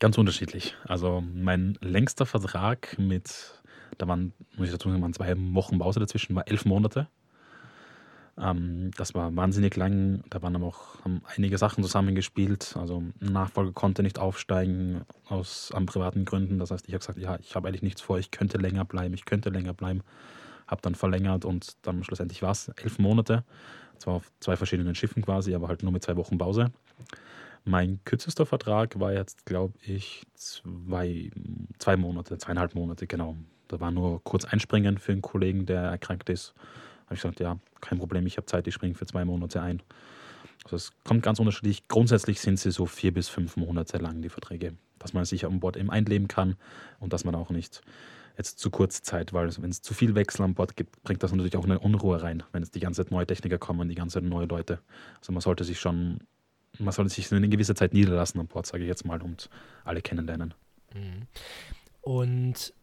Ganz 0.00 0.18
unterschiedlich. 0.18 0.74
Also 0.84 1.22
mein 1.32 1.78
längster 1.80 2.26
Vertrag 2.26 2.98
mit 2.98 3.62
da 3.98 4.08
waren, 4.08 4.32
muss 4.56 4.66
ich 4.66 4.72
dazu 4.72 4.88
sagen, 4.88 5.02
waren 5.02 5.12
zwei 5.12 5.34
Wochen 5.54 5.78
Pause 5.78 6.00
dazwischen, 6.00 6.34
war 6.34 6.48
elf 6.48 6.64
Monate. 6.64 7.08
Ähm, 8.38 8.90
das 8.96 9.14
war 9.14 9.34
wahnsinnig 9.34 9.76
lang. 9.76 10.22
Da 10.30 10.42
waren 10.42 10.54
aber 10.56 10.66
auch 10.66 11.02
haben 11.04 11.22
einige 11.36 11.58
Sachen 11.58 11.82
zusammengespielt. 11.82 12.76
Also 12.76 12.98
ein 12.98 13.32
Nachfolger 13.32 13.72
konnte 13.72 14.02
nicht 14.02 14.18
aufsteigen 14.18 15.02
aus 15.26 15.72
an 15.72 15.86
privaten 15.86 16.24
Gründen. 16.24 16.58
Das 16.58 16.70
heißt, 16.70 16.86
ich 16.86 16.94
habe 16.94 17.00
gesagt, 17.00 17.18
ja, 17.18 17.38
ich 17.40 17.54
habe 17.54 17.68
eigentlich 17.68 17.82
nichts 17.82 18.02
vor, 18.02 18.18
ich 18.18 18.30
könnte 18.30 18.58
länger 18.58 18.84
bleiben, 18.84 19.14
ich 19.14 19.24
könnte 19.24 19.50
länger 19.50 19.72
bleiben. 19.72 20.02
Habe 20.66 20.82
dann 20.82 20.94
verlängert 20.94 21.44
und 21.44 21.76
dann 21.82 22.02
schlussendlich 22.04 22.42
war 22.42 22.50
es 22.50 22.68
elf 22.68 22.98
Monate. 22.98 23.44
Zwar 23.98 24.14
auf 24.14 24.30
zwei 24.40 24.56
verschiedenen 24.56 24.94
Schiffen 24.94 25.22
quasi, 25.22 25.54
aber 25.54 25.68
halt 25.68 25.82
nur 25.82 25.92
mit 25.92 26.02
zwei 26.02 26.16
Wochen 26.16 26.36
Pause. 26.36 26.72
Mein 27.64 28.00
kürzester 28.04 28.46
Vertrag 28.46 29.00
war 29.00 29.12
jetzt, 29.12 29.46
glaube 29.46 29.74
ich, 29.82 30.24
zwei, 30.34 31.30
zwei 31.78 31.96
Monate, 31.96 32.36
zweieinhalb 32.38 32.74
Monate, 32.74 33.06
genau. 33.06 33.36
Da 33.68 33.80
war 33.80 33.90
nur 33.90 34.22
kurz 34.24 34.44
einspringen 34.44 34.98
für 34.98 35.12
einen 35.12 35.22
Kollegen, 35.22 35.66
der 35.66 35.82
erkrankt 35.82 36.28
ist. 36.28 36.54
Habe 37.06 37.14
ich 37.14 37.22
gesagt, 37.22 37.40
ja, 37.40 37.58
kein 37.80 37.98
Problem, 37.98 38.26
ich 38.26 38.36
habe 38.36 38.46
Zeit, 38.46 38.66
ich 38.66 38.74
springe 38.74 38.94
für 38.94 39.06
zwei 39.06 39.24
Monate 39.24 39.62
ein. 39.62 39.82
Also 40.64 40.76
es 40.76 40.92
kommt 41.04 41.22
ganz 41.22 41.38
unterschiedlich. 41.38 41.86
Grundsätzlich 41.88 42.40
sind 42.40 42.58
sie 42.58 42.70
so 42.70 42.86
vier 42.86 43.12
bis 43.12 43.28
fünf 43.28 43.56
Monate 43.56 43.98
lang, 43.98 44.22
die 44.22 44.28
Verträge. 44.28 44.74
Dass 44.98 45.12
man 45.12 45.24
sich 45.24 45.46
an 45.46 45.60
Bord 45.60 45.76
eben 45.76 45.90
einleben 45.90 46.26
kann 46.26 46.56
und 46.98 47.12
dass 47.12 47.24
man 47.24 47.34
auch 47.34 47.50
nicht 47.50 47.82
jetzt 48.36 48.58
zu 48.58 48.70
kurz 48.70 49.02
Zeit, 49.02 49.32
weil 49.32 49.50
wenn 49.58 49.70
es 49.70 49.80
zu 49.80 49.94
viel 49.94 50.14
Wechsel 50.14 50.42
an 50.42 50.54
Bord 50.54 50.76
gibt, 50.76 51.02
bringt 51.02 51.22
das 51.22 51.32
natürlich 51.32 51.56
auch 51.56 51.64
eine 51.64 51.78
Unruhe 51.78 52.22
rein, 52.22 52.42
wenn 52.52 52.62
jetzt 52.62 52.74
die 52.74 52.80
ganze 52.80 53.02
Zeit 53.02 53.10
neue 53.10 53.26
Techniker 53.26 53.58
kommen, 53.58 53.88
die 53.88 53.94
ganze 53.94 54.20
Zeit 54.20 54.28
neue 54.28 54.46
Leute. 54.46 54.80
Also 55.18 55.32
man 55.32 55.40
sollte 55.40 55.64
sich 55.64 55.80
schon, 55.80 56.18
man 56.78 56.92
sollte 56.92 57.14
sich 57.14 57.32
eine 57.32 57.48
gewisse 57.48 57.74
Zeit 57.74 57.94
niederlassen 57.94 58.40
an 58.40 58.46
Bord, 58.46 58.66
sage 58.66 58.82
ich 58.82 58.88
jetzt 58.88 59.06
mal, 59.06 59.22
und 59.22 59.48
alle 59.84 60.02
kennenlernen. 60.02 60.54
Mhm. 60.94 61.26
Und 62.02 62.74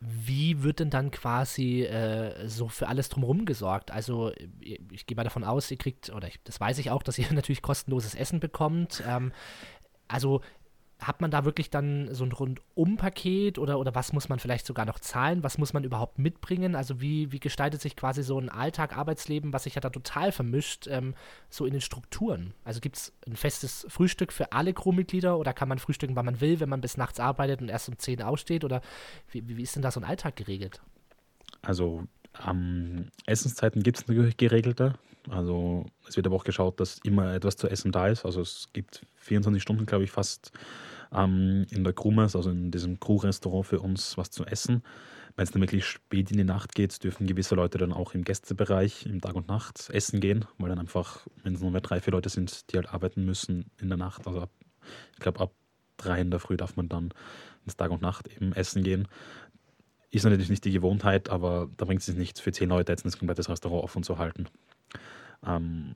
wie 0.00 0.62
wird 0.62 0.78
denn 0.78 0.90
dann 0.90 1.10
quasi 1.10 1.82
äh, 1.82 2.48
so 2.48 2.68
für 2.68 2.88
alles 2.88 3.08
drumherum 3.08 3.44
gesorgt? 3.44 3.90
Also 3.90 4.32
ich, 4.60 4.80
ich 4.92 5.06
gehe 5.06 5.16
mal 5.16 5.24
davon 5.24 5.44
aus, 5.44 5.70
ihr 5.70 5.76
kriegt, 5.76 6.10
oder 6.10 6.28
ich, 6.28 6.40
das 6.44 6.60
weiß 6.60 6.78
ich 6.78 6.90
auch, 6.90 7.02
dass 7.02 7.18
ihr 7.18 7.26
natürlich 7.32 7.62
kostenloses 7.62 8.14
Essen 8.14 8.38
bekommt. 8.38 9.02
Ähm, 9.06 9.32
also 10.06 10.40
hat 11.00 11.20
man 11.20 11.30
da 11.30 11.44
wirklich 11.44 11.70
dann 11.70 12.12
so 12.12 12.24
ein 12.24 12.32
Rundum-Paket 12.32 13.58
oder, 13.58 13.78
oder 13.78 13.94
was 13.94 14.12
muss 14.12 14.28
man 14.28 14.40
vielleicht 14.40 14.66
sogar 14.66 14.84
noch 14.84 14.98
zahlen? 14.98 15.44
Was 15.44 15.56
muss 15.56 15.72
man 15.72 15.84
überhaupt 15.84 16.18
mitbringen? 16.18 16.74
Also 16.74 17.00
wie, 17.00 17.30
wie 17.30 17.38
gestaltet 17.38 17.80
sich 17.80 17.94
quasi 17.94 18.24
so 18.24 18.38
ein 18.38 18.48
Alltag, 18.48 18.96
Arbeitsleben, 18.96 19.52
was 19.52 19.64
sich 19.64 19.76
ja 19.76 19.80
da 19.80 19.90
total 19.90 20.32
vermischt, 20.32 20.88
ähm, 20.88 21.14
so 21.50 21.66
in 21.66 21.72
den 21.72 21.80
Strukturen? 21.80 22.52
Also 22.64 22.80
gibt 22.80 22.96
es 22.96 23.12
ein 23.28 23.36
festes 23.36 23.86
Frühstück 23.88 24.32
für 24.32 24.52
alle 24.52 24.74
Crewmitglieder 24.74 25.38
oder 25.38 25.52
kann 25.52 25.68
man 25.68 25.78
frühstücken, 25.78 26.16
wann 26.16 26.26
man 26.26 26.40
will, 26.40 26.58
wenn 26.58 26.68
man 26.68 26.80
bis 26.80 26.96
nachts 26.96 27.20
arbeitet 27.20 27.62
und 27.62 27.68
erst 27.68 27.88
um 27.88 27.96
10 27.96 28.20
aussteht? 28.22 28.64
Oder 28.64 28.80
wie, 29.30 29.56
wie 29.56 29.62
ist 29.62 29.76
denn 29.76 29.82
da 29.82 29.92
so 29.92 30.00
ein 30.00 30.04
Alltag 30.04 30.34
geregelt? 30.34 30.82
Also 31.62 32.04
ähm, 32.44 33.10
Essenszeiten 33.26 33.84
gibt 33.84 33.98
es 33.98 34.08
natürlich 34.08 34.36
geregelte. 34.36 34.94
Also 35.30 35.86
es 36.08 36.16
wird 36.16 36.26
aber 36.26 36.36
auch 36.36 36.44
geschaut, 36.44 36.80
dass 36.80 36.98
immer 37.04 37.34
etwas 37.34 37.56
zu 37.56 37.68
essen 37.68 37.92
da 37.92 38.08
ist. 38.08 38.24
Also 38.24 38.40
es 38.40 38.68
gibt 38.72 39.06
24 39.28 39.62
Stunden, 39.62 39.86
glaube 39.86 40.04
ich, 40.04 40.10
fast 40.10 40.52
ähm, 41.12 41.66
in 41.70 41.84
der 41.84 41.92
Crewmess, 41.92 42.36
also 42.36 42.50
in 42.50 42.70
diesem 42.70 43.00
Crew-Restaurant 43.00 43.66
für 43.66 43.80
uns 43.80 44.16
was 44.18 44.30
zu 44.30 44.44
essen. 44.44 44.82
Wenn 45.36 45.44
es 45.44 45.52
dann 45.52 45.62
wirklich 45.62 45.84
spät 45.86 46.30
in 46.30 46.36
die 46.36 46.44
Nacht 46.44 46.74
geht, 46.74 47.02
dürfen 47.04 47.26
gewisse 47.26 47.54
Leute 47.54 47.78
dann 47.78 47.92
auch 47.92 48.14
im 48.14 48.24
Gästebereich 48.24 49.06
im 49.06 49.20
Tag 49.20 49.36
und 49.36 49.48
Nacht 49.48 49.88
essen 49.90 50.20
gehen, 50.20 50.44
weil 50.58 50.68
dann 50.68 50.80
einfach, 50.80 51.26
wenn 51.44 51.54
es 51.54 51.60
nur 51.60 51.70
mehr 51.70 51.80
drei, 51.80 52.00
vier 52.00 52.12
Leute 52.12 52.28
sind, 52.28 52.72
die 52.72 52.76
halt 52.76 52.92
arbeiten 52.92 53.24
müssen 53.24 53.70
in 53.80 53.88
der 53.88 53.98
Nacht, 53.98 54.26
also 54.26 54.42
ab, 54.42 54.50
ich 55.12 55.20
glaube 55.20 55.40
ab 55.40 55.52
drei 55.96 56.20
in 56.20 56.30
der 56.30 56.40
Früh 56.40 56.56
darf 56.56 56.76
man 56.76 56.88
dann 56.88 57.10
ins 57.64 57.76
Tag 57.76 57.90
und 57.90 58.02
Nacht 58.02 58.26
eben 58.28 58.52
essen 58.52 58.82
gehen. 58.82 59.06
Ist 60.10 60.24
natürlich 60.24 60.48
nicht 60.48 60.64
die 60.64 60.72
Gewohnheit, 60.72 61.28
aber 61.28 61.68
da 61.76 61.84
bringt 61.84 62.00
es 62.00 62.08
nichts 62.08 62.40
für 62.40 62.50
zehn 62.50 62.70
Leute 62.70 62.92
jetzt 62.92 63.04
ein 63.04 63.12
komplettes 63.12 63.48
Restaurant 63.48 63.84
offen 63.84 64.02
zu 64.02 64.18
halten. 64.18 64.46
Ähm, 65.46 65.94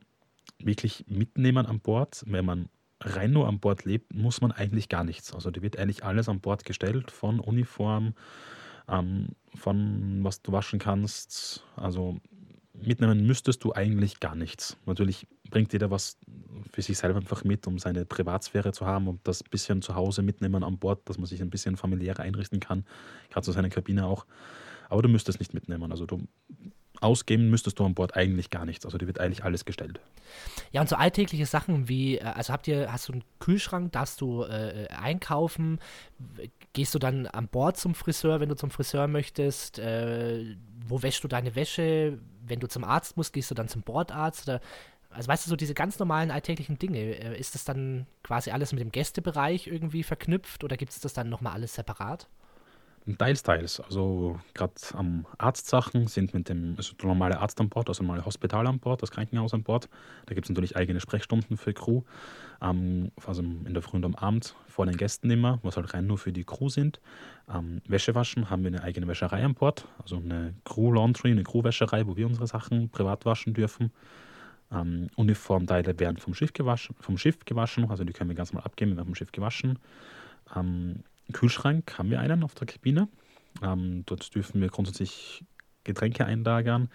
wirklich 0.59 1.05
mitnehmen 1.07 1.65
an 1.65 1.79
Bord, 1.79 2.23
wenn 2.27 2.45
man 2.45 2.69
rein 3.05 3.31
nur 3.31 3.47
an 3.47 3.59
Bord 3.59 3.85
lebt, 3.85 4.13
muss 4.13 4.41
man 4.41 4.51
eigentlich 4.51 4.89
gar 4.89 5.03
nichts. 5.03 5.33
Also 5.33 5.51
da 5.51 5.61
wird 5.61 5.77
eigentlich 5.77 6.03
alles 6.03 6.29
an 6.29 6.39
Bord 6.39 6.65
gestellt, 6.65 7.11
von 7.11 7.39
Uniform, 7.39 8.13
ähm, 8.87 9.29
von 9.55 10.23
was 10.23 10.41
du 10.41 10.51
waschen 10.51 10.79
kannst. 10.79 11.63
Also 11.75 12.17
mitnehmen 12.73 13.25
müsstest 13.25 13.63
du 13.63 13.73
eigentlich 13.73 14.19
gar 14.19 14.35
nichts. 14.35 14.77
Natürlich 14.85 15.27
bringt 15.49 15.73
jeder 15.73 15.91
was 15.91 16.17
für 16.71 16.81
sich 16.81 16.97
selber 16.97 17.19
einfach 17.19 17.43
mit, 17.43 17.67
um 17.67 17.77
seine 17.77 18.05
Privatsphäre 18.05 18.71
zu 18.71 18.85
haben 18.85 19.07
und 19.07 19.19
das 19.27 19.43
bisschen 19.43 19.81
zu 19.81 19.95
Hause 19.95 20.23
mitnehmen 20.23 20.63
an 20.63 20.79
Bord, 20.79 21.07
dass 21.07 21.17
man 21.17 21.27
sich 21.27 21.41
ein 21.41 21.49
bisschen 21.49 21.77
familiärer 21.77 22.23
einrichten 22.23 22.59
kann, 22.59 22.85
gerade 23.29 23.45
zu 23.45 23.51
seiner 23.51 23.69
Kabine 23.69 24.05
auch. 24.05 24.25
Aber 24.89 25.01
du 25.01 25.09
müsstest 25.09 25.39
nicht 25.39 25.53
mitnehmen. 25.53 25.91
Also 25.91 26.05
du 26.05 26.27
ausgeben 27.03 27.49
müsstest 27.49 27.79
du 27.79 27.85
an 27.85 27.93
Bord 27.93 28.15
eigentlich 28.15 28.49
gar 28.49 28.65
nichts. 28.65 28.85
Also 28.85 28.97
dir 28.97 29.07
wird 29.07 29.19
eigentlich 29.19 29.43
alles 29.43 29.65
gestellt. 29.65 29.99
Ja, 30.71 30.81
und 30.81 30.89
so 30.89 30.95
alltägliche 30.95 31.45
Sachen 31.45 31.87
wie, 31.87 32.17
äh, 32.17 32.23
also 32.23 32.53
habt 32.53 32.67
ihr, 32.67 32.91
hast 32.91 33.07
du 33.07 33.13
einen 33.13 33.23
Kühlschrank, 33.39 33.91
darfst 33.91 34.21
du 34.21 34.43
äh, 34.43 34.87
einkaufen? 34.89 35.79
Gehst 36.73 36.95
du 36.95 36.99
dann 36.99 37.27
an 37.27 37.47
Bord 37.47 37.77
zum 37.77 37.95
Friseur, 37.95 38.39
wenn 38.39 38.49
du 38.49 38.55
zum 38.55 38.71
Friseur 38.71 39.07
möchtest? 39.07 39.79
Äh, 39.79 40.55
wo 40.87 41.01
wäschst 41.03 41.23
du 41.23 41.27
deine 41.27 41.55
Wäsche? 41.55 42.19
Wenn 42.45 42.59
du 42.59 42.67
zum 42.67 42.83
Arzt 42.83 43.17
musst, 43.17 43.33
gehst 43.33 43.51
du 43.51 43.55
dann 43.55 43.67
zum 43.67 43.83
Bordarzt? 43.83 44.47
Oder, 44.47 44.59
also 45.09 45.27
weißt 45.27 45.45
du, 45.45 45.49
so 45.49 45.55
diese 45.55 45.73
ganz 45.73 45.99
normalen 45.99 46.31
alltäglichen 46.31 46.79
Dinge, 46.79 46.99
äh, 46.99 47.39
ist 47.39 47.55
das 47.55 47.65
dann 47.65 48.07
quasi 48.23 48.51
alles 48.51 48.71
mit 48.71 48.81
dem 48.81 48.91
Gästebereich 48.91 49.67
irgendwie 49.67 50.03
verknüpft 50.03 50.63
oder 50.63 50.77
gibt 50.77 50.91
es 50.91 50.99
das 50.99 51.13
dann 51.13 51.29
nochmal 51.29 51.53
alles 51.53 51.75
separat? 51.75 52.27
Teils, 53.17 53.43
teils. 53.43 53.81
Also 53.81 54.39
gerade 54.53 54.73
am 54.93 55.25
Arztsachen 55.37 56.07
sind 56.07 56.33
mit 56.33 56.47
dem 56.47 56.75
also 56.77 56.95
der 56.95 57.07
normale 57.07 57.37
Arzt 57.37 57.59
an 57.59 57.67
Bord, 57.67 57.89
also 57.89 58.01
normale 58.01 58.25
Hospital 58.25 58.65
an 58.65 58.79
Bord, 58.79 59.01
das 59.01 59.11
Krankenhaus 59.11 59.53
an 59.53 59.63
Bord. 59.63 59.89
Da 60.25 60.33
gibt 60.33 60.45
es 60.45 60.49
natürlich 60.49 60.77
eigene 60.77 61.01
Sprechstunden 61.01 61.57
für 61.57 61.73
Crew. 61.73 62.03
Ähm, 62.61 63.11
also 63.25 63.41
in 63.41 63.73
der 63.73 63.83
Früh 63.83 63.97
und 63.97 64.05
am 64.05 64.15
Abend 64.15 64.55
vor 64.67 64.85
den 64.85 64.95
Gästen 64.95 65.29
immer, 65.29 65.59
was 65.63 65.75
halt 65.75 65.93
rein 65.93 66.07
nur 66.07 66.17
für 66.17 66.31
die 66.31 66.45
Crew 66.45 66.69
sind. 66.69 67.01
Ähm, 67.53 67.81
Wäsche 67.87 68.15
waschen 68.15 68.49
haben 68.49 68.63
wir 68.63 68.69
eine 68.69 68.83
eigene 68.83 69.05
Wäscherei 69.05 69.43
an 69.43 69.53
Bord, 69.53 69.85
also 70.01 70.15
eine 70.15 70.53
Crew 70.63 70.93
Laundry, 70.93 71.31
eine 71.31 71.43
Crew-Wäscherei, 71.43 72.07
wo 72.07 72.15
wir 72.15 72.25
unsere 72.25 72.47
Sachen 72.47 72.87
privat 72.89 73.25
waschen 73.25 73.53
dürfen. 73.53 73.91
Ähm, 74.71 75.09
Uniformteile 75.17 75.99
werden 75.99 76.17
vom 76.17 76.33
Schiff 76.33 76.53
gewaschen, 76.53 76.95
vom 77.01 77.17
Schiff 77.17 77.43
gewaschen, 77.43 77.89
also 77.89 78.05
die 78.05 78.13
können 78.13 78.29
wir 78.29 78.35
ganz 78.35 78.53
mal 78.53 78.61
abgeben, 78.61 78.91
werden 78.91 79.07
vom 79.07 79.15
Schiff 79.15 79.33
gewaschen. 79.33 79.77
Ähm, 80.55 81.03
Kühlschrank 81.31 81.97
haben 81.97 82.09
wir 82.09 82.19
einen 82.19 82.43
auf 82.43 82.55
der 82.55 82.67
Kabine. 82.67 83.07
Ähm, 83.61 84.03
dort 84.05 84.33
dürfen 84.35 84.61
wir 84.61 84.69
grundsätzlich 84.69 85.43
Getränke 85.83 86.25
einlagern. 86.25 86.89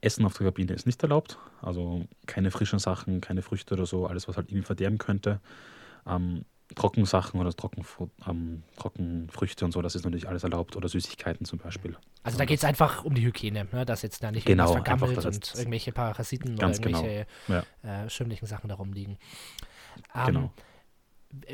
Essen 0.00 0.24
auf 0.24 0.36
der 0.36 0.46
Kabine 0.46 0.72
ist 0.72 0.86
nicht 0.86 1.02
erlaubt. 1.02 1.38
Also 1.60 2.06
keine 2.26 2.50
frischen 2.50 2.78
Sachen, 2.78 3.20
keine 3.20 3.42
Früchte 3.42 3.74
oder 3.74 3.86
so, 3.86 4.06
alles, 4.06 4.28
was 4.28 4.36
halt 4.36 4.48
irgendwie 4.50 4.66
verderben 4.66 4.98
könnte. 4.98 5.40
Ähm, 6.06 6.44
Trockensachen 6.74 7.40
oder 7.40 7.50
Trocken, 7.54 7.84
ähm, 8.26 8.62
Trockenfrüchte 8.76 9.64
und 9.64 9.72
so, 9.72 9.80
das 9.80 9.94
ist 9.94 10.04
natürlich 10.04 10.28
alles 10.28 10.44
erlaubt 10.44 10.76
oder 10.76 10.88
Süßigkeiten 10.88 11.46
zum 11.46 11.58
Beispiel. 11.58 11.96
Also 12.22 12.36
da 12.36 12.44
geht 12.44 12.58
es 12.58 12.64
einfach 12.64 13.04
um 13.04 13.14
die 13.14 13.24
Hygiene, 13.24 13.66
ne? 13.72 13.86
dass 13.86 14.02
jetzt 14.02 14.22
da 14.22 14.30
nicht 14.30 14.46
genau, 14.46 14.72
vergammelt 14.72 15.16
einfach, 15.16 15.32
und 15.32 15.54
irgendwelche 15.56 15.92
Parasiten 15.92 16.54
oder 16.54 16.70
irgendwelche 16.70 17.26
genau. 17.46 17.62
ja. 17.82 18.04
äh, 18.04 18.10
schimmlichen 18.10 18.46
Sachen 18.46 18.68
darum 18.68 18.92
liegen. 18.92 19.18
Ähm, 20.14 20.26
genau. 20.26 20.52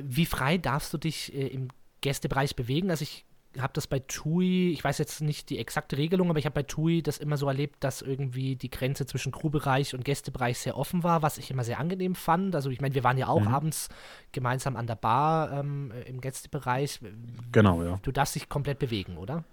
Wie 0.03 0.26
frei 0.26 0.59
darfst 0.59 0.92
du 0.92 0.99
dich 0.99 1.32
äh, 1.32 1.46
im 1.46 1.68
Gästebereich 2.05 2.55
bewegen. 2.55 2.90
Also 2.90 3.02
ich 3.02 3.24
habe 3.59 3.72
das 3.72 3.86
bei 3.86 4.00
TUI, 4.00 4.72
ich 4.72 4.82
weiß 4.82 4.98
jetzt 4.98 5.20
nicht 5.20 5.48
die 5.50 5.59
exakte 5.59 5.96
Regelung, 5.96 6.30
aber 6.30 6.38
ich 6.38 6.44
habe 6.44 6.55
bei 6.55 6.62
TUI 6.62 7.02
das 7.02 7.18
immer 7.18 7.36
so 7.36 7.46
erlebt, 7.46 7.82
dass 7.84 8.02
irgendwie 8.02 8.57
die 8.57 8.70
Grenze 8.70 9.07
zwischen 9.07 9.32
Crewbereich 9.32 9.94
und 9.94 10.05
Gästebereich 10.05 10.59
sehr 10.59 10.76
offen 10.76 11.02
war, 11.02 11.22
was 11.22 11.38
ich 11.38 11.50
immer 11.50 11.64
sehr 11.64 11.78
angenehm 11.78 12.14
fand. 12.14 12.55
Also 12.55 12.70
ich 12.70 12.80
meine, 12.80 12.94
wir 12.94 13.05
waren 13.05 13.18
ja 13.18 13.28
auch 13.28 13.42
mhm. 13.42 13.48
abends 13.48 13.88
gemeinsam 14.32 14.76
an 14.76 14.86
der 14.86 14.96
Bar 14.96 15.52
ähm, 15.52 15.92
im 16.07 16.20
Gästebereich. 16.20 17.00
Genau, 17.52 17.82
ja. 17.82 17.98
Du 18.02 18.12
darfst 18.12 18.34
dich 18.34 18.48
komplett 18.48 18.78
bewegen, 18.78 19.16
oder? 19.16 19.44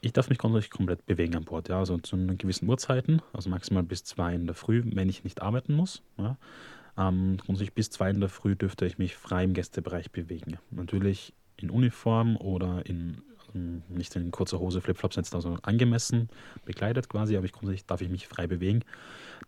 Ich 0.00 0.12
darf 0.12 0.28
mich 0.28 0.38
grundsätzlich 0.38 0.70
komplett 0.70 1.04
bewegen 1.06 1.34
an 1.34 1.44
Bord, 1.44 1.68
ja, 1.68 1.78
also 1.78 1.98
zu 1.98 2.16
gewissen 2.16 2.68
Uhrzeiten, 2.68 3.20
also 3.32 3.50
maximal 3.50 3.82
bis 3.82 4.04
zwei 4.04 4.34
in 4.34 4.46
der 4.46 4.54
Früh, 4.54 4.82
wenn 4.84 5.08
ich 5.08 5.24
nicht 5.24 5.42
arbeiten 5.42 5.74
muss. 5.74 6.02
Ja. 6.16 6.36
Ähm, 6.96 7.38
grundsätzlich 7.38 7.74
bis 7.74 7.90
zwei 7.90 8.10
in 8.10 8.20
der 8.20 8.28
Früh 8.28 8.54
dürfte 8.54 8.86
ich 8.86 8.98
mich 8.98 9.16
frei 9.16 9.42
im 9.42 9.54
Gästebereich 9.54 10.12
bewegen. 10.12 10.58
Natürlich 10.70 11.32
in 11.58 11.70
Uniform 11.70 12.36
oder 12.36 12.86
in 12.86 13.22
ähm, 13.54 13.82
nicht 13.88 14.14
in 14.16 14.30
kurzer 14.30 14.58
Hose, 14.58 14.80
Flipflops 14.80 15.16
jetzt 15.16 15.34
also 15.34 15.58
angemessen 15.62 16.28
bekleidet 16.64 17.08
quasi, 17.08 17.36
aber 17.36 17.46
ich 17.46 17.52
grundsätzlich 17.52 17.86
darf 17.86 18.00
ich 18.00 18.08
mich 18.08 18.28
frei 18.28 18.46
bewegen, 18.46 18.84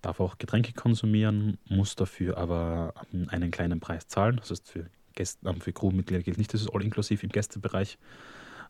darf 0.03 0.21
auch 0.21 0.39
Getränke 0.39 0.73
konsumieren, 0.73 1.59
muss 1.69 1.97
dafür 1.97 2.39
aber 2.39 2.95
einen 3.29 3.51
kleinen 3.51 3.81
Preis 3.81 4.09
zahlen. 4.09 4.37
Das 4.37 4.51
heißt 4.51 4.71
für 4.71 4.87
Gäste, 5.15 5.49
ähm, 5.49 5.61
für 5.61 5.73
Crewmitglieder 5.73 6.23
gilt 6.23 6.39
nicht, 6.39 6.53
das 6.55 6.63
ist 6.63 6.71
all 6.73 6.83
inklusiv 6.83 7.23
im 7.23 7.31
Gästebereich. 7.31 7.99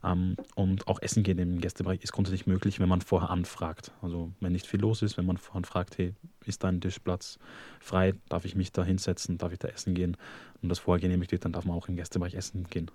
Ähm, 0.02 0.36
und 0.54 0.88
auch 0.88 1.00
Essen 1.02 1.22
gehen 1.22 1.38
im 1.38 1.60
Gästebereich 1.60 2.02
ist 2.02 2.12
grundsätzlich 2.12 2.46
möglich, 2.46 2.80
wenn 2.80 2.88
man 2.88 3.00
vorher 3.00 3.30
anfragt. 3.30 3.92
Also 4.02 4.32
wenn 4.40 4.52
nicht 4.52 4.66
viel 4.66 4.80
los 4.80 5.02
ist, 5.02 5.18
wenn 5.18 5.26
man 5.26 5.36
vorher 5.36 5.64
fragt, 5.64 5.98
hey, 5.98 6.14
ist 6.46 6.64
da 6.64 6.68
ein 6.68 6.80
Tischplatz 6.80 7.38
frei, 7.80 8.14
darf 8.28 8.44
ich 8.44 8.54
mich 8.54 8.72
da 8.72 8.82
hinsetzen, 8.82 9.38
darf 9.38 9.52
ich 9.52 9.58
da 9.58 9.68
essen 9.68 9.94
gehen 9.94 10.16
und 10.62 10.68
das 10.70 10.78
vorher 10.78 11.00
genehmigt 11.00 11.32
wird, 11.32 11.44
dann 11.44 11.52
darf 11.52 11.64
man 11.64 11.76
auch 11.76 11.88
im 11.88 11.96
Gästebereich 11.96 12.34
essen 12.34 12.64
gehen. 12.64 12.90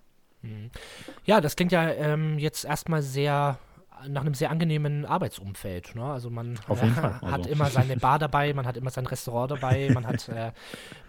Mhm. 0.45 0.71
Ja, 1.25 1.41
das 1.41 1.55
klingt 1.55 1.71
ja 1.71 1.89
ähm, 1.89 2.39
jetzt 2.39 2.65
erstmal 2.65 3.01
sehr 3.01 3.59
nach 4.07 4.21
einem 4.21 4.33
sehr 4.33 4.51
angenehmen 4.51 5.05
Arbeitsumfeld. 5.05 5.95
Ne? 5.95 6.03
Also 6.03 6.29
man 6.29 6.55
äh, 6.69 6.75
hat 6.75 7.23
also. 7.23 7.49
immer 7.49 7.69
seine 7.69 7.97
Bar 7.97 8.19
dabei, 8.19 8.53
man 8.53 8.65
hat 8.67 8.77
immer 8.77 8.89
sein 8.89 9.05
Restaurant 9.05 9.51
dabei, 9.51 9.89
man 9.93 10.05
hat 10.05 10.27
äh, 10.29 10.51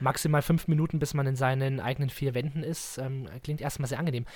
maximal 0.01 0.43
fünf 0.43 0.69
Minuten, 0.69 0.99
bis 0.99 1.15
man 1.15 1.27
in 1.27 1.37
seinen 1.37 1.81
eigenen 1.81 2.11
vier 2.11 2.35
Wänden 2.35 2.63
ist. 2.63 2.99
Ähm, 2.99 3.29
klingt 3.43 3.61
erstmal 3.61 3.89
sehr 3.89 3.99
angenehm. 3.99 4.27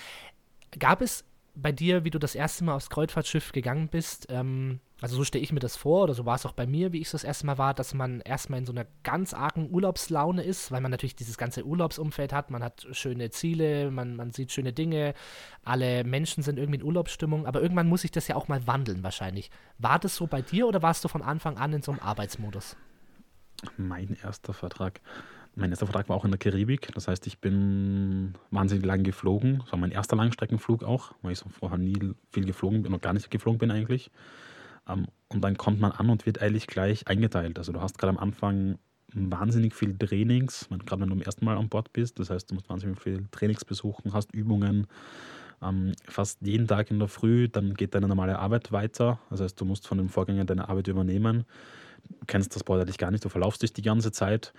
Gab 0.79 1.01
es 1.01 1.25
bei 1.63 1.73
dir, 1.73 2.05
wie 2.05 2.11
du 2.11 2.19
das 2.19 2.35
erste 2.35 2.65
Mal 2.65 2.75
aufs 2.75 2.91
Kreuzfahrtschiff 2.91 3.53
gegangen 3.53 3.89
bist, 3.89 4.27
ähm, 4.31 4.81
also 5.01 5.17
so 5.17 5.25
stelle 5.25 5.43
ich 5.43 5.53
mir 5.53 5.61
das 5.61 5.77
vor, 5.77 6.05
oder 6.05 6.15
so 6.15 6.27
war 6.27 6.35
es 6.35 6.45
auch 6.45 6.53
bei 6.53 6.67
mir, 6.67 6.93
wie 6.93 6.99
ich 6.99 7.07
es 7.07 7.13
das 7.13 7.25
erste 7.25 7.47
Mal 7.47 7.57
war, 7.57 7.73
dass 7.73 7.95
man 7.95 8.21
erstmal 8.21 8.59
in 8.59 8.67
so 8.67 8.73
einer 8.73 8.87
ganz 9.03 9.33
argen 9.33 9.71
Urlaubslaune 9.71 10.43
ist, 10.43 10.71
weil 10.73 10.83
man 10.83 10.91
natürlich 10.91 11.17
dieses 11.17 11.39
ganze 11.39 11.65
Urlaubsumfeld 11.65 12.33
hat, 12.33 12.51
man 12.51 12.63
hat 12.63 12.87
schöne 12.93 13.31
Ziele, 13.31 13.91
man, 13.91 14.17
man 14.17 14.33
sieht 14.33 14.53
schöne 14.53 14.73
Dinge, 14.73 15.15
alle 15.65 16.05
Menschen 16.05 16.43
sind 16.43 16.59
irgendwie 16.59 16.81
in 16.81 16.87
Urlaubsstimmung, 16.87 17.47
aber 17.47 17.63
irgendwann 17.63 17.89
muss 17.89 18.03
sich 18.03 18.11
das 18.11 18.29
ja 18.29 18.37
auch 18.37 18.49
mal 18.49 18.67
wandeln 18.67 19.03
wahrscheinlich. 19.03 19.51
War 19.79 19.99
das 19.99 20.17
so 20.17 20.27
bei 20.27 20.43
dir 20.43 20.67
oder 20.69 20.83
warst 20.83 21.03
du 21.05 21.09
von 21.09 21.23
Anfang 21.23 21.57
an 21.57 21.73
in 21.73 21.83
so 21.83 21.93
einem 21.93 22.01
Arbeitsmodus? 22.01 22.77
Mein 23.77 24.17
erster 24.23 24.53
Vertrag 24.53 25.01
mein 25.55 25.71
erster 25.71 25.87
Vertrag 25.87 26.09
war 26.09 26.17
auch 26.17 26.25
in 26.25 26.31
der 26.31 26.39
Karibik. 26.39 26.93
Das 26.95 27.09
heißt, 27.09 27.27
ich 27.27 27.39
bin 27.39 28.35
wahnsinnig 28.51 28.85
lang 28.85 29.03
geflogen. 29.03 29.59
Das 29.61 29.73
war 29.73 29.79
mein 29.79 29.91
erster 29.91 30.17
Langstreckenflug 30.17 30.85
auch, 30.85 31.13
weil 31.23 31.33
ich 31.33 31.39
so 31.39 31.49
vorher 31.49 31.79
nie 31.79 32.15
viel 32.31 32.45
geflogen 32.45 32.83
bin, 32.83 32.93
noch 32.93 33.01
gar 33.01 33.13
nicht 33.13 33.31
geflogen 33.31 33.59
bin 33.59 33.71
eigentlich. 33.71 34.11
Ähm, 34.89 35.07
und 35.29 35.43
dann 35.43 35.57
kommt 35.57 35.81
man 35.81 35.93
an 35.93 36.11
und 36.11 36.27
wird 36.27 36.41
eigentlich 36.41 36.67
gleich 36.67 37.09
eingeteilt. 37.09 37.59
Also 37.59 37.73
du 37.73 37.81
hast 37.81 37.99
gerade 37.99 38.11
am 38.11 38.19
Anfang 38.19 38.79
wahnsinnig 39.13 39.75
viel 39.75 39.97
Trainings, 39.99 40.69
gerade 40.87 41.03
wenn 41.03 41.09
du 41.09 41.17
am 41.17 41.23
ersten 41.23 41.45
Mal 41.45 41.57
an 41.57 41.69
Bord 41.69 41.93
bist. 41.93 42.19
Das 42.21 42.31
heißt, 42.31 42.51
du 42.51 42.55
musst 42.55 42.69
wahnsinnig 42.69 43.01
viel 43.01 43.27
Trainings 43.33 43.65
besuchen, 43.65 44.13
hast 44.13 44.33
Übungen, 44.33 44.87
ähm, 45.63 45.95
fast 46.07 46.41
jeden 46.43 46.69
Tag 46.69 46.91
in 46.93 47.01
der 47.01 47.09
Früh. 47.09 47.49
Dann 47.49 47.75
geht 47.75 47.95
deine 47.95 48.07
normale 48.07 48.39
Arbeit 48.39 48.71
weiter. 48.71 49.19
Das 49.31 49.41
heißt, 49.41 49.61
du 49.61 49.65
musst 49.65 49.89
von 49.89 49.99
dem 49.99 50.09
Vorgänger 50.09 50.45
deine 50.45 50.69
Arbeit 50.69 50.87
übernehmen 50.87 51.45
kennst 52.27 52.55
das 52.55 52.65
Board 52.65 52.81
eigentlich 52.81 52.99
gar 52.99 53.11
nicht, 53.11 53.25
du 53.25 53.29
verlaufst 53.29 53.63
dich 53.63 53.73
die 53.73 53.83
ganze 53.83 54.13
Zeit. 54.13 54.53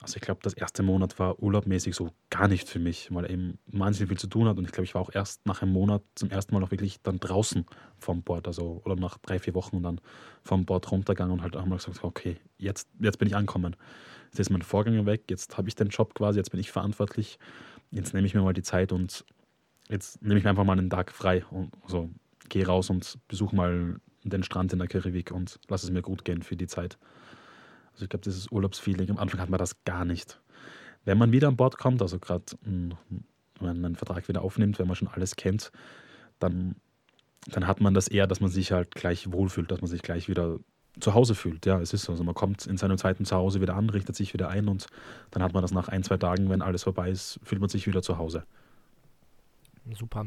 Also 0.00 0.16
ich 0.16 0.22
glaube, 0.22 0.40
das 0.42 0.54
erste 0.54 0.82
Monat 0.82 1.18
war 1.18 1.42
urlaubmäßig 1.42 1.94
so 1.94 2.10
gar 2.30 2.48
nicht 2.48 2.68
für 2.68 2.78
mich, 2.78 3.08
weil 3.12 3.30
eben 3.30 3.58
wahnsinnig 3.66 4.08
viel 4.08 4.18
zu 4.18 4.26
tun 4.26 4.48
hat. 4.48 4.58
Und 4.58 4.64
ich 4.64 4.72
glaube, 4.72 4.84
ich 4.84 4.94
war 4.94 5.02
auch 5.02 5.10
erst 5.12 5.46
nach 5.46 5.62
einem 5.62 5.72
Monat 5.72 6.02
zum 6.14 6.30
ersten 6.30 6.54
Mal 6.54 6.62
auch 6.62 6.70
wirklich 6.70 7.00
dann 7.02 7.18
draußen 7.18 7.66
vom 7.98 8.22
Board, 8.22 8.46
also 8.46 8.80
oder 8.84 8.96
nach 8.96 9.18
drei, 9.18 9.38
vier 9.38 9.54
Wochen 9.54 9.82
dann 9.82 10.00
vom 10.42 10.64
Board 10.64 10.90
runtergegangen 10.90 11.32
und 11.32 11.42
halt 11.42 11.56
einmal 11.56 11.78
gesagt, 11.78 12.04
okay, 12.04 12.36
jetzt, 12.58 12.88
jetzt 13.00 13.18
bin 13.18 13.28
ich 13.28 13.36
angekommen. 13.36 13.76
Jetzt 14.26 14.40
ist 14.40 14.50
mein 14.50 14.62
Vorgänger 14.62 15.06
weg, 15.06 15.24
jetzt 15.30 15.56
habe 15.56 15.68
ich 15.68 15.74
den 15.74 15.88
Job 15.88 16.14
quasi, 16.14 16.38
jetzt 16.38 16.50
bin 16.50 16.60
ich 16.60 16.70
verantwortlich. 16.70 17.38
Jetzt 17.90 18.14
nehme 18.14 18.26
ich 18.26 18.34
mir 18.34 18.42
mal 18.42 18.52
die 18.52 18.62
Zeit 18.62 18.92
und 18.92 19.24
jetzt 19.88 20.22
nehme 20.22 20.38
ich 20.38 20.44
mir 20.44 20.50
einfach 20.50 20.64
mal 20.64 20.78
einen 20.78 20.90
Tag 20.90 21.12
frei 21.12 21.44
und 21.50 21.70
so 21.86 22.10
gehe 22.48 22.66
raus 22.66 22.90
und 22.90 23.18
besuche 23.28 23.56
mal 23.56 24.00
den 24.30 24.42
Strand 24.42 24.72
in 24.72 24.78
der 24.78 24.88
Karibik 24.88 25.30
und 25.30 25.58
lass 25.68 25.82
es 25.82 25.90
mir 25.90 26.02
gut 26.02 26.24
gehen 26.24 26.42
für 26.42 26.56
die 26.56 26.66
Zeit. 26.66 26.98
Also 27.92 28.04
ich 28.04 28.10
glaube, 28.10 28.24
dieses 28.24 28.50
Urlaubsfeeling, 28.50 29.10
am 29.10 29.18
Anfang 29.18 29.40
hat 29.40 29.48
man 29.48 29.58
das 29.58 29.82
gar 29.84 30.04
nicht. 30.04 30.40
Wenn 31.04 31.18
man 31.18 31.32
wieder 31.32 31.48
an 31.48 31.56
Bord 31.56 31.78
kommt, 31.78 32.02
also 32.02 32.18
gerade 32.18 32.44
wenn 32.62 32.96
man 33.60 33.84
einen 33.84 33.96
Vertrag 33.96 34.28
wieder 34.28 34.42
aufnimmt, 34.42 34.78
wenn 34.78 34.86
man 34.86 34.96
schon 34.96 35.08
alles 35.08 35.36
kennt, 35.36 35.72
dann, 36.38 36.76
dann 37.46 37.66
hat 37.66 37.80
man 37.80 37.94
das 37.94 38.08
eher, 38.08 38.26
dass 38.26 38.40
man 38.40 38.50
sich 38.50 38.72
halt 38.72 38.94
gleich 38.94 39.32
wohlfühlt, 39.32 39.70
dass 39.70 39.80
man 39.80 39.88
sich 39.88 40.02
gleich 40.02 40.28
wieder 40.28 40.58
zu 41.00 41.14
Hause 41.14 41.34
fühlt. 41.34 41.66
Ja, 41.66 41.80
es 41.80 41.92
ist 41.92 42.02
so. 42.02 42.12
Also 42.12 42.24
man 42.24 42.34
kommt 42.34 42.66
in 42.66 42.76
seinem 42.76 42.98
zweiten 42.98 43.24
Zuhause 43.24 43.60
wieder 43.60 43.76
an, 43.76 43.90
richtet 43.90 44.16
sich 44.16 44.32
wieder 44.32 44.48
ein 44.48 44.68
und 44.68 44.86
dann 45.30 45.42
hat 45.42 45.52
man 45.52 45.62
das 45.62 45.72
nach 45.72 45.88
ein, 45.88 46.02
zwei 46.02 46.16
Tagen, 46.16 46.50
wenn 46.50 46.62
alles 46.62 46.82
vorbei 46.82 47.10
ist, 47.10 47.38
fühlt 47.42 47.60
man 47.60 47.68
sich 47.68 47.86
wieder 47.86 48.02
zu 48.02 48.18
Hause. 48.18 48.44
Super. 49.94 50.26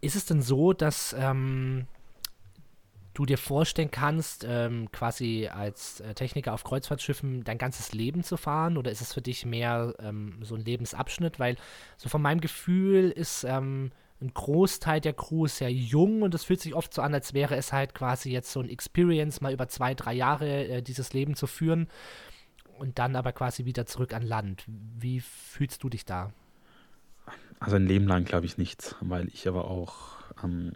Ist 0.00 0.16
es 0.16 0.26
denn 0.26 0.42
so, 0.42 0.72
dass 0.72 1.14
ähm, 1.18 1.86
du 3.20 3.26
dir 3.26 3.38
vorstellen 3.38 3.90
kannst, 3.90 4.46
ähm, 4.48 4.90
quasi 4.92 5.48
als 5.52 6.00
äh, 6.00 6.14
Techniker 6.14 6.54
auf 6.54 6.64
Kreuzfahrtschiffen 6.64 7.44
dein 7.44 7.58
ganzes 7.58 7.92
Leben 7.92 8.22
zu 8.22 8.38
fahren? 8.38 8.78
Oder 8.78 8.90
ist 8.90 9.02
es 9.02 9.12
für 9.12 9.20
dich 9.20 9.44
mehr 9.44 9.94
ähm, 10.00 10.38
so 10.40 10.54
ein 10.54 10.64
Lebensabschnitt? 10.64 11.38
Weil 11.38 11.56
so 11.98 12.08
von 12.08 12.22
meinem 12.22 12.40
Gefühl 12.40 13.10
ist 13.10 13.44
ähm, 13.44 13.92
ein 14.22 14.32
Großteil 14.32 15.02
der 15.02 15.12
Crew 15.12 15.46
sehr 15.46 15.70
jung 15.70 16.22
und 16.22 16.34
es 16.34 16.44
fühlt 16.44 16.60
sich 16.60 16.74
oft 16.74 16.94
so 16.94 17.02
an, 17.02 17.12
als 17.12 17.34
wäre 17.34 17.56
es 17.56 17.72
halt 17.72 17.94
quasi 17.94 18.30
jetzt 18.30 18.52
so 18.52 18.60
ein 18.60 18.70
Experience, 18.70 19.42
mal 19.42 19.52
über 19.52 19.68
zwei, 19.68 19.94
drei 19.94 20.14
Jahre 20.14 20.68
äh, 20.68 20.82
dieses 20.82 21.12
Leben 21.12 21.36
zu 21.36 21.46
führen 21.46 21.88
und 22.78 22.98
dann 22.98 23.16
aber 23.16 23.32
quasi 23.32 23.66
wieder 23.66 23.84
zurück 23.84 24.14
an 24.14 24.22
Land. 24.22 24.64
Wie 24.66 25.20
fühlst 25.20 25.82
du 25.82 25.90
dich 25.90 26.06
da? 26.06 26.32
Also 27.58 27.76
ein 27.76 27.86
Leben 27.86 28.06
lang 28.06 28.24
glaube 28.24 28.46
ich 28.46 28.56
nicht, 28.56 28.96
weil 29.00 29.28
ich 29.28 29.46
aber 29.46 29.66
auch 29.66 30.16
ähm, 30.42 30.72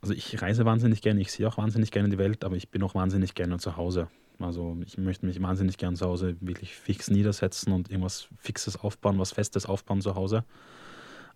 also 0.00 0.14
ich 0.14 0.40
reise 0.40 0.64
wahnsinnig 0.64 1.02
gerne, 1.02 1.20
ich 1.20 1.32
sehe 1.32 1.46
auch 1.46 1.58
wahnsinnig 1.58 1.90
gerne 1.90 2.08
die 2.08 2.18
Welt, 2.18 2.44
aber 2.44 2.56
ich 2.56 2.70
bin 2.70 2.82
auch 2.82 2.94
wahnsinnig 2.94 3.34
gerne 3.34 3.58
zu 3.58 3.76
Hause. 3.76 4.08
Also 4.38 4.76
ich 4.86 4.96
möchte 4.96 5.26
mich 5.26 5.40
wahnsinnig 5.42 5.76
gerne 5.76 5.96
zu 5.96 6.06
Hause 6.06 6.36
wirklich 6.40 6.74
fix 6.74 7.10
niedersetzen 7.10 7.72
und 7.72 7.90
irgendwas 7.90 8.28
Fixes 8.38 8.76
aufbauen, 8.76 9.18
was 9.18 9.32
Festes 9.32 9.66
aufbauen 9.66 10.00
zu 10.00 10.14
Hause. 10.14 10.44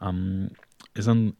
Ähm, 0.00 0.50
ist, 0.94 1.08
ein, 1.08 1.36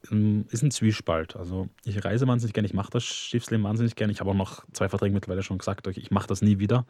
ist 0.51 0.63
ein 0.63 0.71
Zwiespalt. 0.71 1.37
Also 1.37 1.69
ich 1.85 2.05
reise 2.05 2.27
wahnsinnig 2.27 2.53
gerne, 2.53 2.67
ich 2.67 2.75
mache 2.75 2.91
das 2.91 3.05
Schiffsleben 3.05 3.65
wahnsinnig 3.65 3.97
gerne. 3.97 4.13
Ich 4.13 4.21
habe 4.21 4.31
auch 4.31 4.35
noch 4.35 4.65
zwei 4.73 4.89
Verträge 4.89 5.15
mittlerweile 5.15 5.43
schon 5.43 5.59
gesagt, 5.59 5.87
ich 5.87 6.11
mache 6.11 6.27
das 6.27 6.43
nie 6.43 6.59
wieder. 6.59 6.87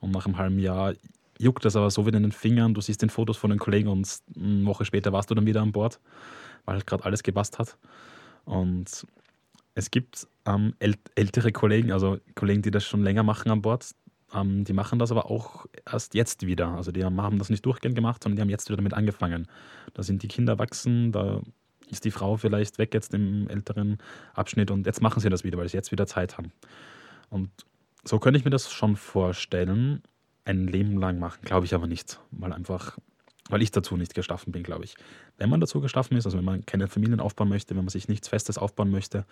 Und 0.00 0.10
nach 0.10 0.26
einem 0.26 0.36
halben 0.36 0.58
Jahr 0.58 0.94
juckt 1.38 1.64
das 1.64 1.76
aber 1.76 1.90
so 1.90 2.06
wieder 2.06 2.18
in 2.18 2.24
den 2.24 2.32
Fingern. 2.32 2.74
Du 2.74 2.80
siehst 2.80 3.00
den 3.00 3.10
Fotos 3.10 3.38
von 3.38 3.50
den 3.50 3.58
Kollegen 3.58 3.88
und 3.88 4.20
eine 4.36 4.66
Woche 4.66 4.84
später 4.84 5.12
warst 5.12 5.30
du 5.30 5.34
dann 5.34 5.46
wieder 5.46 5.62
an 5.62 5.72
Bord, 5.72 6.00
weil 6.66 6.76
halt 6.76 6.86
gerade 6.86 7.04
alles 7.04 7.22
gepasst 7.22 7.58
hat. 7.58 7.78
Und 8.44 9.06
es 9.74 9.90
gibt 9.90 10.26
ähm, 10.46 10.74
äl 10.78 10.94
ältere 11.14 11.52
Kollegen, 11.52 11.92
also 11.92 12.18
Kollegen, 12.34 12.62
die 12.62 12.70
das 12.70 12.84
schon 12.84 13.02
länger 13.02 13.22
machen 13.22 13.50
an 13.50 13.62
Bord, 13.62 13.94
ähm, 14.34 14.64
die 14.64 14.72
machen 14.72 14.98
das 14.98 15.10
aber 15.10 15.30
auch 15.30 15.66
erst 15.90 16.14
jetzt 16.14 16.46
wieder. 16.46 16.68
Also 16.68 16.92
die 16.92 17.04
haben 17.04 17.38
das 17.38 17.50
nicht 17.50 17.64
durchgehend 17.64 17.94
gemacht, 17.94 18.22
sondern 18.22 18.36
die 18.36 18.42
haben 18.42 18.50
jetzt 18.50 18.68
wieder 18.68 18.76
damit 18.76 18.94
angefangen. 18.94 19.48
Da 19.94 20.02
sind 20.02 20.22
die 20.22 20.28
Kinder 20.28 20.58
wachsen, 20.58 21.12
da 21.12 21.40
ist 21.88 22.04
die 22.04 22.10
Frau 22.10 22.36
vielleicht 22.36 22.78
weg 22.78 22.94
jetzt 22.94 23.14
im 23.14 23.48
älteren 23.48 23.98
Abschnitt 24.34 24.70
und 24.70 24.86
jetzt 24.86 25.02
machen 25.02 25.20
sie 25.20 25.28
das 25.28 25.44
wieder, 25.44 25.58
weil 25.58 25.68
sie 25.68 25.76
jetzt 25.76 25.92
wieder 25.92 26.06
Zeit 26.06 26.38
haben. 26.38 26.52
Und 27.28 27.50
so 28.04 28.18
könnte 28.18 28.38
ich 28.38 28.44
mir 28.44 28.50
das 28.50 28.70
schon 28.70 28.96
vorstellen. 28.96 30.02
Ein 30.44 30.66
Leben 30.66 30.98
lang 30.98 31.18
machen, 31.18 31.40
glaube 31.42 31.66
ich 31.66 31.74
aber 31.74 31.86
nicht, 31.86 32.18
weil 32.30 32.52
einfach 32.52 32.98
weil 33.50 33.62
ich 33.62 33.70
dazu 33.70 33.96
nicht 33.96 34.14
geschaffen 34.14 34.52
bin, 34.52 34.62
glaube 34.62 34.84
ich. 34.84 34.94
Wenn 35.38 35.50
man 35.50 35.60
dazu 35.60 35.80
geschaffen 35.80 36.16
ist, 36.16 36.26
also 36.26 36.38
wenn 36.38 36.44
man 36.44 36.66
keine 36.66 36.88
Familien 36.88 37.20
aufbauen 37.20 37.48
möchte, 37.48 37.76
wenn 37.76 37.84
man 37.84 37.90
sich 37.90 38.08
nichts 38.08 38.28
Festes 38.28 38.58
aufbauen 38.58 38.90
möchte, 38.90 39.24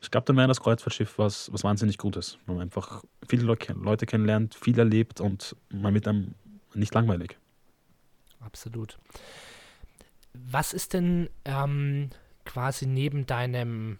ich 0.00 0.10
glaube, 0.10 0.24
dann 0.26 0.36
wäre 0.36 0.48
das 0.48 0.60
Kreuzfahrtschiff 0.60 1.18
was, 1.18 1.52
was 1.52 1.64
wahnsinnig 1.64 1.98
Gutes. 1.98 2.38
Wenn 2.46 2.56
man 2.56 2.62
einfach 2.62 3.02
viele 3.28 3.44
Leute 3.44 4.06
kennenlernt, 4.06 4.54
viel 4.54 4.78
erlebt 4.78 5.20
und 5.20 5.56
man 5.70 5.92
mit 5.92 6.06
einem 6.08 6.34
nicht 6.74 6.94
langweilig. 6.94 7.36
Absolut. 8.40 8.98
Was 10.32 10.72
ist 10.72 10.94
denn 10.94 11.28
ähm, 11.44 12.10
quasi 12.44 12.86
neben 12.86 13.26
deinem 13.26 13.98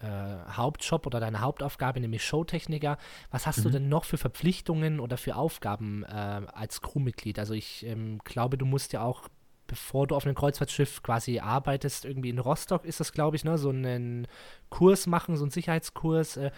äh, 0.00 0.52
Hauptjob 0.52 1.06
oder 1.06 1.20
deine 1.20 1.40
Hauptaufgabe, 1.40 2.00
nämlich 2.00 2.24
Showtechniker. 2.24 2.96
Was 3.30 3.46
hast 3.46 3.58
mhm. 3.58 3.62
du 3.64 3.70
denn 3.70 3.88
noch 3.88 4.04
für 4.04 4.18
Verpflichtungen 4.18 5.00
oder 5.00 5.16
für 5.16 5.36
Aufgaben 5.36 6.04
äh, 6.04 6.08
als 6.08 6.80
Crewmitglied? 6.80 7.38
Also 7.38 7.54
ich 7.54 7.84
ähm, 7.84 8.18
glaube, 8.24 8.56
du 8.56 8.66
musst 8.66 8.92
ja 8.92 9.02
auch, 9.02 9.28
bevor 9.66 10.06
du 10.06 10.16
auf 10.16 10.24
einem 10.24 10.34
Kreuzfahrtschiff 10.34 11.02
quasi 11.02 11.40
arbeitest, 11.40 12.04
irgendwie 12.04 12.30
in 12.30 12.38
Rostock 12.38 12.84
ist 12.84 13.00
das, 13.00 13.12
glaube 13.12 13.36
ich, 13.36 13.44
ne, 13.44 13.58
so 13.58 13.68
einen 13.68 14.26
Kurs 14.70 15.06
machen, 15.06 15.36
so 15.36 15.44
einen 15.44 15.50
Sicherheitskurs. 15.50 16.38
Äh, 16.38 16.50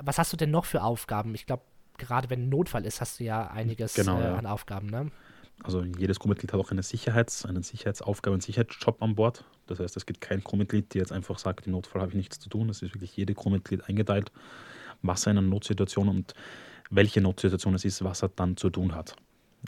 was 0.00 0.18
hast 0.18 0.32
du 0.32 0.36
denn 0.36 0.50
noch 0.50 0.64
für 0.64 0.82
Aufgaben? 0.82 1.34
Ich 1.34 1.46
glaube, 1.46 1.62
gerade 1.98 2.30
wenn 2.30 2.44
ein 2.44 2.48
Notfall 2.48 2.84
ist, 2.84 3.00
hast 3.00 3.20
du 3.20 3.24
ja 3.24 3.48
einiges 3.48 3.94
genau, 3.94 4.18
äh, 4.18 4.24
ja. 4.24 4.34
an 4.36 4.46
Aufgaben, 4.46 4.88
ne? 4.88 5.10
Also 5.62 5.82
jedes 5.82 6.20
Crewmitglied 6.20 6.52
hat 6.52 6.60
auch 6.60 6.70
eine 6.70 6.82
Sicherheits-, 6.82 7.46
eine 7.46 7.62
Sicherheitsaufgabe, 7.62 8.34
einen 8.34 8.40
Sicherheitsjob 8.40 9.02
an 9.02 9.14
Bord. 9.14 9.44
Das 9.66 9.80
heißt, 9.80 9.96
es 9.96 10.06
gibt 10.06 10.20
kein 10.20 10.44
Crewmitglied, 10.44 10.94
der 10.94 11.00
jetzt 11.00 11.12
einfach 11.12 11.38
sagt, 11.38 11.66
im 11.66 11.72
Notfall 11.72 12.02
habe 12.02 12.12
ich 12.12 12.16
nichts 12.16 12.38
zu 12.38 12.48
tun. 12.48 12.68
Es 12.68 12.82
ist 12.82 12.94
wirklich 12.94 13.16
jede 13.16 13.34
Crewmitglied 13.34 13.88
eingeteilt, 13.88 14.30
was 15.02 15.26
er 15.26 15.32
in 15.32 15.38
einer 15.38 15.48
Notsituation 15.48 16.08
und 16.08 16.34
welche 16.90 17.20
Notsituation 17.20 17.74
es 17.74 17.84
ist, 17.84 18.04
was 18.04 18.22
er 18.22 18.28
dann 18.28 18.56
zu 18.56 18.70
tun 18.70 18.94
hat. 18.94 19.16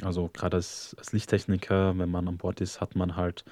Also 0.03 0.31
gerade 0.33 0.57
als, 0.57 0.95
als 0.99 1.13
Lichttechniker, 1.13 1.99
wenn 1.99 2.11
man 2.11 2.29
an 2.29 2.37
Bord 2.37 2.61
ist, 2.61 2.81
hat 2.81 2.95
man 2.95 3.17
halt, 3.17 3.45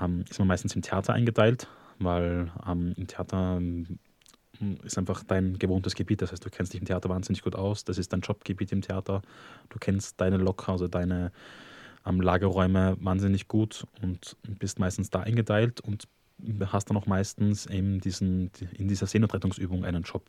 ähm, 0.00 0.24
ist 0.28 0.38
man 0.38 0.48
meistens 0.48 0.74
im 0.74 0.82
Theater 0.82 1.12
eingeteilt, 1.12 1.68
weil 1.98 2.50
ähm, 2.66 2.94
im 2.96 3.06
Theater 3.06 3.58
ähm, 3.58 3.98
ist 4.82 4.98
einfach 4.98 5.22
dein 5.22 5.58
gewohntes 5.58 5.94
Gebiet. 5.94 6.22
Das 6.22 6.32
heißt, 6.32 6.44
du 6.44 6.50
kennst 6.50 6.72
dich 6.72 6.80
im 6.80 6.86
Theater 6.86 7.08
wahnsinnig 7.08 7.42
gut 7.42 7.54
aus. 7.54 7.84
Das 7.84 7.98
ist 7.98 8.12
dein 8.12 8.20
Jobgebiet 8.20 8.72
im 8.72 8.82
Theater. 8.82 9.22
Du 9.68 9.78
kennst 9.78 10.20
deine 10.20 10.38
Locker, 10.38 10.72
also 10.72 10.88
deine 10.88 11.30
ähm, 12.06 12.20
Lagerräume 12.20 12.96
wahnsinnig 13.00 13.48
gut 13.48 13.86
und 14.02 14.36
bist 14.58 14.78
meistens 14.78 15.10
da 15.10 15.20
eingeteilt 15.20 15.80
und 15.80 16.08
hast 16.66 16.90
dann 16.90 16.96
auch 16.96 17.06
meistens 17.06 17.66
eben 17.66 18.00
diesen, 18.00 18.50
in 18.76 18.88
dieser 18.88 19.06
Seenotrettungsübung 19.06 19.84
einen 19.84 20.02
Job. 20.02 20.28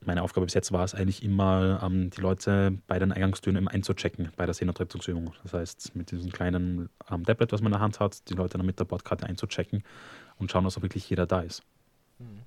Meine 0.00 0.22
Aufgabe 0.22 0.44
bis 0.44 0.54
jetzt 0.54 0.70
war 0.70 0.84
es 0.84 0.94
eigentlich 0.94 1.22
immer, 1.22 1.80
ähm, 1.82 2.10
die 2.10 2.20
Leute 2.20 2.76
bei 2.86 2.98
den 2.98 3.10
Eingangstüren 3.10 3.68
einzuchecken 3.68 4.30
bei 4.36 4.44
der 4.44 4.54
Seenotrettungsübung. 4.54 5.32
Das 5.42 5.54
heißt, 5.54 5.96
mit 5.96 6.10
diesem 6.10 6.30
kleinen 6.30 6.90
ähm, 7.10 7.24
Tablet, 7.24 7.52
was 7.52 7.62
man 7.62 7.72
in 7.72 7.78
der 7.78 7.80
Hand 7.80 8.00
hat, 8.00 8.28
die 8.28 8.34
Leute 8.34 8.58
dann 8.58 8.66
mit 8.66 8.78
der 8.78 8.84
Bordkarte 8.84 9.24
einzuchecken 9.24 9.82
und 10.36 10.50
schauen, 10.50 10.64
dass 10.64 10.76
auch 10.76 10.82
wirklich 10.82 11.08
jeder 11.08 11.26
da 11.26 11.40
ist. 11.40 11.62
Hm. 12.18 12.42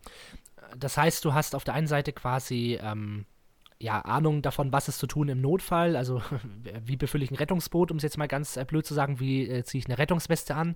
Das 0.77 0.97
heißt, 0.97 1.23
du 1.25 1.33
hast 1.33 1.55
auf 1.55 1.63
der 1.63 1.73
einen 1.73 1.87
Seite 1.87 2.11
quasi 2.13 2.77
ähm, 2.81 3.25
ja, 3.79 4.01
Ahnung 4.01 4.41
davon, 4.41 4.73
was 4.73 4.87
ist 4.87 4.97
zu 4.97 5.05
tun 5.05 5.29
im 5.29 5.39
Notfall. 5.39 5.95
Also, 5.95 6.21
wie 6.85 6.95
befülle 6.95 7.23
ich 7.23 7.31
ein 7.31 7.35
Rettungsboot, 7.35 7.91
um 7.91 7.97
es 7.97 8.03
jetzt 8.03 8.17
mal 8.17 8.27
ganz 8.27 8.57
äh, 8.57 8.65
blöd 8.65 8.85
zu 8.85 8.93
sagen, 8.93 9.19
wie 9.19 9.47
äh, 9.47 9.63
ziehe 9.63 9.79
ich 9.79 9.85
eine 9.85 9.99
Rettungsweste 9.99 10.55
an. 10.55 10.75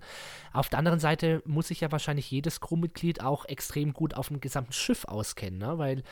Auf 0.52 0.68
der 0.68 0.78
anderen 0.78 1.00
Seite 1.00 1.42
muss 1.44 1.68
sich 1.68 1.80
ja 1.80 1.90
wahrscheinlich 1.90 2.30
jedes 2.30 2.60
Crewmitglied 2.60 3.22
auch 3.22 3.44
extrem 3.46 3.92
gut 3.92 4.14
auf 4.14 4.28
dem 4.28 4.40
gesamten 4.40 4.72
Schiff 4.72 5.04
auskennen, 5.04 5.58
ne? 5.58 5.78
weil 5.78 6.04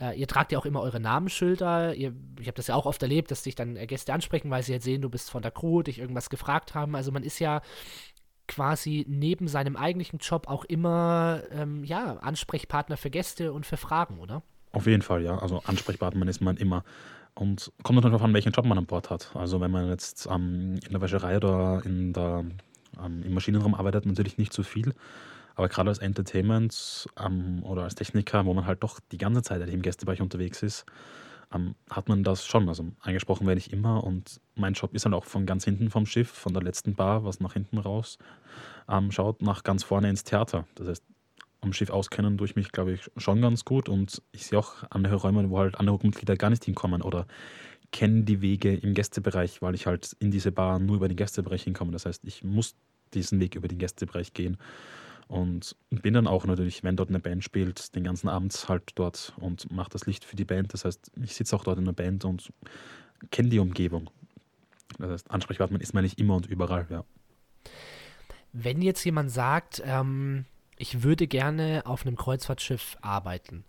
äh, 0.00 0.18
ihr 0.18 0.28
tragt 0.28 0.52
ja 0.52 0.58
auch 0.58 0.66
immer 0.66 0.82
eure 0.82 1.00
Namensschilder. 1.00 1.94
Ihr, 1.94 2.14
ich 2.38 2.46
habe 2.46 2.56
das 2.56 2.68
ja 2.68 2.76
auch 2.76 2.86
oft 2.86 3.02
erlebt, 3.02 3.30
dass 3.30 3.42
dich 3.42 3.56
dann 3.56 3.76
äh, 3.76 3.86
Gäste 3.86 4.12
ansprechen, 4.12 4.50
weil 4.50 4.62
sie 4.62 4.72
jetzt 4.72 4.84
sehen, 4.84 5.02
du 5.02 5.10
bist 5.10 5.30
von 5.30 5.42
der 5.42 5.50
Crew, 5.50 5.82
dich 5.82 5.98
irgendwas 5.98 6.30
gefragt 6.30 6.74
haben. 6.74 6.94
Also, 6.94 7.10
man 7.10 7.24
ist 7.24 7.40
ja 7.40 7.60
quasi 8.46 9.04
neben 9.08 9.48
seinem 9.48 9.76
eigentlichen 9.76 10.20
Job 10.20 10.46
auch 10.46 10.64
immer 10.64 11.42
ähm, 11.50 11.82
ja, 11.82 12.18
Ansprechpartner 12.18 12.96
für 12.96 13.10
Gäste 13.10 13.52
und 13.52 13.66
für 13.66 13.76
Fragen, 13.76 14.20
oder? 14.20 14.44
Auf 14.76 14.86
jeden 14.86 15.00
Fall, 15.00 15.22
ja. 15.22 15.38
Also 15.38 15.62
Ansprechpartner 15.64 16.28
ist 16.28 16.42
man 16.42 16.58
immer. 16.58 16.84
Und 17.32 17.72
kommt 17.82 17.96
natürlich 17.96 18.12
darauf 18.12 18.26
an, 18.26 18.34
welchen 18.34 18.52
Job 18.52 18.66
man 18.66 18.76
an 18.76 18.84
Bord 18.84 19.08
hat. 19.08 19.30
Also 19.32 19.58
wenn 19.62 19.70
man 19.70 19.88
jetzt 19.88 20.28
ähm, 20.30 20.74
in 20.84 20.90
der 20.90 21.00
Wäscherei 21.00 21.38
oder 21.38 21.80
in 21.86 22.12
der, 22.12 22.44
ähm, 23.02 23.22
im 23.22 23.32
Maschinenraum 23.32 23.74
arbeitet, 23.74 24.04
natürlich 24.04 24.36
nicht 24.36 24.52
so 24.52 24.62
viel. 24.62 24.92
Aber 25.54 25.70
gerade 25.70 25.88
als 25.88 26.00
Entertainment 26.00 27.08
ähm, 27.18 27.62
oder 27.62 27.84
als 27.84 27.94
Techniker, 27.94 28.44
wo 28.44 28.52
man 28.52 28.66
halt 28.66 28.82
doch 28.82 29.00
die 29.12 29.16
ganze 29.16 29.40
Zeit 29.40 29.66
im 29.66 29.80
Gästebereich 29.80 30.20
unterwegs 30.20 30.62
ist, 30.62 30.84
ähm, 31.54 31.74
hat 31.90 32.10
man 32.10 32.22
das 32.22 32.44
schon. 32.44 32.68
Also 32.68 32.84
angesprochen 33.00 33.46
werde 33.46 33.60
ich 33.60 33.72
immer 33.72 34.04
und 34.04 34.42
mein 34.56 34.74
Job 34.74 34.92
ist 34.92 35.06
halt 35.06 35.14
auch 35.14 35.24
von 35.24 35.46
ganz 35.46 35.64
hinten 35.64 35.88
vom 35.88 36.04
Schiff, 36.04 36.28
von 36.28 36.52
der 36.52 36.62
letzten 36.62 36.94
Bar, 36.94 37.24
was 37.24 37.40
nach 37.40 37.54
hinten 37.54 37.78
raus 37.78 38.18
ähm, 38.90 39.10
schaut, 39.10 39.40
nach 39.40 39.62
ganz 39.62 39.84
vorne 39.84 40.10
ins 40.10 40.24
Theater. 40.24 40.66
Das 40.74 40.86
heißt, 40.86 41.04
am 41.66 41.72
Schiff 41.72 41.90
auskennen 41.90 42.36
durch 42.36 42.56
mich, 42.56 42.72
glaube 42.72 42.92
ich, 42.92 43.10
schon 43.16 43.42
ganz 43.42 43.64
gut 43.64 43.88
und 43.88 44.22
ich 44.32 44.46
sehe 44.46 44.58
auch 44.58 44.84
andere 44.90 45.16
Räume, 45.16 45.50
wo 45.50 45.58
halt 45.58 45.78
andere 45.78 45.98
Mitglieder 46.02 46.36
gar 46.36 46.50
nicht 46.50 46.64
hinkommen 46.64 47.02
oder 47.02 47.26
kennen 47.92 48.24
die 48.24 48.40
Wege 48.40 48.74
im 48.74 48.94
Gästebereich, 48.94 49.62
weil 49.62 49.74
ich 49.74 49.86
halt 49.86 50.16
in 50.18 50.30
diese 50.30 50.52
Bar 50.52 50.78
nur 50.78 50.96
über 50.96 51.08
den 51.08 51.16
Gästebereich 51.16 51.64
hinkomme. 51.64 51.92
Das 51.92 52.06
heißt, 52.06 52.24
ich 52.24 52.42
muss 52.42 52.74
diesen 53.14 53.40
Weg 53.40 53.54
über 53.54 53.68
den 53.68 53.78
Gästebereich 53.78 54.32
gehen. 54.32 54.56
Und 55.28 55.74
bin 55.90 56.14
dann 56.14 56.28
auch 56.28 56.46
natürlich, 56.46 56.84
wenn 56.84 56.96
dort 56.96 57.08
eine 57.08 57.18
Band 57.18 57.42
spielt, 57.42 57.96
den 57.96 58.04
ganzen 58.04 58.28
Abend 58.28 58.68
halt 58.68 58.92
dort 58.94 59.32
und 59.40 59.72
mache 59.72 59.90
das 59.90 60.06
Licht 60.06 60.24
für 60.24 60.36
die 60.36 60.44
Band. 60.44 60.72
Das 60.72 60.84
heißt, 60.84 61.10
ich 61.20 61.34
sitze 61.34 61.56
auch 61.56 61.64
dort 61.64 61.78
in 61.78 61.84
der 61.84 61.92
Band 61.92 62.24
und 62.24 62.52
kenne 63.30 63.48
die 63.48 63.58
Umgebung. 63.58 64.08
Das 64.98 65.10
heißt, 65.10 65.30
Ansprechpartner 65.30 65.80
ist 65.80 65.94
man 65.94 66.04
nicht 66.04 66.20
immer 66.20 66.36
und 66.36 66.46
überall, 66.46 66.86
ja. 66.90 67.04
Wenn 68.52 68.82
jetzt 68.82 69.04
jemand 69.04 69.30
sagt, 69.32 69.82
ähm, 69.84 70.44
ich 70.76 71.02
würde 71.02 71.26
gerne 71.26 71.82
auf 71.84 72.06
einem 72.06 72.16
Kreuzfahrtschiff 72.16 72.96
arbeiten, 73.00 73.64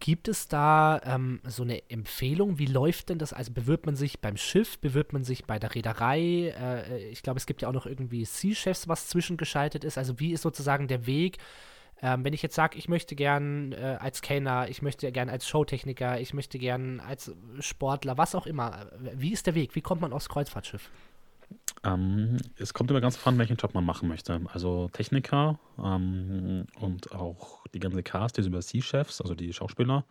Gibt 0.00 0.28
es 0.28 0.46
da 0.46 1.00
ähm, 1.04 1.40
so 1.44 1.64
eine 1.64 1.90
Empfehlung? 1.90 2.58
Wie 2.58 2.66
läuft 2.66 3.08
denn 3.08 3.18
das? 3.18 3.32
Also 3.32 3.52
bewirbt 3.52 3.84
man 3.84 3.96
sich 3.96 4.20
beim 4.20 4.36
Schiff, 4.36 4.78
bewirbt 4.78 5.12
man 5.12 5.24
sich 5.24 5.44
bei 5.44 5.58
der 5.58 5.74
Reederei? 5.74 6.54
Äh, 6.56 7.08
ich 7.08 7.22
glaube, 7.24 7.38
es 7.38 7.46
gibt 7.46 7.62
ja 7.62 7.68
auch 7.68 7.72
noch 7.72 7.86
irgendwie 7.86 8.24
Sea-Chefs, 8.24 8.86
was 8.86 9.08
zwischengeschaltet 9.08 9.82
ist. 9.82 9.98
Also 9.98 10.20
wie 10.20 10.32
ist 10.32 10.42
sozusagen 10.42 10.86
der 10.86 11.06
Weg? 11.06 11.38
Ähm, 12.00 12.24
wenn 12.24 12.32
ich 12.32 12.42
jetzt 12.42 12.54
sage, 12.54 12.78
ich 12.78 12.88
möchte 12.88 13.16
gern 13.16 13.72
äh, 13.72 13.96
als 13.98 14.22
Kellner, 14.22 14.68
ich 14.68 14.82
möchte 14.82 15.10
gern 15.10 15.28
als 15.28 15.48
Showtechniker, 15.48 16.20
ich 16.20 16.32
möchte 16.32 16.60
gern 16.60 17.00
als 17.00 17.32
Sportler, 17.58 18.16
was 18.16 18.36
auch 18.36 18.46
immer. 18.46 18.86
Wie 19.14 19.32
ist 19.32 19.48
der 19.48 19.56
Weg? 19.56 19.74
Wie 19.74 19.80
kommt 19.80 20.00
man 20.00 20.12
aufs 20.12 20.28
Kreuzfahrtschiff? 20.28 20.90
Ähm, 21.84 22.38
es 22.56 22.74
kommt 22.74 22.90
immer 22.90 23.00
ganz 23.00 23.14
davon, 23.14 23.38
welchen 23.38 23.56
Job 23.56 23.74
man 23.74 23.84
machen 23.84 24.08
möchte. 24.08 24.40
Also 24.52 24.88
Techniker 24.92 25.58
ähm, 25.82 26.66
und 26.80 27.12
auch 27.12 27.64
die 27.72 27.78
ganze 27.78 28.02
Cast 28.02 28.38
ist 28.38 28.46
über 28.46 28.62
Sea-Chefs, 28.62 29.20
also 29.20 29.34
die 29.34 29.52
Schauspieler, 29.52 30.04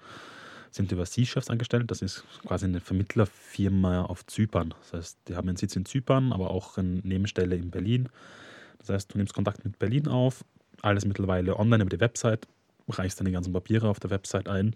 sind 0.71 0.91
über 0.91 1.05
Sea-Chefs 1.05 1.49
angestellt. 1.49 1.91
Das 1.91 2.01
ist 2.01 2.23
quasi 2.45 2.65
eine 2.65 2.79
Vermittlerfirma 2.79 4.03
auf 4.03 4.25
Zypern. 4.25 4.73
Das 4.81 4.93
heißt, 4.93 5.17
die 5.27 5.35
haben 5.35 5.47
einen 5.47 5.57
Sitz 5.57 5.75
in 5.75 5.85
Zypern, 5.85 6.31
aber 6.31 6.51
auch 6.51 6.77
eine 6.77 6.99
Nebenstelle 7.03 7.55
in 7.55 7.71
Berlin. 7.71 8.09
Das 8.79 8.89
heißt, 8.89 9.13
du 9.13 9.17
nimmst 9.17 9.33
Kontakt 9.33 9.65
mit 9.65 9.79
Berlin 9.79 10.07
auf, 10.07 10.45
alles 10.81 11.05
mittlerweile 11.05 11.57
online 11.57 11.83
über 11.83 11.89
die 11.89 11.99
Website, 11.99 12.47
reichst 12.87 13.19
die 13.25 13.31
ganzen 13.31 13.51
Papiere 13.51 13.89
auf 13.89 13.99
der 13.99 14.11
Website 14.11 14.47
ein, 14.47 14.75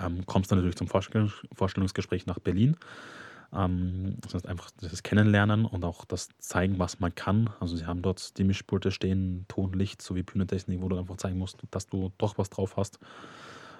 ähm, 0.00 0.24
kommst 0.26 0.52
dann 0.52 0.58
natürlich 0.58 0.76
zum 0.76 0.86
Vorstellungsgespräch 0.86 2.26
nach 2.26 2.38
Berlin 2.38 2.76
ähm, 3.54 4.16
das 4.20 4.34
heißt 4.34 4.46
einfach 4.46 4.70
das 4.80 5.02
Kennenlernen 5.02 5.64
und 5.64 5.84
auch 5.84 6.04
das 6.04 6.28
Zeigen, 6.38 6.78
was 6.78 7.00
man 7.00 7.14
kann. 7.14 7.50
Also 7.60 7.76
sie 7.76 7.86
haben 7.86 8.02
dort 8.02 8.38
die 8.38 8.44
Mischpulte 8.44 8.90
stehen, 8.90 9.46
Tonlicht 9.48 10.02
sowie 10.02 10.22
Bühnentechnik, 10.22 10.80
wo 10.82 10.88
du 10.88 10.98
einfach 10.98 11.16
zeigen 11.16 11.38
musst, 11.38 11.58
dass 11.70 11.86
du 11.86 12.12
doch 12.18 12.38
was 12.38 12.50
drauf 12.50 12.76
hast. 12.76 12.98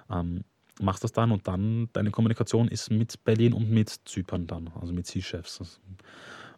Ähm, 0.09 0.43
machst 0.81 1.03
das 1.03 1.11
dann 1.11 1.31
und 1.31 1.47
dann 1.47 1.89
deine 1.93 2.11
Kommunikation 2.11 2.67
ist 2.67 2.89
mit 2.89 3.23
Berlin 3.23 3.53
und 3.53 3.69
mit 3.69 3.89
Zypern 4.05 4.47
dann, 4.47 4.71
also 4.79 4.93
mit 4.93 5.07
Sea-Chefs. 5.07 5.79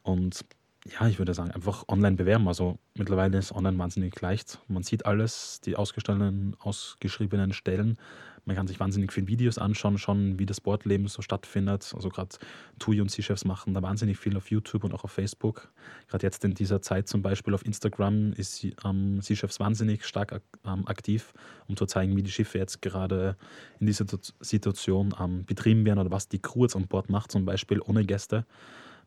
Und 0.04 0.46
ja, 0.88 1.08
ich 1.08 1.20
würde 1.20 1.34
sagen, 1.34 1.52
einfach 1.52 1.88
online 1.88 2.16
bewerben. 2.16 2.48
Also 2.48 2.80
mittlerweile 2.96 3.38
ist 3.38 3.52
online 3.52 3.78
wahnsinnig 3.78 4.20
leicht. 4.20 4.60
Man 4.68 4.84
sieht 4.84 5.06
alles, 5.06 5.62
die 5.62 5.76
ausgestellten, 5.76 6.56
ausgeschriebenen 6.60 7.54
Stellen. 7.54 7.98
Man 8.46 8.56
kann 8.56 8.68
sich 8.68 8.80
wahnsinnig 8.80 9.14
viele 9.14 9.28
Videos 9.28 9.58
anschauen, 9.58 9.98
schon 9.98 10.40
wie 10.40 10.46
das 10.46 10.62
Bordleben 10.62 11.08
so 11.08 11.22
stattfindet. 11.22 11.92
Also 11.96 12.10
gerade 12.10 12.36
TUI 12.80 13.02
und 13.02 13.12
Sea-Chefs 13.12 13.46
machen 13.46 13.74
da 13.74 13.82
wahnsinnig 13.82 14.18
viel 14.18 14.36
auf 14.36 14.50
YouTube 14.50 14.84
und 14.84 14.94
auch 14.94 15.04
auf 15.04 15.12
Facebook. 15.12 15.72
Gerade 16.08 16.26
jetzt 16.26 16.44
in 16.44 16.54
dieser 16.54 16.82
Zeit 16.82 17.08
zum 17.08 17.22
Beispiel 17.22 17.54
auf 17.54 17.66
Instagram 17.66 18.34
ist 18.34 18.66
ähm, 18.84 19.22
Sea-Chefs 19.22 19.60
wahnsinnig 19.60 20.06
stark 20.06 20.42
ähm, 20.66 20.88
aktiv, 20.88 21.34
um 21.68 21.78
zu 21.78 21.86
zeigen, 21.86 22.18
wie 22.18 22.24
die 22.24 22.32
Schiffe 22.32 22.58
jetzt 22.58 22.82
gerade 22.82 23.38
in 23.80 23.86
dieser 23.86 24.06
Situation 24.40 25.14
ähm, 25.20 25.46
betrieben 25.46 25.86
werden 25.86 26.00
oder 26.00 26.12
was 26.12 26.28
die 26.28 26.40
Crew 26.40 26.64
jetzt 26.64 26.76
an 26.76 26.88
Bord 26.88 27.10
macht, 27.10 27.32
zum 27.32 27.46
Beispiel 27.46 27.80
ohne 27.82 28.06
Gäste 28.06 28.46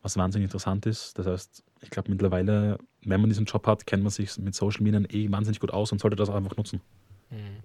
was 0.04 0.18
wahnsinnig 0.18 0.44
interessant 0.44 0.84
ist. 0.84 1.18
Das 1.18 1.26
heißt, 1.26 1.64
ich 1.80 1.90
glaube 1.90 2.10
mittlerweile, 2.10 2.78
wenn 3.04 3.20
man 3.20 3.30
diesen 3.30 3.46
Job 3.46 3.66
hat, 3.66 3.86
kennt 3.86 4.02
man 4.02 4.12
sich 4.12 4.36
mit 4.38 4.54
Social 4.54 4.82
Media 4.82 5.00
eh 5.08 5.32
wahnsinnig 5.32 5.60
gut 5.60 5.72
aus 5.72 5.90
und 5.92 6.00
sollte 6.00 6.14
das 6.14 6.28
auch 6.28 6.34
einfach 6.34 6.56
nutzen. 6.56 6.82
Mhm. 7.30 7.62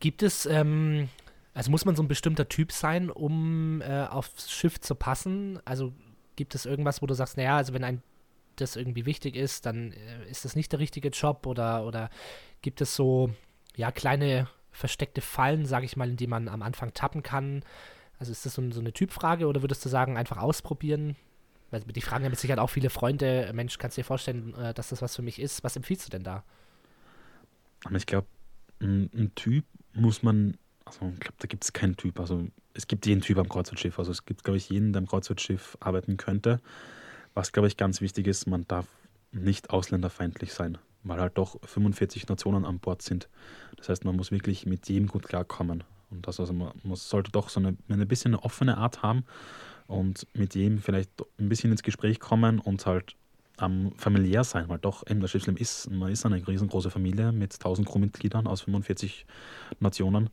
Gibt 0.00 0.22
es, 0.22 0.46
ähm, 0.46 1.08
also 1.54 1.70
muss 1.70 1.84
man 1.84 1.96
so 1.96 2.02
ein 2.02 2.08
bestimmter 2.08 2.48
Typ 2.48 2.72
sein, 2.72 3.10
um 3.10 3.80
äh, 3.82 4.04
aufs 4.04 4.50
Schiff 4.50 4.80
zu 4.80 4.94
passen? 4.94 5.60
Also 5.64 5.92
gibt 6.36 6.54
es 6.54 6.66
irgendwas, 6.66 7.02
wo 7.02 7.06
du 7.06 7.14
sagst, 7.14 7.36
naja, 7.36 7.56
also 7.56 7.72
wenn 7.72 7.84
ein 7.84 8.02
das 8.60 8.76
irgendwie 8.76 9.06
wichtig 9.06 9.36
ist, 9.36 9.66
dann 9.66 9.92
äh, 9.92 10.28
ist 10.28 10.44
das 10.44 10.56
nicht 10.56 10.72
der 10.72 10.78
richtige 10.78 11.08
Job 11.08 11.46
oder, 11.46 11.84
oder 11.86 12.10
gibt 12.62 12.80
es 12.80 12.94
so, 12.94 13.30
ja, 13.76 13.92
kleine 13.92 14.48
versteckte 14.70 15.20
Fallen, 15.20 15.66
sage 15.66 15.86
ich 15.86 15.96
mal, 15.96 16.10
in 16.10 16.16
die 16.16 16.26
man 16.26 16.48
am 16.48 16.62
Anfang 16.62 16.92
tappen 16.92 17.22
kann? 17.22 17.64
Also 18.18 18.32
ist 18.32 18.44
das 18.46 18.54
so, 18.54 18.70
so 18.70 18.80
eine 18.80 18.92
Typfrage 18.92 19.46
oder 19.46 19.62
würdest 19.62 19.84
du 19.84 19.88
sagen, 19.88 20.16
einfach 20.16 20.38
ausprobieren? 20.38 21.16
Weil 21.70 21.80
die 21.80 22.00
fragen 22.00 22.24
ja 22.24 22.30
mit 22.30 22.38
Sicherheit 22.38 22.58
auch 22.58 22.70
viele 22.70 22.90
Freunde, 22.90 23.50
Mensch, 23.54 23.78
kannst 23.78 23.96
du 23.96 24.00
dir 24.00 24.06
vorstellen, 24.06 24.54
äh, 24.54 24.74
dass 24.74 24.88
das 24.88 25.02
was 25.02 25.14
für 25.14 25.22
mich 25.22 25.38
ist? 25.38 25.62
Was 25.64 25.76
empfiehlst 25.76 26.06
du 26.06 26.10
denn 26.10 26.24
da? 26.24 26.44
Ich 27.94 28.06
glaube, 28.06 28.26
ein, 28.80 29.32
Typ 29.34 29.64
muss 29.94 30.22
man, 30.22 30.56
also 30.84 31.10
ich 31.12 31.20
glaube, 31.20 31.36
da 31.38 31.46
gibt 31.46 31.64
es 31.64 31.72
keinen 31.72 31.96
Typ. 31.96 32.20
Also 32.20 32.46
es 32.74 32.86
gibt 32.86 33.06
jeden 33.06 33.20
Typ 33.20 33.38
am 33.38 33.48
Kreuzfahrtschiff. 33.48 33.98
Also 33.98 34.12
es 34.12 34.24
gibt, 34.24 34.44
glaube 34.44 34.56
ich, 34.56 34.68
jeden, 34.70 34.92
der 34.92 35.00
am 35.00 35.06
Kreuzfahrtschiff 35.06 35.76
arbeiten 35.80 36.16
könnte. 36.16 36.60
Was, 37.34 37.52
glaube 37.52 37.68
ich, 37.68 37.76
ganz 37.76 38.00
wichtig 38.00 38.26
ist, 38.26 38.46
man 38.46 38.66
darf 38.68 38.86
nicht 39.32 39.70
ausländerfeindlich 39.70 40.52
sein, 40.52 40.78
weil 41.02 41.20
halt 41.20 41.36
doch 41.36 41.58
45 41.64 42.28
Nationen 42.28 42.64
an 42.64 42.78
Bord 42.78 43.02
sind. 43.02 43.28
Das 43.76 43.88
heißt, 43.88 44.04
man 44.04 44.16
muss 44.16 44.30
wirklich 44.30 44.66
mit 44.66 44.88
jedem 44.88 45.08
gut 45.08 45.24
klarkommen. 45.24 45.84
Und 46.10 46.26
das 46.26 46.40
also 46.40 46.52
man, 46.52 46.72
man 46.84 46.96
sollte 46.96 47.30
doch 47.30 47.48
so 47.48 47.60
eine, 47.60 47.76
eine 47.88 48.06
bisschen 48.06 48.34
eine 48.34 48.42
offene 48.42 48.78
Art 48.78 49.02
haben 49.02 49.24
und 49.86 50.26
mit 50.34 50.54
jedem 50.54 50.78
vielleicht 50.78 51.10
ein 51.38 51.48
bisschen 51.48 51.70
ins 51.70 51.82
Gespräch 51.82 52.18
kommen 52.20 52.58
und 52.58 52.86
halt 52.86 53.16
ähm, 53.60 53.92
familiär 53.96 54.44
sein, 54.44 54.68
weil 54.68 54.78
doch 54.78 55.06
eben 55.08 55.20
das 55.20 55.30
Schiffsleben 55.30 55.60
ist, 55.60 55.90
man 55.90 56.10
ist 56.10 56.24
eine 56.26 56.46
riesengroße 56.46 56.90
Familie 56.90 57.32
mit 57.32 57.54
1000 57.54 57.88
Crewmitgliedern 57.88 58.46
aus 58.46 58.62
45 58.62 59.26
Nationen 59.80 60.30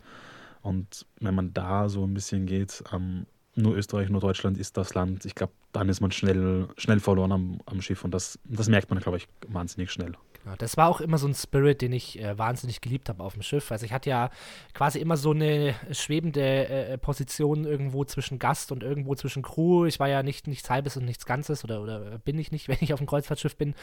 und 0.62 1.06
wenn 1.20 1.36
man 1.36 1.54
da 1.54 1.90
so 1.90 2.04
ein 2.06 2.14
bisschen 2.14 2.46
geht, 2.46 2.84
ähm, 2.92 3.26
nur 3.56 3.76
Österreich, 3.76 4.10
nur 4.10 4.22
Deutschland 4.22 4.58
ist 4.58 4.78
das 4.78 4.94
Land, 4.94 5.26
ich 5.26 5.36
glaube, 5.36 5.54
dann 5.72 5.90
ist 5.90 6.02
man 6.02 6.12
schnell, 6.12 6.68
schnell 6.78 7.00
verloren 7.00 7.32
am, 7.32 7.60
am 7.66 7.82
Schiff 7.82 8.04
und 8.04 8.14
das, 8.14 8.40
das 8.44 8.68
merkt 8.68 8.90
man, 8.90 9.00
glaube 9.00 9.18
ich, 9.18 9.28
wahnsinnig 9.48 9.92
schnell. 9.92 10.14
Genau, 10.46 10.58
das 10.58 10.78
war 10.78 10.90
auch 10.90 11.02
immer 11.02 11.18
so 11.18 11.28
ein 11.28 11.34
Spirit, 11.34 11.82
den 11.82 11.92
ich 11.92 12.22
äh, 12.22 12.38
wahnsinnig 12.38 12.80
geliebt 12.80 13.10
habe 13.10 13.24
auf 13.24 13.34
dem 13.34 13.42
Schiff. 13.42 13.72
Also 13.72 13.84
ich 13.84 13.92
hatte 13.92 14.12
ja 14.12 14.30
quasi 14.76 15.00
immer 15.00 15.18
so 15.18 15.32
eine 15.32 15.74
schwebende 15.92 16.68
äh, 16.68 16.98
Position 17.00 17.66
irgendwo 17.66 18.06
zwischen 18.06 18.38
Gast 18.38 18.72
und 18.72 18.84
irgendwo 18.84 19.16
zwischen 19.16 19.42
Crew. 19.42 19.86
Ich 19.86 20.00
war 20.00 20.08
ja 20.08 20.22
nicht 20.22 20.46
nichts 20.46 20.70
Halbes 20.70 20.98
und 20.98 21.06
nichts 21.06 21.26
Ganzes 21.26 21.64
oder, 21.64 21.82
oder 21.82 22.20
bin 22.20 22.38
ich 22.38 22.52
nicht, 22.52 22.68
wenn 22.68 22.78
ich 22.80 22.94
auf 22.94 23.00
dem 23.00 23.08
Kreuzfahrtschiff 23.08 23.56
bin. 23.56 23.74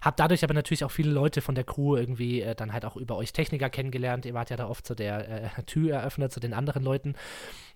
Habe 0.00 0.14
dadurch 0.16 0.44
aber 0.44 0.54
natürlich 0.54 0.84
auch 0.84 0.92
viele 0.92 1.10
Leute 1.10 1.40
von 1.40 1.56
der 1.56 1.64
Crew 1.64 1.96
irgendwie 1.96 2.42
äh, 2.42 2.54
dann 2.54 2.72
halt 2.72 2.84
auch 2.84 2.94
über 2.94 3.16
euch 3.16 3.32
Techniker 3.32 3.68
kennengelernt. 3.68 4.24
Ihr 4.24 4.34
wart 4.34 4.50
ja 4.50 4.56
da 4.56 4.68
oft 4.68 4.86
so 4.86 4.94
der 4.94 5.28
äh, 5.58 5.62
Türeröffner 5.66 6.30
zu 6.30 6.38
den 6.38 6.54
anderen 6.54 6.84
Leuten. 6.84 7.16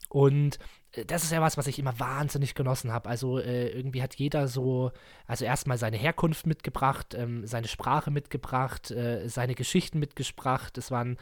Und 0.09 0.59
äh, 0.92 1.04
das 1.04 1.24
ist 1.24 1.32
ja 1.32 1.40
was, 1.40 1.57
was 1.57 1.66
ich 1.66 1.78
immer 1.78 1.98
wahnsinnig 1.98 2.54
genossen 2.54 2.92
habe. 2.92 3.09
Also 3.09 3.38
äh, 3.38 3.68
irgendwie 3.68 4.02
hat 4.02 4.14
jeder 4.14 4.48
so, 4.48 4.92
also 5.26 5.44
erstmal 5.44 5.78
seine 5.78 5.96
Herkunft 5.96 6.46
mitgebracht, 6.46 7.14
ähm, 7.14 7.46
seine 7.46 7.68
Sprache 7.68 8.11
mitgebracht, 8.11 8.90
äh, 8.90 9.28
seine 9.28 9.54
Geschichten 9.54 9.98
mitgebracht. 9.98 10.78
Es 10.78 10.90
waren 10.90 11.16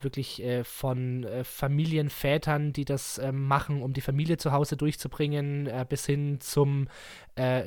wirklich 0.00 0.42
äh, 0.42 0.62
von 0.62 1.24
äh, 1.24 1.42
Familienvätern, 1.44 2.72
die 2.72 2.84
das 2.84 3.18
ähm, 3.18 3.46
machen, 3.46 3.82
um 3.82 3.92
die 3.92 4.00
Familie 4.00 4.36
zu 4.36 4.52
Hause 4.52 4.76
durchzubringen, 4.76 5.66
äh, 5.66 5.84
bis 5.88 6.06
hin 6.06 6.40
zum 6.40 6.88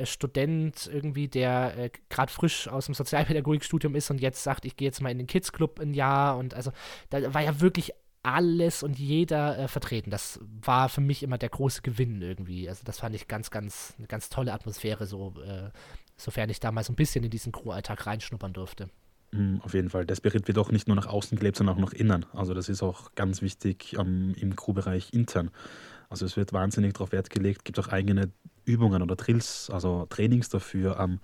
Student 0.04 0.90
irgendwie, 0.92 1.30
der 1.30 1.92
gerade 2.10 2.30
frisch 2.30 2.68
aus 2.68 2.88
dem 2.88 2.94
Sozialpädagogikstudium 2.94 3.96
ist 3.96 4.12
und 4.12 4.20
jetzt 4.20 4.44
sagt, 4.44 4.66
ich 4.66 4.76
gehe 4.76 4.90
jetzt 4.90 5.02
mal 5.02 5.12
in 5.12 5.18
den 5.18 5.28
Kids 5.28 5.54
Club 5.54 5.80
ein 5.80 5.94
Jahr 5.94 6.36
und 6.38 6.54
also 6.54 6.74
da 7.10 7.34
war 7.34 7.42
ja 7.42 7.62
wirklich 7.62 7.94
alles 8.24 8.84
und 8.84 9.00
jeder 9.00 9.58
äh, 9.58 9.68
vertreten. 9.68 10.12
Das 10.12 10.40
war 10.62 10.90
für 10.90 11.02
mich 11.02 11.24
immer 11.24 11.38
der 11.38 11.50
große 11.50 11.82
Gewinn 11.82 12.22
irgendwie. 12.22 12.70
Also 12.70 12.84
das 12.84 13.00
fand 13.00 13.16
ich 13.16 13.28
ganz, 13.28 13.50
ganz, 13.50 13.96
eine 13.98 14.08
ganz 14.08 14.30
tolle 14.30 14.54
Atmosphäre, 14.54 15.06
so, 15.06 15.34
äh, 15.44 15.70
sofern 16.18 16.50
ich 16.50 16.60
damals 16.60 16.90
ein 16.90 16.96
bisschen 16.96 17.24
in 17.24 17.32
diesen 17.32 17.52
Crew-Alltag 17.52 18.06
reinschnuppern 18.06 18.54
durfte. 18.54 18.90
Mm, 19.32 19.58
auf 19.62 19.74
jeden 19.74 19.90
Fall. 19.90 20.06
Der 20.06 20.16
Spirit 20.16 20.48
wird 20.48 20.58
auch 20.58 20.72
nicht 20.72 20.88
nur 20.88 20.96
nach 20.96 21.08
außen 21.08 21.38
gelebt, 21.38 21.58
sondern 21.58 21.78
auch 21.78 21.82
nach 21.82 21.94
innen. 21.94 22.26
Also 22.34 22.54
das 22.54 22.70
ist 22.70 22.84
auch 22.84 23.16
ganz 23.16 23.42
wichtig 23.42 23.96
ähm, 23.98 24.36
im 24.38 24.56
Crew-Bereich 24.56 25.14
intern. 25.14 25.50
Also 26.10 26.26
es 26.26 26.36
wird 26.38 26.54
wahnsinnig 26.54 26.94
darauf 26.94 27.14
Wert 27.14 27.30
gelegt, 27.30 27.66
gibt 27.66 27.80
auch 27.80 27.88
eigene 27.88 28.32
Übungen 28.66 29.02
oder 29.02 29.16
Drills, 29.16 29.70
also 29.72 30.06
Trainings 30.10 30.50
dafür. 30.50 31.00
Ähm, 31.00 31.20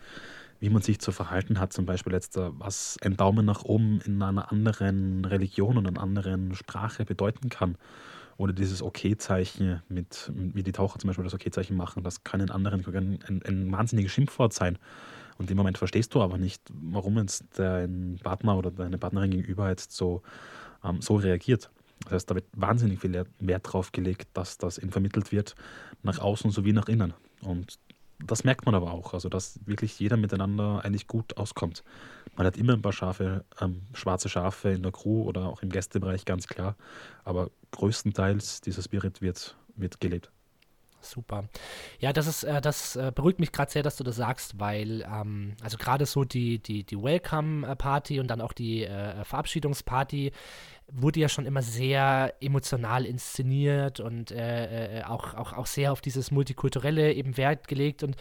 wie 0.59 0.69
man 0.69 0.81
sich 0.81 0.99
zu 0.99 1.11
verhalten 1.11 1.59
hat, 1.59 1.73
zum 1.73 1.85
Beispiel 1.85 2.13
jetzt, 2.13 2.37
äh, 2.37 2.49
was 2.53 2.97
ein 3.03 3.17
Daumen 3.17 3.45
nach 3.45 3.63
oben 3.63 4.01
in 4.05 4.21
einer 4.21 4.51
anderen 4.51 5.25
Religion 5.25 5.77
und 5.77 5.87
einer 5.87 6.01
anderen 6.01 6.55
Sprache 6.55 7.05
bedeuten 7.05 7.49
kann. 7.49 7.77
Oder 8.37 8.53
dieses 8.53 8.83
Okay-Zeichen, 8.83 9.81
mit, 9.89 10.31
wie 10.33 10.61
die 10.61 10.71
Taucher 10.71 10.99
zum 10.99 11.07
Beispiel 11.07 11.23
das 11.23 11.33
Okay-Zeichen 11.33 11.75
machen, 11.75 12.03
das 12.03 12.23
kann 12.23 12.39
in 12.39 12.51
anderen 12.51 12.85
ein, 12.85 13.19
ein, 13.27 13.41
ein 13.43 13.71
wahnsinniges 13.71 14.11
Schimpfwort 14.11 14.53
sein. 14.53 14.77
Und 15.37 15.49
im 15.49 15.57
Moment 15.57 15.77
verstehst 15.77 16.13
du 16.13 16.21
aber 16.21 16.37
nicht, 16.37 16.61
warum 16.69 17.17
jetzt 17.17 17.45
dein 17.55 18.19
Partner 18.23 18.57
oder 18.57 18.71
deine 18.71 18.97
Partnerin 18.97 19.31
gegenüber 19.31 19.69
jetzt 19.69 19.91
so, 19.91 20.21
ähm, 20.83 21.01
so 21.01 21.15
reagiert. 21.15 21.69
Das 22.03 22.13
heißt, 22.13 22.31
da 22.31 22.35
wird 22.35 22.45
wahnsinnig 22.53 22.99
viel 22.99 23.25
Wert 23.39 23.73
drauf 23.73 23.91
gelegt, 23.91 24.29
dass 24.33 24.57
das 24.57 24.77
eben 24.77 24.91
vermittelt 24.91 25.31
wird, 25.31 25.55
nach 26.03 26.19
außen 26.19 26.51
sowie 26.51 26.73
nach 26.73 26.87
innen. 26.87 27.13
Und 27.41 27.79
das 28.19 28.43
merkt 28.43 28.65
man 28.65 28.75
aber 28.75 28.91
auch, 28.91 29.13
also 29.13 29.29
dass 29.29 29.59
wirklich 29.65 29.99
jeder 29.99 30.17
miteinander 30.17 30.83
eigentlich 30.83 31.07
gut 31.07 31.37
auskommt. 31.37 31.83
Man 32.35 32.45
hat 32.45 32.57
immer 32.57 32.73
ein 32.73 32.81
paar 32.81 32.93
Schafe, 32.93 33.45
ähm, 33.61 33.81
schwarze 33.93 34.29
Schafe 34.29 34.69
in 34.69 34.83
der 34.83 34.91
Crew 34.91 35.23
oder 35.23 35.47
auch 35.47 35.61
im 35.61 35.69
Gästebereich, 35.69 36.25
ganz 36.25 36.47
klar. 36.47 36.75
Aber 37.23 37.51
größtenteils 37.71 38.61
dieser 38.61 38.81
Spirit 38.81 39.21
wird, 39.21 39.55
wird 39.75 39.99
gelebt. 39.99 40.31
Super. 41.09 41.49
Ja, 41.99 42.13
das 42.13 42.27
ist, 42.27 42.43
äh, 42.43 42.61
das 42.61 42.95
äh, 42.95 43.11
beruhigt 43.13 43.39
mich 43.39 43.51
gerade 43.51 43.71
sehr, 43.71 43.83
dass 43.83 43.97
du 43.97 44.03
das 44.03 44.15
sagst, 44.15 44.59
weil 44.59 45.01
ähm, 45.01 45.55
also 45.61 45.77
gerade 45.77 46.05
so 46.05 46.23
die, 46.23 46.59
die, 46.59 46.83
die 46.83 47.01
Welcome-Party 47.01 48.19
und 48.19 48.27
dann 48.27 48.41
auch 48.41 48.53
die 48.53 48.83
äh, 48.83 49.23
Verabschiedungsparty 49.23 50.31
wurde 50.89 51.19
ja 51.19 51.29
schon 51.29 51.45
immer 51.45 51.61
sehr 51.61 52.33
emotional 52.39 53.05
inszeniert 53.05 53.99
und 53.99 54.31
äh, 54.31 54.99
äh, 54.99 55.03
auch, 55.03 55.33
auch, 55.33 55.53
auch 55.53 55.65
sehr 55.65 55.91
auf 55.91 56.01
dieses 56.01 56.31
Multikulturelle 56.31 57.13
eben 57.13 57.37
Wert 57.37 57.67
gelegt 57.67 58.03
und 58.03 58.15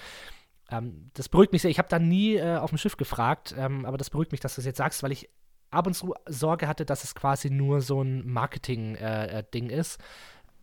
ähm, 0.71 1.11
das 1.15 1.29
beruhigt 1.29 1.53
mich 1.53 1.63
sehr. 1.63 1.71
Ich 1.71 1.79
habe 1.79 1.89
da 1.89 1.99
nie 1.99 2.37
äh, 2.37 2.57
auf 2.57 2.71
dem 2.71 2.79
Schiff 2.79 2.97
gefragt, 2.97 3.55
ähm, 3.57 3.85
aber 3.85 3.99
das 3.99 4.11
beruhigt 4.11 4.33
mich, 4.33 4.41
dass 4.41 4.57
du 4.57 4.61
es 4.61 4.67
jetzt 4.67 4.79
sagst, 4.79 5.03
weil 5.03 5.13
ich 5.13 5.29
ab 5.71 5.87
und 5.87 5.95
zu 5.95 6.15
Sorge 6.27 6.67
hatte, 6.69 6.85
dass 6.85 7.05
es 7.05 7.15
quasi 7.15 7.51
nur 7.51 7.81
so 7.83 8.03
ein 8.03 8.27
Marketing-Ding 8.27 9.71
ist. 9.71 9.99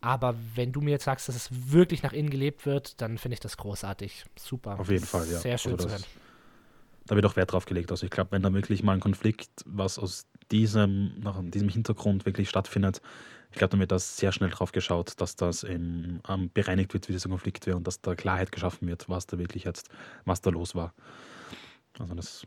Aber 0.04 0.36
wenn 0.56 0.74
du 0.74 0.82
mir 0.82 0.92
jetzt 0.92 1.06
sagst, 1.06 1.30
dass 1.30 1.36
es 1.38 1.50
wirklich 1.72 2.04
nach 2.04 2.12
innen 2.12 2.30
gelebt 2.30 2.66
wird, 2.66 3.00
dann 3.00 3.18
finde 3.18 3.36
ich 3.36 3.40
das 3.40 3.56
großartig. 3.56 4.26
Super. 4.38 4.78
Auf 4.78 4.90
jeden 4.90 5.06
Fall, 5.06 5.26
ja. 5.32 5.40
Sehr 5.40 5.58
schön 5.58 5.72
also 5.72 5.88
das, 5.88 6.02
zu 6.02 6.04
hören. 6.04 6.12
Da 7.06 7.16
wird 7.16 7.26
auch 7.26 7.38
Wert 7.38 7.54
drauf 7.54 7.66
gelegt. 7.66 7.90
Also 7.90 8.06
ich 8.06 8.12
glaube, 8.12 8.34
wenn 8.34 8.42
da 8.42 8.54
wirklich 8.54 8.84
mal 8.84 8.92
ein 8.92 9.00
Konflikt, 9.00 9.50
was 9.66 9.98
aus 9.98 10.28
diesem, 10.52 11.18
nach 11.22 11.40
diesem 11.42 11.70
Hintergrund 11.70 12.26
wirklich 12.26 12.50
stattfindet, 12.50 13.02
ich 13.52 13.58
glaube, 13.58 13.72
dann 13.72 13.80
wird 13.80 13.94
das 13.94 14.18
sehr 14.18 14.34
schnell 14.34 14.50
drauf 14.50 14.74
geschaut, 14.74 15.14
dass 15.22 15.38
das 15.38 15.64
eben, 15.64 16.20
ähm, 16.28 16.52
bereinigt 16.54 16.94
wird, 16.94 17.08
wie 17.08 17.14
dieser 17.14 17.30
Konflikt 17.30 17.66
wäre 17.66 17.78
und 17.78 17.88
dass 17.88 18.02
da 18.02 18.14
Klarheit 18.14 18.52
geschaffen 18.52 18.90
wird, 18.90 19.08
was 19.08 19.26
da 19.26 19.38
wirklich 19.38 19.64
jetzt, 19.64 19.90
was 20.26 20.42
da 20.42 20.50
los 20.50 20.76
war. 20.76 20.94
Also 21.98 22.14
das 22.14 22.46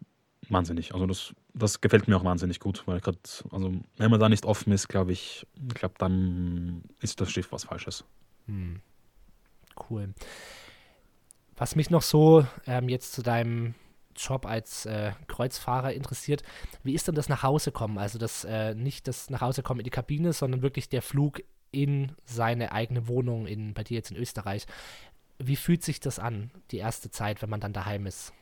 wahnsinnig. 0.49 0.95
Also 0.95 1.07
das, 1.07 1.35
das 1.55 1.81
gefällt 1.81 2.09
mir 2.09 2.17
auch 2.17 2.25
wahnsinnig 2.25 2.61
gut, 2.61 2.83
weil 2.87 3.01
gerade, 3.01 3.19
also 3.51 3.75
wenn 3.97 4.11
man 4.11 4.21
da 4.21 4.29
nicht 4.29 4.45
offen 4.45 4.73
ist, 4.73 4.89
glaube 4.89 5.13
ich, 5.13 5.47
glaube 5.75 5.95
dann 5.99 6.83
ist 7.01 7.21
das 7.21 7.31
Schiff 7.31 7.53
was 7.53 7.65
Falsches. 7.65 8.05
Hm. 8.47 8.81
Cool. 9.91 10.15
Was 11.57 11.77
mich 11.77 11.91
noch 11.91 12.03
so 12.03 12.47
ähm, 12.67 12.89
jetzt 12.89 13.13
zu 13.13 13.23
deinem 13.23 13.75
Job 14.17 14.47
als 14.47 14.87
äh, 14.87 15.13
Kreuzfahrer 15.27 15.93
interessiert, 15.93 16.43
wie 16.83 16.95
ist 16.95 17.09
denn 17.09 17.15
das 17.15 17.29
nach 17.29 17.43
Hause 17.43 17.73
kommen? 17.73 17.99
Also 17.99 18.19
das 18.19 18.45
äh, 18.45 18.75
nicht 18.75 19.09
das 19.09 19.31
nach 19.31 19.41
Hause 19.41 19.63
kommen 19.63 19.81
in 19.81 19.85
die 19.85 19.91
Kabine, 19.91 20.33
sondern 20.33 20.63
wirklich 20.63 20.89
der 20.89 21.03
Flug 21.03 21.43
in 21.71 22.13
seine 22.25 22.73
eigene 22.73 23.09
Wohnung 23.09 23.47
in 23.47 23.75
bei 23.75 23.85
dir 23.85 23.97
jetzt 23.97 24.11
in 24.11 24.17
Österreich. 24.17 24.67
Wie 25.39 25.57
fühlt 25.57 25.83
sich 25.83 26.01
das 26.01 26.19
an, 26.19 26.51
die 26.71 26.79
erste 26.79 27.11
Zeit, 27.11 27.43
wenn 27.43 27.51
man 27.51 27.61
dann 27.61 27.75
daheim 27.75 28.07
ist? 28.07 28.33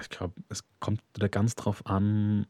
Ich 0.00 0.08
glaube, 0.08 0.34
es 0.48 0.64
kommt 0.78 1.00
wieder 1.14 1.28
ganz 1.28 1.54
drauf 1.54 1.84
an, 1.86 2.46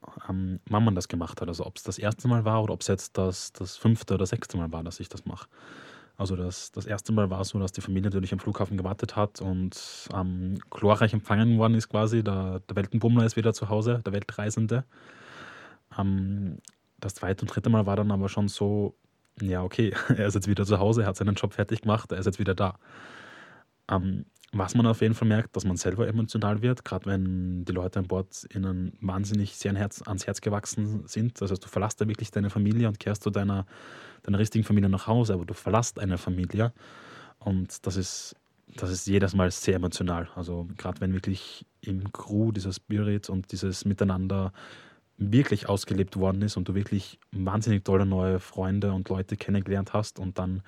wann 0.00 0.60
man 0.84 0.94
das 0.94 1.08
gemacht 1.08 1.40
hat. 1.40 1.48
Also 1.48 1.66
ob 1.66 1.76
es 1.76 1.82
das 1.82 1.98
erste 1.98 2.26
Mal 2.28 2.44
war 2.44 2.62
oder 2.62 2.74
ob 2.74 2.80
es 2.80 2.88
jetzt 2.88 3.18
das, 3.18 3.52
das 3.52 3.76
fünfte 3.76 4.14
oder 4.14 4.26
sechste 4.26 4.56
Mal 4.56 4.72
war, 4.72 4.82
dass 4.82 5.00
ich 5.00 5.08
das 5.08 5.24
mache. 5.24 5.48
Also 6.16 6.36
das, 6.36 6.70
das 6.72 6.84
erste 6.84 7.12
Mal 7.12 7.30
war 7.30 7.42
so, 7.44 7.58
dass 7.58 7.72
die 7.72 7.80
Familie 7.80 8.10
natürlich 8.10 8.32
am 8.32 8.40
Flughafen 8.40 8.76
gewartet 8.76 9.16
hat 9.16 9.40
und 9.40 10.06
ähm, 10.14 10.58
glorreich 10.68 11.14
empfangen 11.14 11.58
worden 11.58 11.74
ist 11.74 11.88
quasi. 11.88 12.22
Der, 12.22 12.60
der 12.60 12.76
Weltenbummler 12.76 13.24
ist 13.24 13.36
wieder 13.36 13.54
zu 13.54 13.70
Hause, 13.70 14.02
der 14.04 14.12
Weltreisende. 14.12 14.84
Ähm, 15.98 16.58
das 16.98 17.14
zweite 17.14 17.42
und 17.42 17.54
dritte 17.54 17.70
Mal 17.70 17.86
war 17.86 17.96
dann 17.96 18.10
aber 18.10 18.28
schon 18.28 18.48
so, 18.48 18.94
ja 19.40 19.62
okay, 19.62 19.94
er 20.08 20.26
ist 20.26 20.34
jetzt 20.34 20.48
wieder 20.48 20.66
zu 20.66 20.78
Hause, 20.78 21.02
er 21.02 21.08
hat 21.08 21.16
seinen 21.16 21.36
Job 21.36 21.54
fertig 21.54 21.82
gemacht, 21.82 22.12
er 22.12 22.18
ist 22.18 22.26
jetzt 22.26 22.38
wieder 22.38 22.54
da. 22.54 22.78
Ähm, 23.90 24.26
was 24.52 24.74
man 24.74 24.86
auf 24.86 25.00
jeden 25.00 25.14
Fall 25.14 25.28
merkt, 25.28 25.54
dass 25.54 25.64
man 25.64 25.76
selber 25.76 26.08
emotional 26.08 26.60
wird, 26.60 26.84
gerade 26.84 27.06
wenn 27.06 27.64
die 27.64 27.72
Leute 27.72 28.00
an 28.00 28.08
Bord 28.08 28.46
ihnen 28.52 28.92
wahnsinnig 29.00 29.54
sehr 29.56 29.74
ans 29.74 30.26
Herz 30.26 30.40
gewachsen 30.40 31.06
sind. 31.06 31.40
Das 31.40 31.50
heißt, 31.50 31.64
du 31.64 31.68
verlässt 31.68 32.00
da 32.00 32.08
wirklich 32.08 32.32
deine 32.32 32.50
Familie 32.50 32.88
und 32.88 32.98
kehrst 32.98 33.22
zu 33.22 33.30
deiner, 33.30 33.64
deiner 34.24 34.38
richtigen 34.38 34.64
Familie 34.64 34.90
nach 34.90 35.06
Hause, 35.06 35.34
aber 35.34 35.44
du 35.44 35.54
verlässt 35.54 36.00
eine 36.00 36.18
Familie. 36.18 36.72
Und 37.38 37.86
das 37.86 37.96
ist, 37.96 38.34
das 38.76 38.90
ist 38.90 39.06
jedes 39.06 39.34
Mal 39.34 39.50
sehr 39.52 39.76
emotional. 39.76 40.28
Also 40.34 40.66
gerade 40.76 41.00
wenn 41.00 41.12
wirklich 41.12 41.64
im 41.80 42.12
Crew 42.12 42.50
dieser 42.50 42.72
Spirit 42.72 43.30
und 43.30 43.52
dieses 43.52 43.84
Miteinander 43.84 44.52
wirklich 45.16 45.68
ausgelebt 45.68 46.16
worden 46.16 46.42
ist 46.42 46.56
und 46.56 46.68
du 46.68 46.74
wirklich 46.74 47.20
wahnsinnig 47.30 47.84
tolle 47.84 48.06
neue 48.06 48.40
Freunde 48.40 48.92
und 48.92 49.08
Leute 49.10 49.36
kennengelernt 49.36 49.92
hast 49.92 50.18
und 50.18 50.38
dann 50.38 50.62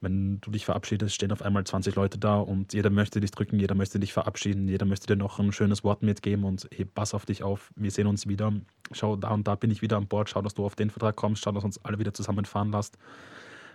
wenn 0.00 0.40
du 0.40 0.50
dich 0.50 0.64
verabschiedest, 0.64 1.14
stehen 1.14 1.32
auf 1.32 1.42
einmal 1.42 1.64
20 1.64 1.94
Leute 1.94 2.18
da 2.18 2.38
und 2.38 2.72
jeder 2.72 2.90
möchte 2.90 3.20
dich 3.20 3.30
drücken, 3.30 3.58
jeder 3.58 3.74
möchte 3.74 3.98
dich 3.98 4.12
verabschieden, 4.12 4.68
jeder 4.68 4.86
möchte 4.86 5.06
dir 5.06 5.16
noch 5.16 5.38
ein 5.38 5.52
schönes 5.52 5.84
Wort 5.84 6.02
mitgeben 6.02 6.44
und 6.44 6.68
hey, 6.74 6.84
pass 6.84 7.14
auf 7.14 7.26
dich 7.26 7.42
auf, 7.42 7.72
wir 7.76 7.90
sehen 7.90 8.06
uns 8.06 8.26
wieder. 8.26 8.52
Schau, 8.92 9.16
da 9.16 9.30
und 9.30 9.46
da 9.48 9.54
bin 9.54 9.70
ich 9.70 9.82
wieder 9.82 9.96
an 9.96 10.06
Bord, 10.06 10.30
schau, 10.30 10.42
dass 10.42 10.54
du 10.54 10.64
auf 10.64 10.76
den 10.76 10.90
Vertrag 10.90 11.16
kommst, 11.16 11.42
schau, 11.42 11.52
dass 11.52 11.64
uns 11.64 11.84
alle 11.84 11.98
wieder 11.98 12.14
zusammenfahren 12.14 12.70
lässt. 12.70 12.98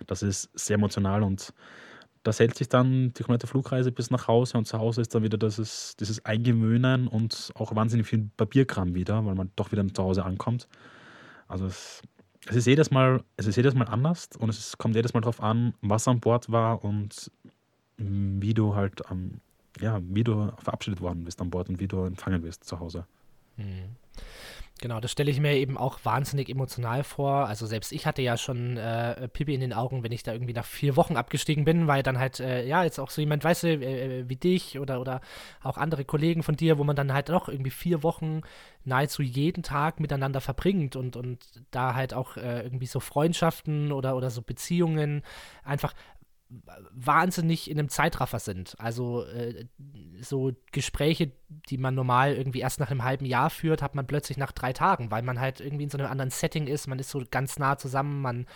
Das 0.06 0.22
ist 0.22 0.50
sehr 0.54 0.74
emotional 0.74 1.22
und 1.22 1.52
das 2.22 2.38
hält 2.38 2.56
sich 2.56 2.68
dann 2.68 3.12
die 3.14 3.24
komplette 3.24 3.46
Flugreise 3.46 3.90
bis 3.90 4.10
nach 4.10 4.28
Hause 4.28 4.56
und 4.58 4.66
zu 4.66 4.78
Hause 4.78 5.00
ist 5.00 5.14
dann 5.14 5.24
wieder 5.24 5.38
dieses, 5.38 5.96
dieses 5.96 6.24
Eingewöhnen 6.24 7.08
und 7.08 7.50
auch 7.56 7.74
wahnsinnig 7.74 8.06
viel 8.06 8.30
Papierkram 8.36 8.94
wieder, 8.94 9.24
weil 9.26 9.34
man 9.34 9.50
doch 9.56 9.72
wieder 9.72 9.86
zu 9.92 10.02
Hause 10.02 10.24
ankommt. 10.24 10.68
Also 11.48 11.66
es 11.66 12.02
es 12.48 12.56
ist 12.56 12.66
jedes 12.66 12.90
Mal, 12.90 13.22
es 13.36 13.46
ist 13.46 13.56
jedes 13.56 13.74
Mal 13.74 13.86
anders 13.86 14.28
und 14.38 14.48
es 14.48 14.76
kommt 14.78 14.94
jedes 14.94 15.14
Mal 15.14 15.20
darauf 15.20 15.40
an, 15.40 15.74
was 15.80 16.08
an 16.08 16.20
Bord 16.20 16.50
war 16.50 16.84
und 16.84 17.30
wie 17.96 18.54
du 18.54 18.74
halt, 18.74 19.02
ähm, 19.10 19.40
ja, 19.80 20.00
wie 20.02 20.24
du 20.24 20.52
verabschiedet 20.58 21.00
worden 21.00 21.24
bist 21.24 21.40
an 21.40 21.50
Bord 21.50 21.68
und 21.68 21.78
wie 21.78 21.86
du 21.86 22.04
empfangen 22.04 22.42
wirst 22.42 22.64
zu 22.64 22.80
Hause. 22.80 23.06
Mhm. 23.56 23.96
Genau, 24.82 24.98
das 24.98 25.12
stelle 25.12 25.30
ich 25.30 25.38
mir 25.38 25.54
eben 25.54 25.78
auch 25.78 26.00
wahnsinnig 26.02 26.48
emotional 26.48 27.04
vor. 27.04 27.46
Also 27.46 27.66
selbst 27.66 27.92
ich 27.92 28.04
hatte 28.04 28.20
ja 28.20 28.36
schon 28.36 28.76
äh, 28.76 29.28
Pipi 29.28 29.54
in 29.54 29.60
den 29.60 29.72
Augen, 29.72 30.02
wenn 30.02 30.10
ich 30.10 30.24
da 30.24 30.32
irgendwie 30.32 30.54
nach 30.54 30.64
vier 30.64 30.96
Wochen 30.96 31.16
abgestiegen 31.16 31.64
bin, 31.64 31.86
weil 31.86 32.02
dann 32.02 32.18
halt, 32.18 32.40
äh, 32.40 32.66
ja, 32.66 32.82
jetzt 32.82 32.98
auch 32.98 33.10
so 33.10 33.20
jemand, 33.20 33.44
weißt 33.44 33.62
du, 33.62 33.68
äh, 33.68 34.22
äh, 34.22 34.28
wie 34.28 34.34
dich 34.34 34.80
oder, 34.80 35.00
oder 35.00 35.20
auch 35.62 35.76
andere 35.78 36.04
Kollegen 36.04 36.42
von 36.42 36.56
dir, 36.56 36.78
wo 36.78 36.84
man 36.84 36.96
dann 36.96 37.12
halt 37.12 37.28
doch 37.28 37.48
irgendwie 37.48 37.70
vier 37.70 38.02
Wochen 38.02 38.40
nahezu 38.84 39.22
jeden 39.22 39.62
Tag 39.62 40.00
miteinander 40.00 40.40
verbringt 40.40 40.96
und, 40.96 41.14
und 41.14 41.38
da 41.70 41.94
halt 41.94 42.12
auch 42.12 42.36
äh, 42.36 42.62
irgendwie 42.64 42.86
so 42.86 42.98
Freundschaften 42.98 43.92
oder, 43.92 44.16
oder 44.16 44.30
so 44.30 44.42
Beziehungen 44.42 45.22
einfach 45.62 45.94
wahnsinnig 46.92 47.70
in 47.70 47.78
einem 47.78 47.88
Zeitraffer 47.88 48.38
sind. 48.38 48.74
Also 48.78 49.24
äh, 49.24 49.66
so 50.20 50.52
Gespräche, 50.72 51.32
die 51.68 51.78
man 51.78 51.94
normal 51.94 52.34
irgendwie 52.34 52.60
erst 52.60 52.80
nach 52.80 52.90
einem 52.90 53.04
halben 53.04 53.24
Jahr 53.24 53.50
führt, 53.50 53.82
hat 53.82 53.94
man 53.94 54.06
plötzlich 54.06 54.38
nach 54.38 54.52
drei 54.52 54.72
Tagen, 54.72 55.10
weil 55.10 55.22
man 55.22 55.40
halt 55.40 55.60
irgendwie 55.60 55.84
in 55.84 55.90
so 55.90 55.98
einem 55.98 56.10
anderen 56.10 56.30
Setting 56.30 56.66
ist, 56.66 56.86
man 56.86 56.98
ist 56.98 57.10
so 57.10 57.22
ganz 57.30 57.58
nah 57.58 57.76
zusammen, 57.78 58.20
man 58.20 58.46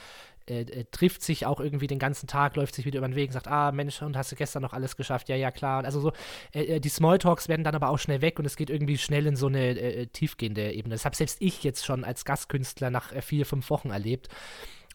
äh, 0.49 0.61
äh, 0.61 0.85
trifft 0.93 1.23
sich 1.23 1.45
auch 1.45 1.59
irgendwie 1.59 1.89
den 1.89 1.99
ganzen 1.99 2.29
Tag, 2.29 2.55
läuft 2.55 2.77
sich 2.77 2.85
wieder 2.85 2.99
über 2.99 3.09
den 3.09 3.17
Weg 3.17 3.31
und 3.31 3.33
sagt, 3.33 3.49
ah 3.49 3.73
Mensch, 3.73 4.01
und 4.01 4.17
hast 4.17 4.31
du 4.31 4.37
gestern 4.37 4.63
noch 4.63 4.73
alles 4.73 4.97
geschafft? 4.97 5.29
Ja, 5.29 5.35
ja, 5.35 5.51
klar. 5.51 5.85
Also 5.85 6.01
so, 6.01 6.13
äh, 6.55 6.77
äh, 6.77 6.81
die 6.81 6.89
Smalltalks 6.89 7.49
werden 7.49 7.65
dann 7.65 7.75
aber 7.75 7.89
auch 7.89 7.99
schnell 7.99 8.21
weg 8.21 8.39
und 8.39 8.45
es 8.45 8.55
geht 8.57 8.71
irgendwie 8.71 8.97
schnell 8.97 9.27
in 9.27 9.35
so 9.35 9.49
eine 9.49 9.77
äh, 9.77 10.07
tiefgehende 10.07 10.73
Ebene. 10.73 10.95
Das 10.95 11.05
habe 11.05 11.17
selbst 11.17 11.39
ich 11.41 11.65
jetzt 11.65 11.85
schon 11.85 12.05
als 12.05 12.25
Gastkünstler 12.25 12.91
nach 12.91 13.13
vier, 13.23 13.45
fünf 13.45 13.71
Wochen 13.71 13.91
erlebt. 13.91 14.29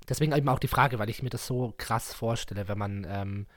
Deswegen 0.10 0.34
eben 0.34 0.50
auch 0.50 0.60
die 0.60 0.68
Frage, 0.68 1.00
weil 1.00 1.10
ich 1.10 1.24
mir 1.24 1.30
das 1.30 1.48
so 1.48 1.74
krass 1.78 2.14
vorstelle, 2.14 2.68
wenn 2.68 2.78
man 2.78 3.08
ähm, 3.10 3.48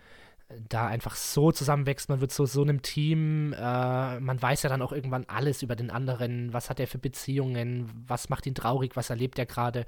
da 0.68 0.86
einfach 0.86 1.16
so 1.16 1.52
zusammenwächst, 1.52 2.08
man 2.08 2.20
wird 2.20 2.32
so 2.32 2.44
so 2.46 2.62
einem 2.62 2.82
Team, 2.82 3.52
äh, 3.54 4.20
man 4.20 4.40
weiß 4.40 4.62
ja 4.62 4.68
dann 4.68 4.82
auch 4.82 4.92
irgendwann 4.92 5.24
alles 5.26 5.62
über 5.62 5.76
den 5.76 5.90
anderen, 5.90 6.52
was 6.52 6.70
hat 6.70 6.80
er 6.80 6.86
für 6.86 6.98
Beziehungen, 6.98 7.90
was 8.06 8.28
macht 8.28 8.46
ihn 8.46 8.54
traurig, 8.54 8.96
was 8.96 9.10
erlebt 9.10 9.38
er 9.38 9.46
gerade. 9.46 9.86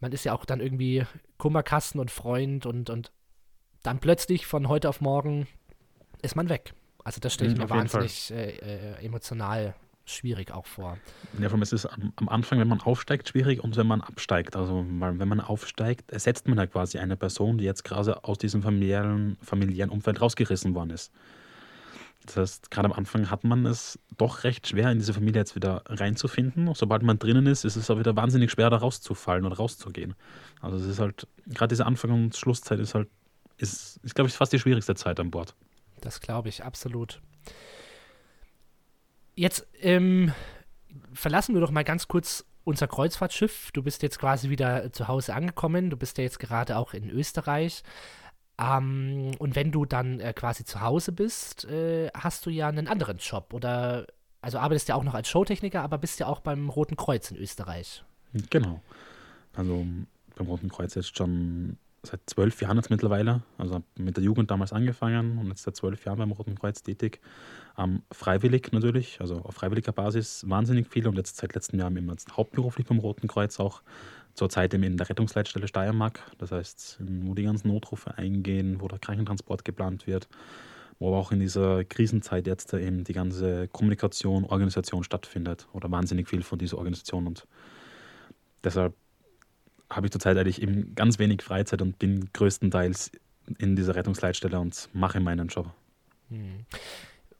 Man 0.00 0.12
ist 0.12 0.24
ja 0.24 0.32
auch 0.32 0.44
dann 0.44 0.60
irgendwie 0.60 1.06
Kummerkasten 1.38 2.00
und 2.00 2.10
Freund 2.10 2.66
und, 2.66 2.90
und 2.90 3.12
dann 3.82 4.00
plötzlich 4.00 4.46
von 4.46 4.68
heute 4.68 4.88
auf 4.88 5.00
morgen 5.00 5.46
ist 6.22 6.36
man 6.36 6.48
weg. 6.48 6.74
Also 7.04 7.20
das 7.20 7.34
stelle 7.34 7.50
ich 7.50 7.56
mhm, 7.56 7.64
mir 7.64 7.70
wahnsinnig 7.70 8.30
äh, 8.30 8.50
äh, 8.50 9.04
emotional 9.04 9.74
schwierig 10.12 10.52
auch 10.52 10.66
vor. 10.66 10.98
Ja, 11.38 11.48
vor 11.48 11.54
allem 11.54 11.62
ist 11.62 11.72
es 11.72 11.86
am, 11.86 12.12
am, 12.16 12.28
Anfang, 12.28 12.58
wenn 12.58 12.68
man 12.68 12.80
aufsteigt, 12.80 13.28
schwierig 13.28 13.62
und 13.62 13.76
wenn 13.76 13.86
man 13.86 14.00
absteigt. 14.00 14.56
Also, 14.56 14.84
weil 14.98 15.18
wenn 15.18 15.28
man 15.28 15.40
aufsteigt, 15.40 16.10
ersetzt 16.10 16.48
man 16.48 16.58
ja 16.58 16.66
quasi 16.66 16.98
eine 16.98 17.16
Person, 17.16 17.58
die 17.58 17.64
jetzt 17.64 17.84
gerade 17.84 18.24
aus 18.24 18.38
diesem 18.38 18.62
familiären, 18.62 19.36
familiären 19.42 19.90
Umfeld 19.90 20.20
rausgerissen 20.20 20.74
worden 20.74 20.90
ist. 20.90 21.12
Das 22.26 22.36
heißt, 22.36 22.70
gerade 22.70 22.86
am 22.86 22.92
Anfang 22.92 23.30
hat 23.30 23.42
man 23.42 23.66
es 23.66 23.98
doch 24.16 24.44
recht 24.44 24.68
schwer, 24.68 24.90
in 24.92 24.98
diese 24.98 25.12
Familie 25.12 25.40
jetzt 25.40 25.56
wieder 25.56 25.82
reinzufinden. 25.86 26.72
Sobald 26.74 27.02
man 27.02 27.18
drinnen 27.18 27.46
ist, 27.46 27.64
ist 27.64 27.76
es 27.76 27.90
auch 27.90 27.98
wieder 27.98 28.14
wahnsinnig 28.14 28.52
schwer, 28.52 28.70
da 28.70 28.76
rauszufallen 28.76 29.44
oder 29.44 29.56
rauszugehen. 29.56 30.14
Also 30.60 30.76
es 30.76 30.86
ist 30.86 31.00
halt, 31.00 31.26
gerade 31.46 31.72
diese 31.72 31.84
Anfang- 31.84 32.12
und 32.12 32.36
Schlusszeit 32.36 32.78
ist 32.78 32.94
halt, 32.94 33.08
ist, 33.58 33.98
ist 34.04 34.14
glaube 34.14 34.28
ich, 34.28 34.34
fast 34.34 34.52
die 34.52 34.58
schwierigste 34.58 34.94
Zeit 34.94 35.18
an 35.18 35.30
Bord. 35.30 35.54
Das 36.00 36.20
glaube 36.20 36.48
ich, 36.48 36.62
absolut. 36.62 37.20
Jetzt 39.34 39.66
ähm, 39.80 40.32
verlassen 41.12 41.54
wir 41.54 41.60
doch 41.60 41.70
mal 41.70 41.84
ganz 41.84 42.08
kurz 42.08 42.44
unser 42.64 42.86
Kreuzfahrtschiff. 42.86 43.70
Du 43.72 43.82
bist 43.82 44.02
jetzt 44.02 44.18
quasi 44.18 44.50
wieder 44.50 44.92
zu 44.92 45.08
Hause 45.08 45.34
angekommen. 45.34 45.90
Du 45.90 45.96
bist 45.96 46.18
ja 46.18 46.24
jetzt 46.24 46.38
gerade 46.38 46.76
auch 46.76 46.94
in 46.94 47.10
Österreich. 47.10 47.82
Ähm, 48.58 49.32
und 49.38 49.56
wenn 49.56 49.72
du 49.72 49.84
dann 49.84 50.20
äh, 50.20 50.32
quasi 50.32 50.64
zu 50.64 50.80
Hause 50.80 51.12
bist, 51.12 51.64
äh, 51.64 52.10
hast 52.14 52.46
du 52.46 52.50
ja 52.50 52.68
einen 52.68 52.88
anderen 52.88 53.18
Job 53.18 53.52
oder 53.52 54.06
also 54.40 54.58
arbeitest 54.58 54.88
ja 54.88 54.96
auch 54.96 55.04
noch 55.04 55.14
als 55.14 55.28
Showtechniker, 55.28 55.82
aber 55.82 55.98
bist 55.98 56.18
ja 56.20 56.26
auch 56.26 56.40
beim 56.40 56.68
Roten 56.68 56.96
Kreuz 56.96 57.30
in 57.30 57.36
Österreich. 57.36 58.04
Genau. 58.50 58.80
Also 59.54 59.86
beim 60.36 60.46
Roten 60.46 60.68
Kreuz 60.68 60.94
jetzt 60.94 61.16
schon 61.16 61.78
seit 62.04 62.20
zwölf 62.26 62.60
Jahren 62.60 62.76
jetzt 62.76 62.90
mittlerweile. 62.90 63.42
Also 63.58 63.82
mit 63.96 64.16
der 64.16 64.24
Jugend 64.24 64.50
damals 64.50 64.72
angefangen 64.72 65.38
und 65.38 65.48
jetzt 65.48 65.62
seit 65.62 65.76
zwölf 65.76 66.04
Jahren 66.04 66.18
beim 66.18 66.32
Roten 66.32 66.58
Kreuz 66.58 66.82
tätig. 66.82 67.20
Ähm, 67.78 68.02
freiwillig 68.10 68.72
natürlich, 68.72 69.20
also 69.20 69.36
auf 69.36 69.54
freiwilliger 69.54 69.92
Basis 69.92 70.48
wahnsinnig 70.48 70.88
viel 70.88 71.06
und 71.06 71.16
jetzt 71.16 71.36
seit 71.36 71.54
letztem 71.54 71.78
Jahr 71.78 71.88
immer 71.88 72.16
hauptberuflich 72.36 72.86
beim 72.86 72.98
Roten 72.98 73.28
Kreuz 73.28 73.58
auch. 73.60 73.82
Zurzeit 74.34 74.72
in 74.72 74.96
der 74.96 75.08
Rettungsleitstelle 75.10 75.68
Steiermark, 75.68 76.20
das 76.38 76.52
heißt, 76.52 77.00
wo 77.00 77.34
die 77.34 77.42
ganzen 77.42 77.68
Notrufe 77.68 78.16
eingehen, 78.16 78.80
wo 78.80 78.88
der 78.88 78.98
Krankentransport 78.98 79.62
geplant 79.62 80.06
wird, 80.06 80.26
wo 80.98 81.08
aber 81.08 81.18
auch 81.18 81.32
in 81.32 81.40
dieser 81.40 81.84
Krisenzeit 81.84 82.46
jetzt 82.46 82.72
eben 82.72 83.04
die 83.04 83.12
ganze 83.12 83.68
Kommunikation, 83.68 84.44
Organisation 84.44 85.04
stattfindet 85.04 85.68
oder 85.74 85.90
wahnsinnig 85.90 86.30
viel 86.30 86.42
von 86.42 86.58
dieser 86.58 86.78
Organisation 86.78 87.26
und 87.26 87.46
deshalb 88.64 88.94
habe 89.94 90.06
ich 90.06 90.12
zurzeit 90.12 90.36
eigentlich 90.36 90.62
eben 90.62 90.94
ganz 90.94 91.18
wenig 91.18 91.42
Freizeit 91.42 91.82
und 91.82 91.98
bin 91.98 92.30
größtenteils 92.32 93.12
in 93.58 93.76
dieser 93.76 93.94
Rettungsleitstelle 93.94 94.58
und 94.58 94.88
mache 94.92 95.20
meinen 95.20 95.48
Job. 95.48 95.70
Hm. 96.28 96.64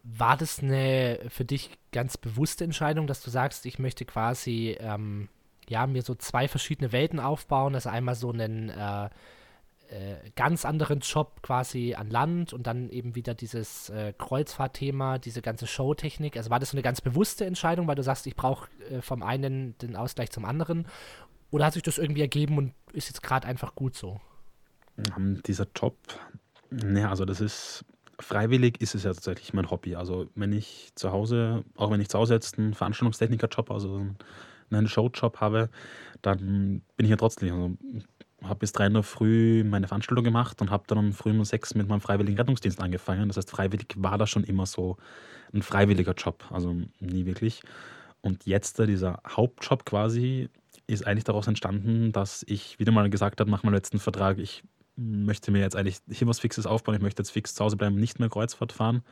War 0.05 0.37
das 0.37 0.61
eine 0.61 1.21
für 1.29 1.45
dich 1.45 1.71
ganz 1.93 2.17
bewusste 2.17 2.65
Entscheidung, 2.65 3.07
dass 3.07 3.23
du 3.23 3.31
sagst, 3.31 3.67
ich 3.67 3.79
möchte 3.79 4.05
quasi 4.05 4.77
ähm, 4.81 5.29
ja, 5.69 5.87
mir 5.87 6.03
so 6.03 6.15
zwei 6.15 6.49
verschiedene 6.49 6.93
Welten 6.93 7.21
aufbauen, 7.21 7.75
also 7.75 7.89
einmal 7.89 8.17
so 8.17 8.33
einen 8.33 8.69
äh, 8.69 9.09
äh, 9.93 10.31
ganz 10.37 10.65
anderen 10.65 11.01
Job 11.01 11.43
quasi 11.43 11.95
an 11.95 12.09
Land 12.09 12.53
und 12.53 12.67
dann 12.67 12.89
eben 12.89 13.15
wieder 13.15 13.35
dieses 13.35 13.91
äh, 13.91 14.13
Kreuzfahrtthema, 14.17 15.19
diese 15.19 15.43
ganze 15.43 15.67
Showtechnik. 15.67 16.37
Also 16.37 16.51
war 16.51 16.59
das 16.59 16.71
so 16.71 16.77
eine 16.77 16.83
ganz 16.83 17.01
bewusste 17.01 17.45
Entscheidung, 17.45 17.87
weil 17.87 17.95
du 17.95 18.03
sagst, 18.03 18.27
ich 18.27 18.35
brauche 18.35 18.69
äh, 18.91 19.03
vom 19.03 19.23
einen 19.23 19.77
den 19.79 19.95
Ausgleich 19.95 20.31
zum 20.31 20.45
anderen? 20.45 20.87
Oder 21.53 21.67
hat 21.67 21.75
sich 21.75 21.83
das 21.83 21.99
irgendwie 21.99 22.23
ergeben 22.23 22.59
und 22.59 22.73
ist 22.93 23.09
jetzt 23.09 23.23
gerade 23.23 23.47
einfach 23.47 23.77
gut 23.77 23.95
so? 23.95 24.21
Um, 25.17 25.41
dieser 25.43 25.67
Job, 25.77 25.97
naja, 26.71 27.11
also 27.11 27.25
das 27.25 27.41
ist 27.41 27.85
freiwillig 28.19 28.81
ist 28.81 28.95
es 28.95 29.05
ja 29.05 29.13
tatsächlich 29.13 29.53
mein 29.53 29.71
Hobby. 29.71 29.95
Also 29.95 30.29
wenn 30.35 30.53
ich 30.53 30.93
zu 30.95 31.13
Hause, 31.13 31.65
auch 31.77 31.91
wenn 31.91 32.01
ich 32.01 32.09
zu 32.09 32.19
Hause 32.19 32.35
jetzt 32.35 32.59
einen 32.59 32.75
Veranstaltungstechniker-Job, 32.75 33.71
also 33.71 34.07
einen 34.71 34.89
Showjob 34.89 35.41
habe, 35.41 35.69
dann 36.23 36.83
bin 36.97 37.05
ich 37.05 37.11
ja 37.11 37.17
trotzdem, 37.17 37.53
also 37.53 37.77
habe 38.43 38.61
bis 38.61 38.73
drei 38.73 38.87
in 38.87 38.95
der 38.95 39.03
Früh 39.03 39.63
meine 39.65 39.89
Veranstaltung 39.89 40.25
gemacht 40.25 40.61
und 40.63 40.71
habe 40.71 40.85
dann 40.87 40.99
um 40.99 41.13
früh 41.13 41.31
um 41.31 41.45
sechs 41.45 41.75
mit 41.75 41.89
meinem 41.89 42.01
freiwilligen 42.01 42.39
Rettungsdienst 42.39 42.81
angefangen. 42.81 43.29
Das 43.29 43.37
heißt, 43.37 43.51
freiwillig 43.51 43.95
war 43.97 44.17
das 44.19 44.31
schon 44.31 44.45
immer 44.45 44.67
so 44.67 44.97
ein 45.53 45.63
freiwilliger 45.63 46.15
Job, 46.15 46.45
also 46.51 46.75
nie 47.01 47.27
wirklich. 47.27 47.63
Und 48.23 48.47
jetzt 48.47 48.79
dieser 48.79 49.21
Hauptjob 49.29 49.85
quasi 49.85 50.49
ist 50.93 51.07
eigentlich 51.07 51.25
daraus 51.25 51.47
entstanden, 51.47 52.13
dass 52.13 52.45
ich 52.47 52.79
wieder 52.79 52.93
mal 52.93 53.09
gesagt 53.11 53.41
habe, 53.41 53.51
nach 53.51 53.63
meinem 53.63 53.75
letzten 53.75 53.99
Vertrag, 53.99 54.39
ich 54.39 54.63
möchte 54.97 55.51
mir 55.51 55.61
jetzt 55.61 55.77
eigentlich 55.77 55.99
hier 56.11 56.27
was 56.29 56.41
Fixes 56.41 56.67
aufbauen, 56.67 56.95
ich 56.95 57.03
möchte 57.03 57.23
jetzt 57.23 57.31
fix 57.31 57.55
zu 57.55 57.65
Hause 57.65 57.77
bleiben, 57.77 57.97
nicht 57.97 58.21
mehr 58.21 58.29
Kreuzfahrt 58.29 58.73
fahren. 58.73 59.03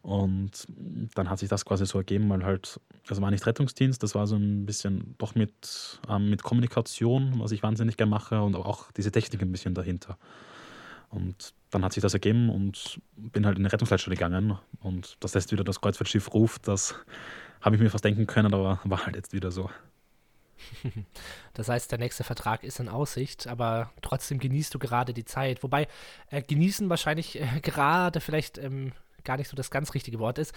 Und 0.00 0.66
dann 1.14 1.30
hat 1.30 1.38
sich 1.38 1.48
das 1.48 1.64
quasi 1.64 1.86
so 1.86 1.98
ergeben, 1.98 2.28
weil 2.28 2.44
halt, 2.44 2.80
also 3.08 3.22
war 3.22 3.30
nicht 3.30 3.46
Rettungsdienst, 3.46 4.02
das 4.02 4.16
war 4.16 4.26
so 4.26 4.34
ein 4.34 4.66
bisschen 4.66 5.14
doch 5.18 5.36
mit, 5.36 6.00
ähm, 6.08 6.28
mit 6.28 6.42
Kommunikation, 6.42 7.34
was 7.38 7.52
ich 7.52 7.62
wahnsinnig 7.62 7.96
gerne 7.96 8.10
mache 8.10 8.42
und 8.42 8.56
auch 8.56 8.90
diese 8.92 9.12
Technik 9.12 9.42
ein 9.42 9.52
bisschen 9.52 9.74
dahinter. 9.74 10.18
Und 11.08 11.54
dann 11.70 11.84
hat 11.84 11.92
sich 11.92 12.02
das 12.02 12.14
ergeben 12.14 12.50
und 12.50 13.00
bin 13.16 13.46
halt 13.46 13.58
in 13.58 13.64
eine 13.64 13.72
Rettungsleitstelle 13.72 14.16
gegangen. 14.16 14.58
Und 14.80 15.18
das 15.20 15.34
lässt 15.34 15.52
wieder 15.52 15.62
das 15.62 15.80
Kreuzfahrtschiff 15.80 16.32
ruft, 16.34 16.66
das 16.66 16.96
habe 17.60 17.76
ich 17.76 17.82
mir 17.82 17.90
fast 17.90 18.04
denken 18.04 18.26
können, 18.26 18.52
aber 18.52 18.80
war 18.84 19.06
halt 19.06 19.14
jetzt 19.14 19.32
wieder 19.32 19.52
so. 19.52 19.70
Das 21.54 21.68
heißt, 21.68 21.92
der 21.92 21.98
nächste 21.98 22.24
Vertrag 22.24 22.64
ist 22.64 22.80
in 22.80 22.88
Aussicht, 22.88 23.46
aber 23.46 23.92
trotzdem 24.00 24.38
genießt 24.38 24.72
du 24.72 24.78
gerade 24.78 25.12
die 25.12 25.26
Zeit. 25.26 25.62
Wobei 25.62 25.86
äh, 26.30 26.42
genießen 26.42 26.88
wahrscheinlich 26.88 27.40
äh, 27.40 27.46
gerade 27.62 28.20
vielleicht 28.20 28.58
ähm, 28.58 28.92
gar 29.24 29.36
nicht 29.36 29.48
so 29.48 29.56
das 29.56 29.70
ganz 29.70 29.94
richtige 29.94 30.18
Wort 30.18 30.38
ist. 30.38 30.54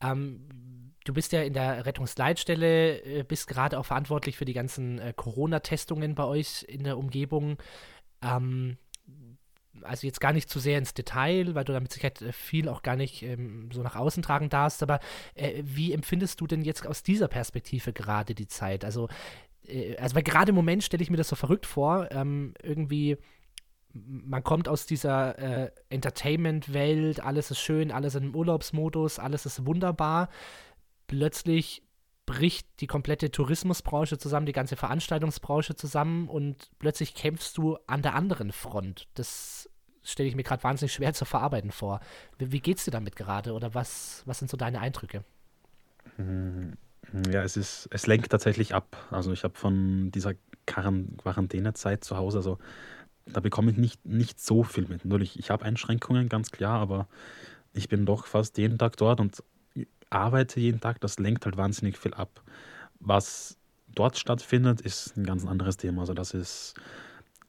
Ähm, 0.00 0.94
du 1.04 1.12
bist 1.12 1.32
ja 1.32 1.42
in 1.42 1.52
der 1.52 1.86
Rettungsleitstelle, 1.86 3.04
äh, 3.04 3.22
bist 3.24 3.46
gerade 3.46 3.78
auch 3.78 3.86
verantwortlich 3.86 4.36
für 4.36 4.44
die 4.44 4.54
ganzen 4.54 4.98
äh, 4.98 5.12
Corona-Testungen 5.14 6.14
bei 6.14 6.24
euch 6.24 6.64
in 6.68 6.84
der 6.84 6.98
Umgebung. 6.98 7.58
Ähm, 8.22 8.78
also 9.82 10.06
jetzt 10.06 10.20
gar 10.20 10.32
nicht 10.32 10.50
zu 10.50 10.58
sehr 10.58 10.78
ins 10.78 10.94
Detail, 10.94 11.54
weil 11.54 11.64
du 11.64 11.72
damit 11.72 11.92
Sicherheit 11.92 12.20
äh, 12.22 12.32
viel 12.32 12.68
auch 12.68 12.82
gar 12.82 12.96
nicht 12.96 13.22
ähm, 13.22 13.70
so 13.72 13.82
nach 13.82 13.96
außen 13.96 14.22
tragen 14.22 14.48
darfst, 14.48 14.82
aber 14.82 15.00
äh, 15.34 15.62
wie 15.64 15.92
empfindest 15.92 16.40
du 16.40 16.46
denn 16.46 16.62
jetzt 16.62 16.86
aus 16.86 17.02
dieser 17.02 17.28
Perspektive 17.28 17.92
gerade 17.92 18.34
die 18.34 18.48
Zeit? 18.48 18.84
Also, 18.84 19.08
äh, 19.66 19.96
also 19.96 20.14
weil 20.14 20.22
gerade 20.22 20.50
im 20.50 20.56
Moment 20.56 20.84
stelle 20.84 21.02
ich 21.02 21.10
mir 21.10 21.16
das 21.16 21.28
so 21.28 21.36
verrückt 21.36 21.66
vor, 21.66 22.08
ähm, 22.12 22.54
irgendwie 22.62 23.16
man 23.94 24.42
kommt 24.42 24.68
aus 24.68 24.86
dieser 24.86 25.38
äh, 25.38 25.70
Entertainment-Welt, 25.90 27.20
alles 27.20 27.50
ist 27.50 27.60
schön, 27.60 27.90
alles 27.90 28.14
im 28.14 28.34
Urlaubsmodus, 28.34 29.18
alles 29.18 29.44
ist 29.44 29.66
wunderbar. 29.66 30.30
Plötzlich 31.08 31.82
bricht 32.26 32.66
die 32.80 32.86
komplette 32.86 33.30
Tourismusbranche 33.30 34.18
zusammen, 34.18 34.46
die 34.46 34.52
ganze 34.52 34.76
Veranstaltungsbranche 34.76 35.74
zusammen 35.74 36.28
und 36.28 36.70
plötzlich 36.78 37.14
kämpfst 37.14 37.58
du 37.58 37.78
an 37.86 38.02
der 38.02 38.14
anderen 38.14 38.52
Front. 38.52 39.08
Das 39.14 39.68
stelle 40.04 40.28
ich 40.28 40.36
mir 40.36 40.42
gerade 40.42 40.62
wahnsinnig 40.62 40.92
schwer 40.92 41.14
zu 41.14 41.24
verarbeiten 41.24 41.70
vor. 41.70 42.00
Wie, 42.38 42.52
wie 42.52 42.60
geht's 42.60 42.84
dir 42.84 42.90
damit 42.90 43.16
gerade 43.16 43.52
oder 43.52 43.74
was, 43.74 44.22
was 44.26 44.38
sind 44.38 44.50
so 44.50 44.56
deine 44.56 44.80
Eindrücke? 44.80 45.24
Hm, 46.16 46.76
ja, 47.30 47.42
es 47.42 47.56
ist, 47.56 47.88
es 47.90 48.06
lenkt 48.06 48.30
tatsächlich 48.30 48.74
ab. 48.74 48.96
Also 49.10 49.32
ich 49.32 49.44
habe 49.44 49.54
von 49.56 50.10
dieser 50.10 50.34
Quarantänezeit 50.66 52.04
zu 52.04 52.16
Hause, 52.16 52.38
also 52.38 52.58
da 53.26 53.40
bekomme 53.40 53.70
ich 53.70 53.76
nicht, 53.76 54.04
nicht 54.04 54.40
so 54.40 54.62
viel 54.62 54.86
mit. 54.86 55.04
Natürlich, 55.04 55.38
ich 55.38 55.50
habe 55.50 55.64
Einschränkungen, 55.64 56.28
ganz 56.28 56.50
klar, 56.50 56.80
aber 56.80 57.08
ich 57.72 57.88
bin 57.88 58.04
doch 58.06 58.26
fast 58.26 58.58
jeden 58.58 58.78
Tag 58.78 58.96
dort 58.96 59.20
und 59.20 59.42
arbeite 60.12 60.60
jeden 60.60 60.80
Tag. 60.80 61.00
Das 61.00 61.18
lenkt 61.18 61.44
halt 61.44 61.56
wahnsinnig 61.56 61.98
viel 61.98 62.14
ab. 62.14 62.42
Was 63.00 63.56
dort 63.88 64.18
stattfindet, 64.18 64.80
ist 64.80 65.16
ein 65.16 65.24
ganz 65.24 65.46
anderes 65.46 65.76
Thema. 65.76 66.02
Also 66.02 66.14
das 66.14 66.34
ist 66.34 66.74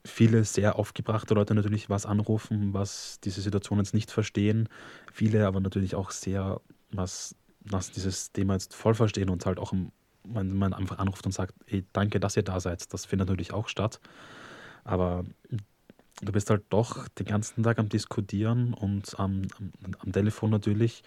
viele 0.06 0.44
sehr 0.44 0.78
aufgebrachte 0.78 1.34
Leute 1.34 1.56
natürlich 1.56 1.90
was 1.90 2.06
anrufen, 2.06 2.74
was 2.74 3.20
diese 3.24 3.42
Situation 3.42 3.80
jetzt 3.80 3.94
nicht 3.94 4.12
verstehen. 4.12 4.68
Viele 5.12 5.48
aber 5.48 5.60
natürlich 5.60 5.96
auch 5.96 6.12
sehr, 6.12 6.60
was, 6.92 7.36
was 7.62 7.92
dieses 7.92 8.32
Thema 8.32 8.54
jetzt 8.54 8.74
voll 8.74 8.96
verstehen 8.96 9.30
und 9.30 9.46
halt 9.46 9.60
auch, 9.60 9.74
wenn 10.26 10.56
man 10.56 10.74
einfach 10.74 11.00
anruft 11.00 11.26
und 11.26 11.32
sagt, 11.32 11.54
hey, 11.68 11.86
danke, 11.94 12.20
dass 12.20 12.36
ihr 12.36 12.44
da 12.44 12.60
seid. 12.60 12.94
Das 12.94 13.06
findet 13.06 13.30
natürlich 13.30 13.54
auch 13.54 13.68
statt. 13.68 14.00
Aber 14.84 15.24
du 16.22 16.32
bist 16.32 16.50
halt 16.50 16.64
doch 16.70 17.08
den 17.08 17.26
ganzen 17.26 17.64
Tag 17.64 17.80
am 17.80 17.90
Diskutieren 17.90 18.74
und 18.74 19.18
am, 19.20 19.44
am, 19.58 19.72
am 20.00 20.12
Telefon 20.12 20.50
natürlich, 20.50 21.04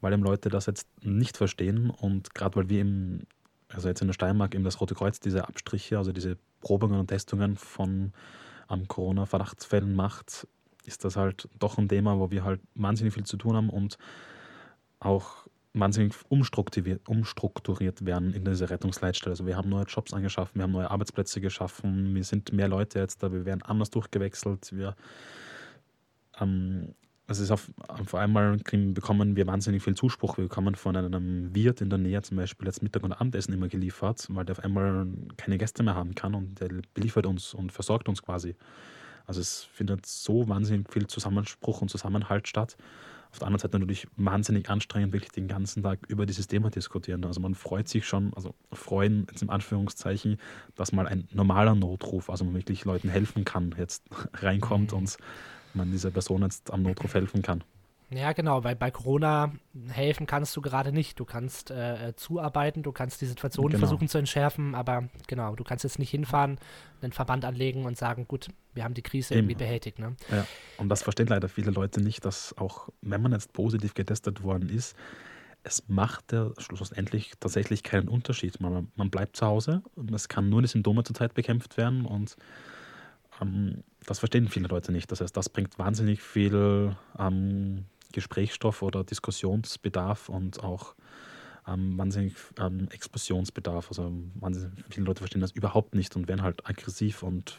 weil 0.00 0.12
eben 0.12 0.22
Leute 0.22 0.48
das 0.48 0.66
jetzt 0.66 0.88
nicht 1.02 1.36
verstehen 1.36 1.90
und 1.90 2.34
gerade 2.34 2.56
weil 2.56 2.68
wir 2.68 2.80
im, 2.80 3.20
also 3.68 3.88
jetzt 3.88 4.00
in 4.00 4.08
der 4.08 4.14
Steiermark 4.14 4.54
eben 4.54 4.64
das 4.64 4.80
Rote 4.80 4.94
Kreuz 4.94 5.20
diese 5.20 5.46
Abstriche, 5.46 5.98
also 5.98 6.12
diese 6.12 6.36
Probungen 6.60 7.00
und 7.00 7.08
Testungen 7.08 7.56
von 7.56 8.12
ähm, 8.70 8.88
Corona-Verdachtsfällen 8.88 9.94
macht, 9.94 10.46
ist 10.84 11.04
das 11.04 11.16
halt 11.16 11.48
doch 11.58 11.78
ein 11.78 11.88
Thema, 11.88 12.18
wo 12.18 12.30
wir 12.30 12.44
halt 12.44 12.60
wahnsinnig 12.74 13.14
viel 13.14 13.24
zu 13.24 13.36
tun 13.36 13.56
haben 13.56 13.70
und 13.70 13.98
auch 14.98 15.46
wahnsinnig 15.72 16.14
umstrukturiert, 16.28 17.08
umstrukturiert 17.08 18.04
werden 18.04 18.34
in 18.34 18.44
dieser 18.44 18.70
Rettungsleitstelle. 18.70 19.32
Also 19.32 19.46
wir 19.46 19.56
haben 19.56 19.68
neue 19.68 19.84
Jobs 19.84 20.12
angeschaffen, 20.12 20.56
wir 20.56 20.64
haben 20.64 20.72
neue 20.72 20.90
Arbeitsplätze 20.90 21.40
geschaffen, 21.40 22.14
wir 22.14 22.24
sind 22.24 22.52
mehr 22.52 22.68
Leute 22.68 22.98
jetzt 22.98 23.22
da, 23.22 23.32
wir 23.32 23.44
werden 23.44 23.62
anders 23.62 23.90
durchgewechselt, 23.90 24.72
wir 24.72 24.96
ähm, 26.40 26.94
also 27.30 27.44
ist 27.44 27.52
auf, 27.52 27.70
auf 27.86 28.16
einmal 28.16 28.56
bekommen 28.56 29.36
wir 29.36 29.46
wahnsinnig 29.46 29.84
viel 29.84 29.94
Zuspruch. 29.94 30.36
Wir 30.36 30.48
bekommen 30.48 30.74
von 30.74 30.96
einem 30.96 31.54
Wirt 31.54 31.80
in 31.80 31.88
der 31.88 32.00
Nähe 32.00 32.20
zum 32.22 32.36
Beispiel 32.36 32.66
jetzt 32.66 32.82
Mittag- 32.82 33.04
und 33.04 33.12
Abendessen 33.12 33.54
immer 33.54 33.68
geliefert, 33.68 34.26
weil 34.30 34.44
der 34.44 34.58
auf 34.58 34.64
einmal 34.64 35.06
keine 35.36 35.56
Gäste 35.56 35.84
mehr 35.84 35.94
haben 35.94 36.16
kann 36.16 36.34
und 36.34 36.60
der 36.60 36.70
beliefert 36.92 37.26
uns 37.26 37.54
und 37.54 37.70
versorgt 37.70 38.08
uns 38.08 38.20
quasi. 38.20 38.56
Also 39.26 39.40
es 39.40 39.62
findet 39.62 40.06
so 40.06 40.48
wahnsinnig 40.48 40.90
viel 40.92 41.06
Zusammenspruch 41.06 41.82
und 41.82 41.88
Zusammenhalt 41.88 42.48
statt. 42.48 42.76
Auf 43.30 43.38
der 43.38 43.46
anderen 43.46 43.60
Seite 43.60 43.78
natürlich 43.78 44.08
wahnsinnig 44.16 44.68
anstrengend, 44.68 45.12
wirklich 45.12 45.30
den 45.30 45.46
ganzen 45.46 45.84
Tag 45.84 46.00
über 46.08 46.26
dieses 46.26 46.48
Thema 46.48 46.68
diskutieren. 46.68 47.24
Also 47.24 47.38
man 47.38 47.54
freut 47.54 47.86
sich 47.86 48.08
schon, 48.08 48.34
also 48.34 48.56
freuen 48.72 49.28
jetzt 49.30 49.42
im 49.42 49.50
Anführungszeichen, 49.50 50.38
dass 50.74 50.90
mal 50.90 51.06
ein 51.06 51.28
normaler 51.32 51.76
Notruf, 51.76 52.28
also 52.28 52.44
man 52.44 52.54
wirklich 52.54 52.84
Leuten 52.84 53.08
helfen 53.08 53.44
kann, 53.44 53.72
jetzt 53.78 54.02
reinkommt 54.34 54.90
mhm. 54.90 54.98
und 54.98 55.16
man 55.74 55.90
dieser 55.90 56.10
Person 56.10 56.42
jetzt 56.42 56.72
am 56.72 56.82
Notruf 56.82 57.14
helfen 57.14 57.42
kann. 57.42 57.64
Ja, 58.12 58.32
genau, 58.32 58.64
weil 58.64 58.74
bei 58.74 58.90
Corona 58.90 59.52
helfen 59.88 60.26
kannst 60.26 60.56
du 60.56 60.60
gerade 60.60 60.90
nicht. 60.90 61.20
Du 61.20 61.24
kannst 61.24 61.70
äh, 61.70 62.08
äh, 62.08 62.16
zuarbeiten, 62.16 62.82
du 62.82 62.90
kannst 62.90 63.20
die 63.20 63.26
Situation 63.26 63.68
genau. 63.68 63.78
versuchen 63.78 64.08
zu 64.08 64.18
entschärfen, 64.18 64.74
aber 64.74 65.08
genau, 65.28 65.54
du 65.54 65.62
kannst 65.62 65.84
jetzt 65.84 66.00
nicht 66.00 66.10
hinfahren, 66.10 66.58
einen 67.02 67.12
Verband 67.12 67.44
anlegen 67.44 67.84
und 67.84 67.96
sagen, 67.96 68.26
gut, 68.26 68.48
wir 68.74 68.82
haben 68.82 68.94
die 68.94 69.02
Krise 69.02 69.34
Eben. 69.34 69.44
irgendwie 69.44 69.54
behältigt. 69.54 70.00
Ne? 70.00 70.16
Ja, 70.28 70.44
und 70.76 70.88
das 70.88 71.04
verstehen 71.04 71.28
leider 71.28 71.48
viele 71.48 71.70
Leute 71.70 72.02
nicht, 72.02 72.24
dass 72.24 72.56
auch, 72.58 72.88
wenn 73.00 73.22
man 73.22 73.30
jetzt 73.30 73.52
positiv 73.52 73.94
getestet 73.94 74.42
worden 74.42 74.68
ist, 74.68 74.96
es 75.62 75.84
macht 75.88 76.32
ja 76.32 76.50
schlussendlich 76.58 77.34
tatsächlich 77.38 77.84
keinen 77.84 78.08
Unterschied. 78.08 78.60
Man, 78.60 78.90
man 78.96 79.10
bleibt 79.10 79.36
zu 79.36 79.46
Hause 79.46 79.82
und 79.94 80.12
es 80.12 80.28
kann 80.28 80.48
nur 80.48 80.62
die 80.62 80.68
Symptome 80.68 81.04
zurzeit 81.04 81.34
bekämpft 81.34 81.76
werden 81.76 82.06
und 82.06 82.36
ähm, 83.40 83.82
das 84.06 84.18
verstehen 84.18 84.48
viele 84.48 84.68
Leute 84.68 84.92
nicht. 84.92 85.10
Das 85.10 85.20
heißt, 85.20 85.36
das 85.36 85.48
bringt 85.48 85.78
wahnsinnig 85.78 86.22
viel 86.22 86.96
ähm, 87.18 87.84
Gesprächsstoff 88.12 88.82
oder 88.82 89.04
Diskussionsbedarf 89.04 90.28
und 90.28 90.62
auch 90.62 90.94
ähm, 91.66 91.96
wahnsinnig 91.98 92.34
ähm, 92.58 92.88
Explosionsbedarf. 92.90 93.88
Also 93.88 94.12
viele 94.90 95.06
Leute 95.06 95.20
verstehen 95.20 95.40
das 95.40 95.52
überhaupt 95.52 95.94
nicht 95.94 96.16
und 96.16 96.28
werden 96.28 96.42
halt 96.42 96.68
aggressiv 96.68 97.22
und 97.22 97.56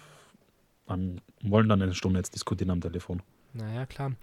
ähm, 0.90 1.20
wollen 1.44 1.70
dann 1.70 1.82
eine 1.82 1.94
Stunde 1.94 2.20
jetzt 2.20 2.36
diskutieren 2.36 2.72
am 2.72 2.82
Telefon. 2.82 3.22
Naja, 3.54 3.86
klar. 3.86 4.14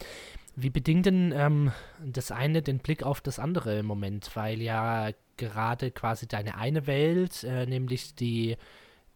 Wie 0.56 0.70
bedingt 0.70 1.06
denn 1.06 1.32
ähm, 1.36 1.70
das 2.04 2.30
eine 2.30 2.62
den 2.62 2.78
Blick 2.78 3.02
auf 3.02 3.20
das 3.20 3.38
andere 3.38 3.78
im 3.78 3.86
Moment? 3.86 4.34
Weil 4.34 4.60
ja 4.60 5.10
gerade 5.36 5.90
quasi 5.92 6.26
deine 6.26 6.56
eine 6.56 6.86
Welt, 6.86 7.44
äh, 7.44 7.66
nämlich 7.66 8.14
die 8.14 8.56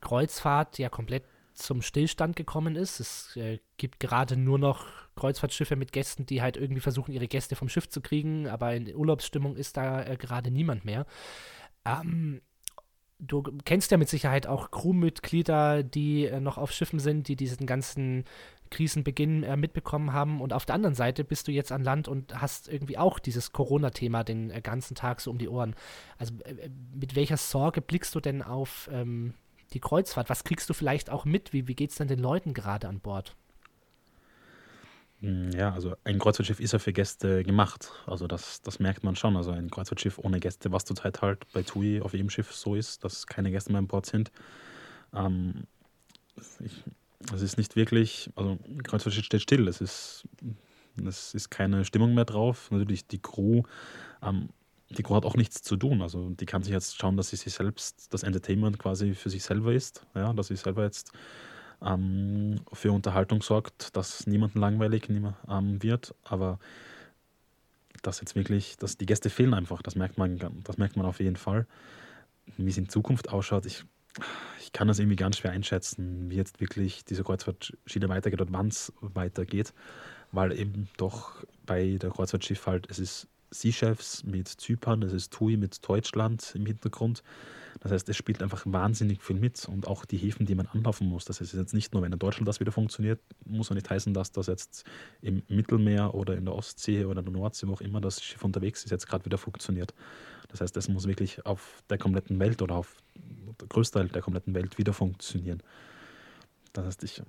Kreuzfahrt, 0.01 0.78
ja 0.78 0.88
komplett 0.88 1.24
zum 1.62 1.82
Stillstand 1.82 2.36
gekommen 2.36 2.76
ist. 2.76 3.00
Es 3.00 3.36
äh, 3.36 3.58
gibt 3.76 4.00
gerade 4.00 4.36
nur 4.36 4.58
noch 4.58 4.86
Kreuzfahrtschiffe 5.16 5.76
mit 5.76 5.92
Gästen, 5.92 6.26
die 6.26 6.42
halt 6.42 6.56
irgendwie 6.56 6.80
versuchen, 6.80 7.12
ihre 7.12 7.28
Gäste 7.28 7.56
vom 7.56 7.68
Schiff 7.68 7.88
zu 7.88 8.00
kriegen, 8.00 8.48
aber 8.48 8.74
in 8.74 8.94
Urlaubsstimmung 8.94 9.56
ist 9.56 9.76
da 9.76 10.02
äh, 10.04 10.16
gerade 10.16 10.50
niemand 10.50 10.84
mehr. 10.84 11.06
Ähm, 11.84 12.40
du 13.18 13.42
kennst 13.64 13.90
ja 13.90 13.96
mit 13.96 14.08
Sicherheit 14.08 14.46
auch 14.46 14.70
Crewmitglieder, 14.70 15.82
die 15.82 16.26
äh, 16.26 16.40
noch 16.40 16.58
auf 16.58 16.72
Schiffen 16.72 16.98
sind, 16.98 17.28
die 17.28 17.36
diesen 17.36 17.66
ganzen 17.66 18.24
Krisenbeginn 18.70 19.44
äh, 19.44 19.56
mitbekommen 19.56 20.12
haben. 20.12 20.40
Und 20.40 20.52
auf 20.52 20.66
der 20.66 20.74
anderen 20.74 20.96
Seite 20.96 21.22
bist 21.22 21.46
du 21.46 21.52
jetzt 21.52 21.70
an 21.70 21.84
Land 21.84 22.08
und 22.08 22.40
hast 22.40 22.68
irgendwie 22.68 22.98
auch 22.98 23.20
dieses 23.20 23.52
Corona-Thema 23.52 24.24
den 24.24 24.50
äh, 24.50 24.60
ganzen 24.60 24.96
Tag 24.96 25.20
so 25.20 25.30
um 25.30 25.38
die 25.38 25.48
Ohren. 25.48 25.76
Also 26.18 26.34
äh, 26.44 26.68
mit 26.94 27.14
welcher 27.14 27.36
Sorge 27.36 27.80
blickst 27.80 28.14
du 28.14 28.20
denn 28.20 28.42
auf 28.42 28.88
ähm, 28.92 29.34
die 29.75 29.81
Kreuzfahrt? 29.81 30.31
Was 30.31 30.45
kriegst 30.45 30.68
du 30.70 30.75
vielleicht 30.75 31.11
auch 31.11 31.25
mit? 31.25 31.53
Wie, 31.53 31.68
wie 31.68 31.75
geht 31.75 31.91
es 31.91 31.97
denn 31.97 32.09
den 32.09 32.18
Leuten 32.18 32.55
gerade 32.55 32.89
an 32.89 33.01
Bord? 33.01 33.35
Hm, 35.20 35.53
ja, 35.53 35.73
also 35.73 35.95
ein 36.05 36.18
Kreuzfahrtschiff 36.18 36.59
ist 36.59 36.73
ja 36.73 36.79
für 36.79 36.93
Gäste 36.93 37.45
gemacht. 37.45 37.93
Also 38.07 38.27
das, 38.27 38.61
das 38.62 38.81
merkt 38.81 39.05
man 39.05 39.16
schon. 39.16 39.37
Also 39.37 39.53
ein 39.53 39.70
Kreuzfahrtschiff 39.70 40.18
ohne 40.18 40.41
Gäste, 40.41 40.73
was 40.73 40.85
zurzeit 40.85 41.23
halt 41.23 41.51
bei 41.53 41.62
TUI 41.62 42.01
auf 42.03 42.12
jedem 42.12 42.29
Schiff 42.29 42.53
so 42.53 42.75
ist, 42.75 43.05
dass 43.05 43.27
keine 43.27 43.51
Gäste 43.51 43.70
mehr 43.70 43.79
an 43.79 43.87
Bord 43.87 44.07
sind. 44.07 44.33
Ähm, 45.14 45.64
ich, 46.37 46.83
es 47.33 47.41
ist 47.41 47.57
nicht 47.57 47.77
wirklich, 47.77 48.31
also 48.35 48.59
ein 48.66 48.83
Kreuzfahrtschiff 48.83 49.25
steht 49.25 49.43
still. 49.43 49.68
Es 49.68 49.81
ist, 49.81 50.25
ist 50.97 51.51
keine 51.51 51.85
Stimmung 51.85 52.14
mehr 52.14 52.25
drauf. 52.25 52.70
Natürlich 52.73 53.07
die 53.07 53.23
Crew 53.23 53.62
ähm, 54.23 54.49
die 54.93 55.03
Crew 55.03 55.14
hat 55.16 55.24
auch 55.24 55.36
nichts 55.36 55.62
zu 55.62 55.76
tun. 55.76 56.03
Also 56.03 56.30
die 56.30 56.47
kann 56.47 56.62
sich 56.62 56.72
jetzt 56.72 56.97
schauen, 56.97 57.16
dass 57.16 57.30
sie 57.30 57.36
sich 57.36 57.53
selbst, 57.53 58.12
das 58.12 58.22
Entertainment 58.22 58.78
quasi 58.78 59.14
für 59.14 59.30
sich 59.30 59.43
selber 59.43 59.72
ist, 59.72 60.07
ja, 60.14 60.32
dass 60.32 60.49
sie 60.49 60.57
selber 60.57 60.84
jetzt 60.84 61.12
ähm, 61.84 62.61
für 62.72 62.93
Unterhaltung 62.93 63.43
sorgt, 63.43 63.97
dass 63.97 64.26
niemanden 64.26 64.61
langweilig 64.61 65.09
ähm, 65.09 65.82
wird. 65.82 66.14
Aber 66.24 66.59
dass 68.03 68.20
jetzt 68.20 68.34
wirklich, 68.34 68.76
dass 68.76 68.97
die 68.97 69.07
Gäste 69.07 69.30
fehlen 69.30 69.55
einfach, 69.55 69.82
das 69.82 69.95
merkt 69.95 70.18
man, 70.18 70.38
das 70.64 70.78
merkt 70.78 70.97
man 70.97 71.07
auf 71.07 71.20
jeden 71.20 71.36
Fall. 71.36 71.66
Wie 72.57 72.70
es 72.70 72.78
in 72.78 72.88
Zukunft 72.88 73.28
ausschaut, 73.28 73.66
ich, 73.66 73.84
ich 74.61 74.72
kann 74.72 74.88
das 74.88 74.99
irgendwie 74.99 75.16
ganz 75.16 75.38
schwer 75.38 75.53
einschätzen, 75.53 76.28
wie 76.28 76.36
jetzt 76.36 76.61
wirklich 76.61 77.05
diese 77.05 77.22
Kreuzfahrtschiene 77.22 78.09
weitergeht 78.09 78.40
und 78.40 78.53
wann 78.53 78.68
es 78.68 78.93
weitergeht, 79.01 79.72
weil 80.32 80.59
eben 80.59 80.88
doch 80.97 81.45
bei 81.64 81.97
der 82.01 82.11
Kreuzfahrtschiff 82.11 82.66
halt, 82.66 82.90
es 82.90 82.99
ist 82.99 83.28
Seachefs 83.53 84.24
mit 84.24 84.48
Zypern, 84.48 85.00
das 85.00 85.12
ist 85.12 85.32
TUI 85.32 85.57
mit 85.57 85.86
Deutschland 85.86 86.53
im 86.55 86.66
Hintergrund. 86.66 87.22
Das 87.80 87.92
heißt, 87.92 88.09
es 88.09 88.16
spielt 88.16 88.42
einfach 88.42 88.62
wahnsinnig 88.64 89.22
viel 89.22 89.36
mit 89.36 89.66
und 89.66 89.86
auch 89.86 90.05
die 90.05 90.16
Häfen, 90.16 90.46
die 90.46 90.55
man 90.55 90.66
anlaufen 90.68 91.07
muss. 91.09 91.24
Das 91.24 91.40
heißt 91.40 91.55
jetzt 91.55 91.74
nicht 91.74 91.92
nur, 91.92 92.03
wenn 92.03 92.12
in 92.12 92.18
Deutschland 92.18 92.46
das 92.46 92.61
wieder 92.61 92.72
funktioniert, 92.72 93.20
muss 93.44 93.68
ja 93.68 93.74
nicht 93.74 93.90
heißen, 93.90 94.14
dass 94.14 94.32
das 94.32 94.46
jetzt 94.46 94.84
im 95.20 95.42
Mittelmeer 95.48 96.14
oder 96.14 96.36
in 96.36 96.44
der 96.44 96.55
Ostsee 96.55 97.05
oder 97.05 97.20
in 97.20 97.26
der 97.26 97.32
Nordsee, 97.32 97.66
wo 97.66 97.74
auch 97.74 97.80
immer 97.80 98.00
das 98.00 98.22
Schiff 98.22 98.44
unterwegs 98.44 98.84
ist, 98.84 98.90
jetzt 98.90 99.07
gerade 99.07 99.24
wieder 99.24 99.38
funktioniert. 99.38 99.94
Das 100.48 100.61
heißt, 100.61 100.76
es 100.76 100.88
muss 100.88 101.07
wirklich 101.07 101.44
auf 101.46 101.82
der 101.90 101.98
kompletten 101.98 102.38
Welt 102.38 102.62
oder 102.62 102.76
auf 102.76 102.96
der 103.61 103.68
Größteil 103.68 104.09
der 104.09 104.22
kompletten 104.22 104.55
Welt 104.55 104.78
wieder 104.78 104.92
funktionieren. 104.92 105.62
Das 106.72 106.86
heißt, 106.86 107.05
ich, 107.05 107.22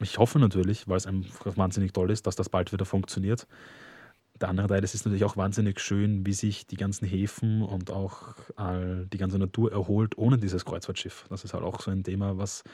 ich 0.00 0.18
hoffe 0.18 0.38
natürlich, 0.38 0.88
weil 0.88 0.98
es 0.98 1.06
einfach 1.06 1.56
wahnsinnig 1.56 1.92
toll 1.92 2.10
ist, 2.10 2.26
dass 2.26 2.36
das 2.36 2.48
bald 2.48 2.72
wieder 2.72 2.84
funktioniert 2.84 3.46
der 4.40 4.48
andere 4.48 4.66
Teil, 4.66 4.82
es 4.84 4.94
ist 4.94 5.04
natürlich 5.04 5.24
auch 5.24 5.36
wahnsinnig 5.36 5.80
schön, 5.80 6.26
wie 6.26 6.32
sich 6.32 6.66
die 6.66 6.76
ganzen 6.76 7.06
Häfen 7.06 7.62
und 7.62 7.90
auch 7.90 8.34
äh, 8.58 9.06
die 9.12 9.18
ganze 9.18 9.38
Natur 9.38 9.72
erholt 9.72 10.18
ohne 10.18 10.38
dieses 10.38 10.64
Kreuzfahrtschiff. 10.64 11.26
Das 11.28 11.44
ist 11.44 11.54
halt 11.54 11.64
auch 11.64 11.80
so 11.80 11.90
ein 11.90 12.02
Thema, 12.02 12.36
was, 12.36 12.64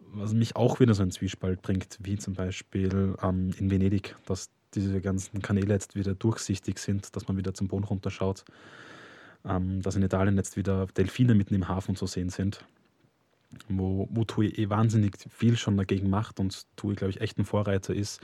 was 0.00 0.32
mich 0.32 0.56
auch 0.56 0.80
wieder 0.80 0.94
so 0.94 1.02
in 1.02 1.10
Zwiespalt 1.10 1.62
bringt, 1.62 1.98
wie 2.02 2.18
zum 2.18 2.34
Beispiel 2.34 3.14
ähm, 3.22 3.52
in 3.58 3.70
Venedig, 3.70 4.16
dass 4.26 4.50
diese 4.74 5.00
ganzen 5.00 5.42
Kanäle 5.42 5.74
jetzt 5.74 5.94
wieder 5.94 6.14
durchsichtig 6.14 6.78
sind, 6.78 7.14
dass 7.14 7.28
man 7.28 7.36
wieder 7.36 7.54
zum 7.54 7.68
Boden 7.68 7.84
runterschaut. 7.84 8.44
ähm, 9.44 9.82
dass 9.82 9.96
in 9.96 10.02
Italien 10.02 10.36
jetzt 10.36 10.56
wieder 10.56 10.86
Delfine 10.86 11.34
mitten 11.34 11.54
im 11.54 11.68
Hafen 11.68 11.96
zu 11.96 12.06
sehen 12.06 12.28
sind, 12.28 12.64
wo, 13.68 14.08
wo 14.10 14.24
TUI 14.24 14.48
eh 14.48 14.68
wahnsinnig 14.68 15.16
viel 15.28 15.56
schon 15.56 15.76
dagegen 15.76 16.10
macht 16.10 16.40
und 16.40 16.66
TUI, 16.76 16.94
glaube 16.94 17.10
ich, 17.10 17.20
echt 17.20 17.38
ein 17.38 17.44
Vorreiter 17.44 17.94
ist 17.94 18.20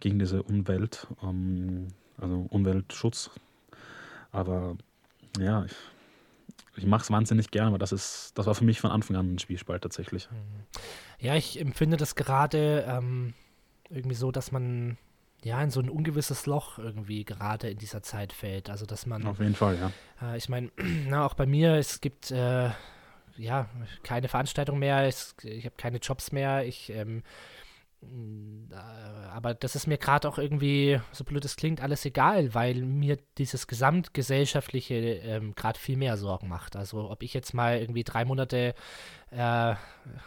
gegen 0.00 0.18
diese 0.18 0.42
Umwelt, 0.42 1.06
ähm, 1.22 1.88
also 2.20 2.46
Umweltschutz. 2.50 3.30
Aber 4.32 4.76
ja, 5.38 5.64
ich, 5.64 5.74
ich 6.76 6.86
mache 6.86 7.02
es 7.02 7.10
wahnsinnig 7.10 7.50
gerne, 7.50 7.68
aber 7.68 7.78
das 7.78 7.92
ist, 7.92 8.32
das 8.36 8.46
war 8.46 8.54
für 8.54 8.64
mich 8.64 8.80
von 8.80 8.90
Anfang 8.90 9.16
an 9.16 9.34
ein 9.34 9.38
Spielspalt 9.38 9.82
tatsächlich. 9.82 10.28
Ja, 11.18 11.34
ich 11.34 11.60
empfinde 11.60 11.96
das 11.96 12.14
gerade 12.14 12.84
ähm, 12.88 13.34
irgendwie 13.88 14.16
so, 14.16 14.30
dass 14.30 14.52
man 14.52 14.96
ja, 15.42 15.62
in 15.62 15.70
so 15.70 15.80
ein 15.80 15.88
ungewisses 15.88 16.46
Loch 16.46 16.78
irgendwie 16.78 17.24
gerade 17.24 17.70
in 17.70 17.78
dieser 17.78 18.02
Zeit 18.02 18.32
fällt. 18.32 18.68
Also, 18.68 18.84
dass 18.84 19.06
man. 19.06 19.26
Auf 19.26 19.38
jeden 19.38 19.54
Fall, 19.54 19.78
ja. 19.78 19.90
Äh, 20.22 20.36
ich 20.36 20.48
meine, 20.48 20.70
auch 21.14 21.34
bei 21.34 21.46
mir, 21.46 21.76
es 21.76 22.00
gibt 22.00 22.30
äh, 22.30 22.70
ja 23.38 23.68
keine 24.02 24.28
Veranstaltung 24.28 24.78
mehr, 24.78 25.06
es, 25.06 25.34
ich 25.42 25.64
habe 25.64 25.76
keine 25.76 25.98
Jobs 25.98 26.32
mehr, 26.32 26.66
ich. 26.66 26.90
Ähm, 26.90 27.18
äh, 27.18 27.22
aber 29.32 29.54
das 29.54 29.76
ist 29.76 29.86
mir 29.86 29.98
gerade 29.98 30.28
auch 30.28 30.38
irgendwie, 30.38 31.00
so 31.12 31.24
blöd 31.24 31.44
es 31.44 31.56
klingt, 31.56 31.80
alles 31.80 32.04
egal, 32.04 32.54
weil 32.54 32.82
mir 32.82 33.18
dieses 33.38 33.66
gesamtgesellschaftliche 33.66 34.94
ähm, 34.94 35.54
gerade 35.54 35.78
viel 35.78 35.96
mehr 35.96 36.16
Sorgen 36.16 36.48
macht. 36.48 36.76
Also 36.76 37.10
ob 37.10 37.22
ich 37.22 37.34
jetzt 37.34 37.54
mal 37.54 37.78
irgendwie 37.78 38.04
drei 38.04 38.24
Monate 38.24 38.74
äh, 39.30 39.74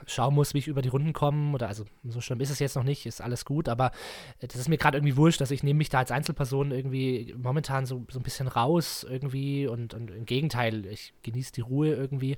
schauen 0.06 0.34
muss, 0.34 0.54
wie 0.54 0.60
ich 0.60 0.68
über 0.68 0.82
die 0.82 0.90
Runden 0.90 1.14
komme. 1.14 1.54
Oder 1.54 1.68
also 1.68 1.86
so 2.04 2.22
schlimm 2.22 2.40
ist 2.40 2.50
es 2.50 2.60
jetzt 2.60 2.76
noch 2.76 2.84
nicht, 2.84 3.06
ist 3.06 3.22
alles 3.22 3.46
gut, 3.46 3.68
aber 3.68 3.92
äh, 4.40 4.48
das 4.48 4.60
ist 4.60 4.70
mir 4.70 4.78
gerade 4.78 4.98
irgendwie 4.98 5.18
wurscht, 5.18 5.42
dass 5.42 5.52
ich 5.52 5.64
nehme 5.64 5.80
mich 5.80 5.90
da 5.90 6.00
als 6.00 6.12
Einzelperson 6.12 6.72
irgendwie 6.72 7.36
momentan 7.38 7.86
so, 7.86 8.06
so 8.10 8.20
ein 8.20 8.24
bisschen 8.24 8.48
raus 8.48 9.06
irgendwie 9.08 9.68
und, 9.68 9.94
und 9.94 10.12
im 10.12 10.26
Gegenteil, 10.26 10.86
ich 10.86 11.14
genieße 11.24 11.52
die 11.54 11.62
Ruhe 11.62 11.94
irgendwie. 11.94 12.38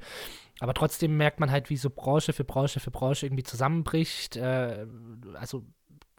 Aber 0.59 0.73
trotzdem 0.73 1.17
merkt 1.17 1.39
man 1.39 1.51
halt, 1.51 1.69
wie 1.69 1.77
so 1.77 1.89
Branche 1.89 2.33
für 2.33 2.43
Branche 2.43 2.79
für 2.79 2.91
Branche 2.91 3.25
irgendwie 3.25 3.43
zusammenbricht. 3.43 4.37
Äh, 4.37 4.87
also 5.33 5.65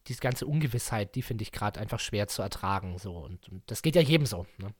diese 0.08 0.20
ganze 0.20 0.46
Ungewissheit, 0.46 1.14
die 1.14 1.22
finde 1.22 1.42
ich 1.42 1.52
gerade 1.52 1.80
einfach 1.80 2.00
schwer 2.00 2.28
zu 2.28 2.42
ertragen. 2.42 2.98
So. 2.98 3.16
Und, 3.16 3.48
und, 3.48 3.62
das 3.66 3.82
geht 3.82 3.96
ja 3.96 4.02
jedem 4.02 4.26
so. 4.26 4.46
Ne? 4.58 4.74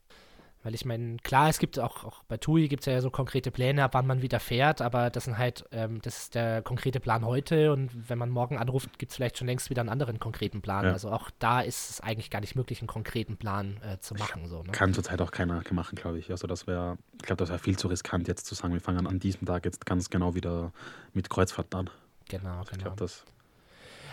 Weil 0.67 0.75
ich 0.75 0.85
meine, 0.85 1.19
klar, 1.19 1.49
es 1.49 1.61
gibt 1.61 1.79
auch, 1.79 2.03
auch 2.03 2.25
bei 2.25 2.39
TUI 2.39 2.67
gibt 2.67 2.81
es 2.81 2.93
ja 2.93 3.01
so 3.01 3.09
konkrete 3.09 3.53
Pläne, 3.53 3.85
ab 3.85 3.95
wann 3.95 4.05
man 4.05 4.21
wieder 4.21 4.41
fährt, 4.41 4.83
aber 4.83 5.11
das 5.11 5.27
sind 5.27 5.39
halt, 5.39 5.65
ähm, 5.71 6.03
das 6.03 6.23
ist 6.23 6.35
der 6.35 6.61
konkrete 6.61 6.99
Plan 6.99 7.25
heute 7.25 7.73
und 7.73 7.89
wenn 8.11 8.19
man 8.19 8.31
morgen 8.31 8.59
anruft, 8.59 8.99
gibt 8.99 9.13
es 9.13 9.17
vielleicht 9.17 9.39
schon 9.39 9.47
längst 9.47 9.71
wieder 9.71 9.83
einen 9.83 9.91
anderen 9.91 10.19
konkreten 10.19 10.63
Plan. 10.63 10.85
Ja. 10.85 10.91
Also 10.91 11.13
auch 11.13 11.31
da 11.39 11.61
ist 11.61 11.91
es 11.91 12.01
eigentlich 12.01 12.31
gar 12.31 12.41
nicht 12.41 12.57
möglich, 12.57 12.81
einen 12.81 12.89
konkreten 12.89 13.37
Plan 13.37 13.77
äh, 13.81 14.01
zu 14.01 14.15
machen. 14.15 14.49
So, 14.49 14.65
ne? 14.65 14.73
Kann 14.73 14.93
zurzeit 14.93 15.23
auch 15.23 15.31
keiner 15.31 15.63
machen, 15.71 15.95
glaube 15.95 16.19
ich. 16.19 16.33
Also 16.33 16.49
das 16.49 16.67
wäre, 16.67 16.99
ich 17.15 17.23
glaube, 17.23 17.39
das 17.39 17.51
wäre 17.51 17.61
viel 17.61 17.79
zu 17.79 17.87
riskant, 17.87 18.27
jetzt 18.27 18.47
zu 18.47 18.57
sagen, 18.57 18.75
wir 18.75 18.81
fangen 18.81 19.07
an 19.07 19.21
diesem 19.21 19.47
Tag 19.47 19.65
jetzt 19.67 19.87
ganz 19.87 20.11
genau 20.11 20.35
wieder 20.35 20.73
mit 21.13 21.31
Kreuzfahrt 21.31 21.73
an. 21.77 21.91
Genau, 22.29 22.59
also 22.59 22.73
genau. 22.73 22.73
Ich 22.73 22.79
glaube, 22.79 22.97
das 22.97 23.25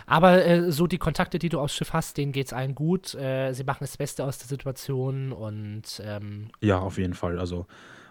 aber 0.06 0.45
äh, 0.45 0.72
so 0.72 0.88
die 0.88 0.97
Kontakte, 0.97 1.39
die 1.39 1.49
du 1.49 1.60
aufs 1.60 1.76
Schiff 1.76 1.93
hast, 1.93 2.18
denen 2.18 2.32
geht 2.32 2.47
es 2.47 2.54
allen 2.54 2.76
gut. 2.76 3.14
Äh, 3.16 3.54
sie 3.54 3.64
machen 3.64 3.80
das 3.82 3.97
Beste 3.97 4.24
aus 4.24 4.38
der 4.38 4.47
Situation 4.47 5.32
und 5.32 6.01
ähm 6.04 6.49
ja, 6.62 6.80
auf 6.80 6.97
jeden 6.97 7.14
Fall. 7.14 7.39
Also 7.39 7.66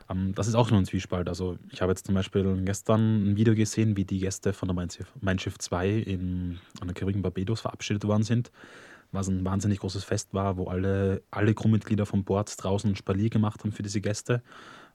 ähm, 0.08 0.34
das 0.34 0.48
ist 0.48 0.54
auch 0.54 0.70
nur 0.70 0.80
ein 0.80 0.86
Zwiespalt. 0.86 1.28
Also 1.28 1.58
ich 1.70 1.82
habe 1.82 1.92
jetzt 1.92 2.06
zum 2.06 2.14
Beispiel 2.14 2.62
gestern 2.64 3.30
ein 3.30 3.36
Video 3.36 3.54
gesehen, 3.54 3.96
wie 3.96 4.04
die 4.04 4.18
Gäste 4.18 4.52
von 4.52 4.68
der 4.68 4.74
Mein 4.74 4.90
Schiff, 4.90 5.12
mein 5.20 5.38
Schiff 5.38 5.58
2 5.58 5.90
in, 5.90 6.58
an 6.80 6.88
der 6.88 6.94
Karibik 6.94 7.22
Barbados 7.22 7.60
verabschiedet 7.60 8.04
worden 8.04 8.22
sind. 8.22 8.50
Was 9.14 9.28
ein 9.28 9.44
wahnsinnig 9.44 9.80
großes 9.80 10.04
Fest 10.04 10.32
war, 10.32 10.56
wo 10.56 10.68
alle, 10.68 11.22
alle 11.30 11.52
Crewmitglieder 11.52 12.06
von 12.06 12.24
Bord 12.24 12.54
draußen 12.56 12.90
ein 12.90 12.96
Spalier 12.96 13.28
gemacht 13.28 13.60
haben 13.62 13.72
für 13.72 13.82
diese 13.82 14.00
Gäste 14.00 14.42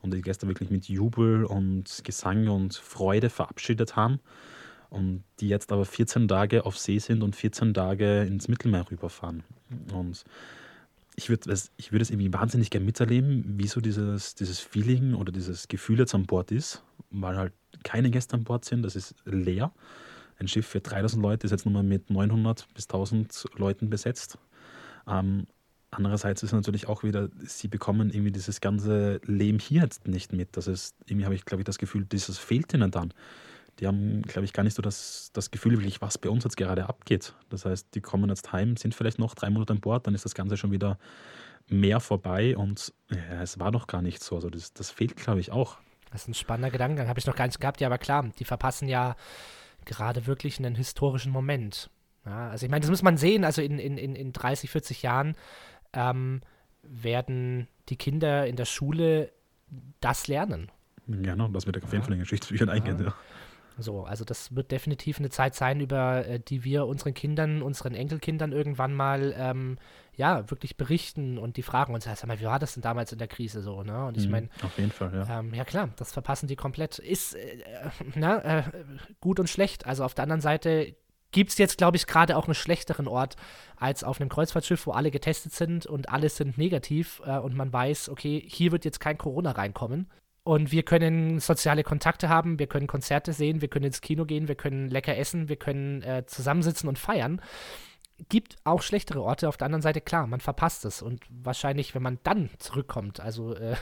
und 0.01 0.11
die 0.11 0.21
Gäste 0.21 0.47
wirklich 0.47 0.71
mit 0.71 0.89
Jubel 0.89 1.45
und 1.45 2.01
Gesang 2.03 2.47
und 2.47 2.73
Freude 2.75 3.29
verabschiedet 3.29 3.95
haben 3.95 4.19
und 4.89 5.23
die 5.39 5.49
jetzt 5.49 5.71
aber 5.71 5.85
14 5.85 6.27
Tage 6.27 6.65
auf 6.65 6.77
See 6.77 6.99
sind 6.99 7.23
und 7.23 7.35
14 7.35 7.73
Tage 7.73 8.23
ins 8.23 8.47
Mittelmeer 8.47 8.89
rüberfahren. 8.89 9.43
Und 9.93 10.23
ich 11.15 11.29
würde 11.29 11.51
es 11.51 11.71
ich 11.77 11.91
würd 11.91 12.09
irgendwie 12.09 12.31
wahnsinnig 12.31 12.69
gerne 12.69 12.85
miterleben, 12.85 13.43
wie 13.57 13.67
so 13.67 13.81
dieses, 13.81 14.35
dieses 14.35 14.59
Feeling 14.59 15.13
oder 15.13 15.31
dieses 15.31 15.67
Gefühl 15.67 15.99
jetzt 15.99 16.13
an 16.15 16.25
Bord 16.25 16.51
ist, 16.51 16.83
weil 17.09 17.37
halt 17.37 17.53
keine 17.83 18.11
Gäste 18.11 18.35
an 18.35 18.43
Bord 18.43 18.65
sind, 18.65 18.83
das 18.83 18.95
ist 18.95 19.15
leer. 19.25 19.71
Ein 20.39 20.47
Schiff 20.47 20.67
für 20.67 20.79
3000 20.79 21.21
Leute 21.21 21.45
ist 21.45 21.51
jetzt 21.51 21.65
nur 21.65 21.73
mal 21.73 21.83
mit 21.83 22.09
900 22.11 22.67
bis 22.73 22.85
1000 22.85 23.45
Leuten 23.55 23.89
besetzt. 23.89 24.37
Ähm, 25.07 25.47
andererseits 25.89 26.43
ist 26.43 26.51
natürlich 26.51 26.87
auch 26.87 27.03
wieder, 27.03 27.29
sie 27.39 27.67
bekommen 27.67 28.11
irgendwie 28.11 28.31
dieses 28.31 28.61
ganze 28.61 29.19
Leben 29.25 29.57
hier 29.57 29.81
jetzt 29.81 30.07
nicht 30.07 30.33
mit. 30.33 30.55
Das 30.55 30.67
ist, 30.67 30.95
irgendwie 31.07 31.25
habe 31.25 31.33
ich, 31.33 31.45
glaube 31.45 31.61
ich, 31.61 31.65
das 31.65 31.79
Gefühl, 31.79 32.05
dieses 32.05 32.37
fehlt 32.37 32.73
ihnen 32.73 32.91
dann 32.91 33.13
die 33.79 33.87
haben, 33.87 34.23
glaube 34.23 34.45
ich, 34.45 34.53
gar 34.53 34.63
nicht 34.63 34.75
so 34.75 34.81
das, 34.81 35.29
das 35.33 35.51
Gefühl, 35.51 35.73
wirklich, 35.73 36.01
was 36.01 36.17
bei 36.17 36.29
uns 36.29 36.43
jetzt 36.43 36.57
gerade 36.57 36.87
abgeht. 36.87 37.33
Das 37.49 37.65
heißt, 37.65 37.93
die 37.93 38.01
kommen 38.01 38.29
jetzt 38.29 38.51
heim, 38.51 38.75
sind 38.75 38.95
vielleicht 38.95 39.19
noch 39.19 39.35
drei 39.35 39.49
Monate 39.49 39.73
an 39.73 39.79
Bord, 39.79 40.07
dann 40.07 40.15
ist 40.15 40.25
das 40.25 40.33
Ganze 40.33 40.57
schon 40.57 40.71
wieder 40.71 40.97
mehr 41.69 41.99
vorbei 41.99 42.55
und 42.57 42.93
ja, 43.09 43.41
es 43.41 43.59
war 43.59 43.71
doch 43.71 43.87
gar 43.87 44.01
nicht 44.01 44.23
so. 44.23 44.35
Also 44.35 44.49
das, 44.49 44.73
das 44.73 44.89
fehlt, 44.89 45.15
glaube 45.15 45.39
ich, 45.39 45.51
auch. 45.51 45.77
Das 46.11 46.23
ist 46.23 46.29
ein 46.29 46.33
spannender 46.33 46.71
Gedankengang, 46.71 47.07
habe 47.07 47.19
ich 47.19 47.27
noch 47.27 47.35
gar 47.35 47.45
nicht 47.45 47.59
gehabt. 47.59 47.81
Ja, 47.81 47.87
aber 47.87 47.97
klar, 47.97 48.29
die 48.39 48.45
verpassen 48.45 48.87
ja 48.87 49.15
gerade 49.85 50.25
wirklich 50.25 50.59
einen 50.59 50.75
historischen 50.75 51.31
Moment. 51.31 51.89
Ja, 52.25 52.49
also 52.49 52.65
ich 52.65 52.69
meine, 52.69 52.81
das 52.81 52.89
muss 52.89 53.03
man 53.03 53.17
sehen, 53.17 53.43
also 53.43 53.61
in, 53.61 53.79
in, 53.79 53.97
in 53.97 54.33
30, 54.33 54.69
40 54.69 55.01
Jahren 55.01 55.35
ähm, 55.93 56.41
werden 56.81 57.67
die 57.89 57.97
Kinder 57.97 58.47
in 58.47 58.55
der 58.55 58.65
Schule 58.65 59.31
das 59.99 60.27
lernen. 60.27 60.71
Genau, 61.07 61.47
das 61.49 61.65
wird 61.65 61.81
auf 61.83 61.91
jeden 61.91 62.03
Fall 62.03 62.13
in 62.13 62.19
Geschichtsbüchern 62.19 62.69
eingehen. 62.69 63.01
Ja. 63.03 63.13
So, 63.77 64.03
also 64.03 64.25
das 64.25 64.55
wird 64.55 64.71
definitiv 64.71 65.19
eine 65.19 65.29
Zeit 65.29 65.55
sein, 65.55 65.79
über 65.79 66.25
äh, 66.25 66.39
die 66.39 66.63
wir 66.63 66.85
unseren 66.85 67.13
Kindern, 67.13 67.61
unseren 67.61 67.93
Enkelkindern 67.93 68.51
irgendwann 68.51 68.93
mal 68.93 69.35
ähm, 69.37 69.77
ja 70.15 70.49
wirklich 70.49 70.77
berichten 70.77 71.37
und 71.37 71.57
die 71.57 71.63
fragen 71.63 71.93
uns, 71.93 72.05
sag 72.05 72.25
mal, 72.25 72.39
wie 72.39 72.45
war 72.45 72.59
das 72.59 72.73
denn 72.73 72.81
damals 72.81 73.11
in 73.11 73.19
der 73.19 73.27
Krise 73.27 73.61
so, 73.61 73.83
ne? 73.83 74.05
Und 74.05 74.17
ich 74.17 74.25
mhm, 74.25 74.31
meine, 74.31 74.49
auf 74.63 74.77
jeden 74.77 74.91
Fall, 74.91 75.13
ja. 75.13 75.39
Ähm, 75.39 75.53
ja 75.53 75.63
klar, 75.63 75.89
das 75.95 76.11
verpassen 76.11 76.47
die 76.47 76.55
komplett. 76.55 76.99
Ist 76.99 77.35
äh, 77.35 77.63
na, 78.15 78.59
äh, 78.59 78.63
gut 79.21 79.39
und 79.39 79.47
schlecht. 79.47 79.85
Also 79.85 80.03
auf 80.03 80.15
der 80.15 80.23
anderen 80.23 80.41
Seite 80.41 80.95
gibt 81.31 81.51
es 81.51 81.57
jetzt, 81.57 81.77
glaube 81.77 81.97
ich, 81.97 82.07
gerade 82.07 82.35
auch 82.35 82.45
einen 82.45 82.55
schlechteren 82.55 83.07
Ort 83.07 83.35
als 83.75 84.03
auf 84.03 84.19
einem 84.19 84.29
Kreuzfahrtschiff, 84.29 84.87
wo 84.87 84.91
alle 84.91 85.11
getestet 85.11 85.53
sind 85.53 85.85
und 85.85 86.09
alle 86.09 86.29
sind 86.29 86.57
negativ 86.57 87.21
äh, 87.25 87.37
und 87.37 87.55
man 87.55 87.71
weiß, 87.71 88.09
okay, 88.09 88.43
hier 88.47 88.71
wird 88.71 88.85
jetzt 88.85 88.99
kein 88.99 89.17
Corona 89.17 89.51
reinkommen. 89.51 90.09
Und 90.47 90.71
wir 90.71 90.83
können 90.83 91.41
soziale 91.41 91.83
Kontakte 91.83 92.29
haben, 92.29 92.57
wir 92.57 92.67
können 92.67 92.87
Konzerte 92.87 93.33
sehen, 93.33 93.59
wir 93.59 93.67
können 93.67 93.83
ins 93.83 93.99
Kino 93.99 94.23
gehen, 94.23 94.47
wir 94.47 94.55
können 94.55 94.87
lecker 94.87 95.17
essen, 95.17 95.49
wir 95.49 95.57
können 95.57 96.01
äh, 96.03 96.25
zusammensitzen 96.25 96.87
und 96.87 96.97
feiern. 96.97 97.41
Gibt 98.29 98.55
auch 98.63 98.81
schlechtere 98.81 99.21
Orte. 99.21 99.49
Auf 99.49 99.57
der 99.57 99.65
anderen 99.65 99.81
Seite, 99.81 99.99
klar, 99.99 100.25
man 100.25 100.39
verpasst 100.39 100.85
es. 100.85 101.01
Und 101.01 101.25
wahrscheinlich, 101.29 101.95
wenn 101.95 102.01
man 102.01 102.19
dann 102.23 102.49
zurückkommt, 102.59 103.19
also 103.19 103.55
äh, 103.55 103.75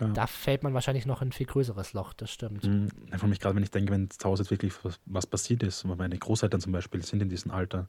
ja. 0.00 0.08
da 0.08 0.26
fällt 0.26 0.64
man 0.64 0.74
wahrscheinlich 0.74 1.06
noch 1.06 1.22
in 1.22 1.28
ein 1.28 1.32
viel 1.32 1.46
größeres 1.46 1.92
Loch, 1.92 2.12
das 2.14 2.32
stimmt. 2.32 2.64
Mhm. 2.64 2.88
Vor 3.16 3.28
mich 3.28 3.38
gerade, 3.38 3.54
wenn 3.54 3.62
ich 3.62 3.70
denke, 3.70 3.92
wenn 3.92 4.10
zu 4.10 4.28
Hause 4.28 4.42
jetzt 4.42 4.50
wirklich 4.50 4.72
was, 4.82 4.98
was 5.06 5.24
passiert 5.24 5.62
ist, 5.62 5.84
meine 5.84 6.18
Großeltern 6.18 6.60
zum 6.60 6.72
Beispiel 6.72 7.00
sind 7.04 7.22
in 7.22 7.28
diesem 7.28 7.52
Alter, 7.52 7.86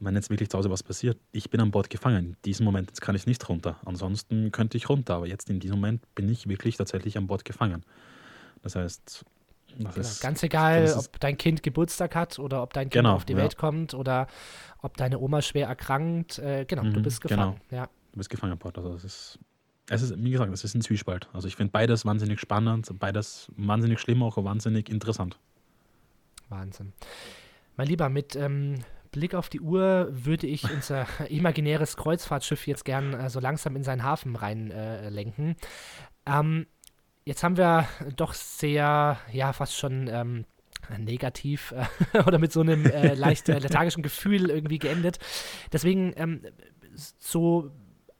wenn 0.00 0.14
jetzt 0.14 0.30
wirklich 0.30 0.48
zu 0.48 0.58
Hause 0.58 0.70
was 0.70 0.82
passiert, 0.82 1.18
ich 1.32 1.50
bin 1.50 1.60
an 1.60 1.70
Bord 1.70 1.90
gefangen. 1.90 2.26
In 2.26 2.36
diesem 2.44 2.64
Moment 2.64 2.90
jetzt 2.90 3.00
kann 3.00 3.14
ich 3.14 3.26
nicht 3.26 3.48
runter. 3.48 3.76
Ansonsten 3.84 4.52
könnte 4.52 4.76
ich 4.76 4.88
runter, 4.88 5.14
aber 5.14 5.26
jetzt 5.26 5.50
in 5.50 5.60
diesem 5.60 5.76
Moment 5.76 6.02
bin 6.14 6.28
ich 6.28 6.48
wirklich 6.48 6.76
tatsächlich 6.76 7.16
an 7.16 7.26
Bord 7.26 7.44
gefangen. 7.44 7.84
Das 8.62 8.76
heißt, 8.76 9.24
das 9.78 9.94
genau. 9.94 10.06
ist, 10.06 10.20
ganz 10.20 10.42
egal, 10.42 10.94
ob 10.96 11.18
dein 11.20 11.36
Kind 11.36 11.62
Geburtstag 11.62 12.14
hat 12.14 12.38
oder 12.38 12.62
ob 12.62 12.72
dein 12.72 12.84
Kind 12.84 12.92
genau, 12.92 13.14
auf 13.14 13.24
die 13.24 13.32
ja. 13.32 13.38
Welt 13.40 13.56
kommt 13.56 13.94
oder 13.94 14.26
ob 14.82 14.96
deine 14.96 15.18
Oma 15.18 15.42
schwer 15.42 15.66
erkrankt. 15.66 16.38
Äh, 16.38 16.64
genau, 16.66 16.84
mhm, 16.84 16.94
du 16.94 17.02
bist 17.02 17.20
gefangen. 17.20 17.60
Genau. 17.68 17.82
Ja. 17.82 17.88
Du 18.12 18.18
bist 18.18 18.30
gefangen 18.30 18.52
an 18.52 18.58
Bord. 18.58 18.78
Also 18.78 18.92
das 18.92 19.04
ist, 19.04 19.38
es 19.88 20.02
ist, 20.02 20.14
wie 20.16 20.30
gesagt, 20.30 20.52
es 20.52 20.64
ist 20.64 20.74
ein 20.74 20.80
Zwiespalt. 20.82 21.28
Also 21.32 21.48
ich 21.48 21.56
finde 21.56 21.72
beides 21.72 22.06
wahnsinnig 22.06 22.40
spannend, 22.40 22.88
beides 22.98 23.50
wahnsinnig 23.56 24.00
schlimm, 24.00 24.22
auch 24.22 24.36
wahnsinnig 24.42 24.88
interessant. 24.88 25.38
Wahnsinn. 26.48 26.92
Mein 27.76 27.88
Lieber, 27.88 28.08
mit 28.08 28.36
ähm, 28.36 28.84
Blick 29.14 29.34
auf 29.34 29.48
die 29.48 29.60
Uhr 29.60 30.08
würde 30.10 30.48
ich 30.48 30.68
unser 30.70 31.06
imaginäres 31.28 31.96
Kreuzfahrtschiff 31.96 32.66
jetzt 32.66 32.84
gern 32.84 33.14
äh, 33.14 33.30
so 33.30 33.38
langsam 33.38 33.76
in 33.76 33.84
seinen 33.84 34.02
Hafen 34.02 34.34
reinlenken. 34.34 35.50
Äh, 36.26 36.38
ähm, 36.38 36.66
jetzt 37.24 37.44
haben 37.44 37.56
wir 37.56 37.86
doch 38.16 38.34
sehr, 38.34 39.18
ja, 39.32 39.52
fast 39.52 39.76
schon 39.76 40.08
ähm, 40.08 40.44
negativ 40.98 41.72
äh, 42.12 42.18
oder 42.26 42.38
mit 42.38 42.52
so 42.52 42.60
einem 42.60 42.86
äh, 42.86 43.14
leicht 43.14 43.48
äh, 43.48 43.58
lethargischen 43.58 44.02
Gefühl 44.02 44.50
irgendwie 44.50 44.80
geendet. 44.80 45.20
Deswegen 45.72 46.12
ähm, 46.16 46.42
so 46.94 47.70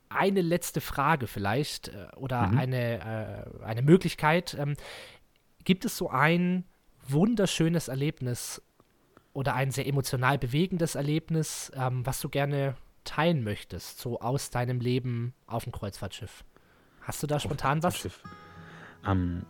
eine 0.09 0.43
letzte 0.43 0.81
Frage 0.81 1.27
vielleicht 1.27 1.89
äh, 1.89 2.07
oder 2.17 2.47
mhm. 2.47 2.59
eine, 2.59 3.47
eine 3.65 3.83
Möglichkeit. 3.83 4.55
Ähm, 4.55 4.75
gibt 5.65 5.85
es 5.85 5.97
so 5.97 6.09
ein 6.09 6.65
wunderschönes 7.09 7.89
Erlebnis 7.89 8.63
oder 9.35 9.55
ein 9.55 9.71
sehr 9.71 9.87
emotional 9.87 10.39
bewegendes 10.39 10.95
Erlebnis, 10.95 11.71
ähm, 11.77 12.07
was 12.07 12.21
du 12.21 12.29
gerne 12.29 12.77
teilen 13.05 13.45
möchtest, 13.45 14.01
so 14.01 14.21
aus 14.21 14.51
deinem 14.51 14.81
Leben 14.81 15.35
auf 15.47 15.65
dem 15.65 15.73
Kreuzfahrtschiff? 15.73 16.45
Hast 17.03 17.23
du 17.23 17.27
da 17.27 17.39
spontan 17.39 17.83
was? 17.83 18.09
Ähm, 19.07 19.45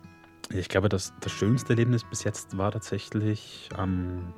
ich 0.49 0.67
glaube, 0.67 0.89
das, 0.89 1.13
das 1.21 1.31
schönste 1.31 1.69
Erlebnis 1.69 2.03
bis 2.03 2.23
jetzt 2.23 2.57
war 2.57 2.71
tatsächlich 2.71 3.69
ähm, 3.77 4.33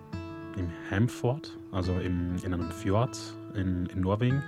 im 0.56 0.72
Hamford, 0.91 1.58
also 1.72 1.98
im, 2.00 2.36
in 2.43 2.54
einem 2.54 2.72
Fjord 2.72 3.18
in, 3.56 3.88
in 3.88 4.02
Norwegen, 4.02 4.43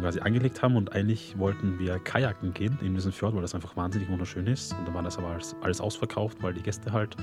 quasi 0.00 0.20
angelegt 0.20 0.62
haben 0.62 0.76
und 0.76 0.92
eigentlich 0.92 1.38
wollten 1.38 1.78
wir 1.78 1.98
Kajaken 1.98 2.52
gehen 2.52 2.78
in 2.80 2.94
diesen 2.94 3.12
Fjord, 3.12 3.34
weil 3.34 3.42
das 3.42 3.54
einfach 3.54 3.76
wahnsinnig 3.76 4.08
wunderschön 4.08 4.46
ist. 4.46 4.72
Und 4.78 4.86
dann 4.86 4.94
war 4.94 5.02
das 5.02 5.18
aber 5.18 5.28
alles, 5.28 5.56
alles 5.62 5.80
ausverkauft, 5.80 6.42
weil 6.42 6.54
die 6.54 6.62
Gäste 6.62 6.92
halt 6.92 7.16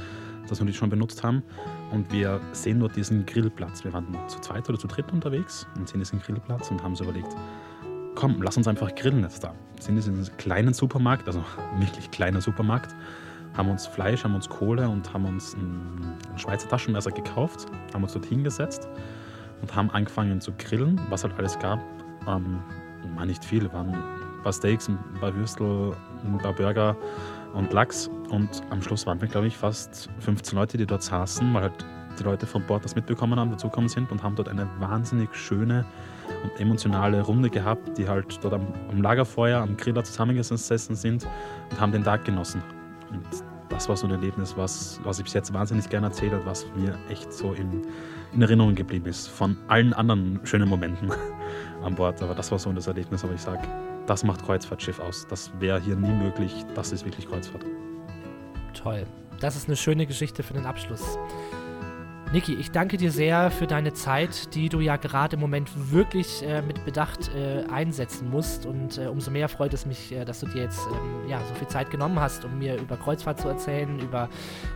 das 0.47 0.59
noch 0.59 0.73
schon 0.73 0.89
benutzt 0.89 1.23
haben. 1.23 1.43
Und 1.91 2.11
wir 2.11 2.41
sehen 2.51 2.79
dort 2.79 2.95
diesen 2.95 3.25
Grillplatz. 3.25 3.83
Wir 3.83 3.93
waren 3.93 4.07
zu 4.27 4.39
zweit 4.39 4.67
oder 4.69 4.77
zu 4.77 4.87
dritt 4.87 5.11
unterwegs 5.11 5.67
und 5.75 5.87
sehen 5.87 5.99
diesen 5.99 6.19
Grillplatz 6.19 6.71
und 6.71 6.83
haben 6.83 6.95
so 6.95 7.03
überlegt, 7.03 7.35
komm, 8.15 8.41
lass 8.41 8.57
uns 8.57 8.67
einfach 8.67 8.93
grillen 8.95 9.21
jetzt 9.23 9.43
da. 9.43 9.53
Wir 9.75 9.83
sind 9.83 10.05
in 10.05 10.15
diesem 10.15 10.37
kleinen 10.37 10.73
Supermarkt, 10.73 11.27
also 11.27 11.43
wirklich 11.77 12.11
kleiner 12.11 12.41
Supermarkt, 12.41 12.95
haben 13.55 13.69
uns 13.69 13.87
Fleisch, 13.87 14.23
haben 14.23 14.35
uns 14.35 14.47
Kohle 14.47 14.87
und 14.87 15.13
haben 15.13 15.25
uns 15.25 15.55
ein 15.55 16.17
Schweizer 16.37 16.69
Taschenmesser 16.69 17.11
gekauft, 17.11 17.67
haben 17.93 18.03
uns 18.03 18.13
dort 18.13 18.25
hingesetzt 18.25 18.87
und 19.61 19.75
haben 19.75 19.89
angefangen 19.91 20.41
zu 20.41 20.51
grillen, 20.53 20.99
was 21.09 21.23
halt 21.23 21.37
alles 21.37 21.57
gab. 21.59 21.79
Ähm, 22.27 22.59
war 23.15 23.25
nicht 23.25 23.43
viel, 23.43 23.71
waren 23.73 23.93
ein 23.93 24.43
paar 24.43 24.53
Steaks, 24.53 24.87
ein 24.87 24.97
paar 25.19 25.35
Würstel, 25.35 25.93
ein 26.23 26.37
paar 26.37 26.53
Burger 26.53 26.95
und 27.53 27.71
Lachs. 27.73 28.09
Und 28.29 28.61
am 28.69 28.81
Schluss 28.81 29.05
waren 29.05 29.19
wir, 29.21 29.27
glaube 29.27 29.47
ich, 29.47 29.57
fast 29.57 30.09
15 30.19 30.57
Leute, 30.57 30.77
die 30.77 30.85
dort 30.85 31.03
saßen, 31.03 31.53
weil 31.53 31.63
halt 31.63 31.85
die 32.19 32.23
Leute 32.23 32.45
von 32.45 32.63
Bord 32.65 32.83
das 32.83 32.95
mitbekommen 32.95 33.39
haben, 33.39 33.51
dazugekommen 33.51 33.89
sind 33.89 34.11
und 34.11 34.21
haben 34.23 34.35
dort 34.35 34.49
eine 34.49 34.67
wahnsinnig 34.79 35.33
schöne 35.33 35.85
und 36.43 36.59
emotionale 36.59 37.21
Runde 37.21 37.49
gehabt, 37.49 37.97
die 37.97 38.07
halt 38.07 38.39
dort 38.43 38.53
am, 38.53 38.67
am 38.89 39.01
Lagerfeuer, 39.01 39.61
am 39.61 39.77
Griller 39.77 40.03
zusammengesessen 40.03 40.95
sind 40.95 41.27
und 41.69 41.79
haben 41.79 41.91
den 41.91 42.03
Tag 42.03 42.25
genossen. 42.25 42.61
Und 43.09 43.25
das 43.69 43.87
war 43.89 43.95
so 43.95 44.05
ein 44.05 44.11
Erlebnis, 44.11 44.55
was, 44.57 44.99
was 45.03 45.19
ich 45.19 45.25
bis 45.25 45.33
jetzt 45.33 45.53
wahnsinnig 45.53 45.89
gerne 45.89 46.07
erzählt 46.07 46.33
habe, 46.33 46.45
was 46.45 46.65
mir 46.75 46.97
echt 47.09 47.31
so 47.31 47.53
in, 47.53 47.81
in 48.33 48.41
Erinnerung 48.41 48.75
geblieben 48.75 49.05
ist. 49.05 49.27
Von 49.27 49.57
allen 49.67 49.93
anderen 49.93 50.39
schönen 50.43 50.67
Momenten 50.67 51.09
an 51.83 51.95
Bord. 51.95 52.21
Aber 52.21 52.35
das 52.35 52.51
war 52.51 52.59
so 52.59 52.71
das 52.71 52.87
Erlebnis, 52.87 53.23
wo 53.23 53.31
ich 53.33 53.41
sage, 53.41 53.61
das 54.07 54.23
macht 54.23 54.43
Kreuzfahrtschiff 54.45 54.99
aus. 54.99 55.27
Das 55.29 55.51
wäre 55.59 55.79
hier 55.79 55.95
nie 55.95 56.11
möglich. 56.11 56.65
Das 56.75 56.91
ist 56.91 57.05
wirklich 57.05 57.27
Kreuzfahrt. 57.27 57.65
Toll. 58.73 59.05
Das 59.39 59.55
ist 59.55 59.67
eine 59.67 59.75
schöne 59.75 60.05
Geschichte 60.05 60.43
für 60.43 60.53
den 60.53 60.65
Abschluss. 60.65 61.17
Niki, 62.31 62.53
ich 62.55 62.71
danke 62.71 62.95
dir 62.95 63.11
sehr 63.11 63.51
für 63.51 63.67
deine 63.67 63.91
Zeit, 63.91 64.55
die 64.55 64.69
du 64.69 64.79
ja 64.79 64.95
gerade 64.95 65.35
im 65.35 65.41
Moment 65.41 65.69
wirklich 65.91 66.41
äh, 66.43 66.61
mit 66.61 66.85
Bedacht 66.85 67.29
äh, 67.35 67.65
einsetzen 67.69 68.29
musst. 68.29 68.65
Und 68.65 68.97
äh, 68.97 69.07
umso 69.07 69.31
mehr 69.31 69.49
freut 69.49 69.73
es 69.73 69.85
mich, 69.85 70.13
äh, 70.13 70.23
dass 70.23 70.39
du 70.39 70.47
dir 70.47 70.63
jetzt 70.63 70.87
ähm, 70.87 71.29
ja, 71.29 71.41
so 71.45 71.53
viel 71.55 71.67
Zeit 71.67 71.89
genommen 71.91 72.17
hast, 72.21 72.45
um 72.45 72.57
mir 72.57 72.79
über 72.79 72.95
Kreuzfahrt 72.95 73.41
zu 73.41 73.49
erzählen, 73.49 73.99
über 73.99 74.29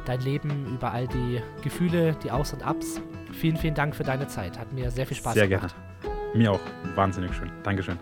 dein 0.04 0.20
Leben, 0.20 0.66
über 0.66 0.92
all 0.92 1.08
die 1.08 1.42
Gefühle, 1.62 2.18
die 2.24 2.32
Aus- 2.32 2.52
und 2.52 2.62
Abs. 2.62 3.00
Vielen, 3.32 3.56
vielen 3.56 3.76
Dank 3.76 3.96
für 3.96 4.04
deine 4.04 4.28
Zeit. 4.28 4.60
Hat 4.60 4.74
mir 4.74 4.92
sehr 4.92 5.08
viel 5.08 5.16
Spaß 5.16 5.36
sehr 5.36 5.48
gemacht. 5.48 5.70
Sehr 5.70 5.80
gerne. 5.80 5.95
Mir 6.36 6.52
auch. 6.52 6.60
Wahnsinnig 6.96 7.34
schön. 7.34 7.50
Dankeschön. 7.64 7.98